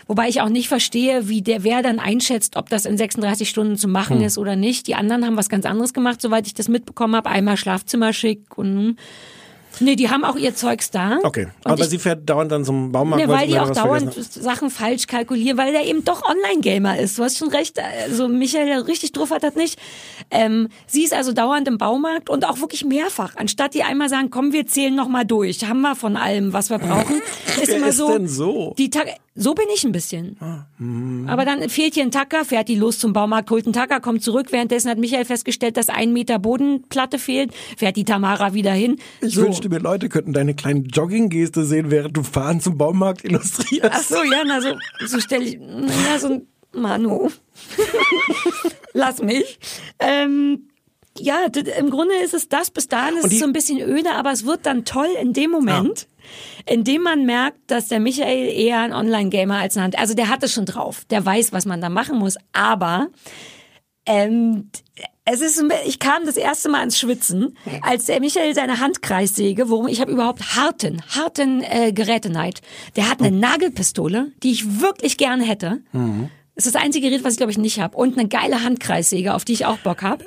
Wobei 0.07 0.28
ich 0.30 0.41
auch 0.41 0.49
nicht 0.49 0.68
verstehe, 0.68 1.28
wie 1.30 1.41
der 1.41 1.63
wer 1.63 1.82
dann 1.82 1.99
einschätzt, 1.99 2.57
ob 2.57 2.70
das 2.70 2.86
in 2.86 2.95
36 2.95 3.49
Stunden 3.49 3.76
zu 3.76 3.88
machen 3.88 4.20
Hm. 4.20 4.26
ist 4.26 4.38
oder 4.38 4.55
nicht. 4.55 4.86
Die 4.88 4.93
anderen 4.93 5.26
haben 5.26 5.36
was 5.36 5.49
ganz 5.49 5.66
anderes 5.66 5.93
gemacht, 5.93 6.22
soweit 6.22 6.45
ich 6.45 6.53
das 6.53 6.68
mitbekommen 6.68 7.16
habe. 7.16 7.30
Einmal 7.30 7.57
Schlafzimmer 7.57 8.13
schick 8.13 8.55
und 8.57 8.97
Nee, 9.80 9.96
die 9.96 10.10
haben 10.10 10.24
auch 10.24 10.36
ihr 10.36 10.56
Zeugs 10.56 10.92
da. 10.92 11.20
Okay, 11.24 11.48
Und 11.64 11.72
aber 11.72 11.84
ich, 11.84 11.90
sie 11.90 12.00
fährt 12.00 12.30
dauernd 12.30 12.52
dann 12.52 12.64
zum 12.66 12.92
Baumarkt, 12.92 13.26
Ne, 13.26 13.32
weil 13.32 13.48
die 13.48 13.60
auch 13.60 13.70
dauernd 13.72 14.14
Sachen 14.14 14.70
falsch 14.70 15.08
kalkulieren, 15.08 15.58
weil 15.58 15.72
der 15.72 15.86
eben 15.86 16.04
doch 16.04 16.24
Online-Gamer 16.24 17.00
ist. 17.00 17.18
Du 17.18 17.24
hast 17.24 17.38
schon 17.38 17.50
recht. 17.50 17.80
Also 17.80 18.28
Michael, 18.28 18.68
der 18.68 18.88
richtig 18.88 19.12
drauf 19.12 19.32
hat, 19.32 19.44
das 19.44 19.56
nicht. 19.56 19.80
Ähm, 20.32 20.70
sie 20.88 21.04
ist 21.04 21.14
also 21.14 21.32
dauernd 21.34 21.68
im 21.68 21.78
Baumarkt 21.78 22.30
und 22.30 22.46
auch 22.46 22.60
wirklich 22.60 22.86
mehrfach. 22.86 23.36
Anstatt 23.36 23.74
die 23.74 23.84
einmal 23.84 24.10
sagen, 24.10 24.30
komm, 24.30 24.54
wir 24.54 24.66
zählen 24.68 24.96
noch 24.96 25.08
mal 25.08 25.26
durch. 25.26 25.66
Haben 25.68 25.82
wir 25.82 25.96
von 25.96 26.16
allem, 26.18 26.54
was 26.54 26.70
wir 26.70 26.80
brauchen. 26.80 27.22
ist 27.62 27.68
Wer 27.68 27.78
immer 27.78 27.88
ist 27.88 27.98
so. 27.98 28.12
denn 28.12 28.28
so? 28.28 28.74
Die 28.78 28.90
Tag 28.90 29.08
so 29.38 29.54
bin 29.54 29.66
ich 29.74 29.84
ein 29.84 29.92
bisschen. 29.92 30.38
Aber 31.28 31.44
dann 31.44 31.68
fehlt 31.70 31.94
hier 31.94 32.04
ein 32.04 32.12
Tacker, 32.12 32.46
fährt 32.46 32.70
die 32.70 32.76
los 32.76 33.00
zum 33.00 33.12
Baumarkt, 33.12 33.52
holt 33.52 33.66
einen 33.66 33.74
Tacker, 33.74 34.00
kommt 34.00 34.24
zurück. 34.24 34.48
Währenddessen 34.52 34.90
hat 34.90 34.98
Michael 34.98 35.26
festgestellt, 35.26 35.76
dass 35.76 35.90
ein 35.90 36.14
Meter 36.14 36.40
Bodenplatte 36.40 37.20
fehlt. 37.20 37.54
Fährt 37.76 37.98
die 37.98 38.06
Tamara 38.06 38.54
wieder 38.54 38.72
hin. 38.72 38.98
Ich 39.22 39.36
so. 39.36 39.42
wünschte 39.42 39.68
mir, 39.68 39.80
Leute 39.80 40.08
könnten 40.08 40.32
deine 40.32 40.56
kleine 40.56 40.82
Jogging-Geste 40.82 41.66
sehen, 41.66 41.92
während 41.92 42.16
du 42.16 42.24
fahren 42.24 42.62
zum 42.62 42.78
Baumarkt 42.78 43.26
illustrierst. 43.26 43.90
Ach 43.92 44.02
so, 44.02 44.24
ja, 44.24 44.44
na 44.46 44.62
so, 44.62 44.76
so 45.06 45.20
stelle 45.20 45.44
ich, 45.44 45.60
na 45.60 46.18
so 46.18 46.28
ein 46.28 46.48
Manu. 46.72 47.30
Lass 48.94 49.22
mich. 49.22 49.60
Ähm, 50.00 50.70
ja, 51.18 51.45
im 51.80 51.89
Grunde 51.89 52.16
ist 52.16 52.34
es 52.34 52.49
das. 52.49 52.72
Bis 52.72 52.88
dahin 52.88 53.18
ist 53.18 53.32
es 53.32 53.39
so 53.39 53.45
ein 53.45 53.53
bisschen 53.53 53.80
öde, 53.80 54.11
aber 54.11 54.32
es 54.32 54.45
wird 54.45 54.66
dann 54.66 54.86
toll 54.86 55.07
in 55.22 55.34
dem 55.34 55.51
Moment, 55.51 56.07
in 56.66 56.84
dem 56.84 57.03
man 57.03 57.26
merkt, 57.26 57.59
dass 57.68 57.88
der 57.88 57.99
Michael 57.99 58.49
eher 58.49 58.80
ein 58.80 58.93
Online-Gamer 58.93 59.57
als 59.57 59.78
ein 59.78 59.84
Hand. 59.84 59.97
Also 59.97 60.13
der 60.13 60.30
hat 60.30 60.43
es 60.43 60.53
schon 60.53 60.66
drauf. 60.66 61.05
Der 61.09 61.26
weiß, 61.26 61.53
was 61.53 61.66
man 61.66 61.82
da 61.82 61.89
machen 61.89 62.18
muss. 62.20 62.38
Aber 62.51 63.07
ähm, 64.05 64.70
es 65.26 65.41
ist, 65.41 65.63
ich 65.88 65.97
kam 65.99 66.26
das 66.26 66.38
erste 66.38 66.70
Mal 66.70 66.84
ins 66.84 66.99
Schwitzen, 66.99 67.57
als 67.82 68.05
der 68.05 68.20
Michael 68.20 68.53
seine 68.53 68.80
Handkreissäge, 68.80 69.70
worum 69.70 69.88
ich 69.88 69.99
habe 70.01 70.11
überhaupt 70.11 70.55
harten, 70.55 71.01
harten 71.09 71.63
äh, 71.63 71.91
Geräteneid. 71.93 72.61
Der 72.95 73.09
hat 73.09 73.22
eine 73.22 73.36
Nagelpistole, 73.36 74.32
die 74.43 74.51
ich 74.51 74.82
wirklich 74.82 75.18
gerne 75.18 75.43
hätte. 75.43 75.82
Das 76.56 76.66
ist 76.66 76.74
das 76.74 76.82
einzige 76.82 77.10
Gerät, 77.10 77.26
was 77.26 77.34
ich 77.34 77.38
glaube 77.38 77.51
ich 77.51 77.58
nicht 77.58 77.80
habe. 77.80 77.97
Und 77.97 78.18
eine 78.18 78.30
geile 78.30 78.64
Handkreissäge, 78.64 79.34
auf 79.34 79.43
die 79.43 79.53
ich 79.53 79.66
auch 79.66 79.78
Bock 79.80 80.01
habe. 80.01 80.24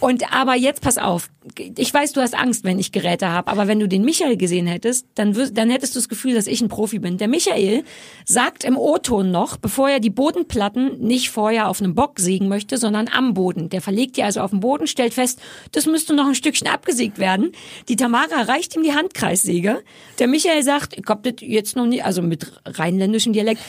Und 0.00 0.32
aber 0.32 0.56
jetzt 0.56 0.82
pass 0.82 0.98
auf. 0.98 1.30
Ich 1.76 1.94
weiß, 1.94 2.12
du 2.12 2.20
hast 2.20 2.34
Angst, 2.34 2.64
wenn 2.64 2.78
ich 2.78 2.92
Geräte 2.92 3.28
habe, 3.28 3.50
aber 3.50 3.66
wenn 3.68 3.78
du 3.78 3.88
den 3.88 4.04
Michael 4.04 4.36
gesehen 4.36 4.66
hättest, 4.66 5.06
dann, 5.14 5.32
dann 5.54 5.70
hättest 5.70 5.94
du 5.94 5.98
das 5.98 6.08
Gefühl, 6.08 6.34
dass 6.34 6.46
ich 6.46 6.60
ein 6.60 6.68
Profi 6.68 6.98
bin. 6.98 7.18
Der 7.18 7.28
Michael 7.28 7.84
sagt 8.24 8.64
im 8.64 8.76
O-Ton 8.76 9.30
noch, 9.30 9.56
bevor 9.56 9.88
er 9.88 10.00
die 10.00 10.10
Bodenplatten 10.10 10.98
nicht 10.98 11.30
vorher 11.30 11.68
auf 11.68 11.80
einem 11.80 11.94
Bock 11.94 12.18
sägen 12.18 12.48
möchte, 12.48 12.76
sondern 12.76 13.08
am 13.08 13.32
Boden. 13.34 13.68
Der 13.68 13.80
verlegt 13.80 14.16
die 14.16 14.22
also 14.22 14.40
auf 14.40 14.50
den 14.50 14.60
Boden, 14.60 14.86
stellt 14.86 15.14
fest, 15.14 15.40
das 15.72 15.86
müsste 15.86 16.14
noch 16.14 16.26
ein 16.26 16.34
Stückchen 16.34 16.66
abgesägt 16.66 17.18
werden. 17.18 17.52
Die 17.88 17.96
Tamara 17.96 18.42
reicht 18.42 18.74
ihm 18.76 18.82
die 18.82 18.92
Handkreissäge. 18.92 19.82
Der 20.18 20.26
Michael 20.26 20.62
sagt, 20.62 20.98
ich 20.98 21.04
hab 21.06 21.22
das 21.22 21.34
jetzt 21.40 21.76
noch 21.76 21.86
nie, 21.86 22.02
also 22.02 22.22
mit 22.22 22.52
rheinländischem 22.66 23.32
Dialekt, 23.32 23.62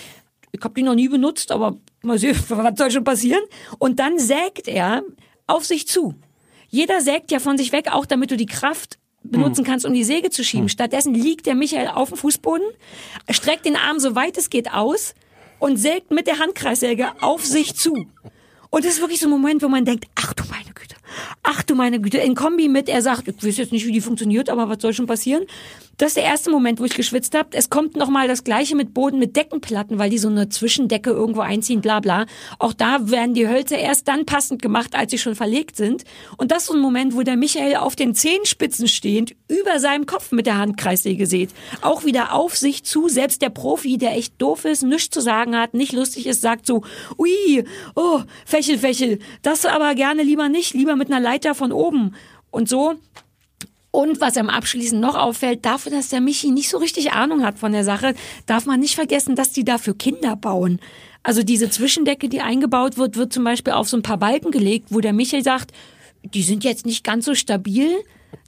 ich 0.52 0.62
habe 0.64 0.74
die 0.74 0.84
noch 0.84 0.95
nie 0.95 1.08
benutzt, 1.08 1.52
aber 1.52 1.78
mal 2.02 2.18
sehen, 2.18 2.38
was 2.49 2.78
soll 2.78 2.91
schon 2.91 3.04
passieren? 3.04 3.43
Und 3.80 3.99
dann 3.99 4.20
sägt 4.20 4.68
er 4.68 5.04
auf 5.47 5.66
sich 5.66 5.88
zu. 5.88 6.16
Jeder 6.70 7.02
sägt 7.02 7.32
ja 7.32 7.39
von 7.39 7.58
sich 7.58 7.72
weg, 7.72 7.89
auch 7.91 8.06
damit 8.06 8.32
du 8.32 8.38
die 8.38 8.45
Kraft 8.45 8.97
benutzen 9.24 9.64
kannst, 9.64 9.86
um 9.86 9.93
die 9.93 10.04
Säge 10.04 10.30
zu 10.30 10.43
schieben. 10.43 10.70
Stattdessen 10.70 11.14
liegt 11.14 11.45
der 11.45 11.56
Michael 11.56 11.89
auf 11.89 12.10
dem 12.10 12.18
Fußboden, 12.18 12.66
streckt 13.30 13.66
den 13.66 13.76
Arm 13.76 13.99
so 13.99 14.16
weit 14.16 14.38
es 14.38 14.49
geht 14.49 14.74
aus 14.74 15.14
und 15.60 15.78
sägt 15.78 16.12
mit 16.12 16.28
der 16.28 16.39
Handkreissäge 16.39 17.10
auf 17.22 17.45
sich 17.45 17.76
zu. 17.76 17.93
Und 18.70 18.86
das 18.86 18.93
ist 18.93 19.02
wirklich 19.02 19.20
so 19.20 19.28
ein 19.28 19.32
Moment, 19.32 19.62
wo 19.62 19.68
man 19.68 19.86
denkt, 19.86 20.06
ach 20.16 20.34
du 20.34 20.43
meine 20.49 20.74
Güte, 20.74 20.95
ach 21.43 21.64
du 21.64 21.76
meine 21.76 21.99
Güte, 21.99 22.18
in 22.18 22.36
Kombi 22.36 22.68
mit, 22.68 22.89
er 22.89 23.01
sagt, 23.01 23.28
ich 23.28 23.43
weiß 23.43 23.57
jetzt 23.57 23.72
nicht, 23.72 23.86
wie 23.86 23.91
die 23.91 24.01
funktioniert, 24.01 24.49
aber 24.49 24.70
was 24.70 24.82
soll 24.82 24.93
schon 24.93 25.07
passieren? 25.07 25.45
Das 26.01 26.09
ist 26.09 26.18
der 26.18 26.24
erste 26.24 26.49
Moment, 26.49 26.80
wo 26.80 26.86
ich 26.86 26.95
geschwitzt 26.95 27.38
habe. 27.38 27.49
Es 27.51 27.70
kommt 27.70 27.95
nochmal 27.95 28.28
das 28.28 28.43
gleiche 28.43 28.76
mit 28.76 28.91
Boden 28.91 29.20
mit 29.20 29.36
Deckenplatten, 29.36 29.99
weil 29.99 30.09
die 30.09 30.18
so 30.18 30.30
eine 30.30 30.49
Zwischendecke 30.49 31.12
irgendwo 31.12 31.41
einziehen, 31.41 31.82
bla 31.82 31.99
bla. 31.99 32.26
Auch 32.57 32.74
da 32.74 33.12
werden 33.12 33.36
die 33.36 33.47
Hölzer 33.47 33.78
erst 33.78 34.07
dann 34.07 34.26
passend 34.26 34.64
gemacht, 34.64 34.95
als 34.95 35.12
sie 35.12 35.20
schon 35.20 35.36
verlegt 35.36 35.76
sind. 35.76 36.03
Und 36.38 36.49
das 36.49 36.64
ist 36.64 36.68
so 36.70 36.74
ein 36.74 36.80
Moment, 36.80 37.16
wo 37.16 37.22
der 37.22 37.38
Michael 37.38 37.76
auf 37.76 37.95
den 37.95 38.16
Zehenspitzen 38.16 38.88
stehend 38.88 39.36
über 39.47 39.80
seinem 39.80 40.07
Kopf 40.07 40.32
mit 40.32 40.47
der 40.47 40.57
Handkreissäge 40.57 41.28
sieht. 41.28 41.51
Auch 41.82 42.03
wieder 42.03 42.34
auf 42.34 42.57
sich 42.57 42.84
zu, 42.84 43.07
selbst 43.07 43.43
der 43.43 43.49
Profi, 43.49 43.99
der 43.99 44.18
echt 44.18 44.41
doof 44.41 44.66
ist, 44.66 44.82
nichts 44.82 45.12
zu 45.12 45.22
sagen 45.22 45.55
hat, 45.55 45.76
nicht 45.76 45.93
lustig 45.93 46.26
ist, 46.26 46.41
sagt 46.41 46.66
so, 46.66 46.84
ui, 47.20 47.64
oh, 47.95 48.22
Fächel, 48.45 48.80
Fächel, 48.80 49.20
das 49.43 49.68
aber 49.68 49.93
gerne 49.93 50.24
lieber 50.24 50.49
nicht, 50.49 50.74
lieber 50.74 50.95
mit 51.02 51.12
einer 51.12 51.20
Leiter 51.20 51.56
von 51.56 51.72
oben. 51.72 52.16
Und 52.52 52.70
so 52.70 52.95
und 53.91 54.22
was 54.22 54.38
am 54.38 54.49
Abschließend 54.49 55.02
noch 55.02 55.16
auffällt, 55.16 55.66
dafür, 55.66 55.91
dass 55.91 56.10
der 56.10 56.22
Michi 56.22 56.52
nicht 56.52 56.70
so 56.70 56.78
richtig 56.78 57.12
Ahnung 57.12 57.43
hat 57.43 57.60
von 57.60 57.74
der 57.74 57.84
Sache, 57.84 58.14
darf 58.45 58.66
man 58.66 58.80
nicht 58.80 58.95
vergessen, 58.95 59.36
dass 59.36 59.52
die 59.52 59.66
dafür 59.66 59.97
Kinder 59.97 60.36
bauen. 60.36 60.80
Also 61.24 61.43
diese 61.43 61.70
Zwischendecke, 61.70 62.30
die 62.30 62.41
eingebaut 62.41 62.97
wird, 62.97 63.18
wird 63.18 63.34
zum 63.34 63.43
Beispiel 63.43 63.74
auf 63.74 63.89
so 63.89 63.97
ein 63.97 64.04
paar 64.04 64.18
Balken 64.18 64.52
gelegt, 64.52 64.88
wo 64.89 65.02
der 65.02 65.14
Michi 65.14 65.41
sagt, 65.41 65.72
die 66.24 66.43
sind 66.43 66.64
jetzt 66.64 66.86
nicht 66.86 67.04
ganz 67.04 67.26
so 67.26 67.36
stabil. 67.36 67.89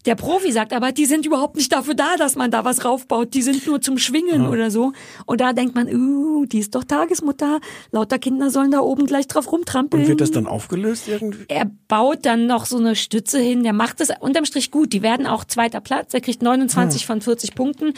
Der 0.05 0.15
Profi 0.15 0.51
sagt 0.51 0.73
aber, 0.73 0.91
die 0.91 1.05
sind 1.05 1.25
überhaupt 1.25 1.55
nicht 1.55 1.71
dafür 1.71 1.93
da, 1.93 2.17
dass 2.17 2.35
man 2.35 2.51
da 2.51 2.65
was 2.65 2.83
raufbaut. 2.83 3.33
Die 3.33 3.41
sind 3.41 3.65
nur 3.65 3.81
zum 3.81 3.97
Schwingen 3.97 4.47
oder 4.47 4.69
so. 4.69 4.91
Und 5.25 5.39
da 5.39 5.53
denkt 5.53 5.75
man, 5.75 5.87
uh, 5.87 6.45
die 6.45 6.59
ist 6.59 6.75
doch 6.75 6.83
Tagesmutter. 6.83 7.61
Lauter 7.91 8.19
Kinder 8.19 8.49
sollen 8.49 8.71
da 8.71 8.79
oben 8.79 9.05
gleich 9.05 9.27
drauf 9.27 9.51
rumtrampeln. 9.51 10.03
Und 10.03 10.09
wird 10.09 10.21
das 10.21 10.31
dann 10.31 10.47
aufgelöst 10.47 11.07
irgendwie? 11.07 11.45
Er 11.47 11.71
baut 11.87 12.25
dann 12.25 12.47
noch 12.47 12.65
so 12.65 12.77
eine 12.77 12.95
Stütze 12.95 13.39
hin. 13.39 13.63
Der 13.63 13.73
macht 13.73 14.01
es 14.01 14.09
unterm 14.19 14.45
Strich 14.45 14.71
gut. 14.71 14.91
Die 14.91 15.01
werden 15.01 15.25
auch 15.25 15.45
zweiter 15.45 15.79
Platz. 15.79 16.13
Er 16.13 16.21
kriegt 16.21 16.41
29 16.41 17.05
von 17.05 17.21
40 17.21 17.55
Punkten. 17.55 17.93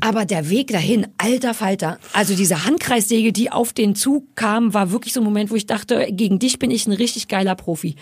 Aber 0.00 0.24
der 0.24 0.48
Weg 0.48 0.68
dahin, 0.68 1.08
alter 1.18 1.52
Falter. 1.52 1.98
Also 2.12 2.34
diese 2.34 2.64
Handkreissäge, 2.64 3.32
die 3.32 3.50
auf 3.50 3.72
den 3.72 3.94
Zug 3.94 4.34
kam, 4.34 4.72
war 4.72 4.92
wirklich 4.92 5.12
so 5.12 5.20
ein 5.20 5.24
Moment, 5.24 5.50
wo 5.50 5.56
ich 5.56 5.66
dachte, 5.66 6.08
gegen 6.10 6.38
dich 6.38 6.58
bin 6.58 6.70
ich 6.70 6.86
ein 6.86 6.92
richtig 6.92 7.28
geiler 7.28 7.54
Profi. 7.54 7.96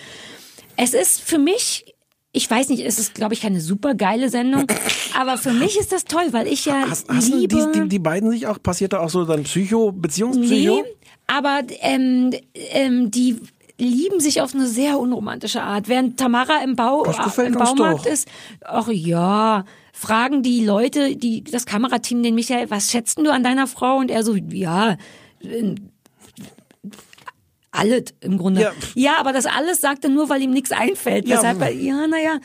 Es 0.77 0.95
ist 0.95 1.21
für 1.21 1.39
mich 1.39 1.97
ich 2.33 2.51
weiß 2.51 2.69
nicht, 2.69 2.85
es 2.85 2.99
ist, 2.99 3.15
glaube 3.15 3.35
ich, 3.35 3.41
keine 3.41 3.61
super 3.61 3.95
geile 3.95 4.29
Sendung, 4.29 4.67
aber 5.19 5.39
für 5.39 5.53
mich 5.53 5.79
ist 5.79 5.93
das 5.93 6.05
toll, 6.05 6.29
weil 6.33 6.47
ich 6.47 6.67
ja 6.67 6.85
Hast, 6.89 7.09
hast 7.09 7.33
liebe... 7.33 7.57
du 7.57 7.73
die, 7.73 7.81
die, 7.81 7.89
die 7.89 7.99
beiden 7.99 8.31
sich 8.31 8.47
auch, 8.47 8.63
passiert 8.63 8.93
da 8.93 9.01
auch 9.01 9.11
so 9.11 9.25
dann 9.25 9.45
Psycho, 9.45 9.93
Beziehungspsycho? 9.93 10.83
Nee, 10.83 10.85
aber 11.27 11.63
ähm, 11.81 12.35
ähm, 12.73 13.11
die 13.11 13.37
lieben 13.79 14.21
sich 14.21 14.41
auf 14.41 14.55
eine 14.55 14.67
sehr 14.67 14.99
unromantische 14.99 15.63
Art. 15.63 15.89
Während 15.89 16.19
Tamara 16.19 16.63
im, 16.65 16.75
Bau, 16.75 17.03
gefällt 17.03 17.49
im 17.49 17.55
Baumarkt 17.55 18.07
doch. 18.07 18.13
ist, 18.13 18.29
ach 18.63 18.89
ja, 18.89 19.65
fragen 19.93 20.43
die 20.43 20.65
Leute, 20.65 21.17
die 21.17 21.45
das 21.45 21.65
Kamerateam 21.65 22.23
den 22.23 22.35
Michael, 22.35 22.71
was 22.71 22.91
schätzt 22.91 23.19
du 23.19 23.33
an 23.33 23.45
deiner 23.45 23.67
Frau? 23.67 23.99
Und 23.99 24.11
er 24.11 24.25
so, 24.25 24.35
ja, 24.35 24.97
äh, 25.43 25.75
alles 27.71 28.15
im 28.21 28.39
Grunde. 28.39 28.63
Ja. 28.63 28.73
Ja. 28.95 29.13
aber 29.19 29.33
das 29.33 29.47
alles 29.47 29.81
sagt 29.81 30.05
er 30.05 30.11
nur, 30.11 30.29
weil 30.29 30.43
ihm 30.43 30.51
nichts 30.53 30.73
einfällt. 30.73 31.29
Ja. 31.29 31.37
Deshalb, 31.37 31.81
ja, 31.81 32.07
naja. 32.07 32.39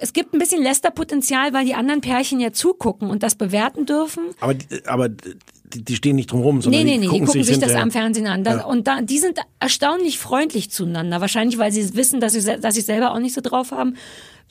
Es 0.00 0.12
gibt 0.12 0.32
ein 0.32 0.38
bisschen 0.38 0.62
Lästerpotenzial, 0.62 1.52
weil 1.52 1.64
die 1.64 1.74
anderen 1.74 2.00
Pärchen 2.00 2.38
ja 2.38 2.52
zugucken 2.52 3.10
und 3.10 3.22
das 3.24 3.34
bewerten 3.34 3.86
dürfen. 3.86 4.22
Aber, 4.40 4.54
die- 4.54 4.86
aber 4.86 5.08
die, 5.08 5.82
die 5.84 5.96
stehen 5.96 6.14
nicht 6.14 6.30
drum 6.30 6.42
rum, 6.42 6.62
sondern 6.62 6.84
Nee, 6.84 6.92
nee, 6.92 6.96
nee, 6.98 7.02
die 7.02 7.08
gucken, 7.08 7.26
sich, 7.26 7.42
das 7.46 7.50
hinterher. 7.50 7.82
am 7.82 7.90
Fernsehen 7.90 8.28
an. 8.28 8.44
Da, 8.44 8.58
Ja. 8.58 8.64
Und 8.66 8.86
da, 8.86 9.00
die 9.02 9.18
sind 9.18 9.40
erstaunlich 9.58 10.18
freundlich 10.20 10.70
zueinander. 10.70 11.20
Wahrscheinlich, 11.20 11.58
weil 11.58 11.72
sie 11.72 11.96
wissen, 11.96 12.20
dass 12.20 12.34
sie, 12.34 12.60
dass 12.60 12.74
sie 12.76 12.80
selber 12.82 13.12
auch 13.12 13.18
nicht 13.18 13.34
so 13.34 13.40
drauf 13.40 13.72
haben. 13.72 13.96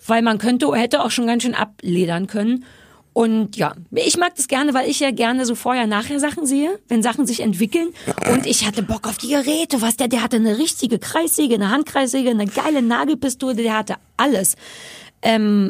Weil 0.05 0.21
man 0.21 0.37
könnte, 0.39 0.69
hätte 0.75 1.01
auch 1.05 1.11
schon 1.11 1.27
ganz 1.27 1.43
schön 1.43 1.55
abledern 1.55 2.27
können. 2.27 2.65
Und 3.13 3.57
ja, 3.57 3.75
ich 3.91 4.17
mag 4.17 4.35
das 4.35 4.47
gerne, 4.47 4.73
weil 4.73 4.89
ich 4.89 4.99
ja 4.99 5.11
gerne 5.11 5.45
so 5.45 5.53
vorher-nachher 5.53 6.19
Sachen 6.19 6.47
sehe, 6.47 6.79
wenn 6.87 7.03
Sachen 7.03 7.27
sich 7.27 7.41
entwickeln. 7.41 7.89
Und 8.31 8.47
ich 8.47 8.65
hatte 8.65 8.81
Bock 8.81 9.07
auf 9.07 9.17
die 9.17 9.29
Geräte. 9.29 9.81
Was 9.81 9.97
der, 9.97 10.07
der 10.07 10.23
hatte 10.23 10.37
eine 10.37 10.57
richtige 10.57 10.97
Kreissäge, 10.97 11.55
eine 11.55 11.69
Handkreissäge, 11.69 12.31
eine 12.31 12.47
geile 12.47 12.81
Nagelpistole, 12.81 13.55
der 13.55 13.77
hatte 13.77 13.95
alles. 14.17 14.55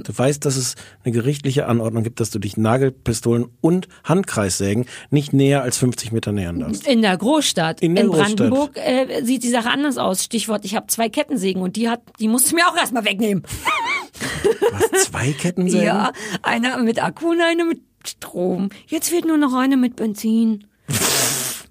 Du 0.04 0.18
weißt, 0.18 0.44
dass 0.46 0.56
es 0.56 0.76
eine 1.04 1.14
gerichtliche 1.14 1.68
Anordnung 1.68 2.04
gibt, 2.04 2.20
dass 2.20 2.32
du 2.32 2.40
dich 2.40 2.58
Nagelpistolen 2.58 3.46
und 3.62 3.88
Handkreissägen 4.04 4.86
nicht 5.10 5.34
näher 5.34 5.62
als 5.62 5.78
50 5.78 6.12
Meter 6.12 6.32
nähern 6.32 6.60
darfst. 6.60 6.88
In 6.88 7.02
der 7.02 7.18
Großstadt. 7.18 7.82
In 7.82 7.96
der 7.96 8.06
Großstadt. 8.06 8.36
Brandenburg 8.36 8.78
äh, 8.78 9.24
sieht 9.24 9.44
die 9.44 9.50
Sache 9.50 9.70
anders 9.70 9.98
aus. 9.98 10.24
Stichwort, 10.24 10.66
ich 10.66 10.76
habe 10.76 10.88
zwei 10.88 11.10
Kettensägen 11.10 11.62
und 11.62 11.76
die 11.76 11.90
hat, 11.90 12.02
die 12.20 12.28
musste 12.28 12.50
ich 12.50 12.56
mir 12.56 12.68
auch 12.68 12.76
erstmal 12.76 13.06
wegnehmen. 13.06 13.44
Was, 14.72 15.04
zwei 15.04 15.32
Kettensägen? 15.32 15.84
Ja, 15.84 16.12
eine 16.44 16.78
mit 16.84 17.04
Akku 17.04 17.32
und 17.32 17.42
eine 17.42 17.66
mit 17.66 17.82
Strom. 18.08 18.70
Jetzt 18.88 19.10
fehlt 19.10 19.26
nur 19.26 19.38
noch 19.38 19.54
eine 19.54 19.78
mit 19.78 19.96
Benzin. 19.96 20.66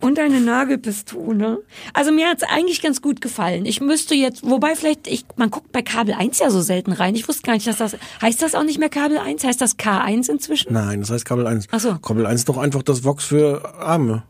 Und 0.03 0.19
eine 0.19 0.41
Nagelpistole. 0.41 1.63
Also 1.95 2.11
mir 2.11 2.29
hat's 2.29 2.43
eigentlich 2.43 2.83
ganz 2.83 3.01
gut 3.01 3.21
gefallen. 3.21 3.65
Ich 3.65 3.81
müsste 3.81 4.17
jetzt, 4.17 4.43
wobei 4.43 4.75
vielleicht, 4.75 5.07
ich, 5.07 5.25
man 5.37 5.51
guckt 5.51 5.71
bei 5.71 5.81
Kabel 5.81 6.13
1 6.13 6.41
ja 6.41 6.51
so 6.51 6.61
selten 6.61 6.93
rein. 6.93 7.15
Ich 7.15 7.29
wusste 7.29 7.43
gar 7.45 7.55
nicht, 7.55 7.69
dass 7.69 7.79
das, 7.79 7.97
heißt 8.21 8.43
das 8.43 8.57
auch 8.57 8.65
nicht 8.65 8.81
mehr 8.81 8.89
Kabel 8.89 9.17
1? 9.17 9.45
Heißt 9.45 9.61
das 9.61 9.79
K1 9.79 10.29
inzwischen? 10.29 10.73
Nein, 10.73 11.01
das 11.01 11.11
heißt 11.11 11.25
Kabel 11.25 11.47
1. 11.47 11.69
Ach 11.71 11.81
so. 11.81 11.99
Kabel 11.99 12.27
1 12.27 12.41
ist 12.41 12.49
doch 12.49 12.59
einfach 12.59 12.83
das 12.83 13.05
Vox 13.05 13.25
für 13.25 13.75
Arme. 13.79 14.25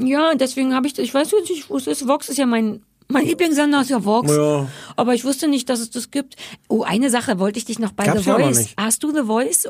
Ja, 0.00 0.34
deswegen 0.34 0.74
habe 0.74 0.86
ich, 0.86 0.98
ich 0.98 1.12
weiß 1.12 1.30
jetzt 1.32 1.50
nicht, 1.50 1.68
wo 1.68 1.76
es 1.76 1.86
ist. 1.86 2.08
Vox 2.08 2.30
ist 2.30 2.38
ja 2.38 2.46
mein, 2.46 2.82
mein 3.08 3.26
Lieblingssender 3.26 3.82
ist 3.82 3.90
ja 3.90 4.02
Vox. 4.02 4.34
Ja. 4.34 4.68
Aber 4.96 5.12
ich 5.12 5.24
wusste 5.24 5.48
nicht, 5.48 5.68
dass 5.68 5.80
es 5.80 5.90
das 5.90 6.10
gibt. 6.10 6.36
Oh, 6.68 6.82
eine 6.82 7.10
Sache 7.10 7.38
wollte 7.38 7.58
ich 7.58 7.66
dich 7.66 7.78
noch 7.78 7.92
bei 7.92 8.06
Gab's 8.06 8.24
The 8.24 8.30
Voice. 8.30 8.74
Hast 8.78 9.02
du 9.02 9.12
The 9.12 9.24
Voice 9.24 9.68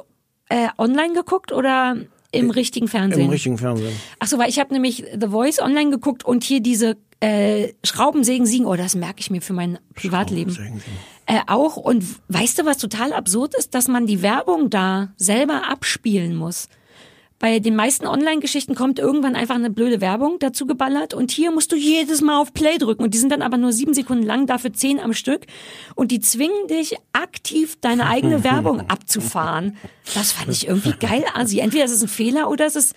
äh, 0.49 0.69
online 0.79 1.15
geguckt 1.15 1.51
oder 1.53 1.97
im 2.33 2.51
richtigen 2.51 2.89
Fernsehen? 2.89 3.25
Im 3.25 3.31
richtigen 3.31 3.59
Fernsehen. 3.59 3.93
Ach 4.19 4.27
so, 4.27 4.39
weil 4.39 4.49
ich 4.49 4.59
habe 4.59 4.73
nämlich 4.73 5.05
The 5.19 5.29
Voice 5.29 5.61
online 5.61 5.91
geguckt 5.91 6.25
und 6.25 6.45
hier 6.45 6.61
diese 6.61 6.97
äh, 7.21 7.73
Schraubensägen 7.85 8.47
siegen. 8.47 8.67
Oh, 8.67 8.77
das 8.77 8.95
merke 8.95 9.21
ich 9.21 9.31
mir 9.31 9.43
für 9.43 9.53
mein 9.53 9.79
Privatleben. 9.95 10.57
Äh, 11.27 11.41
auch. 11.47 11.77
Und 11.77 12.05
weißt 12.29 12.59
du, 12.59 12.65
was 12.65 12.79
total 12.79 13.13
absurd 13.13 13.55
ist, 13.55 13.75
dass 13.75 13.89
man 13.89 14.07
die 14.07 14.23
Werbung 14.23 14.71
da 14.71 15.13
selber 15.17 15.69
abspielen 15.69 16.35
muss. 16.35 16.69
Bei 17.41 17.59
den 17.59 17.75
meisten 17.75 18.07
Online-Geschichten 18.07 18.75
kommt 18.75 18.99
irgendwann 18.99 19.35
einfach 19.35 19.55
eine 19.55 19.71
blöde 19.71 20.03
Werbung 20.03 20.39
dazu 20.41 20.67
geballert 20.67 21.15
und 21.15 21.31
hier 21.31 21.51
musst 21.51 21.73
du 21.73 21.77
jedes 21.77 22.21
Mal 22.21 22.39
auf 22.39 22.53
Play 22.53 22.77
drücken 22.77 23.03
und 23.03 23.15
die 23.15 23.19
sind 23.19 23.33
dann 23.33 23.41
aber 23.41 23.57
nur 23.57 23.73
sieben 23.73 23.95
Sekunden 23.95 24.25
lang, 24.25 24.47
dafür 24.47 24.75
zehn 24.75 25.01
am 25.01 25.15
Stück 25.15 25.47
und 25.95 26.11
die 26.11 26.21
zwingen 26.21 26.69
dich 26.69 26.97
aktiv 27.15 27.79
deine 27.81 28.07
eigene 28.09 28.45
Werbung 28.45 28.83
abzufahren. 28.91 29.79
Das 30.15 30.33
fand 30.33 30.51
ich 30.51 30.69
irgendwie 30.69 30.93
geil, 30.93 31.25
Asi. 31.35 31.61
Entweder 31.61 31.87
ist 31.87 31.93
es 31.93 32.03
ein 32.03 32.09
Fehler 32.09 32.51
oder 32.51 32.67
es 32.67 32.77
ist, 32.77 32.95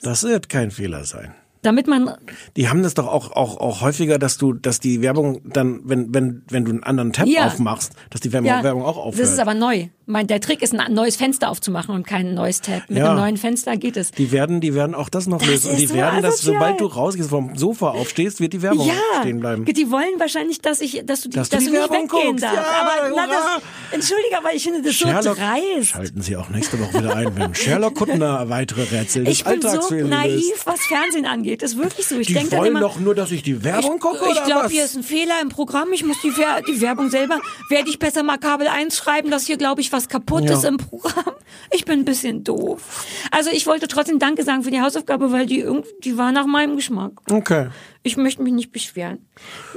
Das 0.00 0.22
wird 0.22 0.48
kein 0.48 0.70
Fehler 0.70 1.04
sein. 1.04 1.34
Damit 1.62 1.86
man 1.86 2.10
Die 2.56 2.68
haben 2.68 2.82
das 2.82 2.94
doch 2.94 3.06
auch, 3.06 3.32
auch, 3.32 3.58
auch 3.58 3.80
häufiger, 3.82 4.18
dass 4.18 4.38
du, 4.38 4.52
dass 4.52 4.80
die 4.80 5.02
Werbung 5.02 5.40
dann, 5.44 5.80
wenn, 5.84 6.12
wenn, 6.14 6.42
wenn 6.48 6.64
du 6.64 6.70
einen 6.70 6.82
anderen 6.84 7.12
Tab 7.12 7.26
Ja. 7.26 7.46
aufmachst, 7.46 7.92
dass 8.10 8.20
die 8.20 8.32
Werbung, 8.32 8.48
Ja, 8.48 8.62
Werbung 8.62 8.84
auch 8.84 8.96
aufhört. 8.96 9.22
Das 9.24 9.32
ist 9.32 9.38
aber 9.38 9.54
neu. 9.54 9.88
Mein, 10.06 10.26
der 10.26 10.40
Trick 10.40 10.60
ist, 10.62 10.74
ein 10.74 10.92
neues 10.92 11.14
Fenster 11.16 11.48
aufzumachen 11.50 11.94
und 11.94 12.04
kein 12.04 12.34
neues 12.34 12.60
Tab. 12.62 12.82
Mit 12.88 12.98
Ja. 12.98 13.10
einem 13.10 13.20
neuen 13.20 13.36
Fenster 13.36 13.76
geht 13.76 13.96
es. 13.96 14.10
die 14.10 14.32
werden, 14.32 14.60
die 14.60 14.74
werden 14.74 14.94
auch 14.96 15.08
das 15.08 15.26
noch 15.28 15.40
lösen. 15.46 15.70
Und 15.70 15.78
die 15.78 15.86
so 15.86 15.94
werden 15.94 16.20
das, 16.22 16.34
asozial. 16.34 16.54
sobald 16.54 16.80
du 16.80 16.86
rausgehst, 16.86 17.30
vom 17.30 17.56
Sofa 17.56 17.90
aufstehst, 17.90 18.40
wird 18.40 18.52
die 18.52 18.62
Werbung 18.62 18.86
Ja, 18.88 18.94
stehen 19.20 19.38
bleiben. 19.38 19.64
die 19.66 19.90
wollen 19.90 20.18
wahrscheinlich, 20.18 20.60
dass 20.60 20.80
ich, 20.80 21.02
dass 21.06 21.20
du, 21.22 21.28
die, 21.28 21.36
Dass 21.36 21.48
dass 21.48 21.60
du 21.60 21.66
du, 21.66 21.70
die 21.76 21.78
nicht 21.78 21.90
Werbung 21.90 22.10
weggehen 22.10 22.26
guckst. 22.30 22.42
darfst. 22.44 22.58
Aber 22.58 23.14
na, 23.14 23.26
das, 23.28 23.62
entschuldige, 23.92 24.36
aber 24.38 24.52
ich 24.52 24.64
finde 24.64 24.82
das 24.82 24.94
Sherlock, 24.94 25.22
so 25.22 25.34
dreist. 25.34 25.88
schalten 25.90 26.20
Sie 26.22 26.36
auch 26.36 26.48
nächste 26.48 26.80
Woche 26.80 26.94
wieder 26.98 27.14
ein, 27.14 27.36
wenn 27.36 27.54
Sherlock 27.54 27.94
Kuttner 27.94 28.48
weitere 28.48 28.82
Rätsel 28.82 29.24
des 29.24 29.34
Ich 29.34 29.44
bin 29.44 29.52
Alltags 29.54 29.74
so 29.74 29.88
für 29.94 30.00
ihn 30.00 30.08
naiv, 30.08 30.62
was 30.64 30.80
Fernsehen 30.80 31.26
angeht. 31.26 31.49
Das 31.56 31.72
ist 31.72 31.78
wirklich 31.78 32.06
so. 32.06 32.18
Ich 32.18 32.26
Die 32.28 32.34
dann 32.34 32.50
wollen 32.52 32.68
immer, 32.70 32.80
doch 32.80 32.98
nur, 32.98 33.14
dass 33.14 33.30
ich 33.30 33.42
die 33.42 33.62
Werbung 33.64 33.98
gucke, 33.98 34.24
ich 34.30 34.42
glaube, 34.44 34.68
hier 34.68 34.84
ist 34.84 34.96
ein 34.96 35.02
Fehler 35.02 35.40
im 35.42 35.48
Programm. 35.48 35.92
Ich 35.92 36.04
muss 36.04 36.20
die, 36.22 36.32
Wer 36.36 36.62
die 36.62 36.80
Werbung 36.80 37.10
selber. 37.10 37.40
Werde 37.68 37.88
ich 37.88 37.98
besser 37.98 38.22
mal 38.22 38.38
Kabel 38.38 38.68
1 38.68 38.96
schreiben, 38.96 39.30
dass 39.30 39.46
hier, 39.46 39.56
glaube 39.56 39.80
ich, 39.80 39.92
was 39.92 40.08
kaputt 40.08 40.44
Ja. 40.44 40.54
ist 40.54 40.64
im 40.64 40.76
Programm. 40.76 41.34
Ich 41.72 41.84
bin 41.84 42.00
ein 42.00 42.04
bisschen 42.04 42.44
doof. 42.44 43.06
Also 43.30 43.50
ich 43.50 43.66
wollte 43.66 43.88
trotzdem 43.88 44.18
Danke 44.18 44.44
sagen 44.44 44.62
für 44.62 44.70
die 44.70 44.80
Hausaufgabe, 44.80 45.32
weil 45.32 45.46
die 45.46 45.64
die 46.04 46.16
war 46.16 46.32
nach 46.32 46.46
meinem 46.46 46.76
Geschmack. 46.76 47.12
Okay. 47.30 47.68
Ich 48.02 48.16
möchte 48.16 48.42
mich 48.42 48.52
nicht 48.52 48.72
beschweren. 48.72 49.26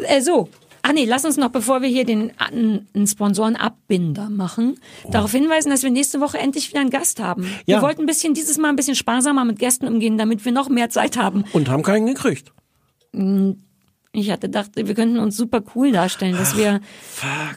Äh, 0.04 0.22
so. 0.22 0.50
Ach 0.86 0.92
nee, 0.92 1.06
lass 1.06 1.24
uns 1.24 1.38
noch, 1.38 1.50
bevor 1.50 1.82
wir 1.82 1.88
hier 1.88 2.06
den 2.06 2.34
einen, 2.38 3.08
Sponsorenabbinder 3.08 4.30
machen, 4.30 4.80
darauf 5.10 5.32
hinweisen, 5.32 5.70
dass 5.70 5.82
wir 5.82 5.90
nächste 5.90 6.20
Woche 6.20 6.38
endlich 6.38 6.70
wieder 6.70 6.82
einen 6.82 6.90
Gast 6.90 7.22
haben. 7.22 7.44
Ja. 7.66 7.78
Wir 7.78 7.82
wollten 7.82 8.02
ein 8.02 8.06
bisschen, 8.06 8.34
dieses 8.34 8.58
Mal 8.58 8.68
ein 8.68 8.76
bisschen 8.76 8.96
sparsamer 8.96 9.46
mit 9.46 9.60
Gästen 9.60 9.88
umgehen, 9.88 10.18
damit 10.18 10.44
wir 10.44 10.52
noch 10.52 10.68
mehr 10.68 10.90
Zeit 10.90 11.16
haben. 11.16 11.46
Und 11.54 11.70
haben 11.70 11.84
keinen 11.84 12.06
gekriegt. 12.06 12.52
Ich 14.16 14.30
hatte 14.30 14.48
gedacht, 14.48 14.72
wir 14.76 14.94
könnten 14.94 15.18
uns 15.18 15.36
super 15.36 15.64
cool 15.74 15.92
darstellen, 15.92 16.38
dass 16.38 16.56
wir, 16.56 16.82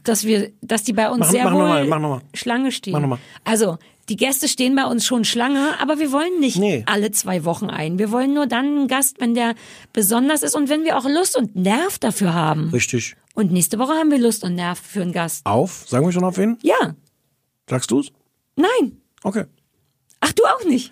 dass 0.05 0.25
wir, 0.25 0.53
dass 0.63 0.85
die 0.85 0.95
bei 0.95 1.11
uns 1.11 1.21
Mach- 1.21 1.31
sehr 1.31 1.45
mach 1.45 1.53
wohl 1.53 1.61
noch 1.63 1.69
mal, 1.69 1.87
mach 1.87 1.99
noch 2.01 2.09
mal. 2.09 2.23
Schlange 2.33 2.73
stehen. 2.73 2.93
Mach 2.95 3.01
noch 3.01 3.09
mal. 3.09 3.19
Also, 3.45 3.77
die 4.09 4.17
Gäste 4.17 4.49
stehen 4.49 4.75
bei 4.75 4.87
uns 4.87 5.05
schon 5.05 5.25
Schlange, 5.27 5.79
aber 5.81 5.99
wir 5.99 6.13
wollen 6.13 6.41
nicht 6.41 6.57
Nee. 6.57 6.83
alle 6.87 7.11
zwei 7.11 7.45
Wochen 7.45 7.69
ein. 7.69 7.99
Wir 7.99 8.11
wollen 8.11 8.33
nur 8.33 8.47
dann 8.47 8.65
einen 8.65 8.89
Gast, 8.89 9.21
wenn 9.21 9.35
der 9.35 9.55
besonders 9.93 10.43
ist 10.43 10.55
und 10.57 10.71
wenn 10.71 10.85
wir 10.85 10.97
auch 10.97 11.05
Lust 11.05 11.37
und 11.37 11.57
Nerv 11.57 11.99
dafür 11.99 12.33
haben. 12.33 12.71
Richtig. 12.71 13.17
Und 13.35 13.53
nächste 13.53 13.79
Woche 13.79 13.93
haben 13.93 14.11
wir 14.11 14.19
Lust 14.19 14.43
und 14.43 14.55
Nerv 14.55 14.79
für 14.81 15.03
einen 15.03 15.13
Gast. 15.13 15.45
Auf? 15.45 15.85
Sagen 15.87 16.07
wir 16.07 16.13
schon 16.13 16.25
auf 16.25 16.39
wen? 16.39 16.57
Ja. 16.63 16.95
Sagst 17.69 17.91
du's? 17.91 18.13
Nein. 18.55 19.03
Okay. 19.23 19.45
Ach, 20.21 20.33
du 20.33 20.43
auch 20.45 20.65
nicht? 20.65 20.91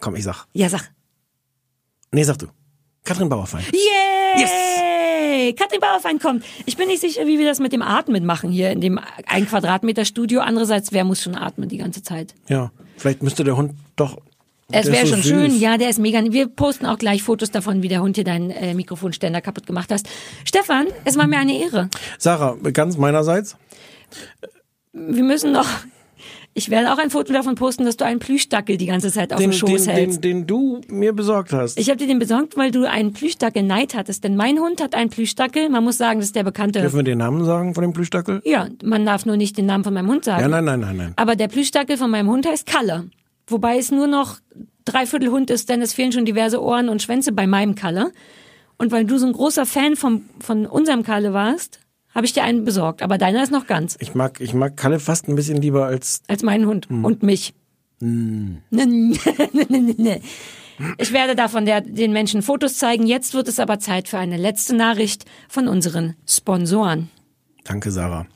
Komm, 0.00 0.16
ich 0.16 0.24
sag. 0.24 0.44
Ja, 0.52 0.68
sag. 0.68 0.90
Nee, 2.12 2.24
sag 2.24 2.38
du. 2.38 2.48
Katrin 3.04 3.30
Bauerfein. 3.30 3.64
Yay! 4.40 5.52
Katrin 5.54 5.80
Bauerfein 5.80 6.18
kommt. 6.18 6.44
Ich 6.66 6.76
bin 6.76 6.88
nicht 6.88 7.00
sicher, 7.00 7.26
wie 7.26 7.38
wir 7.38 7.46
das 7.46 7.60
mit 7.60 7.72
dem 7.72 7.82
Atmen 7.82 8.24
machen 8.24 8.50
hier 8.50 8.70
in 8.70 8.80
dem 8.80 9.00
ein 9.26 9.46
Quadratmeter 9.46 10.04
Studio. 10.04 10.40
Andererseits, 10.40 10.92
wer 10.92 11.04
muss 11.04 11.22
schon 11.22 11.34
atmen 11.34 11.68
die 11.68 11.78
ganze 11.78 12.02
Zeit? 12.02 12.34
Ja, 12.48 12.70
vielleicht 12.96 13.22
müsste 13.22 13.44
der 13.44 13.56
Hund 13.56 13.72
doch. 13.96 14.18
Es 14.70 14.92
wäre 14.92 15.06
so 15.06 15.14
schon 15.14 15.22
süß. 15.22 15.30
schön, 15.30 15.58
ja, 15.58 15.78
der 15.78 15.88
ist 15.88 15.98
mega. 15.98 16.20
Wir 16.30 16.46
posten 16.46 16.84
auch 16.84 16.98
gleich 16.98 17.22
Fotos 17.22 17.50
davon, 17.50 17.82
wie 17.82 17.88
der 17.88 18.02
Hund 18.02 18.16
hier 18.16 18.24
deinen 18.24 18.50
äh, 18.50 18.74
Mikrofonständer 18.74 19.40
kaputt 19.40 19.66
gemacht 19.66 19.90
hast. 19.90 20.06
Stefan, 20.44 20.88
es 21.04 21.16
war 21.16 21.26
mir 21.26 21.38
eine 21.38 21.58
Ehre. 21.58 21.88
Sarah, 22.18 22.56
ganz 22.72 22.98
meinerseits. 22.98 23.56
Wir 24.92 25.22
müssen 25.22 25.52
noch. 25.52 25.68
Ich 26.58 26.70
werde 26.70 26.92
auch 26.92 26.98
ein 26.98 27.10
Foto 27.10 27.32
davon 27.32 27.54
posten, 27.54 27.84
dass 27.84 27.96
du 27.96 28.04
einen 28.04 28.18
Plüschdackel 28.18 28.76
die 28.76 28.86
ganze 28.86 29.12
Zeit 29.12 29.32
auf 29.32 29.38
Den, 29.38 29.52
dem 29.52 29.56
Schoß 29.56 29.84
den, 29.84 29.94
hältst. 29.94 30.24
den, 30.24 30.38
den 30.38 30.46
du 30.48 30.80
mir 30.88 31.12
besorgt 31.12 31.52
hast. 31.52 31.78
Ich 31.78 31.88
habe 31.88 31.98
dir 31.98 32.08
den 32.08 32.18
besorgt, 32.18 32.56
weil 32.56 32.72
du 32.72 32.82
einen 32.84 33.12
Plüschdackel 33.12 33.62
Neid 33.62 33.94
hattest. 33.94 34.24
Denn 34.24 34.34
mein 34.34 34.58
Hund 34.58 34.82
hat 34.82 34.96
einen 34.96 35.08
Plüschdackel. 35.08 35.68
Man 35.68 35.84
muss 35.84 35.98
sagen, 35.98 36.18
das 36.18 36.30
ist 36.30 36.34
der 36.36 36.42
bekannte. 36.42 36.80
Dürfen 36.80 36.96
wir 36.96 37.04
den 37.04 37.18
Namen 37.18 37.44
sagen 37.44 37.74
von 37.74 37.82
dem 37.82 37.92
Plüschdackel? 37.92 38.42
Ja, 38.44 38.66
man 38.82 39.06
darf 39.06 39.24
nur 39.24 39.36
nicht 39.36 39.56
den 39.56 39.66
Namen 39.66 39.84
von 39.84 39.94
meinem 39.94 40.10
Hund 40.10 40.24
sagen. 40.24 40.42
Ja, 40.42 40.48
nein, 40.48 40.64
nein, 40.64 40.80
nein, 40.80 40.96
nein. 40.96 41.12
Aber 41.14 41.36
der 41.36 41.46
Plüschdackel 41.46 41.96
von 41.96 42.10
meinem 42.10 42.28
Hund 42.28 42.44
heißt 42.44 42.66
Kalle. 42.66 43.08
Wobei 43.46 43.78
es 43.78 43.92
nur 43.92 44.08
noch 44.08 44.38
dreiviertel 44.84 45.30
Hund 45.30 45.50
ist, 45.50 45.68
denn 45.68 45.80
es 45.80 45.92
fehlen 45.92 46.10
schon 46.10 46.24
diverse 46.24 46.60
Ohren 46.60 46.88
und 46.88 47.02
Schwänze 47.02 47.30
bei 47.30 47.46
meinem 47.46 47.76
Kalle. 47.76 48.10
Und 48.78 48.90
weil 48.90 49.04
du 49.04 49.16
so 49.18 49.26
ein 49.26 49.32
großer 49.32 49.64
Fan 49.64 49.94
vom, 49.94 50.22
von 50.40 50.66
unserem 50.66 51.04
Kalle 51.04 51.32
warst, 51.32 51.78
habe 52.18 52.26
ich 52.26 52.32
dir 52.32 52.42
einen 52.42 52.64
besorgt. 52.64 53.00
Aber 53.00 53.16
deiner 53.16 53.44
ist 53.44 53.52
noch 53.52 53.68
ganz. 53.68 53.96
Ich 54.00 54.12
mag, 54.12 54.40
ich 54.40 54.52
mag 54.52 54.76
Kalle 54.76 54.98
fast 54.98 55.28
ein 55.28 55.36
bisschen 55.36 55.62
lieber 55.62 55.86
als. 55.86 56.20
Als 56.26 56.42
meinen 56.42 56.66
Hund. 56.66 56.90
Und 56.90 57.22
mich. 57.22 57.54
Ne. 58.00 58.60
Ich 60.98 61.12
werde 61.12 61.34
davon 61.34 61.66
der, 61.66 61.80
den 61.80 62.12
Menschen 62.12 62.40
Fotos 62.40 62.78
zeigen. 62.78 63.04
Jetzt 63.04 63.34
wird 63.34 63.48
es 63.48 63.58
aber 63.58 63.80
Zeit 63.80 64.06
für 64.06 64.16
eine 64.16 64.36
letzte 64.36 64.76
Nachricht 64.76 65.24
von 65.48 65.66
unseren 65.66 66.14
Sponsoren. 66.24 67.10
Danke, 67.64 67.90
Sarah. 67.90 68.28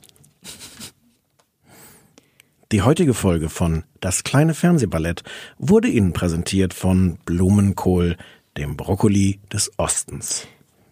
Die 2.73 2.81
heutige 2.81 3.13
Folge 3.13 3.47
von 3.47 3.85
Das 4.01 4.25
kleine 4.25 4.53
Fernsehballett 4.53 5.23
wurde 5.57 5.87
Ihnen 5.87 6.11
präsentiert 6.11 6.73
von 6.73 7.17
Blumenkohl, 7.23 8.17
dem 8.57 8.75
Brokkoli 8.75 9.39
des 9.53 9.71
Ostens. 9.77 10.45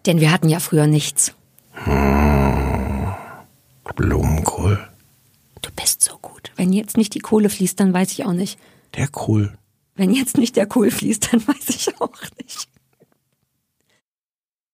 Denn 0.06 0.20
wir 0.20 0.32
hatten 0.32 0.48
ja 0.48 0.58
früher 0.58 0.86
nichts. 0.86 1.34
Blumenkohl, 3.94 4.78
Du 5.60 5.70
bist 5.80 6.02
so 6.02 6.18
gut. 6.20 6.50
Wenn 6.56 6.72
jetzt 6.72 6.96
nicht 6.96 7.14
die 7.14 7.20
Kohle 7.20 7.48
fließt, 7.48 7.78
dann 7.78 7.92
weiß 7.92 8.10
ich 8.12 8.24
auch 8.24 8.32
nicht. 8.32 8.58
der 8.96 9.06
Kohl. 9.08 9.56
Wenn 9.94 10.12
jetzt 10.12 10.36
nicht 10.38 10.56
der 10.56 10.66
Kohl 10.66 10.90
fließt, 10.90 11.32
dann 11.32 11.46
weiß 11.46 11.68
ich 11.68 12.00
auch 12.00 12.18
nicht. 12.42 12.68